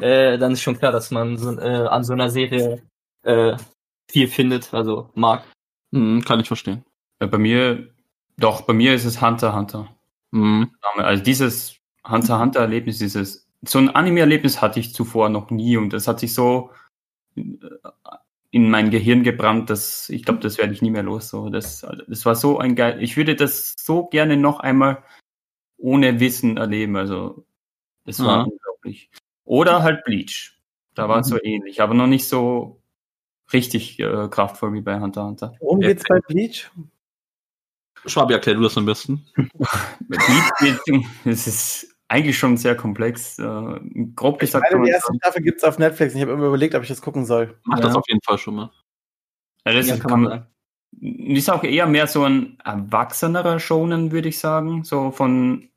[0.00, 2.82] äh, dann ist schon klar, dass man so, äh, an so einer Serie
[3.24, 3.58] äh,
[4.10, 5.44] viel findet, also mag.
[5.92, 6.82] Hm, kann ich verstehen.
[7.18, 7.92] Äh, Bei mir,
[8.38, 9.94] doch, bei mir ist es Hunter Hunter.
[10.32, 10.70] Hm.
[10.96, 11.76] Also dieses
[12.08, 16.20] Hunter Hunter Erlebnis, dieses, so ein Anime-Erlebnis hatte ich zuvor noch nie und das hat
[16.20, 16.70] sich so
[17.36, 17.42] äh,
[18.56, 21.28] in mein Gehirn gebrannt, dass ich glaube, das werde ich nie mehr los.
[21.28, 23.02] So, das, das war so ein geil.
[23.02, 25.04] Ich würde das so gerne noch einmal
[25.76, 26.96] ohne Wissen erleben.
[26.96, 27.44] Also
[28.06, 28.42] das war Ja.
[28.44, 29.10] unglaublich.
[29.44, 30.58] Oder halt Bleach.
[30.94, 31.30] Da war es Mhm.
[31.34, 32.80] so ähnlich, aber noch nicht so
[33.52, 35.52] richtig äh, kraftvoll wie bei Hunter Hunter.
[35.60, 36.70] Worum geht's bei Bleach?
[38.06, 39.26] Schwabi, erklär du das am besten.
[40.08, 40.80] Bleach geht,
[41.26, 43.38] es ist eigentlich schon sehr komplex.
[43.38, 43.42] Äh,
[44.14, 46.14] grob Ich gesagt meine, kann man die erste sagen, Staffel gibt's auf Netflix.
[46.14, 47.58] Ich habe immer überlegt, ob ich das gucken soll.
[47.64, 47.84] Mach Ja.
[47.84, 48.70] das auf jeden Fall schon mal.
[49.66, 50.46] ja, das Ja, ist, kann man
[51.00, 55.68] ist auch eher mehr so ein erwachsenerer Shonen, würde ich sagen, so von,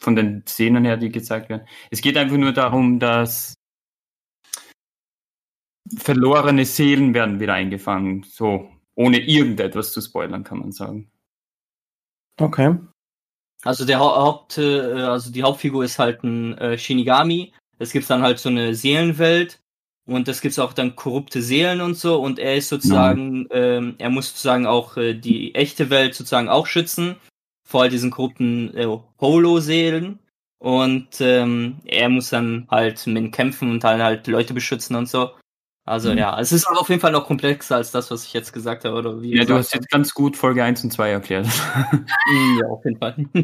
[0.00, 1.66] von den Szenen her, die gezeigt werden.
[1.90, 3.54] Es geht einfach nur darum, dass
[5.96, 11.10] verlorene Seelen werden wieder eingefangen, so ohne irgendetwas zu spoilern, kann man sagen.
[12.38, 12.76] Okay.
[13.64, 17.52] Also der Hau- Haupt, äh, also die Hauptfigur ist halt ein äh, Shinigami.
[17.78, 19.60] Es gibt dann halt so eine Seelenwelt
[20.08, 22.20] Und es gibt auch dann korrupte Seelen und so.
[22.22, 26.66] Und er ist sozusagen, ähm, er muss sozusagen auch äh, die echte Welt sozusagen auch
[26.68, 27.16] schützen
[27.64, 28.86] vor all diesen korrupten äh,
[29.20, 30.20] Holo-Seelen.
[30.58, 35.30] Und ähm, er muss dann halt mit kämpfen und dann halt Leute beschützen und so.
[35.86, 36.18] Also Mhm.
[36.18, 38.96] ja, es ist auf jeden Fall noch komplexer als das, was ich jetzt gesagt habe.
[38.96, 41.46] Oder wie Ja, du hast jetzt ganz gut Folge 1 und 2 erklärt.
[42.60, 43.14] Ja, auf jeden Fall.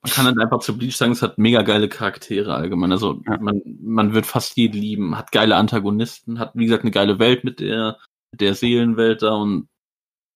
[0.00, 2.92] Man kann halt einfach zu Bleach sagen, es hat mega geile Charaktere allgemein.
[2.92, 3.36] Also Ja.
[3.38, 7.42] man, man wird fast jeden lieben, hat geile Antagonisten, hat wie gesagt eine geile Welt
[7.44, 7.98] mit der,
[8.32, 9.66] der Seelenwelt da und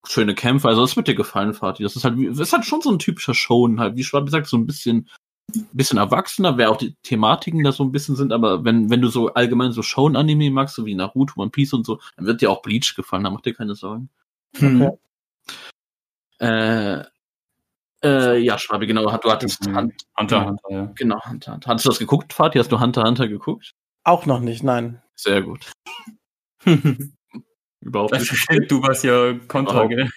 [0.05, 0.67] schöne Kämpfe.
[0.67, 1.83] Also das wird dir gefallen, Fatih.
[1.83, 4.47] Das ist halt, das ist halt schon so ein typischer Shonen halt, wie Schwab gesagt,
[4.47, 5.09] so ein bisschen,
[5.73, 9.09] bisschen erwachsener, wer auch die Thematiken da so ein bisschen sind, aber wenn, wenn du
[9.09, 12.49] so allgemein so Shonen-Anime magst, so wie Naruto, One Piece und so, dann wird dir
[12.51, 14.09] auch Bleach gefallen, da mach dir keine Sorgen.
[14.57, 14.91] Hm.
[16.39, 17.03] Äh,
[18.03, 19.75] äh, ja, Schwabi, genau, du hattest, Mhm.
[19.77, 20.45] Hun- Hunter, Ja.
[20.47, 20.91] Hunter, ja.
[20.95, 21.69] genau, Hunter, Hunter.
[21.69, 22.59] Hattest du das geguckt, Fatih?
[22.59, 23.73] Hast du Hunter Hunter geguckt?
[24.03, 25.01] Auch noch nicht, nein.
[25.15, 25.71] Sehr gut.
[27.83, 28.25] Überhaupt nicht.
[28.33, 30.09] stimmt, du warst ja Kontra, gell?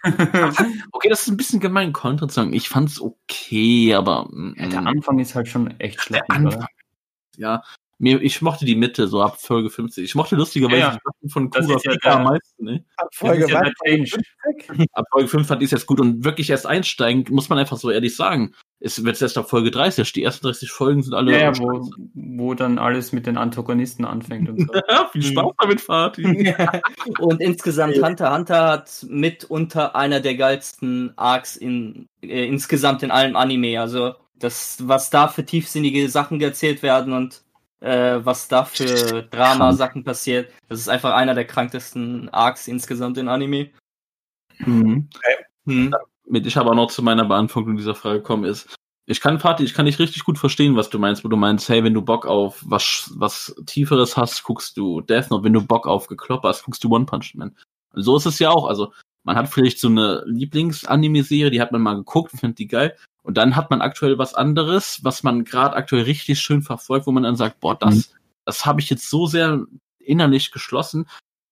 [0.93, 2.53] Okay, das ist ein bisschen gemein, Contra zu sagen.
[2.53, 6.31] Ich fand's okay, aber mm, Ja, der Anfang ist halt schon echt der schlecht.
[6.31, 6.67] Anfang.
[7.37, 7.63] Ja,
[7.99, 10.05] mir, ich mochte die Mitte, so ab Folge 50.
[10.05, 10.99] Ich mochte lustigerweise Ja, ja.
[11.23, 12.85] die von ist ja am meisten, ne?
[12.99, 13.73] Ab Folge ist ja was?
[13.85, 14.87] der Change.
[14.93, 17.91] Ab Folge 5 fand ich jetzt gut und wirklich erst einsteigen, muss man einfach so
[17.91, 18.53] ehrlich sagen.
[18.81, 21.33] Es wird erst auf Folge 30, die ersten 30 Folgen sind alle.
[21.33, 24.67] Ja, ja, wo, wo dann alles mit den Antagonisten anfängt und so.
[24.91, 26.55] Ja, viel Spaß damit, Fatih.
[27.19, 33.37] Und insgesamt Hunter Hunter hat mitunter einer der geilsten Arcs in äh, insgesamt in allem
[33.37, 33.81] Anime.
[33.81, 37.43] Also das, was da für tiefsinnige Sachen erzählt werden und
[37.81, 43.29] äh, was da für Drama-Sachen passiert, das ist einfach einer der krankesten Arcs insgesamt in
[43.29, 43.71] Anime.
[44.59, 45.09] Mhm.
[45.67, 45.95] Hm.
[46.29, 48.75] mit ich aber noch zu meiner Beantwortung dieser Frage kommen ist,
[49.09, 51.69] ich kann Party, ich kann nicht richtig gut verstehen, was du meinst, wo du meinst,
[51.69, 55.65] hey, wenn du Bock auf was, was Tieferes hast, guckst du Death Note, wenn du
[55.65, 57.55] Bock auf Gekloppe hast, guckst du One Punch Man.
[57.93, 61.73] Und so ist es ja auch, also man hat vielleicht so eine Lieblings-Anime-Serie, die hat
[61.73, 62.97] man mal geguckt, findet die geil,
[63.27, 67.11] und dann hat man aktuell was anderes, was man gerade aktuell richtig schön verfolgt, wo
[67.11, 68.15] man dann sagt, boah, das,
[68.45, 69.67] das habe ich jetzt so sehr
[69.99, 71.09] innerlich geschlossen,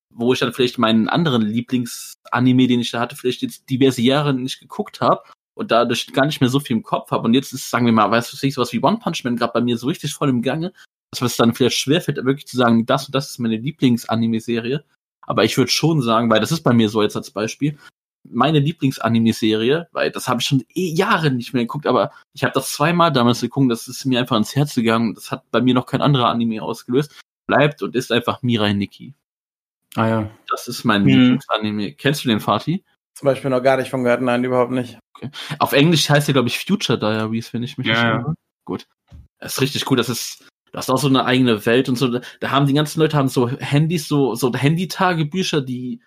[0.08, 4.32] wo ich dann vielleicht meinen anderen Lieblingsanime, den ich da hatte, vielleicht jetzt diverse Jahre
[4.32, 7.24] nicht geguckt habe und dadurch gar nicht mehr so viel im Kopf habe.
[7.24, 9.60] Und jetzt ist, sagen wir mal, weißt du, sowas wie One Punch Man gerade bei
[9.60, 10.72] mir so richtig voll im Gange,
[11.10, 14.84] dass es dann vielleicht schwerfällt, wirklich zu sagen, das und das ist meine Lieblingsanime-Serie.
[15.22, 17.76] Aber ich würde schon sagen, weil das ist bei mir so jetzt als Beispiel,
[18.24, 22.54] meine Lieblingsanime-Serie, weil das habe ich schon eh Jahre nicht mehr geguckt, aber ich habe
[22.54, 25.74] das zweimal damals geguckt, das ist mir einfach ins Herz gegangen, das hat bei mir
[25.74, 27.14] noch kein anderer Anime ausgelöst,
[27.46, 29.14] bleibt und ist einfach Mirai Nikki.
[29.96, 30.30] Ah ja.
[30.48, 31.08] Das ist mein Hm.
[31.08, 31.92] Lieblingsanime.
[31.92, 32.82] Kennst du den, Fatih?
[33.14, 34.98] Zum Beispiel noch gar nicht von gehört, nein, überhaupt nicht.
[35.60, 38.18] Auf Englisch heißt der, glaube ich, Future Diaries, wenn ich mich Ja, nicht ja.
[38.20, 38.34] irre.
[38.64, 38.86] Gut.
[39.38, 39.96] Das ist richtig cool.
[39.96, 42.08] Das ist, das ist auch so eine eigene Welt und so.
[42.40, 46.00] Da haben die ganzen Leute haben so Handys, so, so Handy-Tagebücher, die,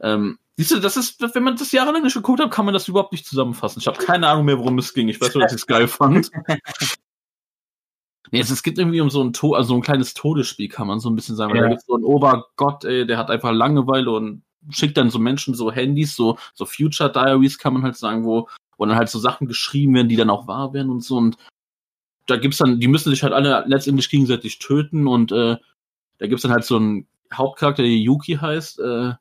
[0.00, 2.88] ähm, siehst du, das ist, wenn man das jahrelang nicht geguckt hat, kann man das
[2.88, 3.80] überhaupt nicht zusammenfassen.
[3.80, 5.08] Ich habe keine Ahnung mehr, worum es ging.
[5.08, 6.30] Ich weiß nur, dass ich es geil fand.
[8.30, 10.88] Nee, es, es geht irgendwie um so ein, to also so ein kleines Todesspiel, kann
[10.88, 11.54] man so ein bisschen sagen.
[11.54, 11.62] Ja.
[11.62, 15.54] Da gibt so einen Obergott, ey, der hat einfach Langeweile und schickt dann so Menschen
[15.54, 19.20] so Handys, so, so Future Diaries, kann man halt sagen, wo, wo dann halt so
[19.20, 21.16] Sachen geschrieben werden, die dann auch wahr werden und so.
[21.16, 21.36] Und
[22.26, 25.56] da gibt's dann, die müssen sich halt alle letztendlich gegenseitig töten und äh,
[26.18, 29.12] da gibt's dann halt so einen Hauptcharakter, der Yuki heißt, äh,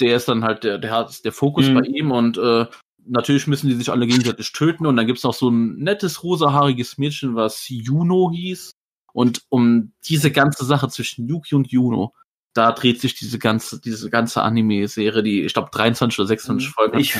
[0.00, 1.74] der ist dann halt der, der hat der Fokus Mhm.
[1.74, 2.66] bei ihm und äh,
[3.06, 6.98] natürlich müssen die sich alle gegenseitig töten und dann gibt's noch so ein nettes rosahaariges
[6.98, 8.72] Mädchen, was Juno hieß.
[9.12, 12.14] Und um diese ganze Sache zwischen Yuki und Juno,
[12.54, 16.72] da dreht sich diese ganze, diese ganze Anime-Serie, die, ich glaube, 23 oder 26 Mhm.
[16.72, 16.98] Folgen.
[16.98, 17.14] Ich-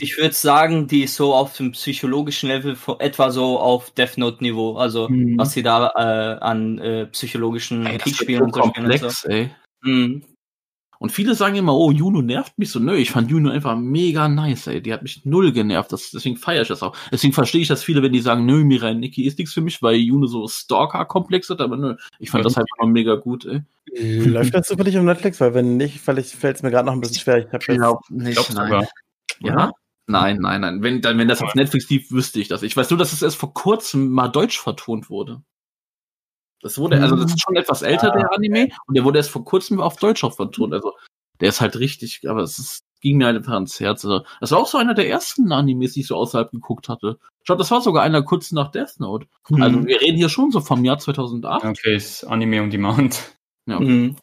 [0.00, 4.18] Ich würde sagen, die ist so auf dem psychologischen Level von, etwa so auf Death
[4.18, 5.38] Note Niveau, also Mhm.
[5.38, 9.28] was sie da äh, an äh, psychologischen Ey, Kriegsspielen und so spielen und so.
[9.28, 9.50] ey.
[9.82, 10.22] Mhm.
[11.00, 12.78] Und viele sagen immer, oh, Juno nervt mich so.
[12.78, 14.82] Nö, ich fand Juno einfach mega nice, ey.
[14.82, 15.90] Die hat mich null genervt.
[15.92, 16.94] Das, deswegen feiere ich das auch.
[17.10, 19.80] Deswegen verstehe ich das viele, wenn die sagen, nö, Mirai Nikki ist nichts für mich,
[19.80, 21.96] weil Juno so Stalker-Komplex hat, aber nö.
[22.18, 23.62] Ich fand das halt einfach mega gut, ey.
[24.26, 25.40] Läuft das zufällig auf Netflix?
[25.40, 27.38] Weil wenn nicht, fällt es mir gerade noch ein bisschen schwer.
[27.38, 28.86] Ich habe jetzt nicht, Ich glaube sogar.
[29.40, 29.72] Ja?
[30.06, 30.82] Nein, nein, nein.
[30.82, 32.62] Wenn, dann, wenn das auf Netflix lief, wüsste ich das.
[32.62, 35.40] Ich weiß nur, dass es erst vor kurzem mal deutsch vertont wurde.
[36.62, 39.44] Das wurde, also das ist schon etwas älter, der Anime, und der wurde erst vor
[39.44, 40.74] kurzem auf Deutsch auch vertont.
[40.74, 40.94] Also
[41.40, 44.04] der ist halt richtig, aber es ist, ging mir halt einfach ans Herz.
[44.04, 47.18] Also, das war auch so einer der ersten Animes, die ich so außerhalb geguckt hatte.
[47.38, 49.26] Ich glaube, das war sogar einer kurz nach Death Note.
[49.48, 49.62] Mhm.
[49.62, 51.64] Also wir reden hier schon so vom Jahr 2008.
[51.64, 53.38] Okay, ist Anime on Demand.
[53.64, 53.80] Ja.
[53.80, 54.16] Mhm.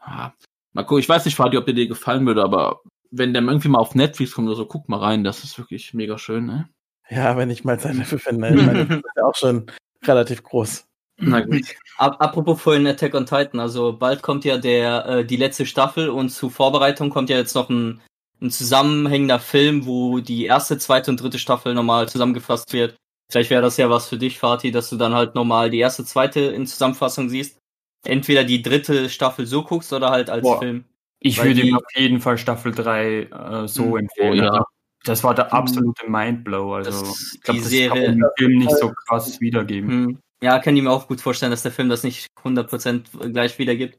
[0.00, 0.32] Ah,
[0.72, 2.80] mal gucken, ich weiß nicht, Fadi, ob der dir gefallen würde, aber
[3.10, 5.94] wenn der irgendwie mal auf Netflix kommt oder so, guck mal rein, das ist wirklich
[5.94, 6.68] mega schön, ne?
[7.08, 8.48] Ja, wenn ich mal Zeit dafür finde.
[8.48, 9.70] Ich meine, das ist ja auch schon
[10.04, 10.87] relativ groß.
[11.18, 11.62] Na gut.
[11.98, 16.08] Ap apropos vorhin Attack on Titan, also bald kommt ja der äh, die letzte Staffel
[16.08, 18.00] und zur Vorbereitung kommt ja jetzt noch ein,
[18.40, 22.96] ein zusammenhängender Film, wo die erste, zweite und dritte Staffel nochmal zusammengefasst wird.
[23.30, 26.04] Vielleicht wäre das ja was für dich, Fatih, dass du dann halt nochmal die erste,
[26.04, 27.58] zweite in Zusammenfassung siehst.
[28.06, 30.60] Entweder die dritte Staffel so guckst oder halt als Boah.
[30.60, 30.84] Film.
[31.20, 33.96] Ich Weil würde die- ihm auf jeden Fall Staffel 3 äh, so Mhm.
[33.98, 34.32] empfehlen.
[34.32, 34.50] Oh, ja.
[34.50, 34.64] Also,
[35.04, 36.74] das war der absolute Mindblow.
[36.74, 39.90] Also, Das- ich glaube, die das Serie- kann man im Film nicht so krass wiedergeben.
[39.90, 40.18] Hm.
[40.42, 43.98] Ja, kann ich mir auch gut vorstellen, dass der Film das nicht 100% gleich wiedergibt.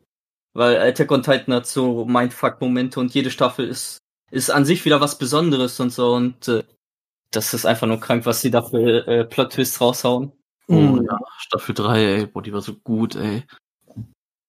[0.53, 3.99] Weil Attack on Titan hat so Mindfuck-Momente und jede Staffel ist,
[4.31, 6.63] ist an sich wieder was Besonderes und so und äh,
[7.31, 10.31] das ist einfach nur krank, was sie da für äh, Plot-Twists raushauen.
[10.67, 11.05] Oh Mhm.
[11.05, 13.43] ja, Staffel 3, ey, boah, die war so gut, ey.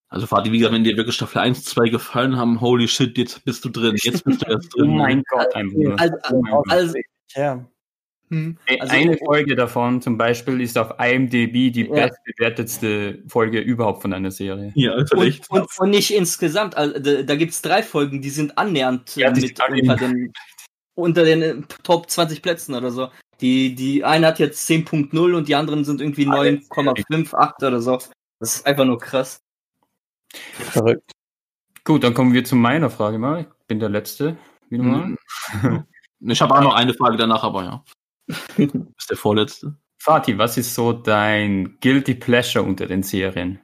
[0.08, 3.44] Also Fadi, wie gesagt, wenn dir wirklich Staffel 1, 2 gefallen haben, holy shit, jetzt
[3.44, 4.96] bist du drin, jetzt bist du erst Oh drin.
[4.96, 5.54] mein Gott.
[5.54, 6.70] Also, Oh mein Gott.
[6.70, 6.94] also,
[7.36, 7.64] Ja.
[8.30, 12.06] Hm, also- Eine Folge davon zum Beispiel ist auf IMDb die Ja.
[12.06, 14.70] bestbewertetste Folge überhaupt von einer Serie.
[14.76, 18.56] Ja, also und, und, und nicht insgesamt, also, da, da gibt's drei Folgen, die sind
[18.56, 20.32] annähernd äh, Ja, die mit unter den,
[20.94, 23.08] unter den äh, Top 20 Plätzen oder so.
[23.40, 27.80] Die, die eine hat jetzt 10.0 und die anderen sind irgendwie Alle 9,5, 8 oder
[27.80, 27.98] so.
[28.38, 29.40] Das ist einfach nur krass.
[30.32, 31.10] Verrückt.
[31.84, 33.40] Gut, dann kommen wir zu meiner Frage mal.
[33.40, 34.36] Ich bin der Letzte.
[34.68, 35.16] Wieder mal.
[35.62, 35.84] Mhm.
[36.20, 37.84] Ich habe auch noch eine Frage danach, aber ja.
[38.96, 39.74] Ist der vorletzte.
[39.98, 43.60] Fatih, was ist so dein Guilty Pleasure unter den Serien?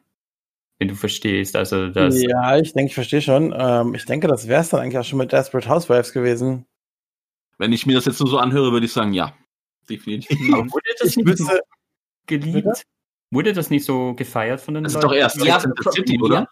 [0.78, 2.20] Wenn du verstehst, also das.
[2.22, 3.54] Ja, ich denke, ich verstehe schon.
[3.56, 6.66] Ähm, ich denke, das wäre es dann eigentlich auch schon mit Desperate Housewives gewesen.
[7.56, 9.34] Wenn ich mir das jetzt nur so anhöre, würde ich sagen, ja.
[9.88, 10.38] Definitiv.
[10.52, 11.48] Aber wurde das Ich nicht so
[12.26, 12.64] geliebt?
[12.66, 12.82] Bitte?
[13.30, 15.08] Wurde das nicht so gefeiert von den Das ist Leuten?
[15.08, 15.58] doch erst Ja,
[15.90, 16.46] City, oder?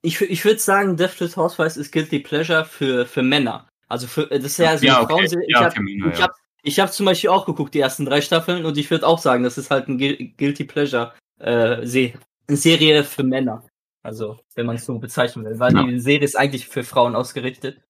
[0.00, 3.68] Ich, ich würde sagen, Death's Housewives ist Guilty Pleasure für, für Männer.
[3.88, 5.12] Also für, das ist ja so Ja, eine okay.
[5.12, 5.46] Frauenserie.
[5.48, 6.30] Ja, ich habe für Männer, ich ja.
[6.62, 9.42] Ich hab zum Beispiel auch geguckt, die ersten drei Staffeln, und ich würde auch sagen,
[9.44, 12.12] das ist halt ein Gui- Guilty Pleasure äh, Se
[12.48, 13.66] eine Serie für Männer.
[14.04, 15.58] Also, wenn man es so bezeichnen will.
[15.58, 15.82] Weil Ja.
[15.84, 17.80] die Serie ist eigentlich für Frauen ausgerichtet.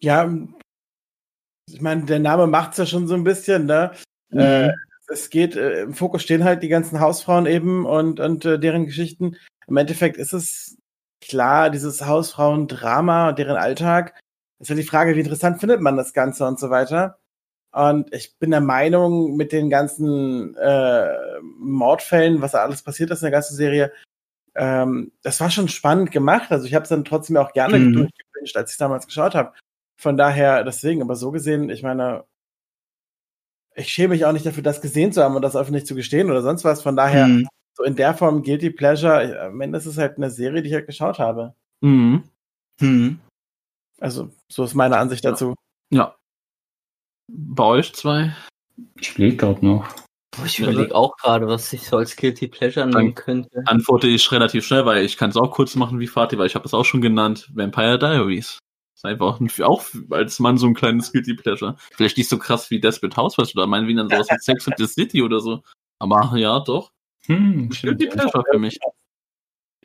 [0.00, 0.32] ja,
[1.70, 3.92] ich meine, der Name macht's ja schon so ein bisschen, ne?
[4.32, 4.70] Äh,
[5.08, 8.86] es geht, äh, im Fokus stehen halt die ganzen Hausfrauen eben und, und äh, deren
[8.86, 9.36] Geschichten.
[9.68, 10.76] Im Endeffekt ist es
[11.20, 14.18] klar, dieses Hausfrauen-Drama und deren Alltag.
[14.62, 17.18] Ist ja die Frage, wie interessant findet man das Ganze und so weiter.
[17.72, 21.08] Und ich bin der Meinung, mit den ganzen äh,
[21.58, 23.92] Mordfällen, was da alles passiert ist in der ganzen Serie,
[24.54, 26.52] ähm, das war schon spannend gemacht.
[26.52, 27.92] Also ich habe es dann trotzdem auch gerne Mhm.
[27.94, 29.52] durchgewünscht, als ich damals geschaut habe.
[29.96, 32.24] Von daher, deswegen, aber so gesehen, ich meine,
[33.74, 36.30] ich schäme mich auch nicht dafür, das gesehen zu haben und das öffentlich zu gestehen
[36.30, 36.82] oder sonst was.
[36.82, 37.48] Von daher, Hm.
[37.74, 40.74] so in der Form Guilty Pleasure, am Ende ist es halt eine Serie, die ich
[40.74, 41.54] halt geschaut habe.
[41.80, 42.24] Mhm.
[42.78, 43.18] Hm.
[44.02, 45.54] Also, so ist meine Ansicht dazu.
[45.90, 46.16] Ja.
[47.28, 48.34] Bei euch zwei?
[48.98, 49.86] Ich spiele gerade noch.
[50.36, 53.62] Boah, Ich überlege auch gerade, was ich so als Guilty Pleasure nehmen könnte.
[53.66, 56.56] Antworte ich relativ schnell, weil ich kann es auch kurz machen wie Fatih, weil ich
[56.56, 57.48] habe es auch schon genannt.
[57.54, 58.58] Vampire Diaries.
[58.96, 61.76] Ist einfach ein, auch als Mann so ein kleines Guilty Pleasure.
[61.92, 64.78] Vielleicht nicht so krass wie Desperate Housewives oder meinen wie dann sowas wie Sex and
[64.78, 65.62] the City oder so.
[66.00, 66.90] Aber ja, doch.
[67.26, 68.08] Hm, Guilty.
[68.08, 68.80] Pleasure für mich.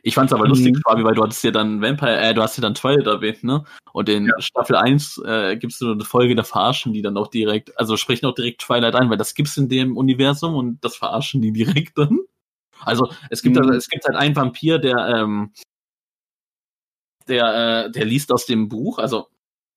[0.08, 0.48] Ich fand's aber Mhm.
[0.50, 3.44] lustig, Fabi, weil du hattest ja dann Vampire, äh, du hast ja dann Twilight erwähnt,
[3.44, 3.62] ne?
[3.92, 7.78] Und in Staffel 1 äh, gibt's so eine Folge, da verarschen die dann auch direkt,
[7.78, 11.42] also sprechen auch direkt Twilight ein, weil das gibt's in dem Universum und das verarschen
[11.42, 12.20] die direkt dann.
[12.80, 13.62] Also es gibt, Mhm.
[13.62, 15.52] also, es gibt halt einen Vampir, der, ähm,
[17.28, 19.28] der, äh, der liest aus dem Buch, also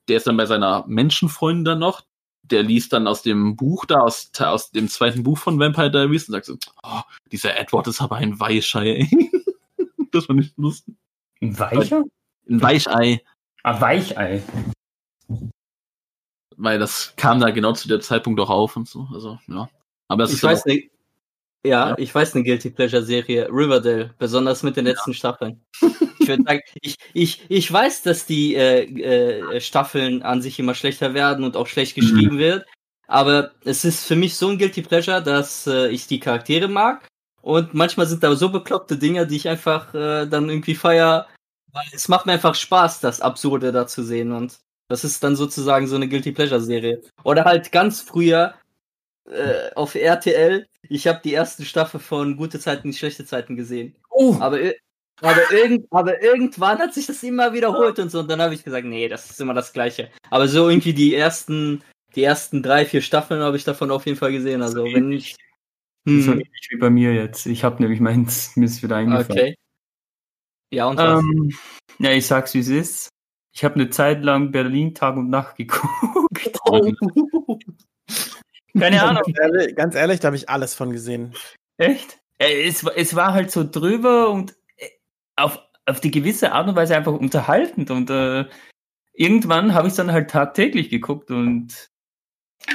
[0.08, 2.04] der ist dann bei seiner Menschenfreundin dann noch,
[2.44, 6.30] der liest dann aus dem Buch da, aus, aus dem zweiten Buch von Vampire Diaries
[6.30, 7.02] und sagt so, oh,
[7.32, 9.32] dieser Edward ist aber ein Weichei, ey.
[10.12, 10.96] Das fand ich lustig.
[11.42, 12.04] Ein Weicher?
[12.50, 13.22] Ein Weichei,
[13.64, 14.42] Ah, Weichei.
[16.58, 19.70] weil das kam da genau zu der Zeitpunkt auch auf und so, also, ja.
[20.08, 20.92] Aber es Ich ist weiß auch, nicht.
[21.64, 21.98] Ja, Ja.
[21.98, 25.64] ich weiß eine Guilty Pleasure Serie, Riverdale, besonders mit den letzten Staffeln.
[26.20, 28.84] Ich würde sagen, ich, ich, ich weiß, dass die äh,
[29.56, 32.66] äh, Staffeln an sich immer schlechter werden und auch schlecht geschrieben wird,
[33.08, 37.08] aber es ist für mich so ein Guilty Pleasure, dass äh, ich die Charaktere mag
[37.42, 41.28] und manchmal sind da so bekloppte Dinge, die ich einfach äh, dann irgendwie feier,
[41.72, 44.60] weil es macht mir einfach Spaß, das Absurde da zu sehen und
[44.92, 47.02] das ist dann sozusagen so eine Guilty Pleasure Serie.
[47.24, 48.56] Oder halt ganz früher
[49.30, 50.68] äh, auf RTL.
[50.90, 53.96] Ich habe die ersten Staffel von Gute Zeiten, schlechte Zeiten gesehen.
[54.10, 54.60] Oh, Aber,
[55.22, 58.20] aber, irgend, aber irgendwann hat sich das immer wiederholt und so.
[58.20, 60.10] Und dann habe ich gesagt, nee, das ist immer das Gleiche.
[60.30, 61.84] Aber so irgendwie die ersten,
[62.16, 64.62] die ersten drei, vier Staffeln habe ich davon auf jeden Fall gesehen.
[64.62, 65.38] Also wenn ich.
[66.06, 67.46] So Hm, ähnlich wie bei mir jetzt.
[67.46, 69.32] Ich habe nämlich meins, mir ist wieder eingefallen.
[69.32, 69.56] okay.
[70.74, 71.22] Ja, und was?
[71.22, 71.52] Ähm,
[72.00, 73.10] ja, ich sag's wie es ist.
[73.54, 76.60] Ich habe eine Zeit lang Berlin Tag und Nacht geguckt.
[78.78, 79.24] Keine Ahnung.
[79.24, 81.34] Ganz ehrlich, ganz ehrlich da habe ich alles von gesehen.
[81.78, 82.20] Echt?
[82.38, 84.88] Äh, Es, war- es war halt so drüber und äh,
[85.36, 87.92] auf, auf die gewisse Art und Weise einfach unterhaltend.
[87.92, 88.46] Und äh,
[89.14, 91.90] irgendwann habe ich dann halt tagtäglich geguckt und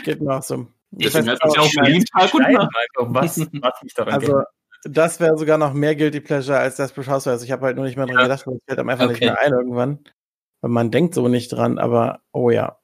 [0.04, 0.66] Geht mir auch so.
[1.04, 2.76] Deswegen weiß heißt es ja auch auch, Berlin Tag und schreiben Nacht.
[2.76, 4.42] einfach, was, was mich daran Also,
[4.84, 7.42] das wäre sogar noch mehr Guilty Pleasure als Desperate Housewives.
[7.42, 8.22] Ich habe halt nur nicht mehr dran Ja.
[8.24, 9.26] gedacht, weil es fällt einem einfach nicht Okay.
[9.26, 9.98] mehr ein irgendwann.
[10.62, 12.78] Weil man denkt so nicht dran, aber oh ja.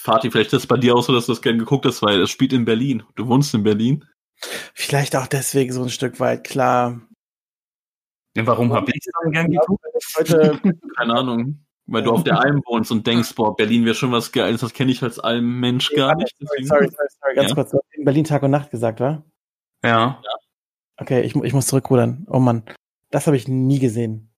[0.00, 2.20] Fatih, vielleicht ist es bei dir auch so, dass du das gerne geguckt hast, weil
[2.22, 3.04] es spielt in Berlin.
[3.14, 4.04] Du wohnst in Berlin.
[4.74, 7.00] Vielleicht auch deswegen so ein Stück weit, klar.
[8.36, 9.84] Ja, Warum habe ich es dann gern geguckt?
[10.18, 10.60] Heute,
[10.96, 11.64] Keine Ahnung.
[11.86, 14.72] Weil du auf der Alm wohnst und denkst, boah, Berlin wäre schon was Geiles, das
[14.72, 16.34] kenne ich als Alm-Mensch gar nicht.
[16.38, 17.54] sorry, sorry, sorry, sorry, ganz Ja.
[17.56, 17.70] kurz.
[17.70, 19.24] Du hast in Berlin Tag und Nacht gesagt, wa?
[19.84, 20.22] Ja.
[20.98, 22.24] Okay, ich, ich muss zurückrudern.
[22.30, 22.62] Oh Mann,
[23.10, 24.28] das habe ich nie gesehen.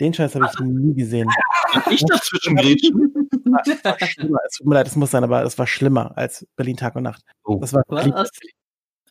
[0.00, 1.28] Den Scheiß habe ich nie gesehen.
[1.72, 3.14] Kann ich dazwischen grätschen?
[4.08, 6.96] Schlimmer, Es tut mir leid, es muss sein, aber es war schlimmer als Berlin Tag
[6.96, 7.22] und Nacht.
[7.44, 7.58] Oh.
[7.60, 8.30] Das war Was?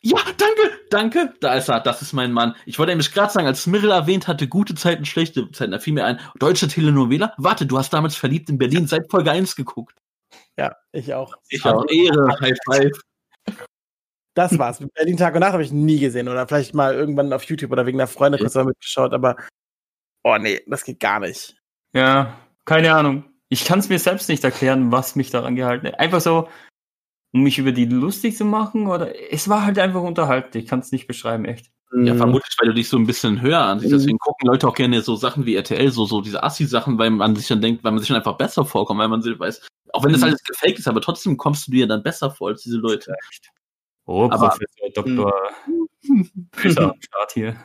[0.01, 1.33] Ja, danke, danke.
[1.41, 2.55] Da ist er, das ist mein Mann.
[2.65, 5.93] Ich wollte nämlich gerade sagen, als Mirrell erwähnt hatte, gute Zeiten, schlechte Zeiten, da fiel
[5.93, 7.33] mir ein, deutsche Telenovela.
[7.37, 9.97] Warte, du hast damals verliebt in Berlin seit Folge 1 geguckt.
[10.57, 11.35] Ja, ich auch.
[11.49, 13.01] Ich habe Ehre, High Five.
[14.33, 14.79] Das war's.
[14.93, 17.87] Berlin Tag und Nacht habe ich nie gesehen oder vielleicht mal irgendwann auf YouTube oder
[17.87, 19.35] wegen der Freunde kurz mal mitgeschaut, aber
[20.23, 21.55] oh nee, das geht gar nicht.
[21.93, 23.23] Ja, keine Ahnung.
[23.49, 25.99] Ich kann es mir selbst nicht erklären, was mich daran gehalten hat.
[25.99, 26.49] Einfach so,
[27.37, 30.55] um mich über die lustig zu machen oder es war halt einfach unterhaltend.
[30.55, 31.71] Ich kann es nicht beschreiben, echt.
[31.93, 32.17] Ja, Mhm.
[32.17, 33.93] vermutlich, weil du dich so ein bisschen höher ansiehst.
[33.93, 37.35] Deswegen gucken Leute auch gerne so Sachen wie RTL, so, so diese Assi-Sachen, weil man
[37.35, 40.03] sich dann denkt, weil man sich dann einfach besser vorkommt, weil man sich weiß, auch
[40.03, 40.27] wenn das Mhm.
[40.27, 43.13] alles gefaked ist, aber trotzdem kommst du dir dann besser vor als diese Leute.
[44.05, 45.33] Oh, Aber- Professor Dr.
[46.61, 47.55] Böser am Start hier.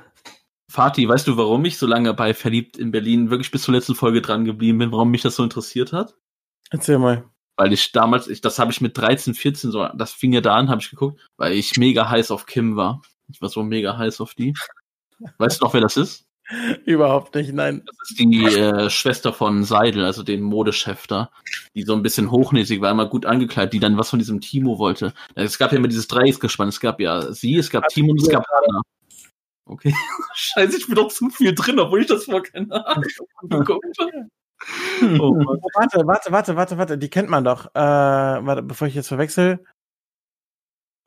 [0.71, 3.95] Fatih, weißt du, warum ich so lange bei Verliebt in Berlin wirklich bis zur letzten
[3.95, 6.15] Folge dran geblieben bin, warum mich das so interessiert hat?
[6.71, 7.25] Erzähl mal.
[7.57, 10.57] Weil ich damals, ich, das habe ich mit 13, 14 so, das fing ja da
[10.57, 13.03] an, habe ich geguckt, weil ich mega heiß auf Kim war.
[13.29, 14.55] Ich war so mega heiß auf die.
[15.39, 16.27] Weißt du noch, wer das ist?
[16.85, 17.83] Überhaupt nicht, nein.
[17.87, 21.31] Das ist die äh, Schwester von Seidel, also den Modechef da,
[21.75, 24.79] die so ein bisschen hochnäsig war, immer gut angekleidet, die dann was von diesem Timo
[24.79, 25.15] wollte.
[25.35, 26.69] Es gab ja immer dieses Dreiecksgespann.
[26.69, 28.83] Es gab ja sie, es gab Timo und es gab Anna.
[29.67, 29.95] Okay.
[30.35, 33.05] Scheiße, ich bin doch zu viel drin, obwohl ich das vor keine Ahnung
[33.43, 34.29] geguckt habe.
[35.19, 35.35] Oh
[35.75, 37.67] warte, warte, warte, warte, warte, die kennt man doch.
[37.75, 39.65] Äh, warte, bevor ich jetzt verwechsel.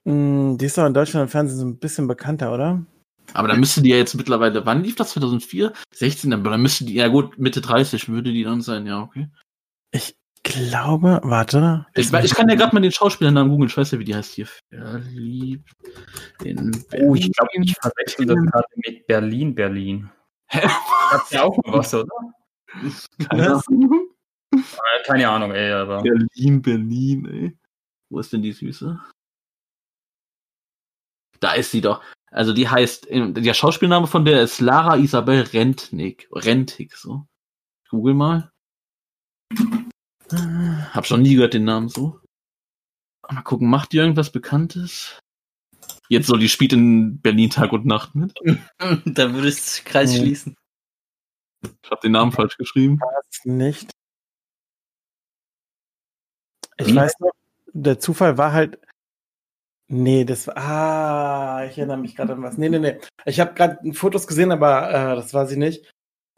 [0.07, 2.85] Hm, die ist doch in Deutschland im Fernsehen so ein bisschen bekannter, oder?
[3.33, 5.11] Aber dann müsste die ja jetzt mittlerweile, wann lief das?
[5.11, 5.73] 2004?
[5.91, 6.31] 16?
[6.33, 9.29] Aber dann müsste die, ja gut, Mitte 30 würde die dann sein, ja, okay.
[9.91, 11.87] Ich glaube, warte.
[11.95, 14.33] Ich, ich kann ja gerade mal den Schauspielernamen googeln, ich weiß ja, wie die heißt
[14.33, 14.47] hier.
[14.69, 15.71] Verliebt
[16.43, 17.09] in Berlin.
[17.09, 20.11] Oh, ich glaube, ich verwechsel das gerade mit Berlin, Berlin.
[20.47, 20.67] Hä?
[20.67, 22.07] Hat ja auch was, oder?
[23.29, 24.09] Keine Ahnung.
[24.53, 26.01] Äh, Keine Ahnung, ey, aber.
[26.01, 27.57] Berlin, Berlin, ey.
[28.09, 28.99] Wo ist denn die Süße?
[31.39, 32.01] Da ist sie doch.
[32.31, 36.27] Also die heißt, der Schauspielname von der ist Lara Isabel Rentnik.
[36.31, 37.25] Rentig, so.
[37.89, 38.51] Google mal.
[40.93, 42.19] Hab schon nie gehört den Namen so.
[43.29, 45.19] Mal gucken, macht die irgendwas Bekanntes?
[46.09, 48.33] Jetzt so, die spielt in Berlin Tag und Nacht mit.
[49.05, 50.17] da würde ich den Kreis Mhm.
[50.17, 50.55] schließen.
[51.61, 52.99] Ich habe den Namen falsch geschrieben.
[52.99, 53.91] Das nicht.
[56.77, 56.95] Ich Hm?
[56.95, 57.31] weiß noch,
[57.73, 58.79] der Zufall war halt.
[59.87, 60.57] Nee, das war.
[60.57, 62.57] Ah, ich erinnere mich gerade an was.
[62.57, 62.99] Nee, nee, nee.
[63.25, 65.85] Ich habe gerade Fotos gesehen, aber äh, das war sie nicht.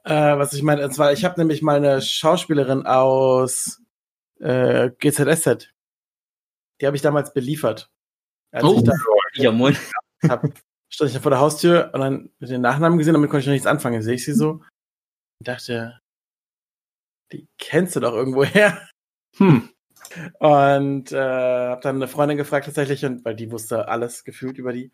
[0.04, 3.82] Äh, was ich meine, und zwar, ich habe nämlich mal eine Schauspielerin aus
[4.40, 5.74] äh, GZSZ.
[6.80, 7.90] Die habe ich damals beliefert.
[8.52, 8.76] Als Oh.
[8.78, 8.94] ich da
[9.36, 9.76] Ja, moin.
[10.30, 10.44] hab,
[10.90, 13.48] stand ich da vor der Haustür und dann mit den Nachnamen gesehen, damit konnte ich
[13.48, 14.02] noch nichts anfangen.
[14.02, 14.62] Sehe ich sie so
[15.40, 16.00] und dachte,
[17.32, 18.88] die kennst du doch irgendwo her.
[19.38, 19.70] Hm.
[20.40, 24.74] Und äh, habe dann eine Freundin gefragt tatsächlich, und weil die wusste alles gefühlt über
[24.74, 24.92] die.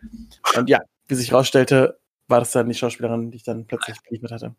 [0.57, 4.31] Und ja, wie sich rausstellte, war das dann die Schauspielerin, die ich dann plötzlich beliefert
[4.31, 4.55] hatte.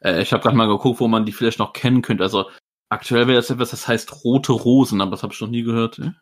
[0.00, 2.24] Äh, ich habe gerade mal geguckt, wo man die vielleicht noch kennen könnte.
[2.24, 2.50] Also
[2.88, 5.98] aktuell wäre das etwas, das heißt Rote Rosen, aber das habe ich noch nie gehört.
[5.98, 6.12] Äh?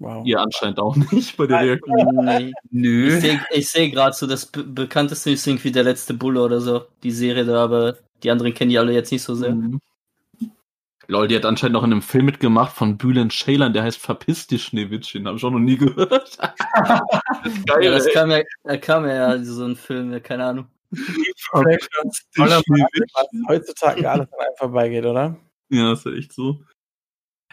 [0.00, 0.24] Wow.
[0.24, 2.52] Ihr anscheinend auch nicht bei der Reaktion.
[2.70, 3.16] Nö.
[3.16, 6.86] Ich sehe seh gerade so, das be bekannteste ist irgendwie der letzte Bulle oder so,
[7.02, 9.54] die Serie da, aber die anderen kennen die alle jetzt nicht so sehr.
[9.54, 9.80] Mhm.
[11.10, 14.46] Lol, die hat anscheinend noch in einem Film mitgemacht von Bülent Ceylan, der heißt Verpiss
[14.46, 15.26] dich, Schneewittchen.
[15.26, 16.36] Habe ich auch noch nie gehört.
[17.66, 20.66] Geil, Ja, das kam ja, da kam ja so ein Film, ja, keine Ahnung.
[20.92, 23.06] Verpiss dich, Schneewittchen.
[23.14, 25.36] Was heutzutage alles an einem vorbeigeht, oder?
[25.70, 26.60] Ja, ist ja echt so.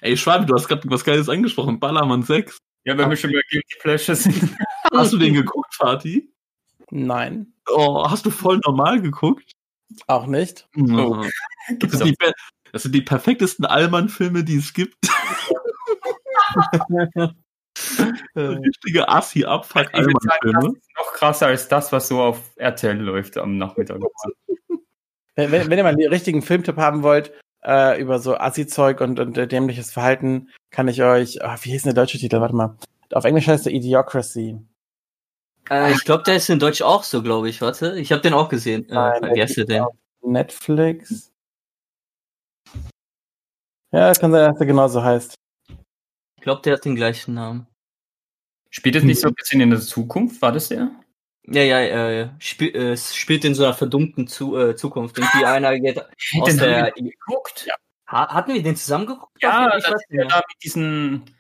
[0.02, 1.80] Ey, Schwabi, du hast gerade was Geiles angesprochen.
[1.80, 2.58] Ballermann 6.
[2.84, 4.56] Ja, wenn wir schon bei Guilty Pleasure sind.
[4.94, 6.30] Hast du den geguckt, Fatih?
[6.92, 9.52] Nein, Oh, hast du voll normal geguckt?
[10.08, 10.68] auch nicht.
[10.78, 11.26] Oh.
[11.80, 12.16] Das, sind die,
[12.72, 14.96] das sind die perfektesten Allmann-Filme, die es gibt.
[18.36, 20.14] Richtige Assi-Abfuck das ist
[20.96, 24.00] noch krasser als das, was so auf RTL läuft am Nachmittag.
[25.36, 27.34] Wenn, wenn, wenn ihr mal einen richtigen Filmtipp haben wollt,
[27.66, 31.84] äh, über so Assi-Zeug und, und äh, dämliches Verhalten, kann ich euch, ah, wie hieß
[31.84, 32.40] denn der deutsche Titel?
[32.42, 32.78] Warte mal.
[33.14, 34.60] Auf Englisch heißt der Idiocracy.
[35.70, 37.62] Äh, ich glaube, der ist in Deutsch auch so, glaube ich.
[37.62, 38.86] Warte, ich habe den auch gesehen.
[38.90, 39.86] Nein, Äh, wie heißt der denn?
[40.22, 41.32] Netflix.
[43.92, 45.36] Ja, es kann sein, dass der genauso heißt.
[46.38, 47.68] Ich glaube, der hat den gleichen Namen.
[48.70, 50.42] Spielt es nicht so ein bisschen in der Zukunft?
[50.42, 50.92] War das der?
[51.48, 55.18] Ja, ja, äh, spiel, äh, es spielt in so einer verdummten Zu äh, Zukunft.
[55.18, 56.08] Irgendwie einer geht aus
[56.48, 56.92] Den der.
[56.92, 57.66] geguckt.
[57.68, 57.76] Ja,
[58.10, 59.32] Ha hatten wir den zusammen geguckt?
[59.42, 60.28] ja ich weiß nicht ja mehr.
[60.28, 61.32] da mit diesem Wo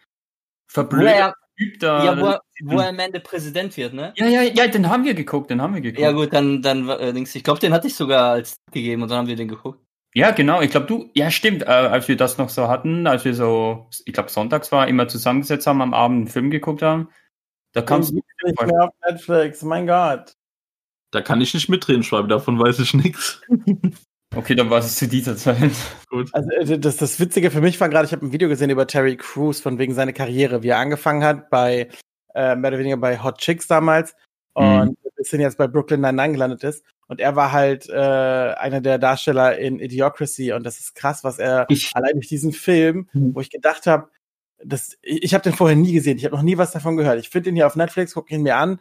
[0.67, 2.03] verblödeten er, Typ da.
[2.03, 4.13] ja, wo, er, wo er am Ende Präsident wird, ne?
[4.17, 6.01] ja, ja, ja, den haben wir geguckt, den haben wir geguckt.
[6.01, 9.19] Ja gut, dann, dann äh, ich glaube, den hatte ich sogar als gegeben und dann
[9.19, 9.79] haben wir den geguckt.
[10.15, 10.61] Ja, genau.
[10.61, 11.63] Ich glaube, du, ja, stimmt.
[11.63, 15.07] Äh, als wir das noch so hatten, als wir so, ich glaube, sonntags war, immer
[15.09, 17.09] zusammengesetzt haben, am Abend einen Film geguckt haben,
[17.75, 18.15] da kamst du.
[18.15, 20.33] Nicht mehr auf Netflix, mein Gott.
[21.11, 23.41] Da kann ich nicht mitreden, Schweibe, davon weiß ich nichts.
[24.35, 25.71] Okay, dann war es zu dieser Zeit.
[26.33, 28.85] Also äh, das, das Witzige für mich war gerade, ich habe ein Video gesehen über
[28.85, 31.87] Terry Crews von wegen seiner Karriere, wie er angefangen hat bei
[32.33, 34.13] äh, mehr oder weniger bei Hot Chicks damals
[34.53, 36.83] und ein bisschen jetzt bei Brooklyn Nine-Nine gelandet ist.
[37.07, 41.39] Und er war halt äh, einer der Darsteller in Idiocracy und das ist krass, was
[41.39, 43.35] er Ich- allein durch diesen Film, Mhm.
[43.35, 44.09] wo ich gedacht habe,
[44.63, 47.19] das, ich, ich habe den vorher nie gesehen, ich habe noch nie was davon gehört.
[47.19, 48.79] Ich finde ihn hier auf Netflix, gucke ihn mir an,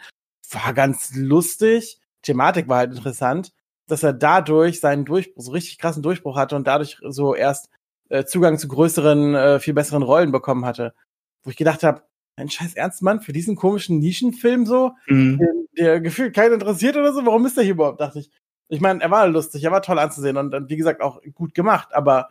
[0.51, 3.52] war ganz lustig, Thematik war halt interessant,
[3.86, 7.68] dass er dadurch seinen Durchbruch, so richtig krassen Durchbruch hatte und dadurch so erst
[8.09, 10.94] äh, Zugang zu größeren, äh, viel besseren Rollen bekommen hatte.
[11.42, 12.02] Wo ich gedacht habe,
[12.36, 15.38] ein scheiß Ernstmann für diesen komischen Nischenfilm so, Mhm.
[15.38, 18.30] den, der gefühlt keinen interessiert oder so, warum ist der hier überhaupt, dachte ich.
[18.68, 21.55] Ich meine, er war lustig, er war toll anzusehen und, und wie gesagt auch gut
[21.55, 22.30] gemacht, aber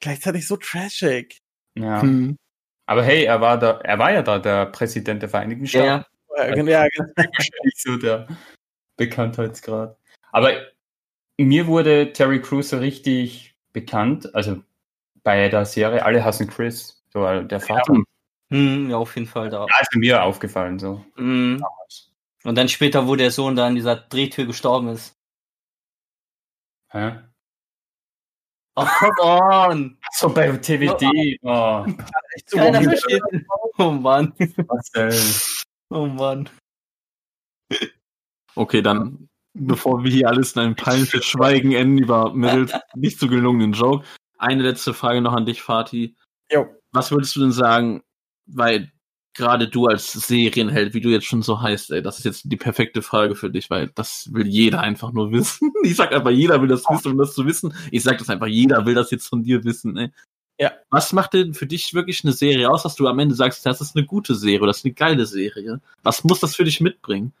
[0.00, 1.42] gleichzeitig so trashig.
[1.76, 2.02] Ja.
[2.02, 2.36] Hm.
[2.90, 6.04] Aber hey, er war da, er war ja da der Präsident der Vereinigten Ja, Staaten.
[6.36, 6.42] ja.
[6.42, 7.12] Äh, Ja, genau.
[7.76, 8.26] So der
[8.96, 9.96] Bekanntheitsgrad.
[10.32, 10.50] Aber
[11.38, 14.60] mir wurde Terry Crews so richtig bekannt, also
[15.22, 17.94] bei der Serie Alle hassen Chris, so äh, der Vater.
[18.50, 19.66] Hm, ja, auf jeden Fall da.
[19.70, 21.04] Ja, ist mir aufgefallen so.
[21.14, 21.64] Mhm.
[22.42, 25.14] Und dann später, wo der Sohn da in dieser Drehtür gestorben ist.
[26.88, 27.20] Hä?
[28.80, 29.98] Oh, come on!
[30.12, 31.38] So bei TVD.
[31.42, 31.84] Oh,
[32.34, 33.22] Echt so Keiner versteht.
[33.76, 34.32] Oh Mann.
[34.38, 35.60] was denn?
[35.90, 36.48] Oh Mann.
[38.54, 43.28] Okay, dann, bevor wir hier alles in ein peinliches Schweigen enden über Mittels nicht so
[43.28, 44.06] gelungenen Joke,
[44.38, 46.16] eine letzte Frage noch an dich, Fatih.
[46.50, 46.66] Jo.
[46.92, 48.02] Was würdest du denn sagen,
[48.46, 48.90] weil
[49.34, 52.56] gerade du als Serienheld, wie du jetzt schon so heißt, ey, das ist jetzt die
[52.56, 55.72] perfekte Frage für dich, weil das will jeder einfach nur wissen.
[55.82, 57.74] Ich sag einfach, jeder will das wissen, um das zu wissen.
[57.90, 60.10] Ich sag das einfach, jeder will das jetzt von dir wissen, ey.
[60.58, 60.72] Ja.
[60.90, 63.80] Was macht denn für dich wirklich eine Serie aus, dass du am Ende sagst, das
[63.80, 65.80] ist eine gute Serie, das ist eine geile Serie?
[66.02, 67.32] Was muss das für dich mitbringen?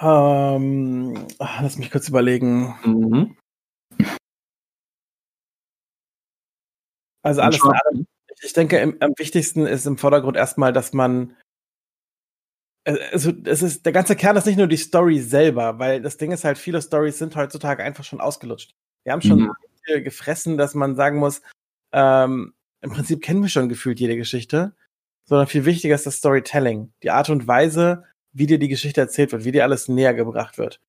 [0.00, 2.74] Ähm, ah, lass mich kurz überlegen.
[2.84, 3.36] Mhm.
[7.22, 8.06] Also alles in allem,
[8.42, 11.36] ich denke, im, am wichtigsten ist im Vordergrund erstmal, dass man
[12.84, 16.16] äh, also es ist der ganze Kern ist nicht nur die Story selber, weil das
[16.16, 18.74] Ding ist halt, viele Stories sind heutzutage einfach schon ausgelutscht.
[19.04, 19.46] Wir haben schon Mhm.
[19.46, 21.42] so viel gefressen, dass man sagen muss,
[21.92, 24.74] ähm, im Prinzip kennen wir schon gefühlt jede Geschichte,
[25.26, 29.32] sondern viel wichtiger ist das Storytelling, die Art und Weise, wie dir die Geschichte erzählt
[29.32, 30.80] wird, wie dir alles näher gebracht wird.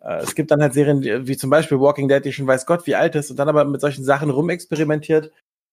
[0.00, 2.86] Äh, es gibt dann halt Serien wie zum Beispiel Walking Dead, die schon weiß Gott
[2.86, 5.32] wie alt ist und dann aber mit solchen Sachen rumexperimentiert,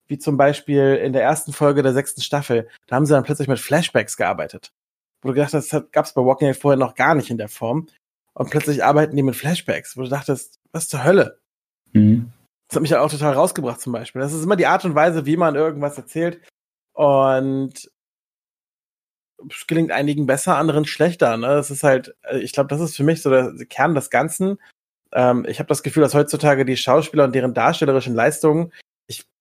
[0.09, 2.67] wie zum Beispiel in der ersten Folge der sechsten Staffel.
[2.87, 4.73] Da haben sie dann plötzlich mit Flashbacks gearbeitet.
[5.21, 7.37] Wo du gedacht hast, das gab es bei Walking Dead vorher noch gar nicht in
[7.37, 7.87] der Form.
[8.33, 11.39] Und plötzlich arbeiten die mit Flashbacks, wo du dachtest, was zur Hölle?
[11.93, 12.31] Mhm.
[12.67, 14.21] Das hat mich ja auch total rausgebracht zum Beispiel.
[14.21, 16.41] Das ist immer die Art und Weise, wie man irgendwas erzählt.
[16.93, 17.89] Und
[19.49, 21.37] es gelingt einigen besser, anderen schlechter.
[21.37, 21.47] Ne?
[21.47, 24.59] Das ist halt, äh, ich glaube, das ist für mich so der Kern des Ganzen.
[25.13, 28.71] Ähm, ich habe das Gefühl, dass heutzutage die Schauspieler und deren darstellerischen Leistungen,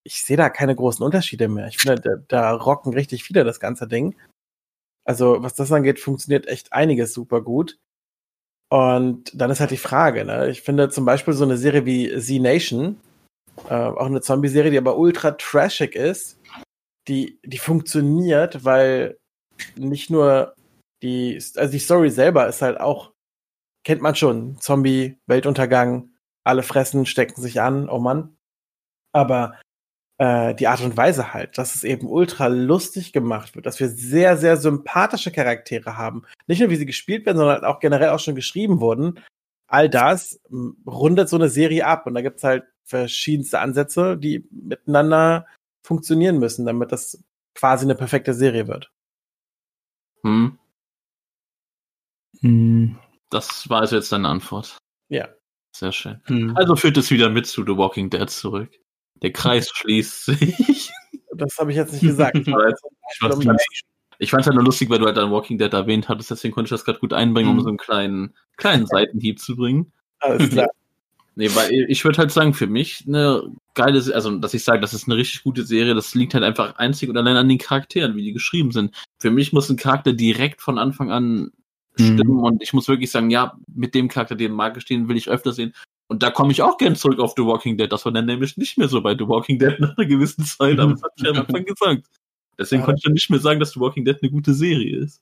[0.08, 1.68] ich, sehe da keine großen Unterschiede mehr.
[1.68, 4.16] Ich finde, da, da rocken richtig viele das ganze Ding.
[5.04, 7.78] Also, was das angeht, funktioniert echt einiges super gut.
[8.70, 10.50] Und dann ist halt die Frage, ne?
[10.50, 13.00] Ich finde zum Beispiel so eine Serie wie Z Nation,
[13.68, 16.38] äh, auch eine Zombie-Serie, die aber ultra trashig ist,
[17.08, 19.18] die, die funktioniert, weil
[19.76, 20.54] nicht nur
[21.02, 23.12] die, also die Story selber ist halt auch,
[23.84, 26.10] kennt man schon, Zombie, Weltuntergang,
[26.44, 28.36] alle fressen, stecken sich an, oh Mann.
[29.12, 29.58] Aber
[30.18, 33.88] äh, die Art und Weise halt, dass es eben ultra lustig gemacht wird, dass wir
[33.88, 36.24] sehr, sehr sympathische Charaktere haben.
[36.46, 39.20] Nicht nur, wie sie gespielt werden, sondern auch generell auch schon geschrieben wurden.
[39.68, 40.40] All das
[40.86, 45.46] rundet so eine Serie ab und da gibt's halt verschiedenste Ansätze, die miteinander
[45.84, 47.22] funktionieren müssen, damit das
[47.54, 48.90] quasi eine perfekte Serie wird.
[50.24, 50.58] Hm,
[52.40, 52.98] Hm.
[53.30, 54.78] das war also jetzt deine Antwort.
[55.08, 55.28] Ja.
[55.74, 56.20] Sehr schön.
[56.24, 56.56] Hm.
[56.56, 58.70] Also führt es wieder mit zu The Walking Dead zurück.
[59.22, 60.90] Der Kreis schließt sich.
[61.34, 62.36] Das habe ich jetzt nicht gesagt.
[62.46, 62.46] Ich
[63.22, 63.56] weiß,
[64.18, 66.52] ich fand es halt nur lustig, weil du halt dann Walking Dead erwähnt hattest, deswegen
[66.52, 67.60] konnte ich das gerade gut einbringen, um Mhm.
[67.62, 69.92] so einen kleinen, kleinen Seitenhieb zu bringen.
[70.18, 70.68] Alles klar.
[71.36, 74.92] Nee, weil ich würde halt sagen, für mich eine geile, also dass ich sage, das
[74.92, 78.16] ist eine richtig gute Serie, das liegt halt einfach einzig und allein an den Charakteren,
[78.16, 78.92] wie die geschrieben sind.
[79.20, 81.52] Für mich muss ein Charakter direkt von Anfang an
[81.94, 85.16] stimmen und ich muss wirklich sagen, ja, mit dem Charakter, den mag ich, den will
[85.16, 85.74] ich öfter sehen.
[86.08, 87.90] Und da komme ich auch gern zurück auf The Walking Dead.
[87.92, 90.78] Das war dann nämlich nicht mehr so bei The Walking Dead nach einer gewissen Zeit,
[90.78, 92.06] aber das hatte ich am Anfang gesagt.
[92.58, 92.86] Deswegen Ja.
[92.86, 95.20] konnte ich dann nicht mehr sagen, dass The Walking Dead eine gute Serie ist.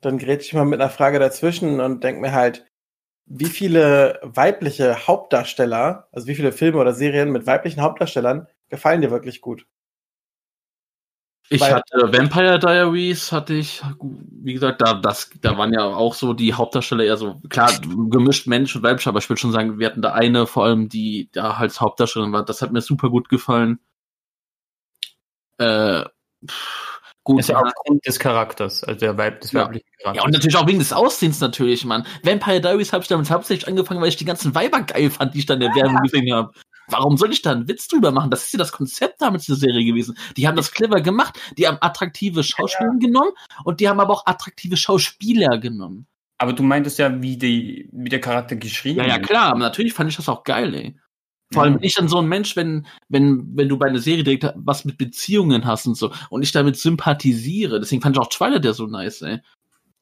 [0.00, 2.66] Dann grätsch ich mal mit einer Frage dazwischen und denk mir halt,
[3.26, 9.10] wie viele weibliche Hauptdarsteller, also wie viele Filme oder Serien mit weiblichen Hauptdarstellern gefallen dir
[9.10, 9.66] wirklich gut?
[11.54, 16.14] Ich Weil- hatte Vampire Diaries, hatte ich, wie gesagt, da, das, da waren ja auch
[16.14, 17.70] so die Hauptdarsteller eher so, klar,
[18.08, 20.88] gemischt Mensch und weiblich, aber ich würde schon sagen, wir hatten da eine vor allem,
[20.88, 22.42] die da als Hauptdarstellerin war.
[22.42, 23.80] Das hat mir super gut gefallen.
[25.58, 26.04] Äh,
[27.22, 27.40] gut.
[27.40, 29.66] Ist ja aufgrund des Charakters, also der Weib des Ja.
[29.66, 30.16] weiblichen Charakters.
[30.16, 32.06] Ja, und natürlich auch wegen des Aussehens natürlich, Mann.
[32.22, 35.40] Vampire Diaries habe ich damit hauptsächlich angefangen, weil ich die ganzen Weiber geil fand, die
[35.40, 36.52] ich dann in der Werbung gesehen habe.
[36.92, 38.30] Warum soll ich da einen Witz drüber machen?
[38.30, 40.16] Das ist ja das Konzept damals der Serie gewesen.
[40.36, 41.38] Die haben das clever gemacht.
[41.58, 43.32] Die haben attraktive Schauspieler genommen
[43.64, 46.06] und die haben aber auch attraktive Schauspieler genommen.
[46.38, 49.28] Aber du meintest ja, wie, die, wie der Charakter geschrieben Ja, ja, ist.
[49.28, 49.56] klar.
[49.56, 50.96] Natürlich fand ich das auch geil, ey.
[51.52, 54.24] Vor allem bin ich dann so ein Mensch, wenn, wenn, wenn du bei einer Serie
[54.24, 57.78] direkt was mit Beziehungen hast und so und ich damit sympathisiere.
[57.78, 59.40] Deswegen fand ich auch Twilight ja so nice, ey.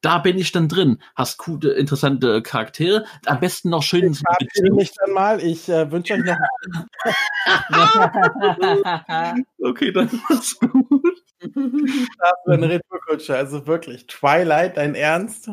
[0.03, 1.03] Da bin ich dann drin.
[1.15, 3.07] Hast coole, interessante Charaktere.
[3.27, 5.43] Am besten noch schön Ich verabschiede mich dann mal.
[5.43, 6.31] Ich äh, wünsche euch noch
[9.63, 11.23] Okay, dann mach's gut.
[11.41, 13.37] Spaß für eine Retourkutsche.
[13.37, 15.51] Also wirklich, Twilight, dein Ernst?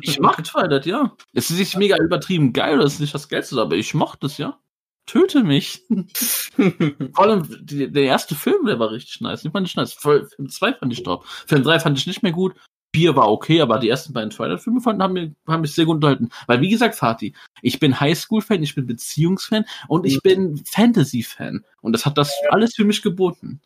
[0.00, 1.16] Ich mag Twilight, ja.
[1.32, 4.38] Es ist nicht mega übertrieben geil, das ist nicht das Geilste, aber ich mochte es,
[4.38, 4.58] ja.
[5.06, 5.84] Töte mich.
[7.14, 9.42] Vor allem die, der erste Film, der war richtig nice.
[9.42, 9.92] Den fand ich nice.
[9.92, 11.24] Film 2 fand ich top.
[11.46, 12.54] Film 3 fand ich nicht mehr gut.
[12.96, 15.96] 4 war okay, aber die ersten beiden Twilight-Filme fanden, haben, mir, haben mich sehr gut
[15.96, 16.30] unterhalten.
[16.46, 21.62] Weil, wie gesagt, Fatih, ich bin Highschool-Fan, ich bin Beziehungsfan und ich bin Fantasy-Fan.
[21.82, 23.60] Und das hat das alles für mich geboten.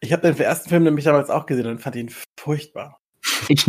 [0.00, 3.00] Ich habe den ersten Film nämlich damals auch gesehen und fand ihn furchtbar.
[3.48, 3.64] Ich,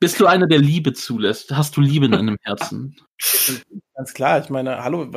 [0.00, 1.52] bist du einer, der Liebe zulässt?
[1.52, 2.96] Hast du Liebe in deinem Herzen?
[3.94, 5.08] Ganz klar, ich meine, hallo,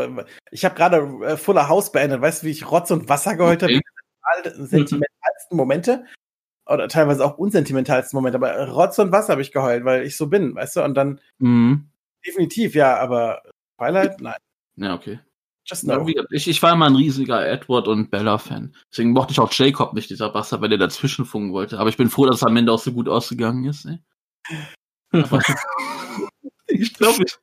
[0.51, 2.21] ich habe gerade äh, Fuller House beendet.
[2.21, 3.81] Weißt du, wie ich Rotz und Wasser geheult Okay.
[3.81, 4.51] habe?
[4.55, 6.05] Die sentimentalsten Momente
[6.65, 10.27] oder teilweise auch unsentimentalsten Momente, aber Rotz und Wasser habe ich geheult, weil ich so
[10.27, 10.83] bin, weißt du?
[10.83, 11.89] Und dann Mhm.
[12.25, 13.41] definitiv, ja, aber
[13.77, 14.35] Twilight, nein.
[14.77, 15.19] Ja, okay.
[15.65, 16.05] Just Ja, no.
[16.05, 18.75] gesagt, ich, ich war immer ein riesiger Edward und Bella-Fan.
[18.91, 21.79] Deswegen mochte ich auch Jacob nicht, dieser Bastard, weil der dazwischen funken wollte.
[21.79, 23.85] Aber ich bin froh, dass es am Ende auch so gut ausgegangen ist.
[23.85, 23.99] Ey.
[25.11, 25.41] Aber
[26.67, 27.37] ich glaube, ich,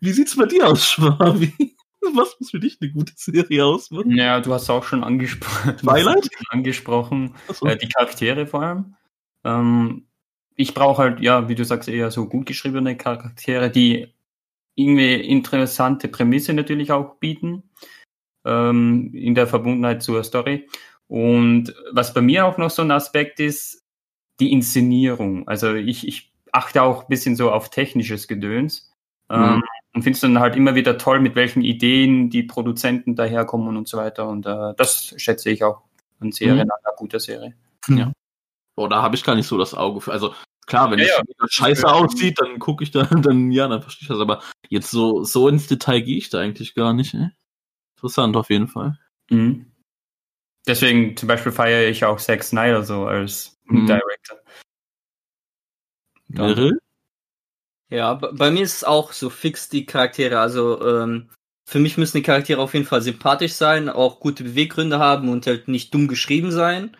[0.00, 1.75] wie sieht's bei dir aus, Schwabi?
[2.14, 4.16] Was muss für dich eine gute Serie ausmachen?
[4.16, 6.28] Ja, du hast auch schon angespro Twilight?
[6.50, 7.66] angesprochen, Achso.
[7.66, 8.94] äh, die Charaktere vor allem.
[9.44, 10.06] Ähm,
[10.54, 14.14] ich brauche halt, ja, wie du sagst, eher so gut geschriebene Charaktere, die
[14.74, 17.62] irgendwie interessante Prämisse natürlich auch bieten,
[18.44, 20.68] ähm, in der Verbundenheit zur Story.
[21.08, 23.84] Und was bei mir auch noch so ein Aspekt ist,
[24.40, 25.46] die Inszenierung.
[25.48, 28.90] Also ich, ich achte auch ein bisschen so auf technisches Gedöns.
[29.30, 29.62] Ähm, Mhm.
[29.96, 33.88] Und finde es dann halt immer wieder toll, mit welchen Ideen die Produzenten daherkommen und
[33.88, 34.28] so weiter.
[34.28, 35.82] Und äh, das schätze ich auch
[36.20, 36.70] an Serien, Mhm.
[36.70, 37.54] an einer guten Serie.
[38.76, 40.12] Boah, da habe ich gar nicht so das Auge für.
[40.12, 40.34] Also
[40.66, 41.46] klar, wenn Ja, es ja.
[41.48, 43.02] scheiße aussieht, dann gucke ich da,
[43.34, 44.20] dann ja, dann verstehe ich das.
[44.20, 47.14] Aber jetzt so, so ins Detail gehe ich da eigentlich gar nicht.
[47.14, 47.30] Ey.
[47.96, 48.98] Interessant auf jeden Fall.
[49.30, 49.72] Mhm.
[50.66, 53.86] Deswegen zum Beispiel feiere ich auch Zack Snyder so als Mhm.
[53.86, 54.38] Director.
[56.28, 56.70] Ja.
[57.90, 60.40] Ja, bei mir ist es auch so fix die Charaktere.
[60.40, 61.30] Also ähm,
[61.68, 65.46] für mich müssen die Charaktere auf jeden Fall sympathisch sein, auch gute Beweggründe haben und
[65.46, 66.96] halt nicht dumm geschrieben sein.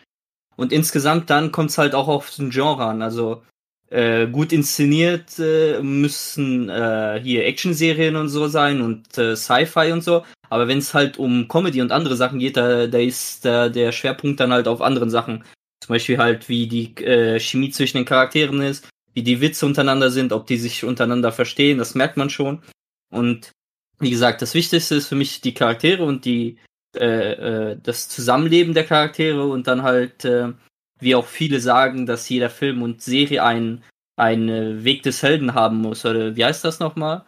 [0.55, 3.01] Und insgesamt dann kommt es halt auch auf den Genre an.
[3.01, 3.43] Also
[3.89, 10.03] äh, gut inszeniert äh, müssen äh, hier Actionserien und so sein und äh, Sci-Fi und
[10.03, 10.23] so.
[10.49, 13.91] Aber wenn es halt um Comedy und andere Sachen geht, da, da ist da der
[13.91, 15.43] Schwerpunkt dann halt auf anderen Sachen.
[15.81, 18.87] Zum Beispiel halt, wie die äh, Chemie zwischen den Charakteren ist,
[19.17, 22.61] wie die Witze untereinander sind, ob die sich untereinander verstehen, das merkt man schon.
[23.09, 23.51] Und
[23.97, 26.59] wie gesagt, das Wichtigste ist für mich die Charaktere und die
[26.95, 30.53] äh, äh, das Zusammenleben der Charaktere und dann halt, äh,
[30.99, 33.83] wie auch viele sagen, dass jeder Film und Serie einen
[34.17, 36.05] einen Weg des Helden haben muss.
[36.05, 37.23] Oder wie heißt das nochmal?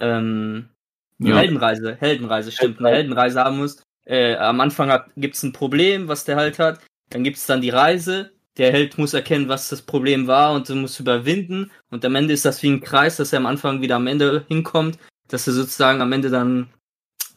[0.00, 0.70] Ähm,
[1.18, 1.36] Ja.
[1.36, 3.82] Heldenreise, Heldenreise, stimmt, eine Heldenreise haben muss.
[4.06, 6.80] Äh, am Anfang hat, gibt's ein Problem, was der halt hat.
[7.10, 11.00] dann gibt's dann die Reise, der Held muss erkennen, was das Problem war und muss
[11.00, 14.06] überwinden und am Ende ist das wie ein Kreis, dass er am Anfang wieder am
[14.06, 16.68] Ende hinkommt, dass er sozusagen am Ende dann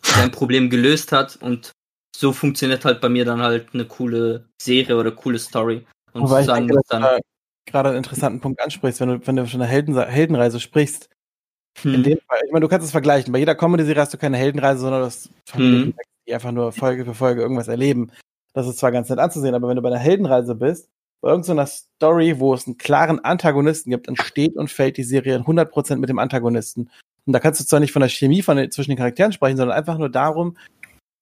[0.01, 1.71] sein Problem gelöst hat und
[2.13, 5.85] so funktioniert halt bei mir dann halt eine coole Serie oder coole Story.
[6.11, 7.19] Und Wobei ich sozusagen denke, dass du dann, da
[7.71, 11.09] gerade einen interessanten Punkt ansprichst, wenn du, wenn du von einer Helden, Heldenreise sprichst.
[11.85, 13.31] In hm, dem Fall, ich meine, du kannst es vergleichen.
[13.31, 15.95] Bei jeder Comedy-Serie hast du keine Heldenreise, sondern du hast Familien,
[16.27, 18.11] die einfach nur Folge für Folge irgendwas erleben.
[18.53, 20.89] Das ist zwar ganz nett anzusehen, aber wenn du bei einer Heldenreise bist,
[21.23, 25.39] bei irgendeiner Story, wo es einen klaren Antagonisten gibt, dann steht und fällt die Serie
[25.39, 26.89] 100% mit dem Antagonisten.
[27.25, 29.55] Und da kannst du zwar nicht von der Chemie von den, zwischen den Charakteren sprechen,
[29.55, 30.57] sondern einfach nur darum,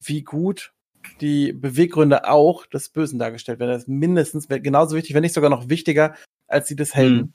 [0.04, 0.74] wie gut
[1.22, 3.74] die Beweggründe auch des Bösen dargestellt werden.
[3.74, 6.16] Das ist mindestens genauso wichtig, wenn nicht sogar noch wichtiger
[6.48, 7.20] als die des Helden.
[7.20, 7.34] Hm.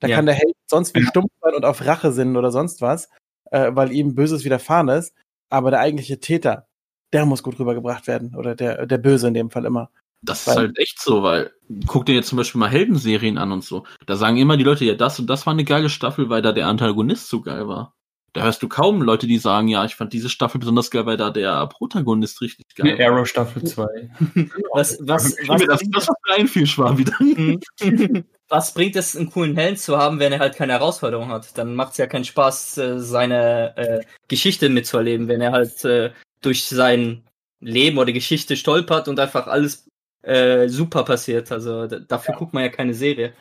[0.00, 0.16] Da Ja.
[0.16, 3.08] kann der Held sonst wie stumpf sein und auf Rache sinnen oder sonst was,
[3.52, 5.14] äh, weil ihm Böses widerfahren ist.
[5.50, 6.66] Aber der eigentliche Täter,
[7.12, 8.34] der muss gut rübergebracht werden.
[8.34, 9.90] Oder der, der Böse in dem Fall immer.
[10.22, 11.52] Das Weil- ist halt echt so, weil
[11.86, 13.84] guck dir jetzt zum Beispiel mal Heldenserien an und so.
[14.06, 16.52] Da sagen immer die Leute, ja, das und das war eine geile Staffel, weil da
[16.52, 17.94] der Antagonist so geil war.
[18.34, 21.16] Da hörst du kaum Leute, die sagen, ja, ich fand diese Staffel besonders geil, weil
[21.16, 23.84] da der Protagonist richtig geil Eine Arrow Staffel 2.
[24.72, 25.58] was, was, war.
[25.58, 27.14] was, das, das einfiel, war wieder.
[28.48, 31.56] was bringt es, einen coolen Helden zu haben, wenn er halt keine Herausforderung hat?
[31.56, 36.10] Dann macht es ja keinen Spaß, äh, seine äh, Geschichte mitzuerleben, wenn er halt äh,
[36.42, 37.24] durch sein
[37.60, 39.87] Leben oder Geschichte stolpert und einfach alles
[40.22, 41.50] äh, super passiert.
[41.52, 43.34] Also dafür guckt man ja keine Serie.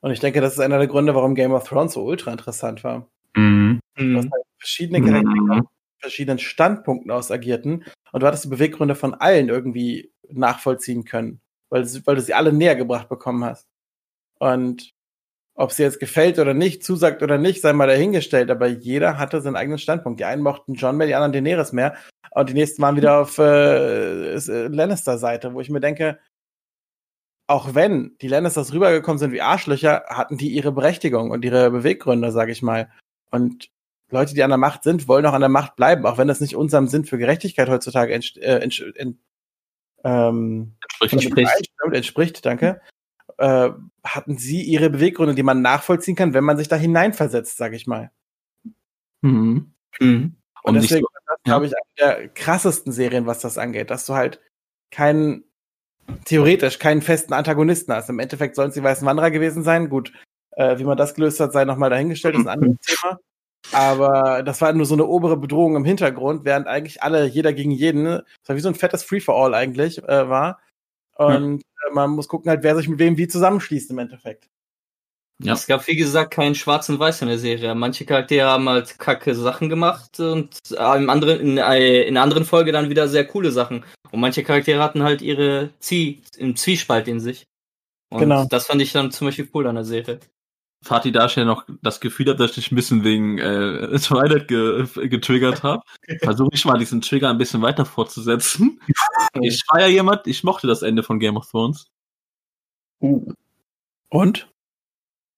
[0.00, 2.82] Und ich denke, das ist einer der Gründe, warum Game of Thrones so ultra interessant
[2.82, 3.08] war.
[3.34, 3.80] Mhm.
[3.96, 4.32] Du hast Mhm.
[4.32, 5.68] halt verschiedene Charaktere Mhm.
[5.98, 11.84] verschiedenen Standpunkten aus agierten und du hattest die Beweggründe von allen irgendwie nachvollziehen können, weil,
[12.04, 13.68] weil du sie alle näher gebracht bekommen hast.
[14.40, 14.90] Und
[15.54, 19.40] ob sie jetzt gefällt oder nicht, zusagt oder nicht, sei mal dahingestellt, aber jeder hatte
[19.40, 20.18] seinen eigenen Standpunkt.
[20.18, 21.94] Die einen mochten John mehr, die anderen Daenerys mehr
[22.34, 26.18] und die nächsten waren wieder auf äh, äh, Lannister-Seite, wo ich mir denke,
[27.46, 32.32] auch wenn die Lannisters rübergekommen sind wie Arschlöcher, hatten die ihre Berechtigung und ihre Beweggründe,
[32.32, 32.90] sage ich mal.
[33.30, 33.70] Und
[34.10, 36.40] Leute, die an der Macht sind, wollen auch an der Macht bleiben, auch wenn das
[36.40, 39.18] nicht unserem Sinn für Gerechtigkeit heutzutage entst äh, entsch ent
[40.04, 41.72] ähm, Entspricht.
[41.92, 42.44] Entspricht.
[42.46, 42.80] danke,
[43.38, 43.70] äh,
[44.04, 47.86] hatten sie ihre Beweggründe, die man nachvollziehen kann, wenn man sich da hineinversetzt, sage ich
[47.86, 48.10] mal.
[49.20, 49.74] Mhm.
[50.00, 50.36] Mhm.
[50.62, 51.06] Und sich deswegen
[51.46, 51.54] ja.
[51.54, 54.40] glaube ich, eine der krassesten Serien, was das angeht, dass du halt
[54.90, 55.44] keinen,
[56.24, 58.08] theoretisch keinen festen Antagonisten hast.
[58.10, 59.88] Im Endeffekt sollen es die Weißen Wanderer gewesen sein.
[59.88, 60.12] Gut,
[60.52, 63.18] äh, wie man das gelöst hat, sei nochmal dahingestellt, ist ein anderes Thema.
[63.70, 67.70] Aber das war nur so eine obere Bedrohung im Hintergrund, während eigentlich alle, jeder gegen
[67.70, 70.60] jeden, das war wie so ein fettes Free-for-All eigentlich, äh, war.
[71.16, 74.48] Und äh, man muss gucken halt, wer sich mit wem wie zusammenschließt im Endeffekt.
[75.42, 75.54] Ja.
[75.54, 77.74] Es gab, wie gesagt, kein Schwarz und Weiß in der Serie.
[77.74, 82.22] Manche Charaktere haben halt kacke Sachen gemacht und äh, im anderen, in, äh, in einer
[82.22, 83.84] anderen Folge dann wieder sehr coole Sachen.
[84.10, 87.44] Und manche Charaktere hatten halt ihre Zieh, im Zwiespalt in sich.
[88.10, 88.44] Und Genau.
[88.44, 90.20] das fand ich dann zum Beispiel cool an der Serie.
[90.84, 93.98] Fatih da ich ja noch das Gefühl habe, dass ich dich ein bisschen wegen äh,
[93.98, 95.82] Twilight ge getriggert habe,
[96.22, 98.80] versuche ich mal diesen Trigger ein bisschen weiter fortzusetzen.
[99.40, 101.86] Ich war ja jemand, ich mochte das Ende von Game of Thrones.
[104.10, 104.46] Und?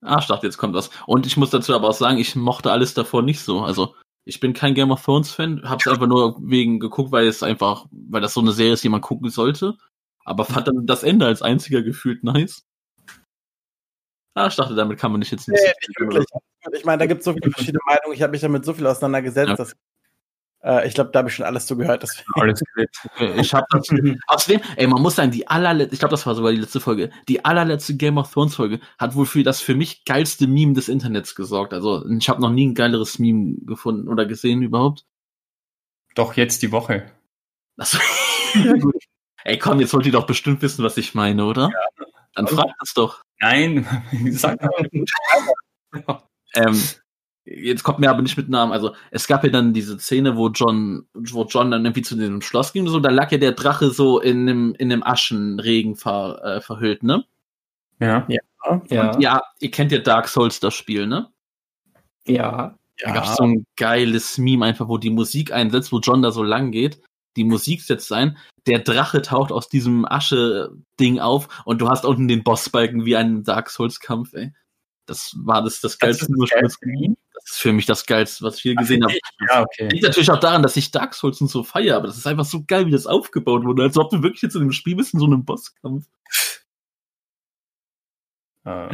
[0.05, 0.91] Ah, ich dachte, jetzt kommt was.
[1.07, 3.61] Und ich muss dazu aber auch sagen, ich mochte alles davor nicht so.
[3.61, 3.95] Also,
[4.27, 7.87] ich bin kein Game of Thrones Fan, hab's einfach nur wegen geguckt, weil es einfach,
[7.91, 9.77] weil das so eine Serie ist, die man gucken sollte.
[10.25, 12.65] Aber fand dann das Ende als einziger gefühlt nice.
[14.35, 16.27] Ah, ich dachte, damit kann man nicht jetzt Nee, nicht wirklich.
[16.73, 18.15] Ich meine, da gibt es so viele verschiedene Meinungen.
[18.15, 19.57] Ich habe mich damit so viel auseinandergesetzt, Ja.
[19.57, 19.75] dass
[20.65, 22.03] äh, ich glaube, da habe ich schon alles zugehört.
[22.03, 22.27] Deswegen.
[22.35, 22.63] Alles
[23.37, 23.89] ich habe das.
[24.27, 27.11] Außerdem, ey, man muss sagen, die allerletzte, ich glaube, das war sogar die letzte Folge,
[27.29, 30.89] die allerletzte Game of Thrones Folge hat wohl für das für mich geilste Meme des
[30.89, 31.75] Internets gesorgt.
[31.75, 35.05] Also, ich habe noch nie ein geileres Meme gefunden oder gesehen überhaupt.
[36.15, 37.13] Doch jetzt die Woche.
[37.77, 37.99] Achso.
[39.45, 41.71] Ey, komm, jetzt wollt ihr doch bestimmt wissen, was ich meine, oder?
[42.35, 43.23] Dann fragt es doch.
[43.41, 43.87] Nein,
[44.31, 46.23] sag mal.
[46.55, 46.83] Ähm,
[47.45, 48.73] jetzt kommt mir aber nicht mit Namen.
[48.73, 52.41] Also es gab ja dann diese Szene, wo John, wo John dann irgendwie zu dem
[52.41, 55.97] Schloss ging und so, da lag ja der Drache so in einem, in einem Aschenregen
[55.97, 57.25] ver, äh, verhüllt, ne?
[58.01, 58.27] Ja.
[58.29, 58.41] Ja.
[58.67, 61.29] Und ja, ihr kennt ja Dark Souls das Spiel, ne?
[62.27, 63.09] ja.
[63.09, 66.43] Da gab's so ein geiles Meme einfach, wo die Musik einsetzt, wo John da so
[66.43, 67.01] lang geht.
[67.37, 72.29] Die Musik setzt ein, der Drache taucht aus diesem Asche-Ding auf und du hast unten
[72.29, 74.53] den Bossbalken wie einen Dark Souls-Kampf, ey.
[75.07, 76.29] Das war das, das geilste
[76.61, 77.17] das Meme?
[77.35, 79.15] Das ist für mich das geilste, was ich hier gesehen habe.
[79.49, 79.89] Ja, okay.
[79.89, 82.45] Liegt natürlich auch daran, dass ich Dark Souls und so feiere, aber das ist einfach
[82.45, 85.15] so geil, wie das aufgebaut wurde, als ob du wirklich jetzt in einem Spiel bist,
[85.15, 86.07] in so einem Bosskampf.
[88.65, 88.89] Äh,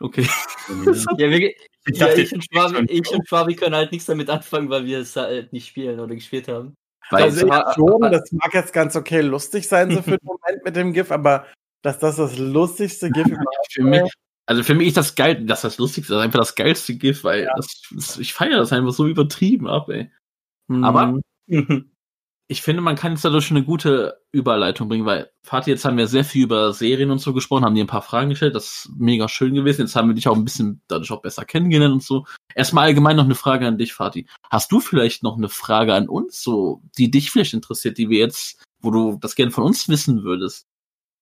[0.00, 0.28] Okay.
[0.68, 0.68] Ja,
[1.30, 1.56] wir, Ich
[1.98, 5.00] ja, dachte, ich, und Schwabi, ich und Schwabi können halt nichts damit anfangen, weil wir
[5.00, 6.74] es halt nicht spielen oder gespielt haben.
[7.10, 10.64] Weil Also ich schon, das mag jetzt ganz okay lustig sein, so für den Moment
[10.64, 11.46] mit dem GIF, aber
[11.82, 14.12] dass das das lustigste GIF überhaupt für mich,
[14.46, 16.94] also für mich ist das geil, das ist das Lustigste, das ist einfach das geilste
[16.96, 17.54] GIF, weil Ja.
[17.56, 20.10] das, das, ich feiere das einfach so übertrieben ab, ey.
[20.68, 21.22] Aber Mhm.
[22.48, 26.06] ich finde, man kann jetzt dadurch eine gute Überleitung bringen, weil, Fatih, jetzt haben wir
[26.06, 28.90] sehr viel über Serien und so gesprochen, haben dir ein paar Fragen gestellt, das ist
[28.96, 29.80] mega schön gewesen.
[29.82, 32.24] Jetzt haben wir dich auch ein bisschen dadurch auch besser kennengelernt und so.
[32.54, 34.26] Erstmal allgemein noch eine Frage an dich, Fatih.
[34.50, 38.18] Hast du vielleicht noch eine Frage an uns, so, die dich vielleicht interessiert, die wir
[38.20, 40.66] jetzt, wo du das gerne von uns wissen würdest?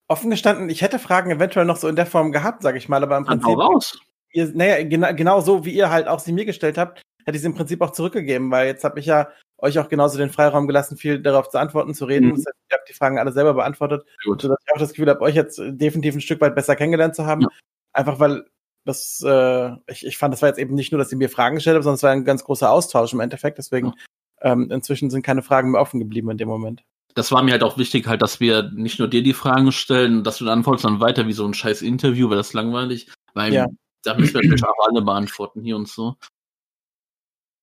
[0.08, 3.02] Offen gestanden, ich hätte Fragen eventuell noch so in der Form gehabt, sage ich mal,
[3.02, 3.98] aber im Dann hau Prinzip, raus.
[4.32, 7.42] ihr, naja, genau, genau so, wie ihr halt auch sie mir gestellt habt, hätte ich
[7.42, 9.28] sie im Prinzip auch zurückgegeben, weil jetzt habe ich ja
[9.58, 12.26] euch auch genauso den Freiraum gelassen, viel darauf zu antworten, zu reden.
[12.26, 12.30] Mhm.
[12.32, 14.42] Das heißt, ihr habt die Fragen alle selber beantwortet, Gut.
[14.42, 17.24] sodass ich auch das Gefühl habe, euch jetzt definitiv ein Stück weit besser kennengelernt zu
[17.24, 17.42] haben.
[17.42, 17.48] Ja.
[17.94, 18.44] Einfach weil
[18.84, 21.54] das, äh, ich, ich fand, das war jetzt eben nicht nur, dass ihr mir Fragen
[21.54, 23.56] gestellt habt, sondern es war ein ganz großer Austausch im Endeffekt.
[23.56, 23.94] Deswegen,
[24.42, 26.84] ähm, inzwischen sind keine Fragen mehr offen geblieben in dem Moment.
[27.14, 30.24] Das war mir halt auch wichtig, halt, dass wir nicht nur dir die Fragen stellen,
[30.24, 33.08] dass du dann antwortest, sondern weiter wie so ein scheiß Interview, weil das ist langweilig.
[33.34, 33.66] Weil Ja.
[34.02, 36.16] da müssen wir natürlich auch alle beantworten hier und so.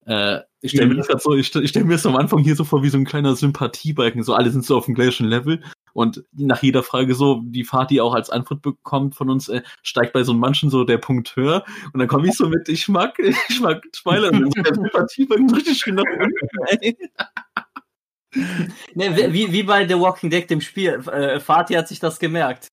[0.05, 2.55] Äh, ich stelle mir das gerade so, ich stelle stell mir das am Anfang hier
[2.55, 5.61] so vor wie so ein kleiner Sympathiebalken, so alle sind so auf dem gleichen Level
[5.93, 9.61] und nach jeder Frage so, die Fahrt, die auch als Antwort bekommt von uns, äh,
[9.83, 11.63] steigt bei so manchen so der Punkt höher
[11.93, 13.17] und dann komme ich so mit, ich mag,
[13.49, 14.73] ich mag Spoiler, und so der
[15.55, 16.79] richtig nach unten.
[16.81, 16.97] ey.
[18.95, 21.01] Ne, wie- wie, bei The Walking Dead, dem Spiel.
[21.11, 22.67] Äh, Fatih hat sich das gemerkt.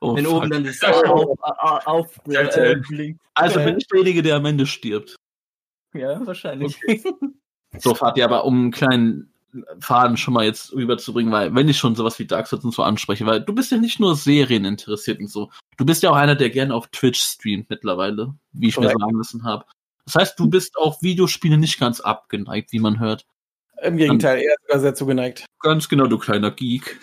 [0.00, 0.34] Oh, Wenn fuck.
[0.34, 1.38] oben dann das auf, auf,
[1.86, 3.14] auf äh.
[3.34, 5.16] Also bin ich derjenige, der am Ende stirbt.
[5.94, 6.78] Ja, wahrscheinlich.
[7.80, 9.34] So, Fatih, aber um einen kleinen
[9.78, 12.82] Faden schon mal jetzt rüberzubringen, weil wenn ich schon sowas wie Dark Souls und so
[12.82, 16.16] anspreche, weil du bist ja nicht nur Serien interessiert und so, du bist ja auch
[16.16, 18.94] einer, der gerne auf Twitch streamt mittlerweile, wie ich Korrekt.
[18.94, 19.66] mir sagen lassen habe.
[20.06, 23.26] Das heißt, du bist auch Videospiele nicht ganz abgeneigt, wie man hört.
[23.82, 25.46] Im Gegenteil, eher sogar sehr zugeneigt.
[25.60, 26.98] Ganz genau, du kleiner Geek.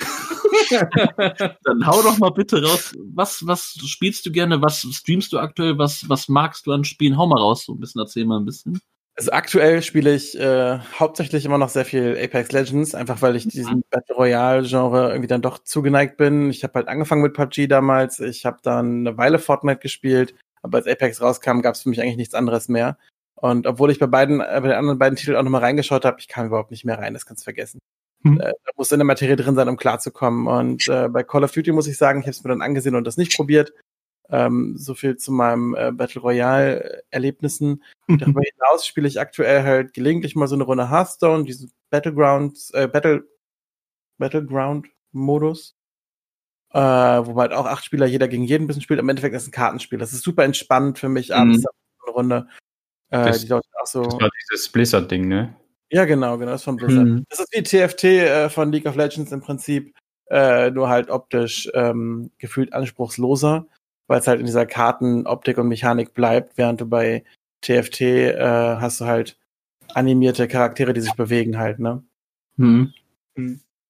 [1.63, 5.77] Dann hau doch mal bitte raus, was, was spielst du gerne, was streamst du aktuell,
[5.77, 7.17] was, was magst du an Spielen?
[7.17, 8.79] Hau mal raus, so ein bisschen, erzähl mal ein bisschen.
[9.17, 13.47] Also aktuell spiele ich äh, hauptsächlich immer noch sehr viel Apex Legends, einfach weil ich
[13.47, 16.49] diesem Battle Royale Genre irgendwie dann doch zugeneigt bin.
[16.49, 20.79] Ich habe halt angefangen mit PUBG damals, ich habe dann eine Weile Fortnite gespielt, aber
[20.79, 22.97] als Apex rauskam, gab es für mich eigentlich nichts anderes mehr.
[23.35, 26.17] Und obwohl ich bei beiden, äh, bei den anderen beiden Titeln auch nochmal reingeschaut habe,
[26.19, 27.79] ich kam überhaupt nicht mehr rein, das kannst du vergessen.
[28.23, 28.39] Hm.
[28.39, 30.47] Äh, da muss in der Materie drin sein, um klarzukommen.
[30.47, 32.95] Und äh, bei Call of Duty muss ich sagen, ich habe es mir dann angesehen
[32.95, 33.73] und das nicht probiert.
[34.29, 37.83] Ähm, so viel zu meinem äh, Battle Royale Erlebnissen.
[38.07, 42.87] Darüber hinaus spiele ich aktuell halt gelegentlich mal so eine Runde Hearthstone, diesen Battlegrounds, äh,
[42.87, 43.27] Battle,
[44.17, 45.75] Battleground-Modus.
[46.73, 48.99] Äh, wo halt auch acht Spieler jeder gegen jeden ein bisschen spielt.
[48.99, 49.99] Im Endeffekt ist es ein Kartenspiel.
[49.99, 51.67] Das ist super entspannt für mich, abends Mhm.
[52.05, 52.47] eine Runde.
[53.09, 54.03] Äh, Das- die auch so.
[54.03, 55.55] Das war dieses Blizzard-Ding, ne?
[55.91, 57.05] Ja, genau, genau, das ist von Blizzard.
[57.05, 57.25] Mhm.
[57.29, 59.95] Das ist wie TFT äh, von League of Legends im Prinzip,
[60.31, 63.67] äh, nur halt optisch ähm, gefühlt anspruchsloser,
[64.07, 67.23] weil es halt in dieser Kartenoptik und Mechanik bleibt, während du bei
[67.61, 69.37] TFT äh, hast du halt
[69.93, 72.03] animierte Charaktere, die sich bewegen halt, ne?
[72.57, 72.91] Hm.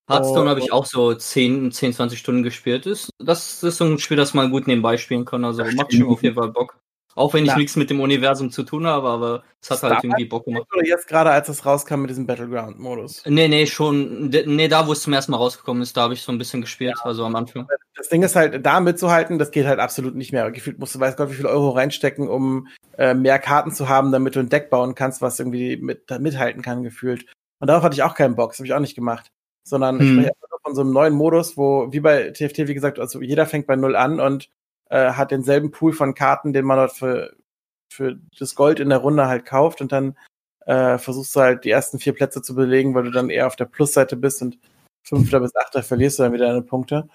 [0.07, 0.49] Hearthstone Oh.
[0.49, 2.85] habe ich auch so 10, 10, 20 Stunden gespielt.
[2.85, 5.43] Ist, das ist so ein Spiel, das man gut nebenbei spielen kann.
[5.45, 6.77] Also macht schon auf jeden Fall Bock.
[7.17, 7.57] Auch wenn ich Ja.
[7.57, 10.67] nichts mit dem Universum zu tun habe, aber es hat halt Star irgendwie Bock gemacht.
[10.73, 13.23] Oder jetzt gerade, als es rauskam mit diesem Battleground-Modus.
[13.25, 14.27] Nee, nee, schon.
[14.29, 16.59] Nee, da, wo es zum ersten Mal rausgekommen ist, da habe ich so ein bisschen
[16.59, 17.67] gespielt, also am Anfang.
[17.95, 20.51] Das Ding ist halt, da mitzuhalten, das geht halt absolut nicht mehr.
[20.51, 22.67] Gefühlt musst du, weiß Gott, wie viel Euro reinstecken, um
[22.97, 26.19] äh, mehr Karten zu haben, damit du ein Deck bauen kannst, was irgendwie mit, da
[26.19, 27.25] mithalten kann, gefühlt.
[27.59, 29.31] Und darauf hatte ich auch keinen Bock, das habe ich auch nicht gemacht.
[29.65, 30.13] Sondern ich Hm.
[30.15, 33.21] spreche einfach nur von so einem neuen Modus, wo, wie bei TFT, wie gesagt, also
[33.21, 34.49] jeder fängt bei Null an und
[34.89, 37.35] äh, hat denselben Pool von Karten, den man dort für,
[37.91, 40.17] für das Gold in der Runde halt kauft und dann
[40.65, 43.55] äh, versuchst du halt die ersten vier Plätze zu belegen, weil du dann eher auf
[43.55, 44.57] der Plusseite bist und
[45.03, 47.07] fünfter bis achter verlierst du dann wieder deine Punkte.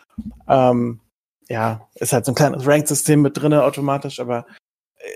[0.48, 1.00] Ähm,
[1.48, 4.46] ja, ist halt so ein kleines Rank-System mit drinne automatisch, aber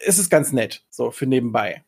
[0.04, 1.84] es ist ganz nett, so für nebenbei.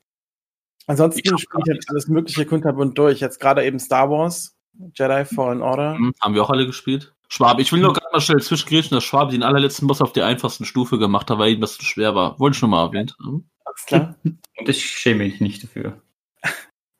[0.87, 3.19] Ansonsten spiele ich halt alles mögliche kunterbunt durch.
[3.19, 4.55] Jetzt gerade eben Star Wars,
[4.95, 5.95] Jedi Fallen Order.
[5.95, 7.13] Hm, Haben wir auch alle gespielt.
[7.29, 10.27] Schwab, ich will nur gerade mal schnell zwischengrätschen, dass Schwab den allerletzten Boss auf der
[10.27, 12.39] einfachsten Stufe gemacht hat, weil ihm das zu schwer war.
[12.41, 13.51] Wollte ich schon mal erwähnt haben.
[13.65, 14.17] Alles klar.
[14.25, 16.03] Und ich schäme mich nicht dafür.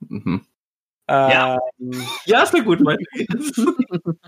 [0.01, 0.47] Mhm.
[1.09, 1.59] ja.
[2.27, 2.99] Ja, ist ja gut, mein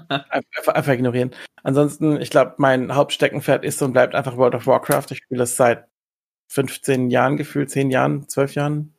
[0.08, 1.34] Einfach, einfach ignorieren.
[1.62, 5.06] Ansonsten, ich glaube, mein Hauptsteckenpferd ist und bleibt einfach World of Warcraft.
[5.10, 5.88] Ich spiele das seit
[6.50, 8.94] 15 Jahren gefühlt, 10 Jahren, 12 Jahren.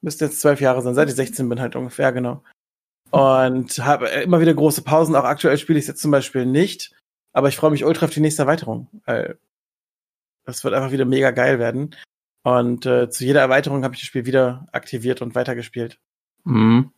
[0.00, 2.44] Müsste jetzt 12 Jahre sein, seit ich 16 bin halt ungefähr, genau.
[3.10, 5.16] Und habe immer wieder große Pausen.
[5.16, 6.94] Auch aktuell spiele ich es jetzt zum Beispiel nicht.
[7.32, 8.88] Aber ich freue mich ultra auf die nächste Erweiterung.
[9.04, 9.38] Weil
[10.44, 11.94] das wird einfach wieder mega geil werden.
[12.42, 15.98] Und äh, zu jeder Erweiterung habe ich das Spiel wieder aktiviert und weitergespielt.
[16.44, 16.92] Mhm.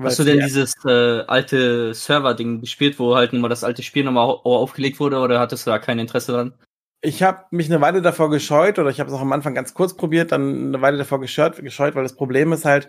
[0.00, 4.24] Hast du denn dieses äh, alte Server-Ding gespielt, wo halt nochmal das alte Spiel nochmal
[4.24, 6.54] au- aufgelegt wurde oder hattest du da kein Interesse dran?
[7.02, 9.74] Ich habe mich eine Weile davor gescheut oder ich habe es auch am Anfang ganz
[9.74, 12.88] kurz probiert, dann eine Weile davor gescheut, gescheut, weil das Problem ist halt,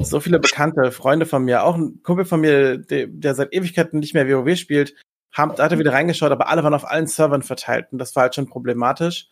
[0.00, 4.00] so viele bekannte Freunde von mir, auch ein Kumpel von mir, der, der seit Ewigkeiten
[4.00, 4.94] nicht mehr WoW spielt,
[5.32, 8.14] haben, da hat er wieder reingeschaut, aber alle waren auf allen Servern verteilt und das
[8.16, 9.28] war halt schon problematisch.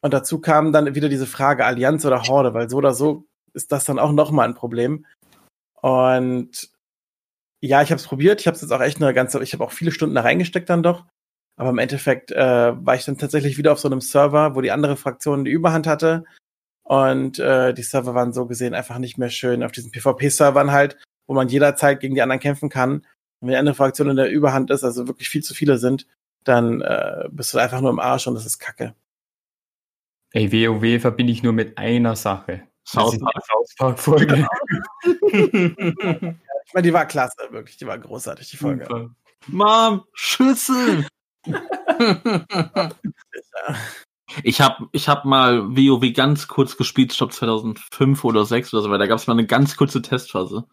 [0.00, 3.72] Und dazu kam dann wieder diese Frage Allianz oder Horde, weil so oder so ist
[3.72, 5.06] das dann auch nochmal ein Problem.
[5.80, 6.70] Und
[7.60, 9.64] ja, ich habe es probiert, ich habe es jetzt auch echt eine ganze, ich habe
[9.64, 11.04] auch viele Stunden da reingesteckt dann doch.
[11.56, 12.36] Aber im Endeffekt äh,
[12.84, 15.86] war ich dann tatsächlich wieder auf so einem Server, wo die andere Fraktion die Überhand
[15.86, 16.24] hatte.
[16.84, 19.62] Und äh, die Server waren so gesehen einfach nicht mehr schön.
[19.62, 20.96] Auf diesen PvP-Servern halt,
[21.26, 22.92] wo man jederzeit gegen die anderen kämpfen kann.
[22.92, 23.04] Und
[23.40, 26.06] wenn die andere Fraktion in der Überhand ist, also wirklich viel zu viele sind,
[26.44, 28.94] dann äh, bist du einfach nur im Arsch und das ist kacke.
[30.32, 32.62] Ey, WoW verbinde ich nur mit einer Sache.
[32.84, 33.18] South
[33.78, 34.46] Park Folge.
[35.04, 37.76] Ich meine, die war klasse, wirklich.
[37.76, 38.84] Die war großartig, die Folge.
[38.84, 39.10] Super.
[39.46, 41.06] Mom, Schüssel!
[44.42, 48.82] Ich habe ich hab mal WoW ganz kurz gespielt, ich glaube 2005 oder 6 oder
[48.82, 50.64] so, weil da gab es mal eine ganz kurze Testphase.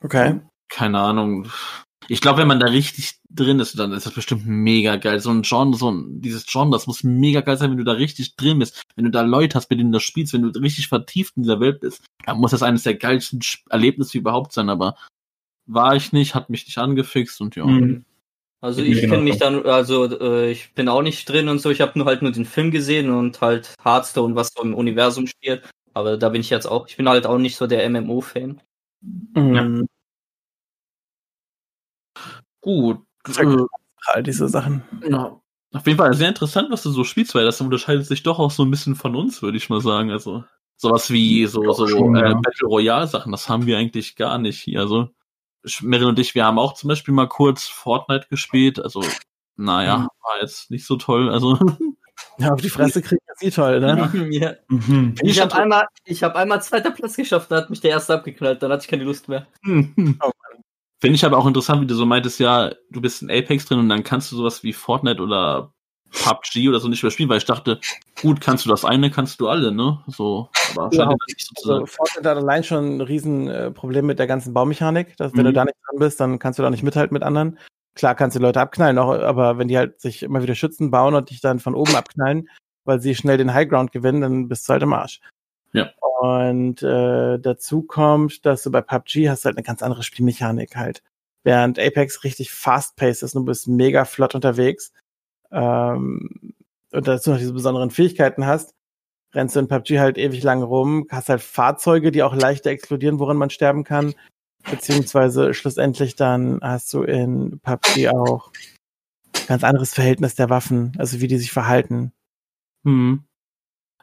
[0.00, 0.40] Okay.
[0.68, 1.48] Keine Ahnung.
[2.08, 5.20] Ich glaube, wenn man da richtig drin ist, dann ist das bestimmt mega geil.
[5.20, 7.92] So ein Genre, so ein, dieses Genre, das muss mega geil sein, wenn du da
[7.92, 8.82] richtig drin bist.
[8.96, 11.44] Wenn du da Leute hast, mit denen du das spielst, wenn du richtig vertieft in
[11.44, 13.40] dieser Welt bist, dann muss das eines der geilsten
[13.70, 14.96] Erlebnisse überhaupt sein, aber
[15.66, 17.66] war ich nicht, hat mich nicht angefixt und ja.
[17.66, 18.04] Mhm.
[18.62, 21.70] Also ich kenne mich dann, also äh, ich bin auch nicht drin und so.
[21.70, 25.26] Ich habe nur halt nur den Film gesehen und halt Hearthstone, was so im Universum
[25.26, 25.68] spielt.
[25.94, 26.86] Aber da bin ich jetzt auch.
[26.86, 28.60] Ich bin halt auch nicht so der MMO-Fan.
[29.34, 29.88] Mhm.
[32.60, 33.00] Gut.
[33.26, 33.66] Sehr Äh,
[34.06, 34.84] All diese Sachen.
[35.08, 35.40] Ja.
[35.72, 38.52] Auf jeden Fall sehr interessant, was du so spielst, weil das unterscheidet sich doch auch
[38.52, 40.12] so ein bisschen von uns, würde ich mal sagen.
[40.12, 40.44] Also
[40.76, 42.34] sowas wie so, so schon, äh, ja.
[42.34, 44.80] Battle Royale Sachen, das haben wir eigentlich gar nicht hier.
[44.80, 45.10] Also
[45.82, 48.80] Meryl und ich, wir haben auch zum Beispiel mal kurz Fortnite gespielt.
[48.82, 49.02] Also
[49.56, 50.08] naja, Mhm.
[50.22, 51.30] war jetzt nicht so toll.
[51.30, 51.58] Also
[52.38, 54.10] Ja, auf die Fresse kriegen ist nie toll, ne?
[54.30, 54.54] ja.
[54.68, 55.14] Mhm.
[55.22, 58.62] Ich habe einmal, ich habe einmal zweiter Platz geschafft, da hat mich der erste abgeknallt,
[58.62, 59.46] dann hatte ich keine Lust mehr.
[59.64, 63.80] Finde ich aber auch interessant, wie du so meintest, ja, du bist in Apex drin
[63.80, 65.72] und dann kannst du sowas wie Fortnite oder
[66.12, 67.80] PUBG oder so nicht mehr spielen, weil ich dachte,
[68.20, 70.00] gut, kannst du das eine, kannst du alle, ne?
[70.06, 71.86] So, aber scheint Überhaupt das nicht so zu Also sein.
[71.86, 75.16] Fortnite hat allein schon ein riesen äh, mit der ganzen Baumechanik.
[75.16, 75.46] Dass, wenn Mhm.
[75.46, 77.58] du da nicht dran bist, dann kannst du da nicht mithalten mit anderen.
[77.94, 81.14] Klar kannst du Leute abknallen, auch, aber wenn die halt sich immer wieder schützen, bauen
[81.14, 82.48] und dich dann von oben abknallen,
[82.84, 85.20] weil sie schnell den Highground gewinnen, dann bist du halt im Arsch.
[85.72, 85.90] Ja.
[86.20, 91.02] Und äh, dazu kommt, dass du bei PUBG hast halt eine ganz andere Spielmechanik halt.
[91.44, 94.92] Während Apex richtig fast-paced ist, du bist mega flott unterwegs
[95.52, 96.54] ähm,
[96.92, 98.74] und dazu noch diese besonderen Fähigkeiten hast,
[99.34, 103.18] rennst du in PUBG halt ewig lang rum, hast halt Fahrzeuge, die auch leichter explodieren,
[103.18, 104.14] woran man sterben kann.
[104.70, 108.52] Beziehungsweise schlussendlich dann hast du in PUBG auch
[109.48, 112.12] ganz anderes Verhältnis der Waffen, also wie die sich verhalten.
[112.84, 113.24] Hm.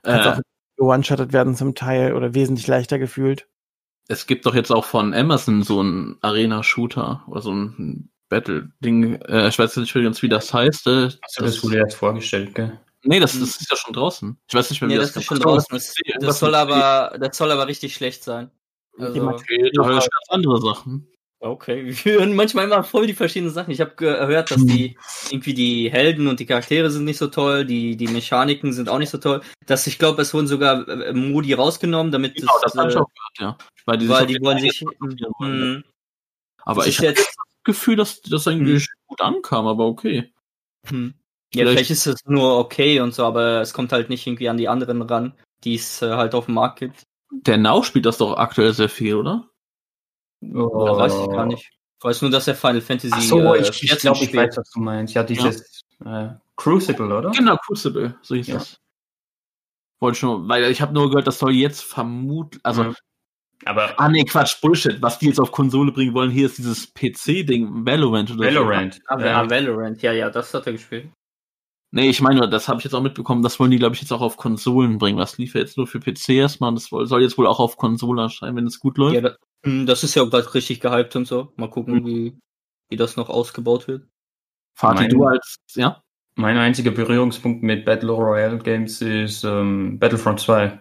[0.03, 0.39] Kannst Äh, auch
[0.79, 3.47] one-shotted werden zum Teil oder wesentlich leichter gefühlt.
[4.07, 9.21] es gibt doch jetzt auch von Amazon so ein Arena-Shooter oder so ein Battle-Ding.
[9.23, 10.87] Äh, ich weiß nicht wie das heißt.
[10.87, 12.79] Äh, Also das wurde jetzt vorgestellt, gell?
[13.03, 14.37] nee, das, das ist ja schon draußen.
[14.47, 15.67] Ich weiß nicht mehr, wie Nee, das, das ist schon draußen.
[15.71, 18.51] Das, das soll aber, das soll aber richtig schlecht sein.
[18.97, 21.07] Also, Okay, da höre ich ganz andere Sachen.
[21.39, 23.71] okay, wir hören manchmal immer voll die verschiedenen Sachen.
[23.71, 24.97] Ich habe gehört, dass die
[25.31, 28.99] irgendwie die Helden und die Charaktere sind nicht so toll, die die Mechaniken sind auch
[28.99, 29.41] nicht so toll.
[29.65, 32.99] Dass ich glaube, es wurden sogar äh, Modi rausgenommen, damit Genau, das habe ich äh,
[32.99, 33.57] auch gehört, ja.
[33.85, 34.83] Weil die, weil die wollen sich.
[35.39, 35.83] Hm,
[36.63, 40.31] Aber das ich jetzt- das Gefühl, dass das eigentlich gut ankam, aber okay.
[40.87, 41.13] hm.
[41.53, 44.49] Ja, Vielleicht- vielleicht ist es nur okay und so, aber es kommt halt nicht irgendwie
[44.49, 45.33] an die anderen ran,
[45.63, 47.03] die es äh, halt auf dem Markt gibt.
[47.31, 49.49] Der Now spielt das doch aktuell sehr viel, oder?
[50.41, 50.85] Oh.
[50.85, 51.69] Ja, weiß ich gar nicht.
[51.97, 54.33] Ich weiß nur, dass er Final Fantasy Ach so, äh, ich, ich 14 glaube, ich
[54.35, 55.13] weiß, was du meinst.
[55.15, 57.31] Ja, dieses Äh, Crucible, oder?
[57.31, 58.53] Genau, Crucible, so hieß Ja.
[58.55, 58.77] das.
[59.99, 62.95] Wollte schon, weil ich habe nur gehört, das soll jetzt vermutlich, also, Mhm.
[63.65, 65.01] Aber ah nee, Quatsch, Bullshit.
[65.01, 68.99] Was die jetzt auf Konsole bringen wollen, hier ist dieses PC-Ding, Valorant oder Valorant.
[69.07, 69.41] Ah, ja.
[69.41, 71.05] ah, Valorant, ja, ja, das hat er gespielt.
[71.05, 71.09] so.
[71.91, 74.11] Nee, ich meine, das habe ich jetzt auch mitbekommen, das wollen die, glaube ich, jetzt
[74.13, 75.17] auch auf Konsolen bringen.
[75.17, 77.77] Was lief ja jetzt nur für PC erstmal und das soll jetzt wohl auch auf
[77.77, 79.15] Konsole erscheinen, wenn es gut läuft.
[79.23, 81.51] Ja, hm, das ist ja auch bald richtig gehypt und so.
[81.55, 82.05] Mal gucken, Mhm.
[82.05, 82.37] wie,
[82.89, 84.07] wie das noch ausgebaut wird.
[84.75, 86.01] Fatih, Mein- du als, ja?
[86.35, 90.79] Mein einziger Berührungspunkt mit Battle Royale Games ist ähm, Battlefront 2.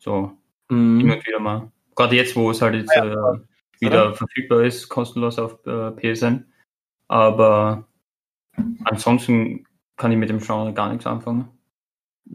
[0.00, 0.32] So,
[0.68, 1.08] Mhm.
[1.10, 1.70] und wieder mal.
[1.94, 3.14] Gerade jetzt, wo es halt jetzt äh,
[3.80, 6.46] wieder verfügbar ist, kostenlos auf äh, PSN.
[7.08, 7.86] Aber
[8.84, 9.66] ansonsten
[9.96, 11.48] kann ich mit dem Genre gar nichts anfangen.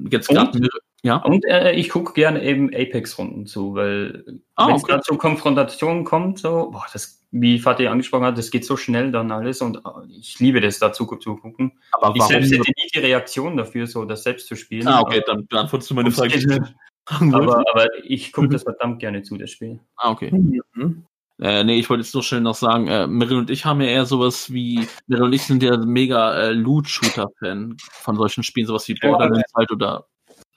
[0.09, 0.35] Jetzt Und?
[0.35, 0.69] gerade
[1.03, 1.17] Ja.
[1.17, 4.93] Und äh, ich gucke gerne eben Apex-Runden zu, weil Ah, wenn es okay.
[4.93, 9.11] da zu Konfrontationen kommt, so, boah, das, wie Fatih angesprochen hat, das geht so schnell
[9.11, 9.79] dann alles und äh,
[10.09, 11.79] ich liebe das dazu zu gucken.
[11.91, 14.88] Aber Ich selbst hätte nie die Reaktion dafür, so das selbst zu spielen.
[14.88, 16.39] Ah, okay, dann beantwortest du meine Frage.
[16.39, 16.75] geht.
[17.09, 18.51] Aber, aber ich gucke Mhm.
[18.51, 19.79] das verdammt gerne zu, das Spiel.
[19.95, 20.31] Ah, okay.
[20.31, 21.05] Mhm.
[21.39, 23.88] Äh, nee, ich wollte jetzt nur schnell noch sagen, äh, Meryl und ich haben ja
[23.88, 28.88] eher sowas wie, Meryl und ich sind ja mega äh, Loot-Shooter-Fan von solchen Spielen, sowas
[28.88, 30.07] wie Borderlands halt oder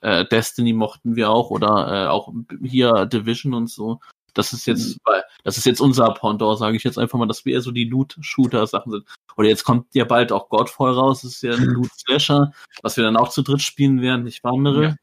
[0.01, 2.33] äh, Destiny mochten wir auch oder äh, auch
[2.63, 3.99] hier Division und so.
[4.33, 7.45] Das ist jetzt, weil das ist jetzt unser Pendant, sage ich jetzt einfach mal, dass
[7.45, 9.05] wir eher so die Loot-Shooter-Sachen sind.
[9.37, 12.51] Oder jetzt kommt ja bald auch Godfall raus, das ist ja ein Loot-Slasher,
[12.81, 14.83] was wir dann auch zu dritt spielen werden, nicht wahr, Meryl?
[14.83, 14.95] Ja,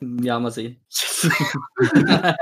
[0.00, 0.80] mal sehen.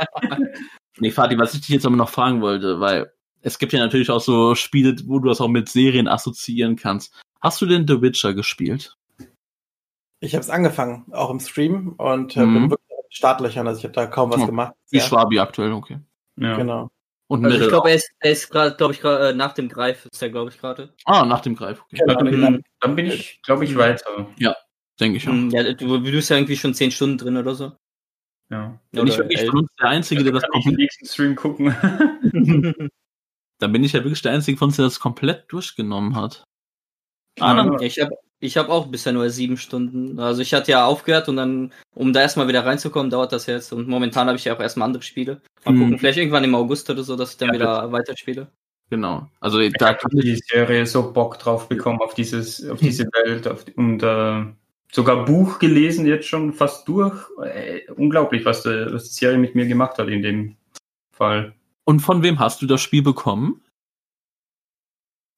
[0.99, 3.13] Nee, Fatih, was ich dich jetzt aber noch fragen wollte, weil
[3.43, 7.13] es gibt ja natürlich auch so Spiele, wo du das auch mit Serien assoziieren kannst.
[7.43, 8.97] Hast du denn The Witcher gespielt?
[10.21, 12.55] Ich habe es angefangen, auch im Stream und äh, Mhm.
[12.55, 14.73] bin wirklich in Startlöchern, also ich habe da kaum was Oh, gemacht.
[14.91, 16.01] Wie Ja, Schwabi aktuell, okay.
[16.37, 16.57] Ja.
[16.57, 16.89] Genau.
[17.29, 19.69] Und Also ich glaube, er ist, er ist gerade, glaube ich, gerade äh, nach dem
[19.69, 20.95] Greif ist er, glaube ich, gerade.
[21.05, 21.97] Ah, nach dem Greif, okay.
[21.99, 22.15] genau.
[22.15, 22.47] dann, genau.
[22.53, 24.29] bin, dann bin ich, glaube ich, weiter.
[25.01, 25.33] Denke ich auch.
[25.33, 27.73] Hm, Ja, du, du bist ja irgendwie schon zehn Stunden drin oder so.
[28.51, 28.79] Ja.
[28.93, 29.15] Bin ich
[29.47, 31.75] von uns der Einzige, der das Kann ich im komplett, nächsten Stream gucken.
[33.59, 36.45] dann bin ich ja wirklich der Einzige von uns, der das komplett durchgenommen hat.
[37.41, 40.21] Ah, Ja, dann, Ja, ich habe ich hab auch bisher nur sieben Stunden.
[40.21, 43.73] Also ich hatte ja aufgehört und dann, um da erstmal wieder reinzukommen, dauert das jetzt.
[43.73, 45.41] Und momentan habe ich ja auch erstmal andere Spiele.
[45.65, 45.81] Mal Hm.
[45.81, 48.49] gucken, vielleicht irgendwann im August oder so, dass ich dann Ja, wieder weiterspiele.
[48.91, 49.29] genau.
[49.41, 53.49] Also Ich da habe die Serie so Bock drauf bekommen, auf dieses, auf diese Welt
[53.49, 54.45] auf, und äh,
[54.93, 57.15] sogar Buch gelesen jetzt schon fast durch.
[57.45, 60.57] Äh, unglaublich, was, die- was die Serie mit mir gemacht hat in dem
[61.13, 61.55] Fall.
[61.85, 63.63] Und von wem hast du das Spiel bekommen?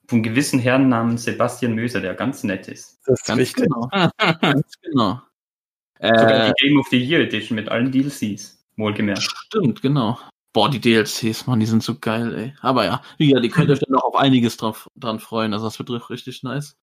[0.09, 2.99] Von gewissen Herrn namens Sebastian Möser, der ganz nett ist.
[3.05, 3.65] Das ist Ganz wichtig.
[3.65, 3.89] genau.
[4.41, 5.21] Ganz genau.
[6.01, 9.23] Sogar Äh, die Game of the Year Edition mit allen DLCs, wohlgemerkt.
[9.23, 10.19] Stimmt, genau.
[10.55, 12.55] Boah, die DLCs, Mann, die sind so geil, ey.
[12.63, 15.53] Aber ja, wie gesagt, ihr könnt euch dann noch auf einiges drauf, dran freuen.
[15.53, 16.77] Also das wird ri- richtig nice.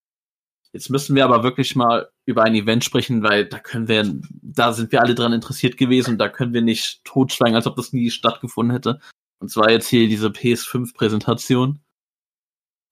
[0.76, 4.74] Jetzt müssen wir aber wirklich mal über ein Event sprechen, weil da können wir, da
[4.74, 7.94] sind wir alle dran interessiert gewesen und da können wir nicht totschweigen, als ob das
[7.94, 9.00] nie stattgefunden hätte.
[9.40, 11.80] Und zwar jetzt hier diese PS5-Präsentation.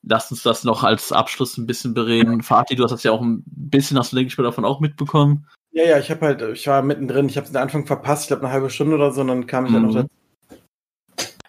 [0.07, 2.41] Lasst uns das noch als Abschluss ein bisschen bereden.
[2.41, 4.80] Fatih, du hast das ja auch ein bisschen, hast du, denke ich mal, davon auch
[4.80, 5.45] mitbekommen.
[5.73, 8.43] Ja, ja, ich habe halt, ich war mittendrin, ich habe den Anfang verpasst, ich glaube
[8.43, 9.88] eine halbe Stunde oder so, und dann kam ich dann Mhm.
[9.89, 10.10] noch dazu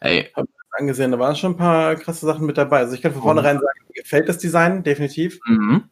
[0.01, 0.33] Ey,
[0.73, 2.79] angesehen, da waren schon ein paar krasse Sachen mit dabei.
[2.79, 5.39] Also ich kann von vornherein sagen, mir gefällt das Design, definitiv.
[5.47, 5.85] mhm.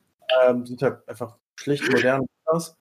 [0.45, 2.77] Ähm, sieht halt einfach schlicht, modern aus.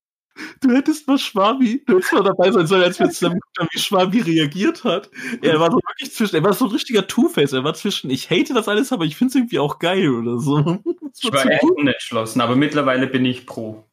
[0.62, 3.70] Du hättest mal Schwabi, du hättest mal dabei sein sollen, als wir zusammen geguckt haben,
[3.74, 5.10] wie Schwabi reagiert hat.
[5.42, 8.30] Er war so wirklich zwischen, er war so ein richtiger Two-Face, er war zwischen, ich
[8.30, 10.80] hate das alles, aber ich finde es irgendwie auch geil oder so.
[11.24, 13.84] Ich war echt unentschlossen, aber mittlerweile bin ich pro.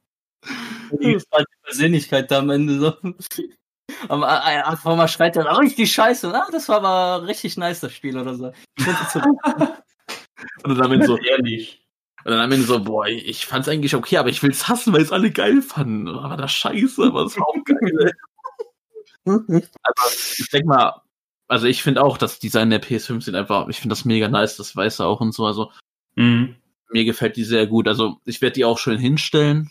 [0.92, 2.94] Das war die Persönlichkeit da am Ende so.
[4.08, 6.32] Am Anfang mal schreit er, oh, richtig scheiße.
[6.32, 8.52] Ah, das war aber richtig nice, das Spiel oder so.
[10.62, 11.84] Und Ende so, Ehrlich.
[12.24, 15.02] Und dann am Ende so, boah, ich fand's eigentlich okay, aber ich will's hassen, weil
[15.02, 16.08] es alle geil fanden.
[16.08, 18.06] Aber das scheiße, aber es war auch geil.
[18.06, 18.12] ey.
[19.26, 21.00] also, ich denk mal,
[21.48, 24.56] also ich finde auch, das Design der PS5 sieht einfach, ich finde das mega nice,
[24.56, 25.46] das weiß er auch und so.
[25.46, 25.72] Also
[26.16, 26.56] Mhm.
[26.90, 27.86] mir gefällt die sehr gut.
[27.88, 29.70] Also ich werde die auch schön hinstellen.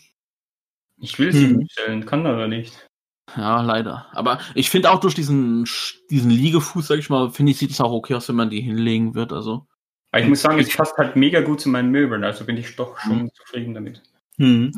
[1.00, 1.58] Ich will sie Hm.
[1.58, 2.86] hinstellen, kann aber nicht.
[3.36, 4.06] Ja, leider.
[4.12, 5.68] Aber ich finde auch durch diesen,
[6.10, 8.62] diesen Liegefuß, sag ich mal, finde ich, sieht es auch okay aus, wenn man die
[8.62, 9.32] hinlegen wird.
[9.32, 9.66] Also,
[10.10, 12.74] Aber ich muss sagen, es passt halt mega gut zu meinen Möbeln, also bin ich
[12.76, 13.30] doch schon Mhm.
[13.34, 14.02] zufrieden damit.
[14.38, 14.72] Hm.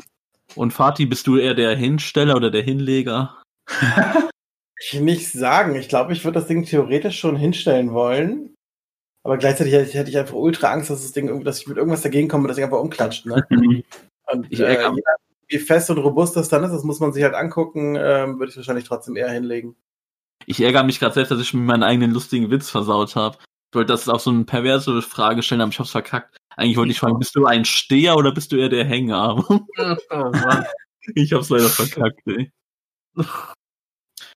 [0.55, 3.41] und Fatih, bist du eher der Hinsteller oder der Hinleger?
[4.83, 8.55] Ich will nicht sagen, ich glaube, ich würde das Ding theoretisch schon hinstellen wollen.
[9.23, 12.01] Aber gleichzeitig hätte ich, einfach ultra Angst, dass das Ding, irgendwie- dass ich mit irgendwas
[12.01, 13.27] dagegen komme und das Ding einfach umklatscht.
[13.27, 13.45] Ne?
[14.31, 15.03] Und Ich äh, ärgere je mich.
[15.05, 18.39] nachdem, wie fest und robust das dann ist, das muss man sich halt angucken, ähm,
[18.39, 19.75] würde ich wahrscheinlich trotzdem eher hinlegen.
[20.47, 23.37] Ich ärgere mich gerade selbst, dass ich mir meinen eigenen lustigen Witz versaut habe.
[23.71, 26.35] Ich wollte das auf so eine perverse Frage stellen, aber ich hab's verkackt.
[26.57, 29.45] Eigentlich wollte ich fragen, bist du ein Steher oder bist du eher der Hänger?
[30.09, 30.31] Oh,
[31.15, 32.51] ich hab's leider verkackt, ey.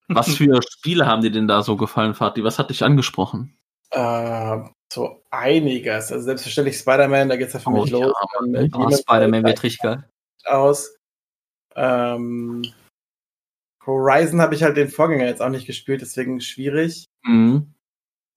[0.07, 2.45] Was für Spiele haben dir denn da so gefallen, Fatih?
[2.45, 3.57] Was hat dich angesprochen?
[3.91, 4.59] Äh,
[4.91, 6.13] so einiges.
[6.13, 8.15] Also selbstverständlich Spider-Man, da geht's ja für Oh, mich ja, los.
[8.53, 10.09] Äh, Oh, Spider-Man wird richtig geil.
[10.45, 10.95] aus.
[11.75, 12.63] Ähm,
[13.85, 17.03] Horizon habe ich halt den Vorgänger jetzt auch nicht gespielt, deswegen schwierig.
[17.23, 17.74] Mhm.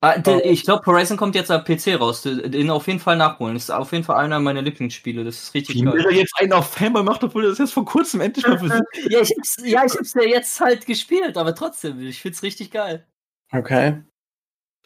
[0.01, 2.23] Ah, der, ich glaube, Horizon kommt jetzt am PC raus.
[2.23, 3.55] Den auf jeden Fall nachholen.
[3.55, 5.25] Das ist auf jeden Fall einer meiner Lieblingsspiele.
[5.25, 6.05] Das ist richtig Wie geil.
[6.05, 8.69] er jetzt einen auf Fanboy macht, obwohl er das jetzt vor kurzem endlich mal für
[8.69, 8.81] sich
[9.11, 12.71] Ja, ich hab's, ja, ich hab's ja jetzt halt gespielt, aber trotzdem, ich find's richtig
[12.71, 13.07] geil.
[13.51, 14.01] Okay.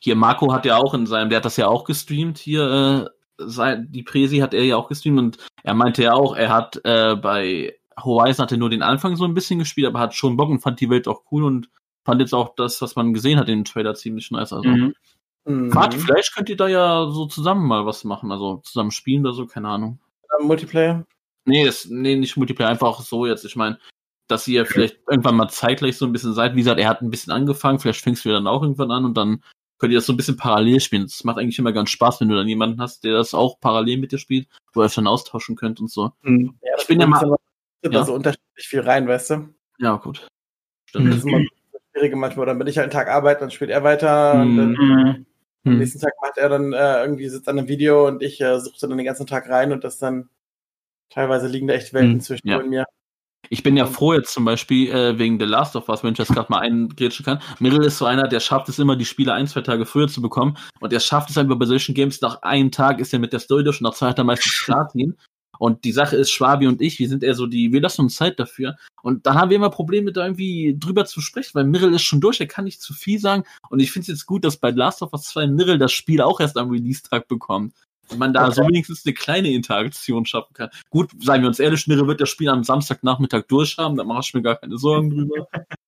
[0.01, 3.09] Hier, Marco hat ja auch in seinem, der hat das ja auch gestreamt hier,
[3.39, 6.49] äh, sein, die Präsi hat er ja auch gestreamt und er meinte ja auch, er
[6.49, 10.37] hat äh, bei Horizon hatte nur den Anfang so ein bisschen gespielt, aber hat schon
[10.39, 11.69] Bock und fand die Welt auch cool und
[12.05, 14.53] fand jetzt auch das, was man gesehen hat in dem Trailer, ziemlich nice.
[14.53, 14.95] Also, Mhm.
[15.45, 15.73] Mhm.
[15.73, 19.35] Fahrt, vielleicht könnt ihr da ja so zusammen mal was machen, also zusammen spielen oder
[19.35, 19.99] so, keine Ahnung.
[20.39, 21.05] Äh, Multiplayer?
[21.45, 23.45] Nee, das, nee, nicht Multiplayer, einfach so jetzt.
[23.45, 23.79] Ich meine,
[24.29, 26.53] dass ihr vielleicht irgendwann mal zeitgleich so ein bisschen seid.
[26.55, 29.05] Wie gesagt, er hat ein bisschen angefangen, vielleicht fängst du ja dann auch irgendwann an
[29.05, 29.43] und dann
[29.79, 31.03] könnt ihr das so ein bisschen parallel spielen.
[31.03, 33.97] Das macht eigentlich immer ganz Spaß, wenn du dann jemanden hast, der das auch parallel
[33.99, 36.13] mit dir spielt, wo ihr euch dann austauschen könnt und so.
[36.23, 36.55] Mhm.
[36.63, 37.37] Ja, Ich bin ja mal-
[37.83, 38.05] da Ja.
[38.05, 39.49] so unterschiedlich viel rein, weißt du?
[39.79, 40.25] Ja, gut.
[40.89, 41.13] Stimmt.
[41.15, 41.25] ist
[41.95, 42.47] immer so schwierig manchmal.
[42.47, 45.27] Dann bin ich halt einen Tag arbeiten, dann spielt er weiter und dann Mhm.
[45.65, 45.79] am Hm.
[45.79, 48.77] nächsten Tag macht er dann äh, irgendwie sitzt an einem Video und ich äh, suche
[48.81, 50.29] dann den ganzen Tag rein und das dann
[51.11, 52.21] teilweise liegen da echt Welten Mhm.
[52.21, 52.59] zwischen Ja.
[52.59, 52.85] mir.
[53.49, 56.17] Ich bin ja froh jetzt zum Beispiel äh, wegen The Last of Us, wenn ich
[56.17, 57.41] das gerade mal eingrätschen kann.
[57.59, 60.23] Middle ist so einer, der schafft es immer, die Spiele ein, zwei Tage früher zu
[60.23, 60.57] bekommen.
[60.81, 63.41] Und der schafft es einfach bei solchen Games, nach einem Tag ist er mit der
[63.41, 65.17] Story durch und nach zwei hat er meistens Platin.
[65.59, 68.17] Und die Sache ist, Schwabi und ich, wir sind eher so die, wir lassen uns
[68.17, 68.77] Zeit dafür.
[69.03, 72.21] Und dann haben wir immer Probleme, da irgendwie drüber zu sprechen, weil Mirrell ist schon
[72.21, 73.45] durch, er kann nicht zu viel sagen.
[73.69, 76.21] Und ich finde es jetzt gut, dass bei Last of Us 2 Mirrell das Spiel
[76.21, 77.75] auch erst am Release-Tag bekommt.
[78.09, 80.71] Und man da so wenigstens eine kleine Interaktion schaffen kann.
[80.91, 84.35] Gut, seien wir uns ehrlich, Mirrell wird das Spiel am Samstagnachmittag durchhaben, da mache ich
[84.35, 85.49] mir gar keine Sorgen drüber.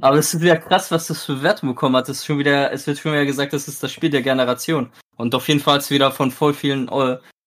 [0.00, 2.08] Aber es ist wieder krass, was das für Werte bekommen hat.
[2.08, 4.90] Das ist schon wieder, es wird schon wieder gesagt, das ist das Spiel der Generation.
[5.16, 6.88] Und auf jeden Fall hat es wieder von voll vielen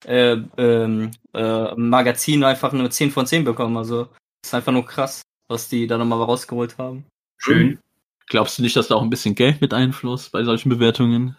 [0.06, 3.78] äh, äh, ähm, äh, Magazinen einfach eine 10 von 10 bekommen.
[3.78, 4.10] Also
[4.46, 7.06] ist einfach nur krass, was die da nochmal rausgeholt haben.
[7.38, 7.80] Schön.
[8.28, 11.36] Glaubst du nicht, dass da auch ein bisschen Geld mit Einfluss bei solchen Bewertungen?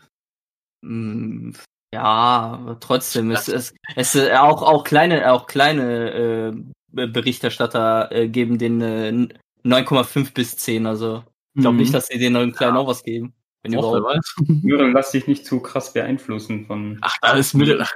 [0.82, 1.52] Mm,
[1.94, 6.52] Ja, aber trotzdem, es ist es, es auch auch kleine auch kleine äh,
[6.92, 9.28] Be- Berichterstatter äh, geben den äh,
[9.64, 11.24] 9,5 bis 10, also
[11.54, 11.80] ich glaube Mhm.
[11.82, 13.34] nicht, dass sie den einen kleinen auch was geben,
[13.72, 14.34] wenn Och, überhaupt.
[14.62, 16.98] Jürgen, lass dich nicht zu krass beeinflussen von.
[17.00, 17.80] Ach, da ist Mittel.
[17.82, 17.92] ach,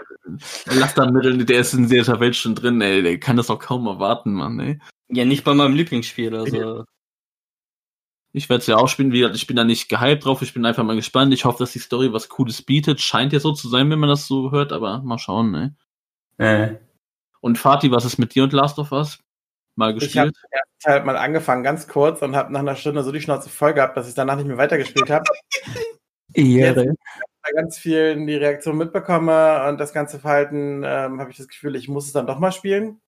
[0.67, 3.03] Lass da Mittel, der ist in dieser Welt schon drin, ey.
[3.03, 4.79] Der kann das auch kaum erwarten, Mann, ey.
[5.09, 6.85] Ja, nicht bei meinem Lieblingsspiel, also
[8.33, 10.55] Ich werde es ja auch spielen, wie gesagt, ich bin da nicht gehypt drauf, ich
[10.55, 11.35] bin einfach mal gespannt.
[11.35, 13.01] Ich hoffe, dass die Story was Cooles bietet.
[13.01, 15.75] Scheint ja so zu sein, wenn man das so hört, aber mal schauen, ne?
[16.39, 16.77] Äh,
[17.41, 19.19] Und Fatih, was ist mit dir und Last of Us?
[19.81, 20.37] Mal Ich habe gespielt?
[20.45, 23.49] den ersten Teil mal angefangen, ganz kurz, und habe nach einer Stunde so die Schnauze
[23.49, 25.25] voll gehabt, dass ich danach nicht mehr weitergespielt habe.
[26.35, 26.77] Jetzt,
[27.43, 31.75] bei ganz vielen die Reaktion mitbekomme und das ganze Verhalten, ähm, habe ich das Gefühl,
[31.75, 33.01] ich muss es dann doch mal spielen.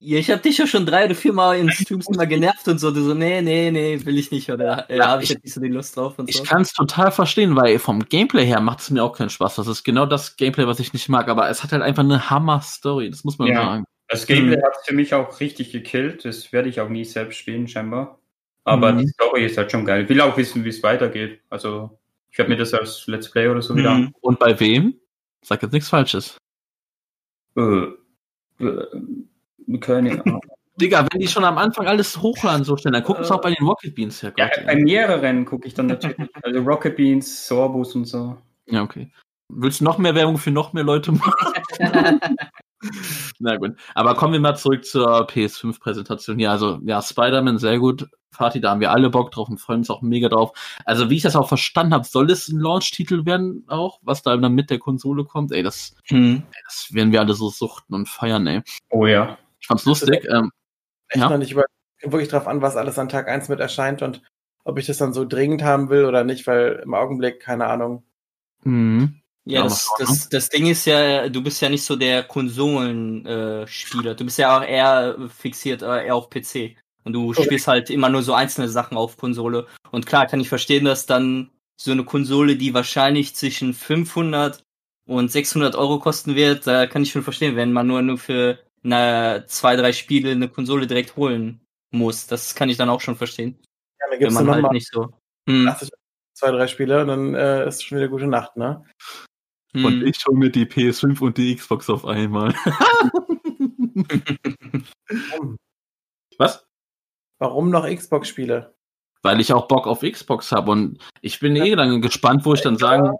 [0.00, 2.78] ja, ich habe dich ja schon drei oder vier Mal in Streams immer genervt und
[2.78, 5.44] so, du so, nee, nee, nee, will ich nicht, oder Ja, habe ich ich- jetzt
[5.44, 6.42] nicht so die Lust drauf und so.
[6.42, 9.54] Ich kann es total verstehen, weil vom Gameplay her macht es mir auch keinen Spaß.
[9.54, 12.28] Das ist genau das Gameplay, was ich nicht mag, aber es hat halt einfach eine
[12.28, 13.62] Hammer-Story, das muss man Ja.
[13.64, 13.84] sagen.
[14.12, 14.62] Das Gameplay Mhm.
[14.62, 16.24] hat für mich auch richtig gekillt.
[16.24, 18.18] Das werde ich auch nie selbst spielen, scheinbar.
[18.64, 18.98] Aber Mhm.
[18.98, 20.02] die Story ist halt schon geil.
[20.04, 21.40] Ich will auch wissen, wie es weitergeht.
[21.50, 21.98] Also,
[22.30, 24.14] ich werde mir das als Let's Play oder so wieder Mhm.
[24.20, 24.94] Und bei wem?
[25.42, 26.38] Sag jetzt nichts Falsches.
[27.56, 27.86] Äh,
[28.60, 30.40] äh, keine Ahnung.
[30.80, 33.52] Digga, wenn die schon am Anfang alles hochladen so schnell, dann gucken sie auch bei
[33.52, 34.32] den Rocket Beans her.
[34.38, 36.16] ja, bei mehreren gucke ich dann natürlich.
[36.42, 38.38] Also Rocket Beans, Sorbus und so.
[38.66, 39.10] ja, okay.
[39.54, 41.32] Willst du noch mehr Werbung für noch mehr Leute machen?
[43.38, 43.76] Na gut.
[43.94, 46.38] Aber kommen wir mal zurück zur PS5-Präsentation.
[46.38, 48.08] Ja, also, ja, Spider-Man, sehr gut.
[48.32, 50.52] Fatih, da haben wir alle Bock drauf und freuen uns auch mega drauf.
[50.84, 54.36] Also, wie ich das auch verstanden habe, soll es ein Launch-Titel werden, auch, was da
[54.36, 55.52] dann mit der Konsole kommt?
[55.52, 56.42] Ey, das, Hm.
[56.50, 58.62] ey, das werden wir alle so suchten und feiern, ey.
[58.90, 59.36] Oh ja.
[59.60, 60.26] Ich fand's lustig.
[60.30, 60.50] Ähm,
[61.08, 61.28] Echt Ja.
[61.28, 61.64] noch nicht über
[62.02, 64.22] wirklich drauf an, was alles an Tag 1 mit erscheint und
[64.64, 68.02] ob ich das dann so dringend haben will oder nicht, weil im Augenblick, keine Ahnung.
[68.64, 69.21] mhm.
[69.44, 73.62] Ja, das, schauen, das, das Ding ist ja, du bist ja nicht so der Konsolenspieler.
[73.62, 74.14] Äh, Spieler.
[74.14, 76.76] du bist ja auch eher fixiert äh, eher auf PC.
[77.04, 79.66] Und du spielst halt immer nur so einzelne Sachen auf Konsole.
[79.90, 84.62] Und klar kann ich verstehen, dass dann so eine Konsole, die wahrscheinlich zwischen 500
[85.08, 88.60] und 600 Euro kosten wird, da kann ich schon verstehen, wenn man nur, nur für
[88.82, 91.60] na, zwei, drei Spiele eine Konsole direkt holen
[91.90, 92.28] muss.
[92.28, 93.58] Das kann ich dann auch schon verstehen.
[94.00, 95.08] Ja, dann Wenn gibst du man halt mal nicht so.
[95.48, 95.66] Hm.
[95.66, 95.90] 80,
[96.34, 98.84] zwei, drei Spiele dann äh, ist schon wieder gute Nacht, ne?
[99.74, 100.06] Und Hm.
[100.06, 102.54] ich hole mir die PS5 und die Xbox auf einmal.
[106.38, 106.66] Was?
[107.38, 108.74] Warum noch Xbox-Spiele?
[109.22, 112.60] Weil ich auch Bock auf Xbox habe und ich bin eh dann gespannt, wo ich
[112.60, 113.16] dann sagen,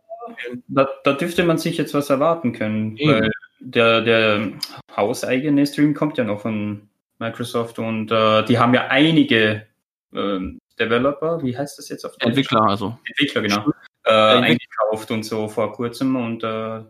[0.68, 3.10] Da, da dürfte man sich jetzt was erwarten können, Eben.
[3.12, 3.30] weil
[3.60, 4.52] der, der
[4.96, 6.88] hauseigene Stream kommt ja noch von
[7.18, 9.66] Microsoft und äh, die haben ja einige
[10.12, 12.26] ähm, Developer, wie heißt das jetzt auf Deutsch?
[12.26, 12.98] Entwickler, also.
[13.06, 13.66] Entwickler, genau,
[14.04, 16.84] äh, eingekauft und so vor kurzem und äh, ich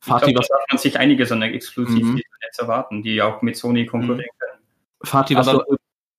[0.00, 2.20] Fatih, glaube, was, da darf man sich einiges an exklusiv Mhm.
[2.42, 4.62] jetzt erwarten, die auch mit Sony konkurrieren können.
[5.02, 5.76] Fatih, was Aber- du,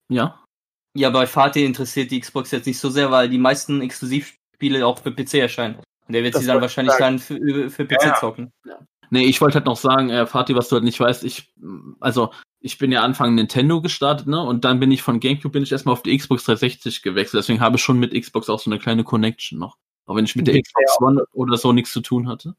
[0.09, 0.43] ja?
[0.95, 4.99] Ja, bei Fatih interessiert die Xbox jetzt nicht so sehr, weil die meisten Exklusivspiele auch
[4.99, 5.75] für PC erscheinen.
[5.75, 7.17] Und der wird Das sie dann wahrscheinlich sagen.
[7.17, 8.15] dann für, für PC Ja, ja.
[8.15, 8.51] zocken.
[9.11, 11.53] Nee, ich wollte halt noch sagen, äh, Fatih, was du halt nicht weißt, ich,
[11.99, 14.41] also, ich bin ja Anfang Nintendo gestartet, ne?
[14.41, 17.39] Und dann bin ich von GameCube bin ich erstmal auf die Xbox 360 gewechselt.
[17.41, 19.77] Deswegen habe ich schon mit Xbox auch so eine kleine Connection noch.
[20.09, 22.55] Auch wenn ich mit der Xbox One oder so nichts zu tun hatte.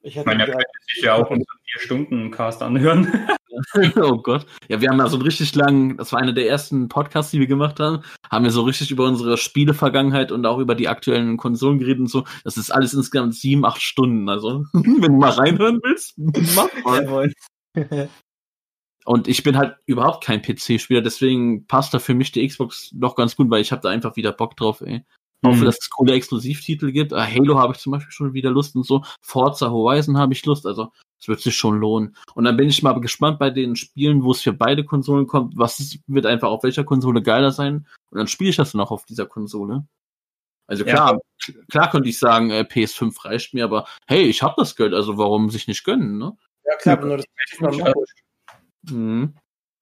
[0.00, 3.28] Ich Ich meine, wieder- könnte sich ja auch unseren vier Stunden Cast anhören.
[4.00, 4.46] oh Gott.
[4.70, 7.38] Ja, wir haben ja so einen richtig langen, das war einer der ersten Podcasts, die
[7.38, 11.36] wir gemacht haben, haben wir so richtig über unsere Spiele-Vergangenheit und auch über die aktuellen
[11.36, 12.24] Konsolen geredet und so.
[12.44, 14.30] Das ist alles insgesamt sieben, acht Stunden.
[14.30, 16.14] Also, wenn du mal reinhören willst,
[16.56, 17.30] mach mal.
[19.04, 23.16] Und ich bin halt überhaupt kein PC-Spieler, deswegen passt da für mich die Xbox noch
[23.16, 25.04] ganz gut, weil ich habe da einfach wieder Bock drauf, ey.
[25.42, 25.64] Für Mhm.
[25.64, 27.12] dass es coole Exklusivtitel gibt.
[27.12, 29.02] Äh, Halo habe ich zum Beispiel schon wieder Lust und so.
[29.22, 30.66] Forza Horizon habe ich Lust.
[30.66, 32.14] Also es wird sich schon lohnen.
[32.34, 35.54] Und dann bin ich mal gespannt bei den Spielen, wo es für beide Konsolen kommt.
[35.56, 37.86] Was ist, wird einfach auf welcher Konsole geiler sein?
[38.10, 39.86] Und dann spiele ich das dann auch auf dieser Konsole.
[40.66, 40.92] Also Ja.
[40.94, 41.18] klar,
[41.70, 45.16] klar könnte ich sagen, äh, PS5 reicht mir, aber hey, ich habe das Geld, also
[45.16, 46.36] warum sich nicht gönnen, ne?
[46.64, 47.26] Ja, klar, nur das
[47.78, 47.92] Ja.
[48.90, 49.34] Mhm.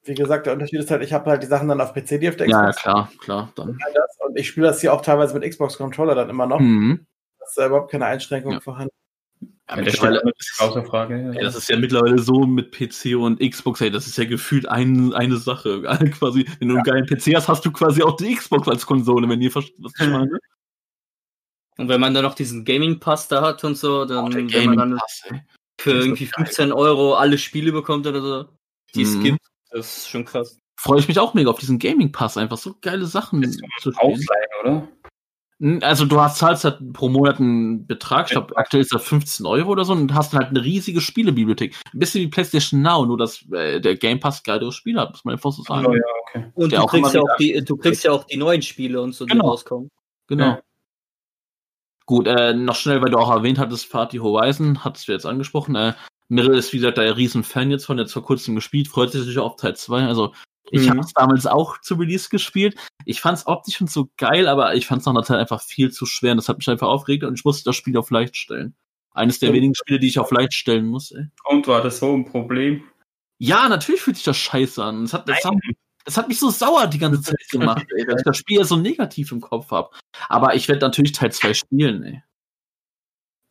[0.08, 2.28] Wie gesagt, der Unterschied ist halt, ich habe halt die Sachen dann auf PC, die
[2.30, 3.52] auf der Ja, ja, Xbox klar, klar.
[3.56, 3.78] Dann.
[3.94, 6.60] das, und ich spiele das hier auch teilweise mit Xbox-Controller dann immer noch.
[6.60, 7.06] Mhm.
[7.38, 8.60] Das ist da überhaupt keine Einschränkung Ja.
[8.60, 8.94] vorhanden.
[9.40, 10.22] Ja, Ja, das mittlerweile,
[10.60, 11.32] außer Frage.
[11.36, 14.66] ey, das ist ja mittlerweile so mit PC und Xbox, ey, das ist ja gefühlt
[14.66, 15.82] ein, eine Sache.
[16.18, 19.28] quasi, wenn du einen geilen PC hast, hast du quasi auch die Xbox als Konsole,
[19.28, 20.38] wenn ihr versteht, was ich meine.
[21.76, 24.64] Und wenn man dann noch diesen Gaming Pass da hat und so, dann Der wenn
[24.74, 25.00] man dann
[25.78, 26.46] für irgendwie doch geil.
[26.46, 28.48] 15 Euro alle Spiele bekommt oder so,
[28.94, 29.22] die es Mhm.
[29.22, 29.38] gibt,
[29.70, 30.58] das ist schon krass.
[30.80, 33.42] Freue ich mich auch mega auf diesen Gaming Pass, einfach so geile Sachen
[33.80, 34.12] zu spielen.
[34.12, 34.88] Ausleihen, oder?
[35.84, 39.44] Also du hast zahlst halt pro Monat einen Betrag, ich glaube aktuell ist das 15
[39.44, 41.74] Euro oder so und hast halt eine riesige Spielebibliothek.
[41.92, 45.24] Ein bisschen wie PlayStation Now, nur dass äh, der Game Pass geilere Spiele hat, muss
[45.24, 45.86] man einfach so sagen.
[45.88, 46.52] Oh, ja, okay.
[46.54, 49.02] Und Der du auch kriegst, ja auch die, du kriegst ja auch die neuen Spiele
[49.02, 49.48] und so, die Genau.
[49.48, 49.90] rauskommen.
[50.28, 50.44] Genau.
[50.44, 50.60] Ja.
[52.06, 55.74] Gut, äh, noch schnell, weil du auch erwähnt hattest, Party Horizon, hattest du jetzt angesprochen.
[55.74, 55.94] Äh,
[56.28, 59.38] Mirrell ist, wie gesagt, der Riesenfan jetzt von, jetzt vor kurzem gespielt, freut sich natürlich
[59.38, 60.04] auf Teil 2.
[60.06, 60.32] Also,
[60.70, 60.90] ich Mhm.
[60.90, 62.76] habe es damals auch zu Release gespielt.
[63.06, 65.62] Ich fand es optisch und so geil, aber ich fand es nach einer Zeit einfach
[65.62, 68.10] viel zu schwer und das hat mich einfach aufgeregt und ich musste das Spiel auf
[68.10, 68.74] leicht stellen.
[69.12, 69.54] Eines der Ja.
[69.54, 71.28] wenigen Spiele, die ich auf leicht stellen muss, ey.
[71.44, 72.84] Und war das so ein Problem?
[73.38, 75.04] Ja, natürlich fühlt sich das scheiße an.
[75.04, 75.54] Es hat, das, hat,
[76.04, 78.76] das hat mich so sauer die ganze Zeit gemacht, ey, dass ich das Spiel so
[78.76, 79.88] negativ im Kopf habe.
[80.28, 82.22] Aber ich werde natürlich Teil 2 spielen, ey.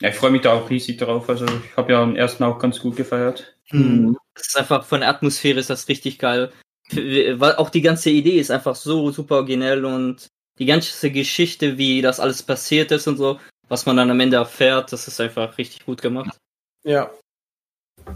[0.01, 1.29] Ja, ich freue mich da auch riesig drauf.
[1.29, 3.55] Also ich habe ja den ersten auch ganz gut gefeiert.
[3.71, 4.17] Mhm.
[4.35, 6.51] Das ist einfach von der Atmosphäre ist das richtig geil.
[6.91, 10.27] Weil auch die ganze Idee ist einfach so super originell und
[10.59, 14.37] die ganze Geschichte, wie das alles passiert ist und so, was man dann am Ende
[14.37, 16.37] erfährt, das ist einfach richtig gut gemacht.
[16.83, 17.11] Ja.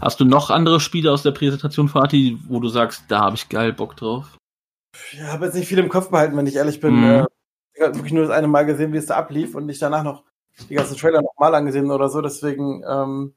[0.00, 3.48] Hast du noch andere Spiele aus der Präsentation, Fatih, wo du sagst, da habe ich
[3.48, 4.38] geil Bock drauf?
[5.12, 6.96] Ich habe jetzt nicht viel im Kopf behalten, wenn ich ehrlich bin.
[6.96, 7.04] Mhm.
[7.04, 7.26] Äh,
[7.74, 10.02] ich habe wirklich nur das eine Mal gesehen, wie es da ablief und nicht danach
[10.02, 10.24] noch
[10.68, 12.20] die ganzen Trailer nochmal angesehen oder so.
[12.20, 13.34] Deswegen ähm,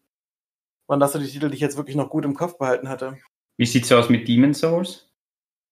[0.87, 3.17] waren das so die Titel, die ich jetzt wirklich noch gut im Kopf behalten hatte.
[3.57, 5.09] Wie sieht's aus mit Demon Souls?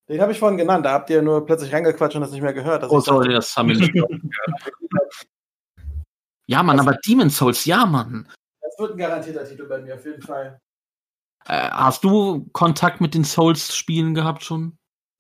[0.10, 2.53] Den habe ich vorhin genannt, da habt ihr nur plötzlich reingequatscht und das nicht mehr
[2.53, 2.84] gehört.
[2.84, 3.94] Also Oh, sorry, das haben wir nicht.
[6.45, 8.28] ja, Mann, aber Demon Souls, ja, Mann.
[8.61, 10.60] das wird ein garantierter Titel bei mir, auf jeden Fall.
[11.45, 14.78] Äh, hast du Kontakt mit den Souls-Spielen gehabt schon?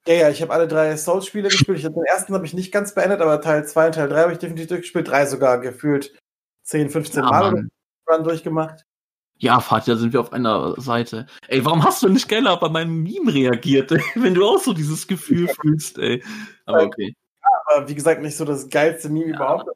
[0.07, 1.79] Ja, ja, ich habe alle drei Souls-Spiele gespielt.
[1.79, 4.21] Ich hab, den ersten habe ich nicht ganz beendet, aber Teil 2 und Teil 3
[4.23, 5.07] habe ich definitiv durchgespielt.
[5.07, 6.13] Drei sogar gefühlt
[6.63, 7.69] 10, 15 Ja, Mal
[8.09, 8.83] Run durchgemacht.
[9.37, 11.25] Ja, Fatih, da sind wir auf einer Seite.
[11.47, 14.01] Ey, warum hast du nicht geiler bei meinem Meme reagiert, ey?
[14.15, 16.21] wenn du auch so dieses Gefühl fühlst, ey?
[16.65, 17.15] Aber okay.
[17.65, 19.35] Aber wie gesagt, nicht so das geilste Meme Ja.
[19.35, 19.69] überhaupt.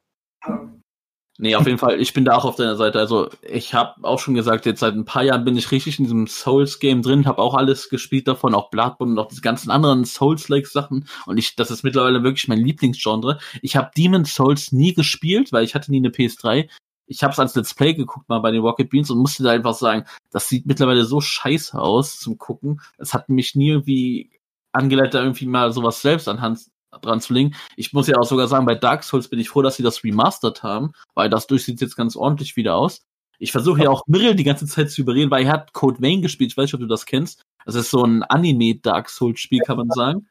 [1.40, 2.98] Nee, auf jeden Fall, ich bin da auch auf deiner Seite.
[2.98, 6.04] Also, ich habe auch schon gesagt, jetzt seit ein paar Jahren bin ich richtig in
[6.04, 10.04] diesem Souls-Game drin, habe auch alles gespielt davon, auch Bloodborne und auch diese ganzen anderen
[10.04, 11.06] Souls-like-Sachen.
[11.26, 13.38] Und ich, das ist mittlerweile wirklich mein Lieblingsgenre.
[13.62, 16.68] Ich habe Demon Souls nie gespielt, weil ich hatte nie eine PS3.
[17.06, 19.50] Ich habe es als Let's Play geguckt mal bei den Rocket Beans und musste da
[19.50, 22.80] einfach sagen, das sieht mittlerweile so scheiße aus zum Gucken.
[22.98, 24.32] Es hat mich nie irgendwie
[24.72, 26.66] angeleitet, irgendwie mal sowas selbst anhand
[27.02, 27.54] dran zu legen.
[27.76, 30.02] Ich muss ja auch sogar sagen, bei Dark Souls bin ich froh, dass sie das
[30.04, 33.02] remastered haben, weil das durch sieht jetzt ganz ordentlich wieder aus.
[33.38, 36.22] Ich versuche ja auch Mirrell die ganze Zeit zu überreden, weil er hat Code Vein
[36.22, 36.50] gespielt.
[36.50, 37.44] Ich weiß nicht, ob du das kennst.
[37.64, 40.28] Das ist so ein Anime Dark Souls Spiel, kann man sagen.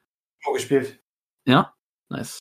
[0.54, 1.00] gespielt.
[1.46, 1.74] Ja,
[2.10, 2.40] nice.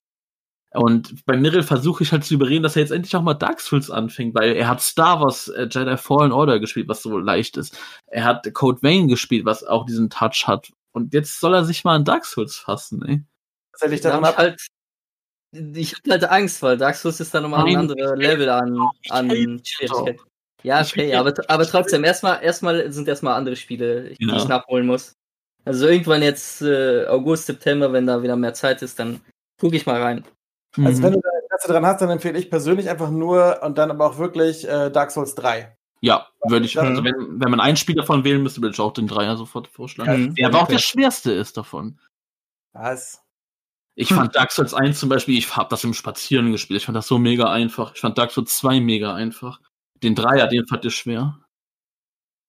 [0.73, 3.61] Und bei Mirrell versuche ich halt zu überreden, dass er jetzt endlich auch mal Dark
[3.61, 7.57] Souls anfängt, weil er hat Star Wars äh, Jedi Fallen Order gespielt, was so leicht
[7.57, 7.79] ist.
[8.07, 10.71] Er hat Code Vein gespielt, was auch diesen Touch hat.
[10.93, 13.23] Und jetzt soll er sich mal an Dark Souls fassen, ey.
[13.79, 14.37] Das hätte ich Da daran ab.
[14.37, 14.67] halt,
[15.53, 18.79] ich hab halt Angst, weil Dark Souls ist dann nochmal ein Nein, anderes Level an,
[19.11, 20.19] an Schwierigkeit.
[20.63, 24.37] Ja, Ich okay, aber, aber trotzdem, erstmal, erstmal sind erstmal andere Spiele, die Ja.
[24.37, 25.13] ich nachholen muss.
[25.65, 29.21] Also irgendwann jetzt äh, August, September, wenn da wieder mehr Zeit ist, dann
[29.61, 30.25] gucke ich mal rein.
[30.77, 31.05] Also Mhm.
[31.05, 34.07] wenn du da Interesse dran hast, dann empfehle ich persönlich einfach nur und dann aber
[34.07, 35.77] auch wirklich äh, Dark Souls 3.
[36.03, 36.83] Ja, würde ich, Ja.
[36.83, 39.69] also wenn, wenn man einen Spieler davon wählen müsste, würde ich auch den Dreier sofort
[39.69, 40.27] vorschlagen.
[40.27, 40.35] Mhm.
[40.35, 41.99] Der aber auch der schwerste ist davon.
[42.73, 43.23] Was?
[43.99, 46.81] Ich fand Dark Souls 1 zum Beispiel, ich habe das im Spazieren gespielt.
[46.81, 47.95] Ich fand das so mega einfach.
[47.95, 49.59] Ich fand Dark Souls 2 mega einfach.
[50.03, 51.39] Den Dreier, den fand ich schwer.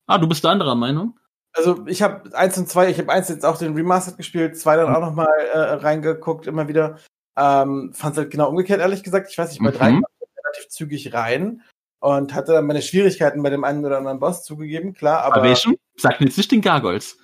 [0.08, 1.18] Ah, du bist der anderer Meinung?
[1.54, 4.76] Also ich habe eins und zwei, ich habe eins jetzt auch den Remastered gespielt, zwei
[4.76, 6.98] dann auch noch mal äh, reingeguckt, immer wieder.
[7.38, 9.30] Ähm, Fand halt genau umgekehrt, ehrlich gesagt.
[9.32, 9.74] Ich weiß nicht, bei Mhm.
[9.74, 11.62] drei kam ich relativ zügig rein
[12.00, 15.50] und hatte dann meine Schwierigkeiten bei dem einen oder anderen Boss zugegeben, klar, aber Bei
[15.50, 15.78] welchem?
[15.96, 17.18] Sag mir jetzt nicht den Gargoyles.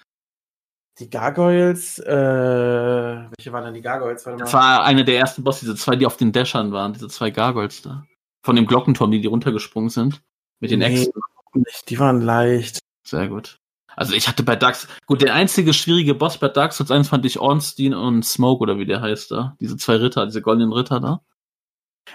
[1.00, 4.26] Die Gargoyles, äh, welche waren denn die Gargoyles?
[4.26, 4.44] Warte mal.
[4.46, 7.32] Das war einer der ersten Boss, diese zwei, die auf den Dashern waren, diese zwei
[7.32, 8.04] Gargoyles da.
[8.44, 10.22] Von dem Glockenturm, die, die runtergesprungen sind.
[10.60, 10.86] Mit den Nee.
[11.02, 11.22] Äxten.
[11.56, 12.80] nicht, die waren leicht.
[13.06, 13.60] Sehr gut.
[13.96, 17.10] Also ich hatte bei Dark Souls, gut, der einzige schwierige Boss bei Dark Souls 1
[17.10, 19.56] fand ich Ornstein und Smoke oder wie der heißt da.
[19.60, 21.22] Diese zwei Ritter, diese goldenen Ritter da.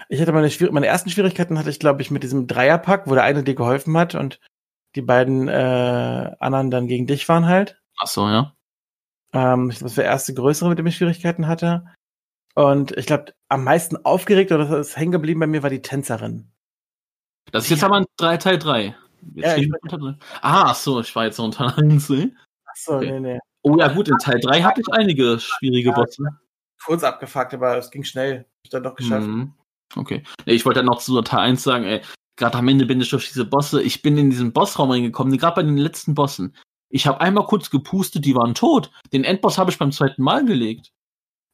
[0.07, 3.13] Ich hatte meine, Schwier meine ersten Schwierigkeiten hatte ich, glaube ich, mit diesem Dreierpack, wo
[3.15, 4.39] der eine dir geholfen hat und
[4.95, 7.79] die beiden äh, anderen dann gegen dich waren halt.
[7.97, 8.53] Ach so, ja.
[9.33, 11.85] Ähm, das war der erste größere, mit dem ich Schwierigkeiten hatte.
[12.55, 15.81] Und ich glaube, am meisten aufgeregt oder das ist hängen geblieben bei mir war die
[15.81, 16.51] Tänzerin.
[17.51, 18.95] Das ist jetzt aber ein 3 Teil 3.
[19.35, 20.17] Jetzt Ja, ich- unter.
[20.41, 22.09] Ah, ach so, ich war jetzt noch unter 1.
[22.09, 22.33] ey.
[22.65, 23.11] Achso, Okay.
[23.11, 23.39] nee, nee.
[23.61, 26.23] Oh ja, gut, in Teil 3 hatte ich einige schwierige Bosse.
[26.83, 28.39] Kurz abgefuckt, aber es ging schnell.
[28.39, 29.27] Hab Ich dann doch geschafft.
[29.27, 29.53] Mhm.
[29.95, 30.23] Okay.
[30.45, 32.01] Ich wollte dann noch zu Teil 1 sagen, ey,
[32.37, 35.55] gerade am Ende bin ich durch diese Bosse, ich bin in diesen Bossraum reingekommen, gerade
[35.55, 36.55] bei den letzten Bossen.
[36.89, 38.91] Ich habe einmal kurz gepustet, die waren tot.
[39.13, 40.91] Den Endboss habe ich beim zweiten Mal gelegt.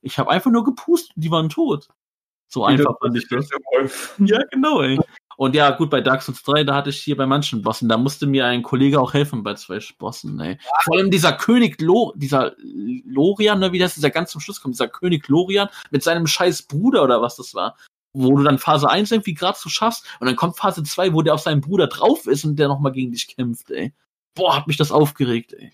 [0.02, 1.90] Ich habe einfach nur gepustet, die waren tot.
[2.48, 3.49] So einfach fand ich das.
[4.20, 4.99] Ja, genau, ey.
[5.38, 7.98] Und ja, gut, bei Dark Souls 3, da hatte ich hier bei manchen Bossen, da
[7.98, 10.57] musste mir ein Kollege auch helfen bei zwei Bossen, ey.
[10.84, 14.76] Vor allem dieser König Lo, dieser Lorian, ne, wie das, dieser ganz zum Schluss kommt,
[14.76, 17.76] dieser König Lorian mit seinem scheiß Bruder oder was das war.
[18.14, 21.22] Wo du dann Phase 1 irgendwie gerade so schaffst und dann kommt Phase 2, wo
[21.22, 23.94] der auf seinem Bruder drauf ist und der nochmal gegen dich kämpft, ey.
[24.36, 25.72] Boah, hat mich das aufgeregt, ey.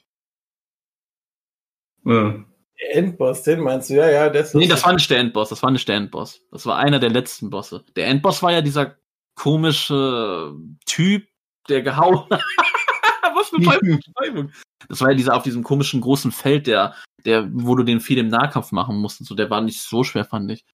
[2.05, 2.45] Ja.
[2.81, 3.95] Der Endboss, den meinst du?
[3.95, 6.41] Ja, ja, der ist Nee, das war nicht der Endboss, das war nicht der Endboss.
[6.51, 7.83] Das war einer der letzten Bosse.
[7.95, 8.95] Der Endboss war ja dieser
[9.35, 10.55] komische
[10.85, 11.27] Typ,
[11.69, 12.25] der gehauen
[13.35, 14.51] Was für eine Beschreibung.
[14.89, 18.17] Das war ja dieser auf diesem komischen großen Feld, der, der, wo du den viel
[18.17, 19.19] im Nahkampf machen musst.
[19.19, 20.65] und So, der war nicht so schwer, fand ich.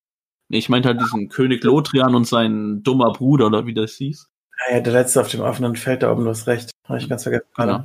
[0.49, 4.29] Nee, ich meinte halt diesen König Lothrian und sein dummer Bruder, oder wie das hieß.
[4.59, 6.71] Ja, ja, der letzte auf dem offenen Feld da oben, du hast recht.
[6.87, 7.45] Habe ich ganz vergessen.
[7.55, 7.83] Genau.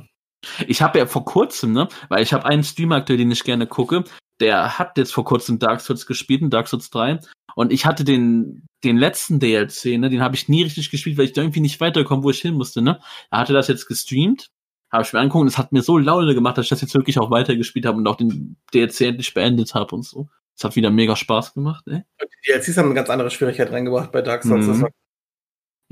[0.67, 3.67] Ich habe ja vor kurzem, ne, weil ich habe einen Streamer aktuell, den ich gerne
[3.67, 4.03] gucke,
[4.39, 7.19] der hat jetzt vor kurzem Dark Souls gespielt, in Dark Souls 3.
[7.55, 11.25] Und ich hatte den, den letzten DLC, ne, den habe ich nie richtig gespielt, weil
[11.25, 12.99] ich da irgendwie nicht weiterkomme, wo ich hin musste, ne.
[13.31, 14.49] Er hatte das jetzt gestreamt,
[14.91, 16.93] habe ich mir angeguckt und es hat mir so Laune gemacht, dass ich das jetzt
[16.93, 20.27] wirklich auch weitergespielt habe und auch den DLC endlich beendet habe und so.
[20.57, 22.03] Es hat wieder mega Spaß gemacht, ey.
[22.21, 24.65] Die DLCs haben eine ganz andere Schwierigkeit reingebracht bei Dark Souls.
[24.65, 24.71] Mhm.
[24.71, 24.89] Das war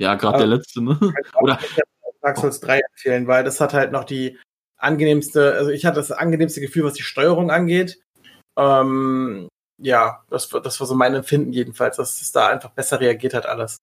[0.01, 0.97] Ja, gerade der letzte, ne.
[1.39, 1.59] Oder-
[2.23, 4.37] Dark Souls 3 empfehlen, weil das hat halt noch die
[4.77, 7.99] angenehmste, also ich hatte das angenehmste Gefühl, was die Steuerung angeht.
[8.57, 9.47] Ähm,
[9.79, 13.33] ja, das, war- das war so mein Empfinden jedenfalls, dass es da einfach besser reagiert
[13.33, 13.77] hat alles.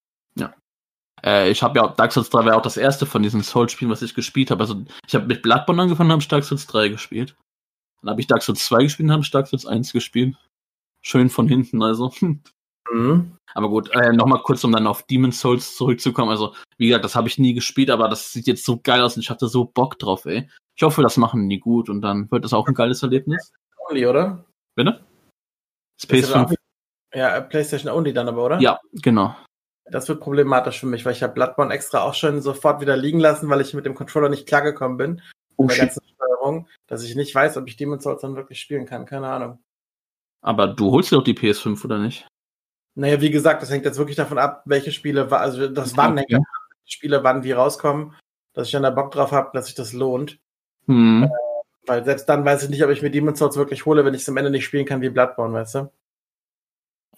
[1.25, 3.91] Äh, ich habe ja, Dark Souls 3 war ja auch das erste von diesen Souls-Spielen,
[3.91, 4.61] was ich gespielt habe.
[4.63, 7.35] Also ich habe mit Bloodborne angefangen, habe ich Dark Souls 3 gespielt.
[8.03, 10.37] Dann habe ich Dark Souls 2 gespielt und habe Dark Souls 1 gespielt.
[11.05, 12.13] Schön von hinten, also.
[12.93, 13.37] Mhm.
[13.55, 16.31] Aber gut, äh, nochmal kurz, um dann auf Demon's Souls zurückzukommen.
[16.31, 19.17] Also, wie gesagt, das habe ich nie gespielt, aber das sieht jetzt so geil aus
[19.17, 20.49] und ich hatte so Bock drauf, ey.
[20.77, 23.53] Ich hoffe, das machen die gut und dann wird das auch ein geiles Erlebnis.
[23.89, 24.45] Only, oder?
[24.77, 25.01] Bitte?
[25.97, 26.59] Das Space ist aber 5.
[26.61, 28.61] auch- Ja, äh, PlayStation Only dann aber, oder?
[28.61, 29.35] Ja, genau.
[29.91, 33.19] Das wird problematisch für mich, weil ich habe Bloodborne extra auch schon sofort wieder liegen
[33.21, 35.23] lassen, weil ich mit dem Controller nicht klargekommen bin.
[35.57, 38.61] Oh, mit der ganzen Steuerung, dass ich nicht weiß, ob ich Demon's Souls dann wirklich
[38.61, 39.07] spielen kann.
[39.07, 39.59] Keine Ahnung.
[40.43, 42.29] Aber du holst dir doch die PS5, oder nicht?
[42.99, 46.27] Naja, wie gesagt, das hängt jetzt wirklich davon ab, welche Spiele, also das wann Okay.
[46.31, 46.53] hängt ab,
[46.85, 48.17] Spiele wann wie rauskommen,
[48.55, 50.41] dass ich dann da Bock drauf habe, dass sich das lohnt.
[50.87, 51.31] Hm.
[51.87, 54.23] Weil selbst dann weiß ich nicht, ob ich mir Demon's Souls wirklich hole, wenn ich
[54.23, 55.93] es am Ende nicht spielen kann wie Bloodborne, weißt du?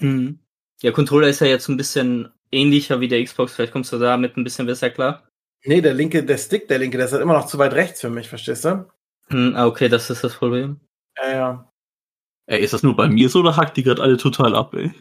[0.01, 0.39] Mhm.
[0.83, 3.55] Der Controller ist ja jetzt ein bisschen ähnlicher wie der Xbox.
[3.55, 5.27] Vielleicht kommst du damit ein bisschen besser klar.
[5.65, 8.03] Nee, der linke, der Stick, der linke, der ist halt immer noch zu weit rechts
[8.03, 8.87] für mich, verstehst du?
[9.29, 10.79] Hm, ah, okay, das ist das Problem.
[11.17, 11.73] Ja, ja.
[12.47, 14.93] Ey, ist das nur bei mir so oder hackt die gerade alle total ab, ey?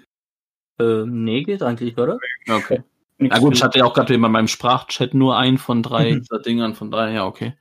[0.79, 2.17] Äh, nee, geht eigentlich, oder?
[2.49, 2.83] Okay.
[3.17, 6.19] Na gut, ich hatte ja auch gerade bei meinem Sprachchat nur einen von drei Mhm.
[6.21, 7.53] dieser Dingern, von daher, ja, okay.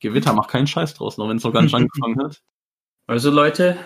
[0.00, 2.42] Gewitter macht keinen Scheiß draus, noch wenn es noch gar nicht angefangen hat.
[3.06, 3.76] Also Leute,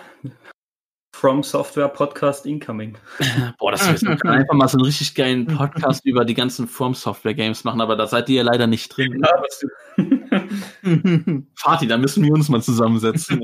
[1.15, 2.97] From Software Podcast incoming.
[3.59, 6.93] Boah, das wir können einfach mal so einen richtig geilen Podcast über die ganzen From
[6.93, 9.23] Software Games machen, aber da seid ihr ja leider nicht drin.
[9.23, 9.69] Ja, was du-
[11.55, 13.41] Fatih, da müssen wir uns mal zusammensetzen.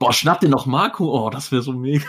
[0.00, 1.06] Boah, schnapp dir noch Marco.
[1.26, 2.04] Oh, das wäre so mega.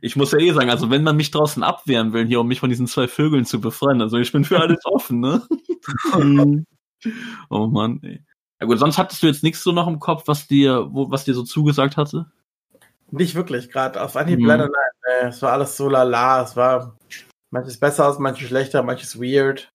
[0.00, 2.60] Ich muss ja eh sagen, also wenn man mich draußen abwehren will, hier um mich
[2.60, 5.46] von diesen zwei Vögeln zu befreien, also ich bin für alles offen, ne?
[7.50, 8.24] oh Mann, ey.
[8.60, 11.24] Ja gut, sonst hattest du jetzt nichts so noch im Kopf, was dir, wo, was
[11.24, 12.26] dir so zugesagt hatte?
[13.10, 14.46] Nicht wirklich, gerade auf Anhieb Mhm.
[14.46, 15.22] leider nein.
[15.22, 16.42] Nee, es war alles so lala.
[16.42, 16.98] Es war
[17.50, 19.70] manches besser aus, manches schlechter, manches weird.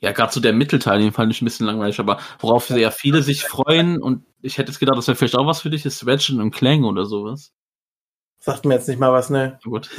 [0.00, 3.22] Ja, gerade so der Mittelteil, den fand ich ein bisschen langweilig, aber worauf sehr viele
[3.22, 6.06] sich freuen und ich hätte jetzt gedacht, das wäre vielleicht auch was für dich, ist
[6.06, 7.52] Ratchet und Clank oder sowas.
[8.44, 9.58] Sagt mir jetzt nicht mal was, ne?
[9.64, 9.88] Na gut.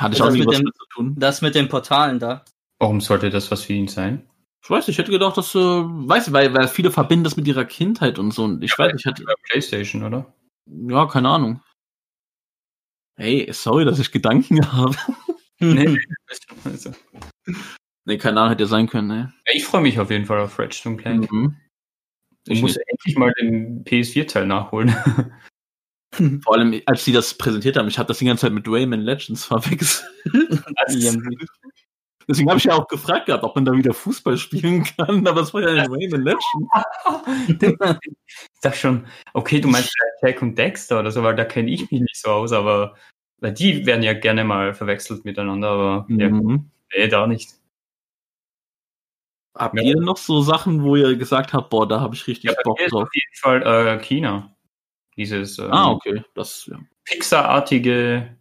[0.00, 1.14] Hatte ich Das auch nie mit was dem- zu tun.
[1.18, 2.44] Das mit den Portalen da.
[2.80, 4.28] Warum sollte das was für ihn sein?
[4.64, 7.36] Ich weiß nicht, ich hätte gedacht, dass, äh, weiß ich, weil, weil viele verbinden das
[7.36, 10.32] mit ihrer Kindheit und so und ich weiß nicht, ich hatte, PlayStation, oder?
[10.66, 11.60] ja, keine Ahnung.
[13.16, 14.96] Hey, sorry, dass ich Gedanken habe.
[15.60, 15.98] Nee,
[16.64, 16.92] also,
[18.06, 19.34] Nee, keine Ahnung, hätte ja sein können, ne?
[19.46, 21.30] ja, ich freue mich auf jeden Fall auf und Clank.
[21.30, 21.56] Mhm.
[22.48, 24.94] Ich muss endlich mal den PS4-Teil nachholen.
[26.42, 29.00] Vor allem, als die das präsentiert haben, ich habe das die ganze Zeit mit Rayman
[29.00, 30.04] Legends verwechselt.
[32.26, 35.42] Deswegen habe ich ja auch gefragt gehabt, ob man da wieder Fußball spielen kann, aber
[35.42, 36.44] es war ja Rayman Legends.
[37.48, 41.82] ich dachte schon, okay, du meinst Jack und Dexter oder so, weil da kenne ich
[41.90, 42.94] mich nicht so aus, aber
[43.40, 46.70] weil die werden ja gerne mal verwechselt miteinander, aber ja, Mhm.
[46.96, 47.50] nee, da nicht.
[49.56, 49.82] Habt Ja.
[49.82, 52.78] ihr noch so Sachen, wo ihr gesagt habt, boah, da habe ich richtig Ja, Bock
[52.88, 53.02] drauf?
[53.04, 54.53] auf jeden Fall äh, China.
[55.16, 56.24] Dieses ähm, Ah, okay.
[56.34, 56.78] Das, ja.
[57.04, 58.36] Pixar-artige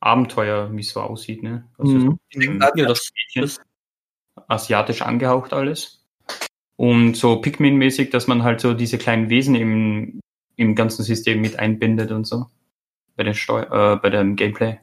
[0.00, 1.68] Abenteuer, wie es so aussieht, ne?
[1.78, 2.18] Also Mhm.
[2.30, 3.10] so ein Ja, das,
[4.46, 6.04] asiatisch angehaucht alles.
[6.76, 10.20] Und so Pikmin-mäßig, dass man halt so diese kleinen Wesen im,
[10.56, 12.46] im ganzen System mit einbindet und so.
[13.16, 14.78] Bei der Steu äh, bei dem Gameplay.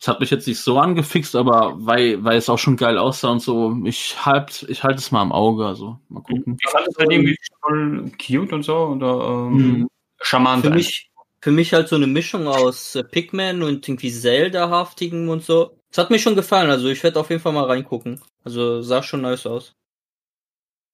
[0.00, 3.30] Das hat mich jetzt nicht so angefixt, aber weil, weil es auch schon geil aussah
[3.30, 6.56] und so, ich halt, ich halte es mal im Auge, also mal gucken.
[6.62, 9.88] Ich fand es halt irgendwie voll cute und so oder ähm, Mhm.
[10.20, 10.64] Charmant.
[10.64, 15.44] Für mich, für mich halt so eine Mischung aus äh, Pikmin und irgendwie Zelda-haftigem und
[15.44, 15.78] so.
[15.90, 18.20] Das hat mir schon gefallen, also ich werde auf jeden Fall mal reingucken.
[18.44, 19.74] Also sah schon nice aus.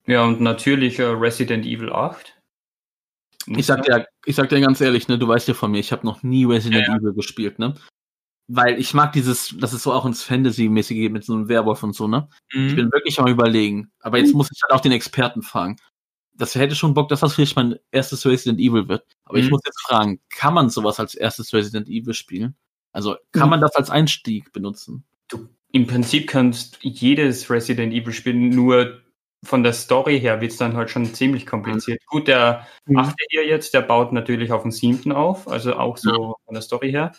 [0.07, 2.39] Ja, und natürlich äh, Resident Evil 8.
[3.47, 5.93] Ich sag dir, ich sag dir ganz ehrlich, ne, du weißt ja von mir, ich
[5.93, 7.75] habe noch nie Resident Ja, Evil gespielt, ne?
[8.47, 11.83] Weil ich mag dieses, dass es so auch ins Fantasy-mäßige geht mit so einem Werwolf
[11.83, 12.29] und so, ne?
[12.53, 12.77] Ich Mhm.
[12.77, 13.91] bin wirklich am überlegen.
[14.01, 15.77] Aber jetzt muss ich halt auch den Experten fragen.
[16.37, 19.05] Das hätte schon Bock, dass das vielleicht mein erstes Resident Evil wird.
[19.25, 19.51] Aber ich Mhm.
[19.53, 22.57] muss jetzt fragen, kann man sowas als erstes Resident Evil spielen?
[22.93, 23.51] Also kann Mhm.
[23.51, 25.05] man das als Einstieg benutzen?
[25.29, 29.01] du im Prinzip kannst jedes Resident Evil spielen, nur
[29.45, 32.01] von der Story her wird es dann halt schon ziemlich kompliziert.
[32.07, 32.99] Gut, der Mhm.
[32.99, 36.63] achte hier jetzt, der baut natürlich auf den siebten auf, also auch so von der
[36.63, 37.13] Story her.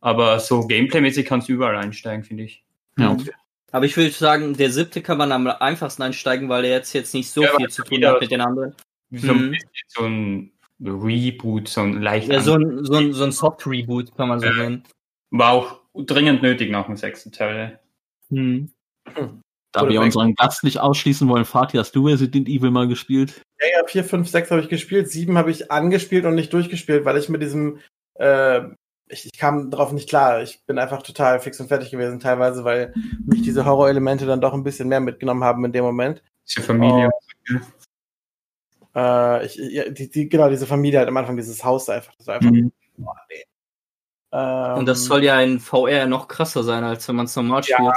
[0.00, 2.64] Aber so Gameplay-mäßig kannst du überall einsteigen, finde ich.
[2.98, 3.20] Ja, Mhm.
[3.20, 3.32] okay.
[3.70, 7.14] Aber ich würde sagen, der siebte kann man am einfachsten einsteigen, weil er jetzt jetzt
[7.14, 8.74] nicht so Ja, viel zu tun hat mit den anderen.
[9.10, 9.40] So Mhm.
[9.40, 13.32] ein bisschen so ein Reboot, so ein leicht Ja, so ein, so ein, so ein
[13.32, 14.52] Soft-Reboot kann man so Ja.
[14.54, 14.84] nennen.
[15.30, 17.78] war auch dringend nötig nach dem sechsten Teil.
[18.30, 18.70] Mhm.
[19.72, 20.06] Da Oder wir weg.
[20.06, 23.42] unseren Gast nicht ausschließen wollen, Fatih, hast du Resident Evil mal gespielt?
[23.60, 27.04] Ja, ja, 4, 5, 6 habe ich gespielt, 7 habe ich angespielt und nicht durchgespielt,
[27.04, 27.80] weil ich mit diesem,
[28.14, 28.62] äh,
[29.08, 30.42] ich, ich kam darauf nicht klar.
[30.42, 32.94] Ich bin einfach total fix und fertig gewesen, teilweise, weil
[33.26, 36.22] mich diese Horrorelemente dann doch ein bisschen mehr mitgenommen haben in dem Moment.
[36.48, 37.10] Diese Familie.
[38.94, 42.14] Äh, ich, ja, die, die, genau, diese Familie halt am Anfang, dieses Haus da einfach.
[42.16, 42.72] Das einfach Mhm.
[42.96, 43.44] boah, nee.
[44.32, 47.62] Ähm, Und das soll ja in VR noch krasser sein, als wenn man es normal
[47.64, 47.76] Ja.
[47.76, 47.94] spielt.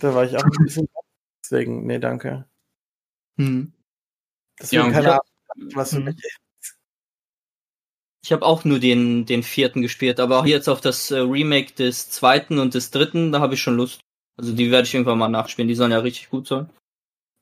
[0.00, 0.88] Da war ich auch ein bisschen.
[1.44, 2.46] Deswegen, nee, danke.
[3.36, 3.72] Mhm.
[4.60, 6.04] Deswegen Ja, und keine Ahnung, was für Mhm.
[6.06, 6.38] mich.
[8.22, 11.72] Ich habe auch nur den, den vierten gespielt, aber auch jetzt auf das äh, Remake
[11.72, 14.00] des zweiten und des dritten, da habe ich schon Lust.
[14.36, 16.68] Also die werde ich irgendwann mal nachspielen, die sollen ja richtig gut sein.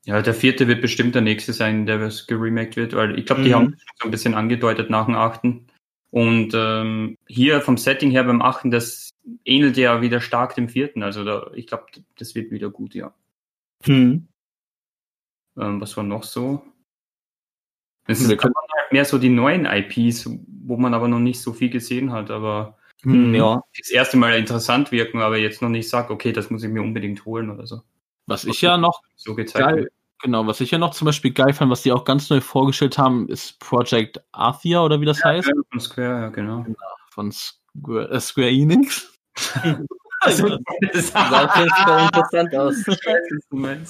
[0.05, 3.43] Ja, der vierte wird bestimmt der nächste sein, der was geremaked wird, weil ich glaube,
[3.43, 3.53] die Mhm.
[3.53, 5.67] haben so ein bisschen angedeutet nach dem achten.
[6.11, 9.11] Und ähm, hier vom Setting her beim achten, das
[9.45, 11.03] ähnelt ja wieder stark dem vierten.
[11.03, 11.85] Also da, ich glaube,
[12.17, 13.13] das wird wieder gut, ja.
[13.85, 14.27] Mhm.
[15.57, 16.63] Ähm, was war noch so?
[18.09, 20.29] Es Wir können- halt mehr so die neuen IPs,
[20.65, 23.33] wo man aber noch nicht so viel gesehen hat, aber Mhm.
[23.35, 23.63] Ja.
[23.77, 26.81] das erste Mal interessant wirken, aber jetzt noch nicht sagt, okay, das muss ich mir
[26.81, 27.81] unbedingt holen oder so.
[28.27, 29.93] Was ich ja noch So gezeigt geil, wird.
[30.21, 32.97] genau, was ich ja noch zum Beispiel geil fand, was die auch ganz neu vorgestellt
[32.97, 36.65] haben, ist Project Athia oder wie das heißt, Ja, von Square, ja, genau.
[37.11, 39.13] von Square, äh, Square Enix.
[40.21, 40.35] Das
[41.13, 42.75] Sah auf jeden Fall interessant aus.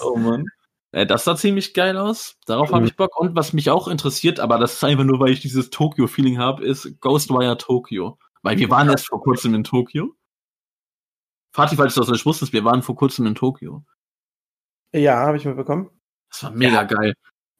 [0.01, 0.45] Oh Mann.
[0.91, 2.37] Äh, das sah ziemlich geil aus.
[2.45, 3.19] Darauf habe ich Bock.
[3.19, 6.65] Und was mich auch interessiert, aber das ist einfach nur, weil ich dieses Tokyo-Feeling habe,
[6.65, 8.17] ist Ghostwire Tokyo.
[8.41, 10.15] Weil wir waren erst vor kurzem in Tokio.
[11.53, 13.83] Fatih, falls du das nicht wusstest, wir waren vor kurzem in Tokio.
[14.93, 15.89] Ja, habe ich mitbekommen.
[16.29, 17.13] Das war mega geil.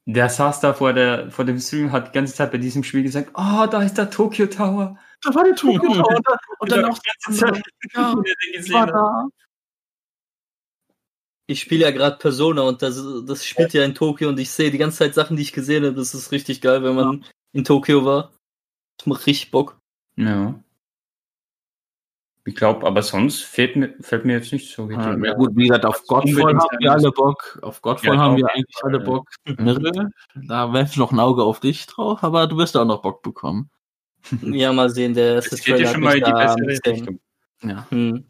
[0.05, 3.03] Der saß da vor, der, vor dem Stream, hat die ganze Zeit bei diesem Spiel
[3.03, 4.97] gesagt, oh, da ist der Tokyo Tower.
[5.21, 7.61] da war der Tokyo Tower und, da, und dann Ja, noch die ganze Zeit.
[7.93, 9.27] ja, war da.
[11.49, 14.69] Ich spiele ja gerade Persona und das, das spielt ja in Tokio und ich sehe
[14.69, 15.95] die ganze Zeit Sachen, die ich gesehen habe.
[15.95, 18.33] Das ist richtig geil, wenn man in Tokio war.
[18.97, 19.79] Das macht richtig Bock.
[20.15, 20.53] Ja.
[22.45, 25.05] Ich glaube, aber sonst fällt mir, fällt mir jetzt nicht so richtig.
[25.05, 25.33] Ja, mehr.
[25.33, 27.57] gut, wie gesagt, auf Godfall haben wir alle Bock.
[27.63, 29.03] Auf Godfall Ja, haben wir eigentlich alle ja.
[29.03, 29.27] Bock.
[29.45, 33.01] Mirre, da werfe ich noch ein Auge auf dich drauf, aber du wirst auch noch
[33.01, 33.71] Bock bekommen.
[34.43, 37.19] Ja, mal sehen, der erste Das geht ja schon mal in die bessere bisschen- Richtung.
[37.63, 37.87] Ja.
[37.89, 38.25] Hm.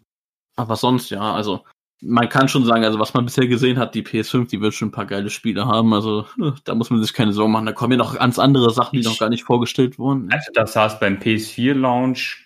[0.55, 1.65] Aber sonst, ja, also
[2.01, 4.87] man kann schon sagen, also was man bisher gesehen hat, die PS5, die wird schon
[4.89, 5.93] ein paar geile Spiele haben.
[5.93, 7.65] Also äh, da muss man sich keine Sorgen machen.
[7.65, 10.31] Da kommen ja noch ganz andere Sachen, die noch gar nicht vorgestellt wurden.
[10.31, 12.45] Also da sah es beim PS4-Launch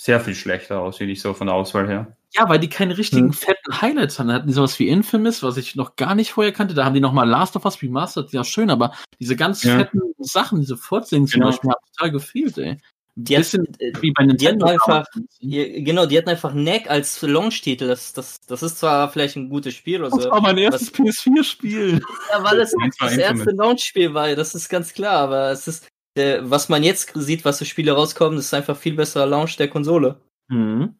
[0.00, 2.16] sehr viel schlechter aus, finde ich so von der Auswahl her.
[2.36, 3.32] Ja, weil die keine richtigen Hm.
[3.32, 4.28] fetten Highlights hatten.
[4.28, 6.74] Da hatten die sowas wie Infamous, was ich noch gar nicht vorher kannte.
[6.74, 9.76] Da haben die nochmal Last of Us Remastered, ja schön, aber diese ganz Ja.
[9.76, 11.50] fetten Sachen, diese Fortsetzungen zum Genau.
[11.52, 12.78] Beispiel, haben total gefehlt, ey.
[13.16, 15.06] Die hat- Bisschen äh, wie bei die hatten einfach-.
[15.38, 17.86] Ja, genau, die hatten einfach Neck als Launch-Titel.
[17.86, 20.30] Das, das, das ist zwar vielleicht ein gutes Spiel oder Das so.
[20.30, 22.00] war mein erstes PS4-Spiel.
[22.32, 23.50] Ja, weil es war das erste.
[23.52, 25.86] Launch-Spiel war, das ist ganz klar, aber es ist,
[26.16, 29.56] äh, was man jetzt sieht, was für Spiele rauskommen, das ist einfach viel besserer Launch
[29.58, 30.20] der Konsole.
[30.48, 30.96] Mhm.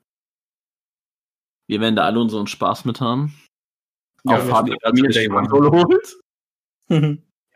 [1.66, 3.34] Wir werden da alle unseren Spaß mit haben.
[4.24, 5.28] Ja, auch das Fabian, wird als mir er die.
[5.28, 6.16] Konsole holt.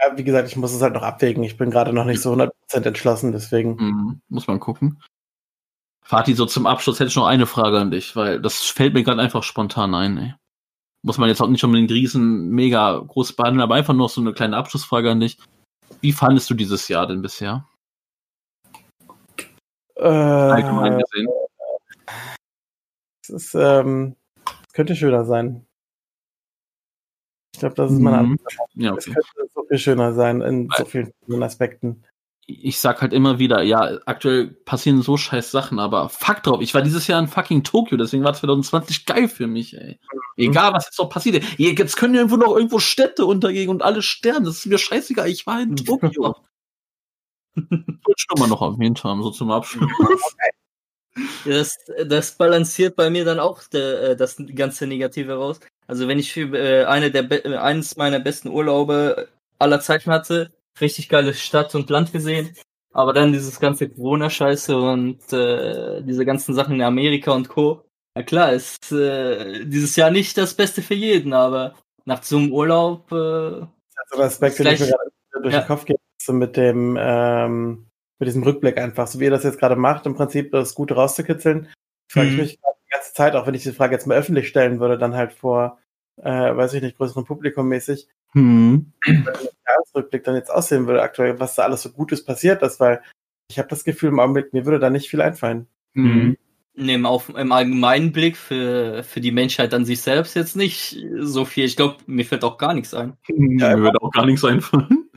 [0.00, 1.42] Ja, wie gesagt, ich muss es halt noch abwägen.
[1.42, 2.50] Ich bin gerade noch nicht so 100%
[2.86, 3.76] entschlossen, deswegen.
[3.76, 4.20] Mhm.
[4.28, 5.02] Muss man gucken.
[6.04, 9.02] Fatih, so zum Abschluss hätte ich noch eine Frage an dich, weil das fällt mir
[9.02, 10.16] gerade einfach spontan ein.
[10.18, 10.34] Ey.
[11.02, 14.32] Muss man jetzt auch nicht unbedingt riesen, mega groß behandeln, aber einfach noch so eine
[14.32, 15.38] kleine Abschlussfrage an dich.
[16.00, 17.66] Wie fandest du dieses Jahr denn bisher?
[19.96, 21.28] Allgemein Äh, gesehen.
[23.22, 24.16] es ist, ähm,
[24.72, 25.66] könnte schöner sein.
[27.58, 28.32] Ich glaube, das ist meine Mhm.
[28.32, 28.52] Antwort.
[28.74, 29.14] Ja, Es okay.
[29.34, 31.12] könnte so viel schöner sein in so vielen
[31.42, 32.04] Aspekten.
[32.46, 36.72] ich sag halt immer wieder, ja, aktuell passieren so scheiß Sachen, aber fuck drauf, ich
[36.72, 39.98] war dieses Jahr in fucking Tokio, deswegen war 2020 geil für mich, ey.
[40.36, 41.44] Egal, was jetzt noch passiert.
[41.58, 45.28] Jetzt können ja irgendwo noch irgendwo Städte untergehen und alle sterben, das ist mir scheißegal,
[45.28, 46.36] ich war in Tokio.
[47.56, 49.90] Wollte ich nur mal noch erwähnt haben, so zum Abschluss.
[51.44, 51.76] Das,
[52.06, 55.58] das balanciert bei mir dann auch der, äh, das ganze Negative raus.
[55.88, 59.28] Also wenn ich für, äh, eine der be- äh, eines meiner besten Urlaube
[59.58, 62.54] aller Zeiten hatte, richtig geile Stadt und Land gesehen,
[62.92, 67.84] aber dann dieses ganze Corona-Scheiße und äh, diese ganzen Sachen in Amerika und Co.
[68.16, 71.74] Ja klar, ist äh, dieses Jahr nicht das Beste für jeden, aber
[72.04, 75.10] nach so einem Urlaub äh, Also Aspekt, den ich mir gerade
[75.42, 75.60] durch ja.
[75.60, 77.86] den Kopf gehe, ist so mit dem, ähm,
[78.18, 80.94] mit diesem Rückblick einfach, so wie ihr das jetzt gerade macht, im Prinzip das Gute
[80.94, 81.68] rauszukitzeln,
[82.10, 82.40] frage ich Mhm.
[82.42, 84.98] mich gerade die ganze Zeit, auch wenn ich die Frage jetzt mal öffentlich stellen würde,
[84.98, 85.78] dann halt vor,
[86.16, 88.92] äh, weiß ich nicht, größerem Publikum mäßig, Hm.
[89.66, 93.02] Jahresrückblick dann jetzt aussehen würde aktuell, was da alles so Gutes passiert ist, weil
[93.50, 95.66] ich habe das Gefühl im Augenblick, mir würde da nicht viel einfallen.
[95.94, 96.36] Hm.
[96.74, 101.44] im, auf, im allgemeinen Blick für, für die Menschheit an sich selbst jetzt nicht so
[101.44, 101.64] viel.
[101.64, 103.16] Ich glaube, mir fällt auch gar nichts ein.
[103.26, 105.08] Ja, mir würde auch gar nichts einfallen.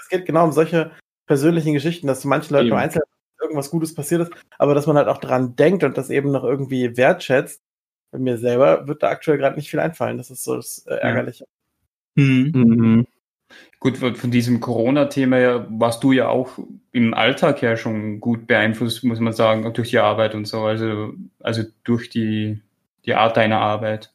[0.00, 0.92] Es geht genau um solche
[1.26, 2.76] persönlichen Geschichten, dass zu manchen Leuten Eben.
[2.76, 3.04] im Einzelnen
[3.46, 6.44] irgendwas Gutes passiert ist, aber dass man halt auch dran denkt und das eben noch
[6.44, 7.62] irgendwie wertschätzt.
[8.10, 10.18] Bei mir selber wird da aktuell gerade nicht viel einfallen.
[10.18, 11.46] Das ist so das äh, Ärgerliche.
[12.14, 13.06] Mhm.
[13.78, 16.58] Gut, von diesem Corona-Thema her warst du ja auch
[16.92, 21.12] im Alltag ja schon gut beeinflusst, muss man sagen, durch die Arbeit und so, also,
[21.40, 22.60] also durch die,
[23.04, 24.12] die Art deiner Arbeit.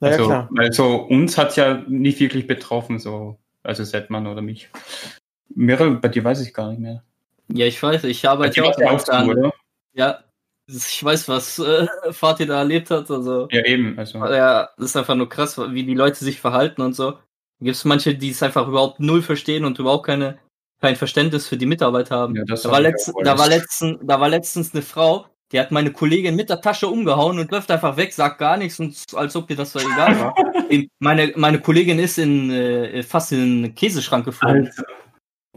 [0.00, 0.50] Naja, also, klar.
[0.56, 4.70] also uns hat's ja nicht wirklich betroffen, so, also Setman oder mich.
[5.48, 7.02] Mirre, bei dir weiß ich gar nicht mehr.
[7.52, 9.30] Ja, ich weiß, ich Bei arbeite war's auch ja auch ganz so, an.
[9.30, 9.52] oder?
[9.92, 10.24] Ja,
[10.68, 13.10] ich weiß, was äh, Fatih da erlebt hat.
[13.10, 14.18] Also, Ja, eben, also.
[14.18, 17.18] ja, das ist einfach nur krass, wie die Leute sich verhalten und so.
[17.60, 20.38] Gibt es manche, die es einfach überhaupt null verstehen und überhaupt keine,
[20.80, 22.36] kein Verständnis für die Mitarbeit haben.
[22.36, 23.58] Ja, da, war letzt, da, war alles.
[23.58, 27.50] letzten, da war letztens eine Frau, die hat meine Kollegin mit der Tasche umgehauen und
[27.50, 30.34] läuft einfach weg, sagt gar nichts, und als ob dir das so egal war.
[30.70, 34.66] In- meine, meine Kollegin ist in, äh, fast in den Käseschrank geflogen.
[34.68, 34.84] Alter.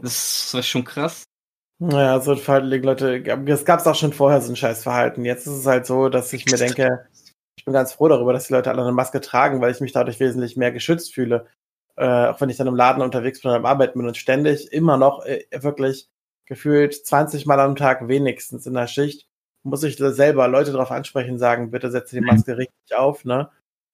[0.02, 1.22] Das war schon krass.
[1.78, 5.24] Naja, so ein Verhalten, Leute, das gab es auch schon vorher, so ein Scheißverhalten.
[5.24, 7.06] Jetzt ist es halt so, dass ich mir denke,
[7.56, 9.92] ich bin ganz froh darüber, dass die Leute alle eine Maske tragen, weil ich mich
[9.92, 11.46] dadurch wesentlich mehr geschützt fühle.
[11.96, 14.72] Äh, auch wenn ich dann im Laden unterwegs bin und am Arbeiten bin und ständig
[14.72, 16.08] immer noch äh, wirklich
[16.46, 19.28] gefühlt 20 Mal am Tag wenigstens in der Schicht
[19.64, 23.50] muss ich selber Leute darauf ansprechen, sagen, bitte setze die Maske richtig auf, ne?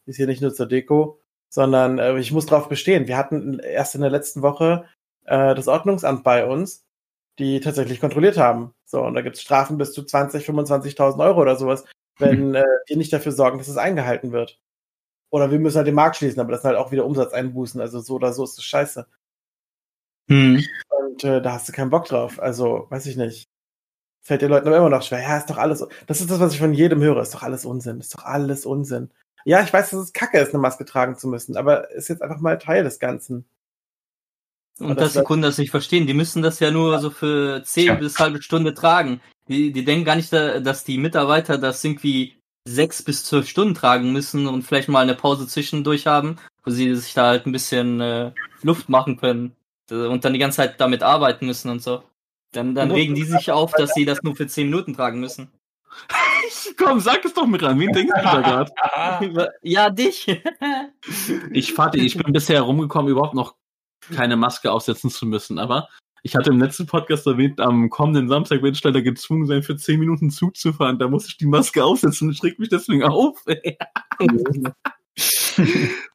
[0.06, 3.06] Ist hier nicht nur zur Deko, sondern äh, ich muss drauf bestehen.
[3.06, 4.84] Wir hatten erst in der letzten Woche
[5.26, 6.84] äh, das Ordnungsamt bei uns,
[7.40, 8.72] die tatsächlich kontrolliert haben.
[8.84, 11.84] So, und da gibt's Strafen bis zu 20, 25.000 Euro oder sowas,
[12.18, 14.60] wenn äh, die nicht dafür sorgen, dass es eingehalten wird.
[15.30, 17.80] Oder wir müssen halt den Markt schließen, aber das sind halt auch wieder Umsatzeinbußen.
[17.80, 19.06] Also so oder so ist das scheiße.
[20.28, 20.64] Hm.
[20.88, 22.40] Und äh, da hast du keinen Bock drauf.
[22.40, 23.48] Also, weiß ich nicht.
[24.22, 25.22] fällt den Leuten aber immer noch schwer.
[25.22, 25.86] Ja, ist doch alles.
[26.06, 27.22] Das ist das, was ich von jedem höre.
[27.22, 28.00] Ist doch alles Unsinn.
[28.00, 29.10] Ist doch alles Unsinn.
[29.44, 32.22] Ja, ich weiß, dass es kacke ist, eine Maske tragen zu müssen, aber ist jetzt
[32.22, 33.46] einfach mal Teil des Ganzen.
[34.80, 37.62] Und das dass die Kunden das nicht verstehen, die müssen das ja nur so für
[37.64, 37.94] zehn Ja.
[37.94, 39.20] bis halbe Stunde tragen.
[39.48, 42.36] Die, die denken gar nicht, da- dass die Mitarbeiter das irgendwie
[42.66, 46.94] sechs bis zwölf Stunden tragen müssen und vielleicht mal eine Pause zwischendurch haben, wo sie
[46.94, 48.32] sich da halt ein bisschen äh,
[48.62, 49.54] Luft machen können
[49.90, 52.02] äh, und dann die ganze Zeit damit arbeiten müssen und so.
[52.52, 55.50] Dann, dann regen die sich auf, dass sie das nur für zehn Minuten tragen müssen.
[56.76, 57.78] Komm, sag es doch mit rein.
[57.80, 59.52] Wen denkst du da gerade?
[59.62, 60.26] Ja, dich.
[61.52, 63.54] Ich, Vati, ich bin bisher herumgekommen, überhaupt noch
[64.10, 65.58] keine Maske aufsetzen zu müssen.
[65.58, 65.88] Aber
[66.22, 69.98] ich hatte im letzten Podcast erwähnt, am kommenden Samstag wird Steiner gezwungen sein, für 10
[69.98, 70.98] Minuten Zug zu fahren.
[70.98, 73.42] Da muss ich die Maske aufsetzen und schreckt mich deswegen auf.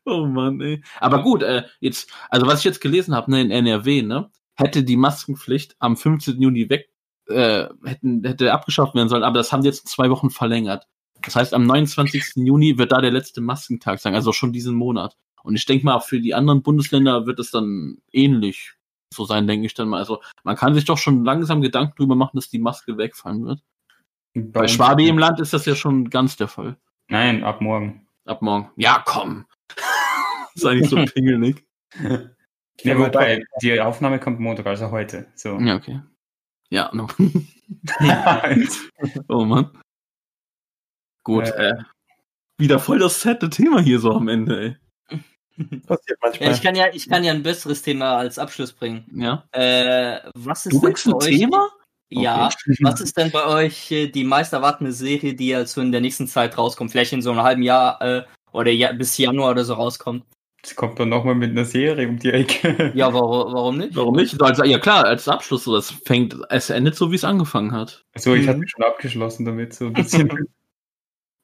[0.05, 0.83] Oh Mann, ey.
[0.99, 4.83] Aber gut, äh, jetzt, also was ich jetzt gelesen habe, ne, in NRW, ne, hätte
[4.83, 6.41] die Maskenpflicht am 15.
[6.41, 6.89] Juni weg,
[7.27, 10.87] äh, hätten, hätte abgeschafft werden sollen, aber das haben sie jetzt zwei Wochen verlängert.
[11.21, 12.33] Das heißt, am 29.
[12.35, 15.17] Juni wird da der letzte Maskentag sein, also schon diesen Monat.
[15.45, 18.73] Und ich denke mal, für die anderen Bundesländer wird es dann ähnlich
[19.13, 19.99] so sein, denke ich dann mal.
[19.99, 23.63] Also man kann sich doch schon langsam Gedanken drüber machen, dass die Maske wegfallen wird.
[24.33, 26.77] Bei Schwabi im Land ist das ja schon ganz der Fall.
[27.09, 28.07] Nein, ab morgen.
[28.25, 28.71] Ab morgen.
[28.75, 29.45] Ja, komm.
[30.55, 31.63] ist eigentlich so pingelig.
[32.81, 35.27] Ja, wobei, die Aufnahme kommt Montag, also heute.
[35.35, 35.59] So.
[35.59, 36.01] Ja, okay.
[36.69, 37.07] Ja, no.
[39.29, 39.69] oh Mann.
[41.23, 41.69] Gut, Äh.
[41.69, 41.83] äh,
[42.57, 44.77] wieder voll das sette Thema hier so am Ende, ey.
[45.87, 46.51] Passiert Ja, manchmal.
[46.51, 49.05] ich kann ja, ich kann ja ein besseres Thema als Abschluss bringen.
[49.15, 49.43] Ja.
[49.51, 51.69] Äh, was ist Du denn für euch- Thema?
[52.09, 52.49] Ja,
[52.81, 56.01] was ist denn bei euch äh, die meist erwartende Serie, die jetzt so in der
[56.01, 56.91] nächsten Zeit rauskommt?
[56.91, 60.23] Vielleicht in so einem halben Jahr äh, oder ja, bis Januar oder so rauskommt.
[60.63, 62.91] Jetzt kommt dann nochmal mit einer Serie um die Ecke.
[62.95, 63.95] Ja, warum, warum nicht?
[63.95, 64.41] Warum nicht?
[64.41, 68.03] Also, ja klar, als Abschluss, so, das fängt, es endet so, wie es angefangen hat.
[68.15, 68.49] So, ich Mhm.
[68.49, 70.27] hatte schon abgeschlossen damit, so ein bisschen.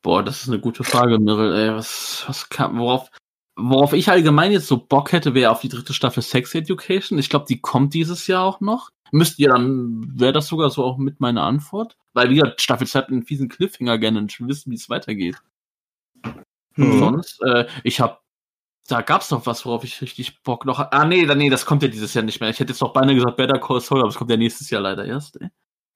[0.04, 1.76] Boah, das ist eine gute Frage, Mirrell, ey.
[1.76, 3.10] Was, was kann, worauf,
[3.56, 7.20] worauf ich allgemein jetzt so Bock hätte, wäre auf die dritte Staffel Sex Education.
[7.20, 8.90] Ich glaube, die kommt dieses Jahr auch noch.
[9.12, 11.98] Müsst ihr dann, wäre das sogar so auch mit meiner Antwort?
[12.14, 14.90] Weil, wie gesagt, Staffel 2 hat einen fiesen Cliffhanger gerne und will wissen, wie es
[14.90, 15.38] weitergeht.
[16.76, 17.00] Hm.
[17.00, 18.24] Sonst, äh, ich hab,
[18.88, 21.90] da gab's doch was, worauf ich richtig Bock noch Ah, nee, nee, das kommt ja
[21.90, 22.50] dieses Jahr nicht mehr.
[22.50, 24.82] Ich hätte jetzt noch beinahe gesagt Better Call Saul, aber es kommt ja nächstes Jahr
[24.82, 25.50] leider erst, ey.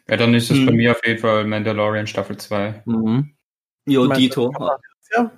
[0.07, 0.65] Ja, dann ist es Mhm.
[0.65, 2.83] bei mir auf jeden Fall Mandalorian Staffel 2.
[2.85, 3.35] Mhm.
[3.85, 4.51] Jo, Dito.
[4.51, 4.77] noch
[5.15, 5.31] Jahr?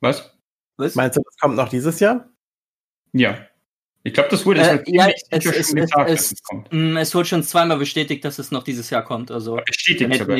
[0.00, 0.36] Was?
[0.80, 0.94] Was?
[0.94, 2.28] Meinst du, das kommt noch dieses Jahr?
[3.12, 3.38] Ja.
[4.02, 6.28] Ich glaube, das wurde Äh, halt ja, ziemlich es, sicher es, schon es, gesagt, es,
[6.28, 6.72] dass es kommt.
[6.72, 9.30] mh, es wurde schon zweimal bestätigt, dass es noch dieses Jahr kommt.
[9.30, 10.38] Also, Bestätigt sogar.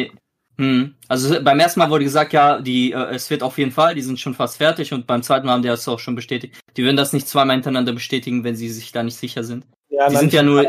[0.59, 3.95] hm, also beim ersten Mal wurde gesagt, ja, die, äh, es wird auf jeden Fall,
[3.95, 6.59] die sind schon fast fertig und beim zweiten Mal haben die das auch schon bestätigt.
[6.77, 9.67] Die würden das nicht zweimal hintereinander bestätigen, wenn sie sich da nicht sicher sind.
[9.91, 10.65] Ja, Die sind ja nur,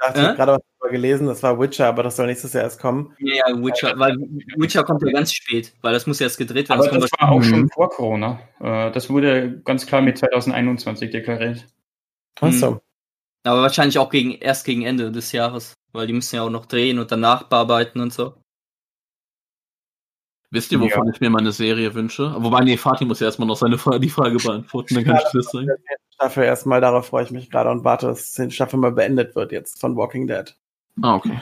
[0.00, 2.52] hab äh, ich habe gerade was darüber gelesen, das war Witcher, aber das soll nächstes
[2.52, 3.14] Jahr erst kommen.
[3.18, 4.16] ja, Witcher, weil
[4.56, 6.80] Witcher kommt ja ganz spät, weil das muss ja erst gedreht werden.
[6.80, 8.40] Aber kommt das war auch schon vor Corona.
[8.60, 11.66] Äh, Das wurde ganz klar mit 2021 deklariert.
[12.40, 12.80] Achso.
[13.44, 16.66] Aber wahrscheinlich auch gegen, erst gegen Ende des Jahres, weil die müssen ja auch noch
[16.66, 18.34] drehen und danach bearbeiten und so.
[20.52, 22.34] Wisst ihr, wovon ich mir meine Serie wünsche?
[22.38, 25.32] Wobei, nee, Fatih muss ja erstmal noch seine Frage, die Frage beantworten, dann kann ich
[25.32, 25.68] das sagen.
[26.12, 29.52] Staffel erstmal, darauf freue ich mich gerade und warte, dass die Staffel mal beendet wird
[29.52, 30.54] jetzt von Walking Dead.
[31.02, 31.40] Ah, okay.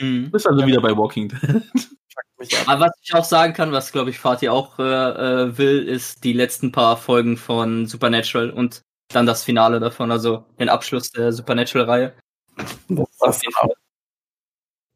[0.00, 0.24] Mhm.
[0.24, 1.40] Du bist also wieder bei Walking Dead.
[2.66, 6.24] Aber was ich auch sagen kann, was glaube ich Fatih auch äh, äh, will, ist
[6.24, 11.32] die letzten paar Folgen von Supernatural und dann das Finale davon, also den Abschluss der
[11.32, 12.14] Supernatural-Reihe.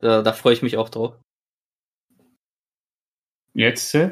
[0.00, 1.14] Da, da freue ich mich auch drauf.
[3.54, 4.10] Jetzt, äh,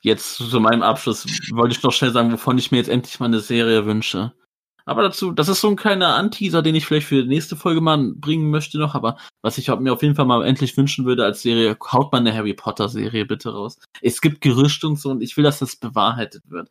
[0.00, 3.26] Jetzt zu meinem Abschluss wollte ich noch schnell sagen, wovon ich mir jetzt endlich mal
[3.26, 4.32] eine Serie wünsche.
[4.84, 7.82] Aber dazu, das ist so ein kleiner Anteaser, den ich vielleicht für die nächste Folge
[7.82, 11.24] mal bringen möchte noch, aber was ich mir auf jeden Fall mal endlich wünschen würde
[11.24, 13.78] als Serie, haut mal eine Harry Potter Serie bitte raus.
[14.00, 16.70] Es gibt Gerüchte und so und ich will, dass das bewahrheitet wird.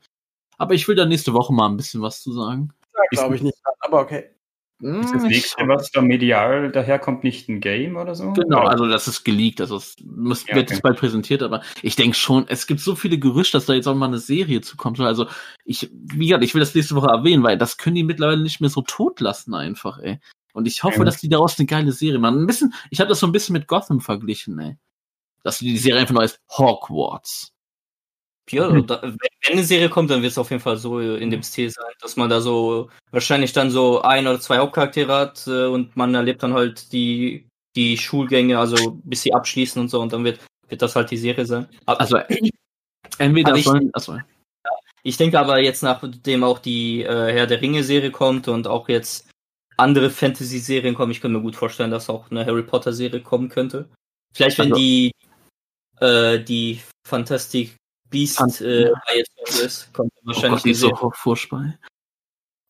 [0.58, 2.74] Aber ich will da nächste Woche mal ein bisschen was zu sagen.
[3.12, 4.32] Glaube ich nicht, aber okay.
[4.80, 8.32] Ist das Ich- nächste, was da medial daherkommt, nicht ein Game oder so?
[8.34, 10.74] Genau, Oder- also das ist geleakt, also es muss, Ja, wird okay.
[10.76, 13.88] jetzt bald präsentiert, aber ich denke schon, es gibt so viele Gerüchte, dass da jetzt
[13.88, 15.00] auch mal eine Serie zukommt.
[15.00, 15.28] Also
[15.66, 18.62] ich, wie gesagt, ich will das nächste Woche erwähnen, weil das können die mittlerweile nicht
[18.62, 20.20] mehr so tot lassen einfach, ey.
[20.54, 21.06] Und ich hoffe, Mhm.
[21.06, 22.42] dass die daraus eine geile Serie machen.
[22.42, 24.78] Ein bisschen, ich habe das so ein bisschen mit Gotham verglichen, ey.
[25.44, 27.54] Dass die Serie einfach nur heißt Hogwarts.
[28.50, 28.88] Ja, Mhm.
[28.88, 31.70] da, wenn eine Serie kommt, dann wird es auf jeden Fall so in dem Stil
[31.70, 35.96] sein, dass man da so wahrscheinlich dann so ein oder zwei Hauptcharaktere hat äh, und
[35.98, 37.46] man erlebt dann halt die,
[37.76, 41.18] die Schulgänge, also bis sie abschließen und so und dann wird, wird das halt die
[41.18, 41.68] Serie sein.
[41.86, 42.18] Aber, Also
[43.18, 44.18] entweder Aber ich- sollen, achso,
[45.04, 49.30] Ich denke aber jetzt, nachdem auch die äh, Herr der Ringe-Serie kommt und auch jetzt
[49.78, 51.12] andere Fantasy-Serien kommen.
[51.12, 53.90] Ich könnte mir gut vorstellen, dass auch eine Harry Potter-Serie kommen könnte.
[54.34, 55.12] Vielleicht, wenn Also- die,
[56.00, 57.76] äh, die Fantastic
[58.10, 58.92] Beast äh,
[59.64, 61.74] ist, kommt Oh wahrscheinlich Gott, die ist eine so furchtbar.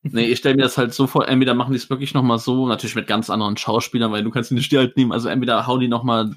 [0.03, 2.67] Nee, ich stelle mir das halt so vor, entweder machen die es wirklich nochmal so,
[2.67, 5.79] natürlich mit ganz anderen Schauspielern, weil du kannst die nicht halt nehmen, also entweder hauen
[5.79, 6.33] die nochmal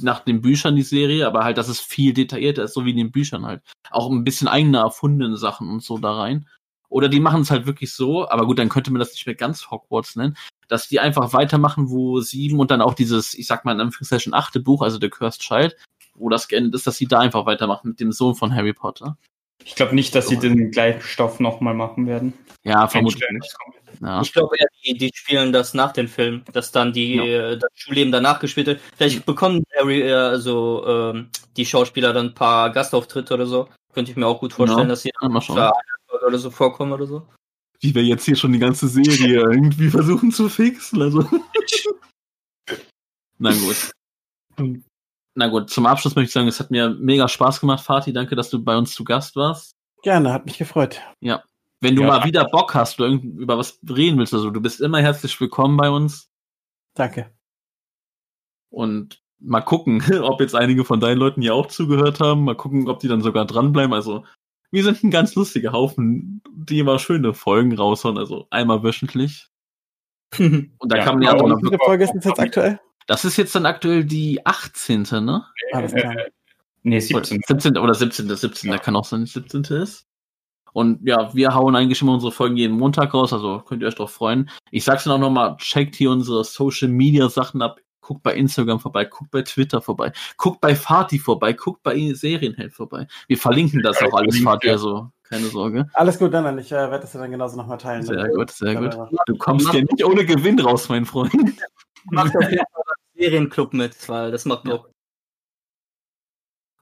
[0.00, 2.96] nach den Büchern die Serie, aber halt, dass es viel detaillierter ist, so wie in
[2.96, 3.62] den Büchern halt.
[3.90, 6.48] Auch ein bisschen eigene erfundene Sachen und so da rein.
[6.88, 9.34] Oder die machen es halt wirklich so, aber gut, dann könnte man das nicht mehr
[9.34, 10.36] ganz Hogwarts nennen,
[10.68, 14.34] dass die einfach weitermachen, wo sieben und dann auch dieses, ich sag mal in Anführungszeichen,
[14.34, 15.76] achte Buch, also The Cursed Child,
[16.18, 19.16] wo das geendet ist, dass sie da einfach weitermachen mit dem Sohn von Harry Potter.
[19.64, 22.34] Ich glaube nicht, dass sie den gleichen Stoff nochmal machen werden.
[22.62, 23.22] Ja, vermutlich.
[24.00, 24.20] Ja.
[24.20, 27.24] Ich glaube eher, die, die spielen das nach dem Film, dass dann die, Ja.
[27.24, 28.80] äh, das Schulleben danach gespielt wird.
[28.96, 33.68] Vielleicht bekommen Harry, also ähm, die Schauspieler dann ein paar Gastauftritte oder so.
[33.94, 34.86] Könnte ich mir auch gut vorstellen, Ja.
[34.88, 35.56] dass sie schauen.
[35.56, 35.72] da
[36.26, 37.26] oder so vorkommen oder so.
[37.80, 41.02] Wie wir jetzt hier schon die ganze Serie irgendwie versuchen zu fixen.
[41.02, 41.24] Also.
[43.38, 43.90] Na gut.
[45.38, 48.14] Na gut, zum Abschluss möchte ich sagen, es hat mir mega Spaß gemacht, Fatih.
[48.14, 49.76] Danke, dass du bei uns zu Gast warst.
[50.02, 51.00] Gerne, hat mich gefreut.
[51.20, 52.08] Wenn du Ja.
[52.08, 55.38] mal wieder Bock hast oder irgend- über was reden willst, also du bist immer herzlich
[55.38, 56.30] willkommen bei uns.
[56.94, 57.30] Danke.
[58.70, 62.44] Und mal gucken, ob jetzt einige von deinen Leuten hier auch zugehört haben.
[62.44, 63.92] Mal gucken, ob die dann sogar dranbleiben.
[63.92, 64.24] Also,
[64.70, 68.16] wir sind ein ganz lustiger Haufen, die immer schöne Folgen raushauen.
[68.16, 69.48] Also einmal wöchentlich.
[70.38, 72.80] Und da Ja, kann man ja auch noch, wie viele Folge ist denn jetzt aktuell?
[73.06, 75.02] Das ist jetzt dann aktuell die 18.
[75.24, 75.44] ne?
[75.72, 76.14] Alles klar.
[76.82, 77.40] Nee, Oder 17.
[77.46, 77.78] 17.
[77.78, 78.28] oder 17.
[78.36, 78.70] 17.
[78.70, 79.62] Da kann auch sein, dass 17.
[79.82, 80.06] ist.
[80.72, 83.94] Und ja, wir hauen eigentlich immer unsere Folgen jeden Montag raus, also könnt ihr euch
[83.94, 84.50] drauf freuen.
[84.70, 87.80] Ich sag's dann auch nochmal, checkt hier unsere Social Media Sachen ab.
[88.02, 92.72] Guckt bei Instagram vorbei, guckt bei Twitter vorbei, guckt bei Fatih vorbei, guckt bei Serienheld
[92.72, 93.08] vorbei.
[93.26, 94.74] Wir verlinken das Ja, auch alles, Fatih, ja.
[94.74, 95.88] also keine Sorge.
[95.94, 96.56] Alles gut, dann, dann.
[96.58, 98.04] Ich äh, werde das ja dann genauso nochmal teilen.
[98.04, 98.94] Sehr gut, sehr gut.
[98.94, 101.32] Aber- Du kommst ja nicht ohne Gewinn raus, mein Freund.
[102.10, 104.76] Macht auf jeden Fall einen Serienclub mit, weil das macht Ja.
[104.76, 104.90] Bock.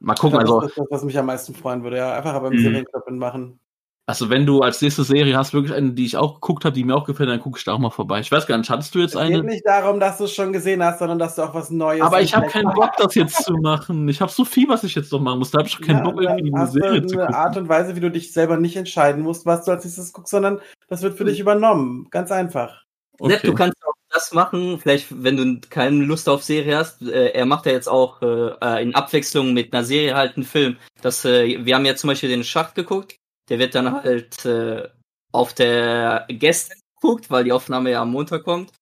[0.00, 1.96] Mal gucken, also, das ist das, was mich am meisten freuen würde.
[1.96, 2.62] Ja, einfach aber im Mhm.
[2.62, 3.58] Serienclub machen.
[4.06, 6.84] also wenn du als nächste Serie hast, wirklich eine, die ich auch geguckt habe, die
[6.84, 8.20] mir auch gefällt, dann guck ich da auch mal vorbei.
[8.20, 9.42] Ich weiß gar nicht, hattest du jetzt Es geht eine?
[9.44, 12.20] nicht darum, dass du es schon gesehen hast, sondern dass du auch was Neues Aber
[12.20, 14.06] ich habe keinen Bock, das jetzt zu machen.
[14.10, 15.52] Ich habe so viel, was ich jetzt noch machen muss.
[15.52, 17.34] Da habe ich doch keinen Ja, Bock, irgendwie eine hast du Serie zu eine gucken.
[17.34, 20.32] Art und Weise, wie du dich selber nicht entscheiden musst, was du als nächstes guckst,
[20.32, 22.08] sondern das wird für dich übernommen.
[22.10, 22.83] Ganz einfach.
[23.18, 23.38] Okay.
[23.42, 27.02] du kannst auch das machen, vielleicht, wenn du keine Lust auf Serie hast.
[27.02, 30.44] Äh, er macht ja jetzt auch äh, äh, in Abwechslung mit einer Serie halt einen
[30.44, 30.76] Film.
[31.02, 33.16] Das, äh, wir haben ja zum Beispiel den Schacht geguckt.
[33.48, 34.88] Der wird dann halt äh,
[35.32, 38.72] auf der Gäste geguckt, weil die Aufnahme ja am Montag kommt.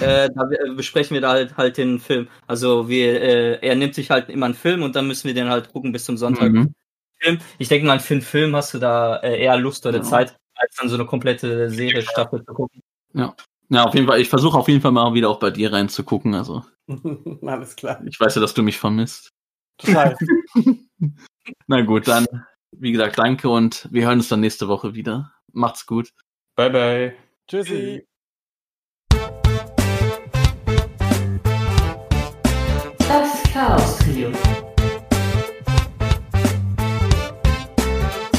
[0.00, 2.28] Äh, da be- besprechen wir da halt, halt den Film.
[2.46, 5.48] Also wir, äh, er nimmt sich halt immer einen Film und dann müssen wir den
[5.48, 6.52] halt gucken bis zum Sonntag.
[6.52, 6.72] Mhm.
[7.18, 7.38] Film.
[7.58, 10.04] Ich denke mal, für einen Film hast du da äh, eher Lust oder Ja.
[10.04, 12.80] Zeit, als dann so eine komplette Serie Staffel zu gucken.
[13.14, 13.34] Ja,
[13.80, 14.20] auf jeden Fall.
[14.20, 16.34] Ich versuche auf jeden Fall mal wieder auch bei dir reinzugucken.
[16.34, 16.62] Also,
[17.46, 18.02] Alles klar.
[18.06, 19.30] ich weiß ja, dass du mich vermisst.
[19.78, 20.16] Total.
[21.66, 22.26] Na gut, dann,
[22.76, 25.32] wie gesagt, danke und wir hören uns dann nächste Woche wieder.
[25.52, 26.12] Macht's gut.
[26.56, 27.16] Bye, bye.
[27.48, 28.06] Tschüssi.
[32.98, 34.30] Das Chaos Trio.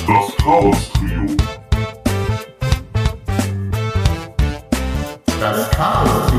[0.08, 1.53] Das Chaos Trio.
[5.44, 6.33] Das Chaos.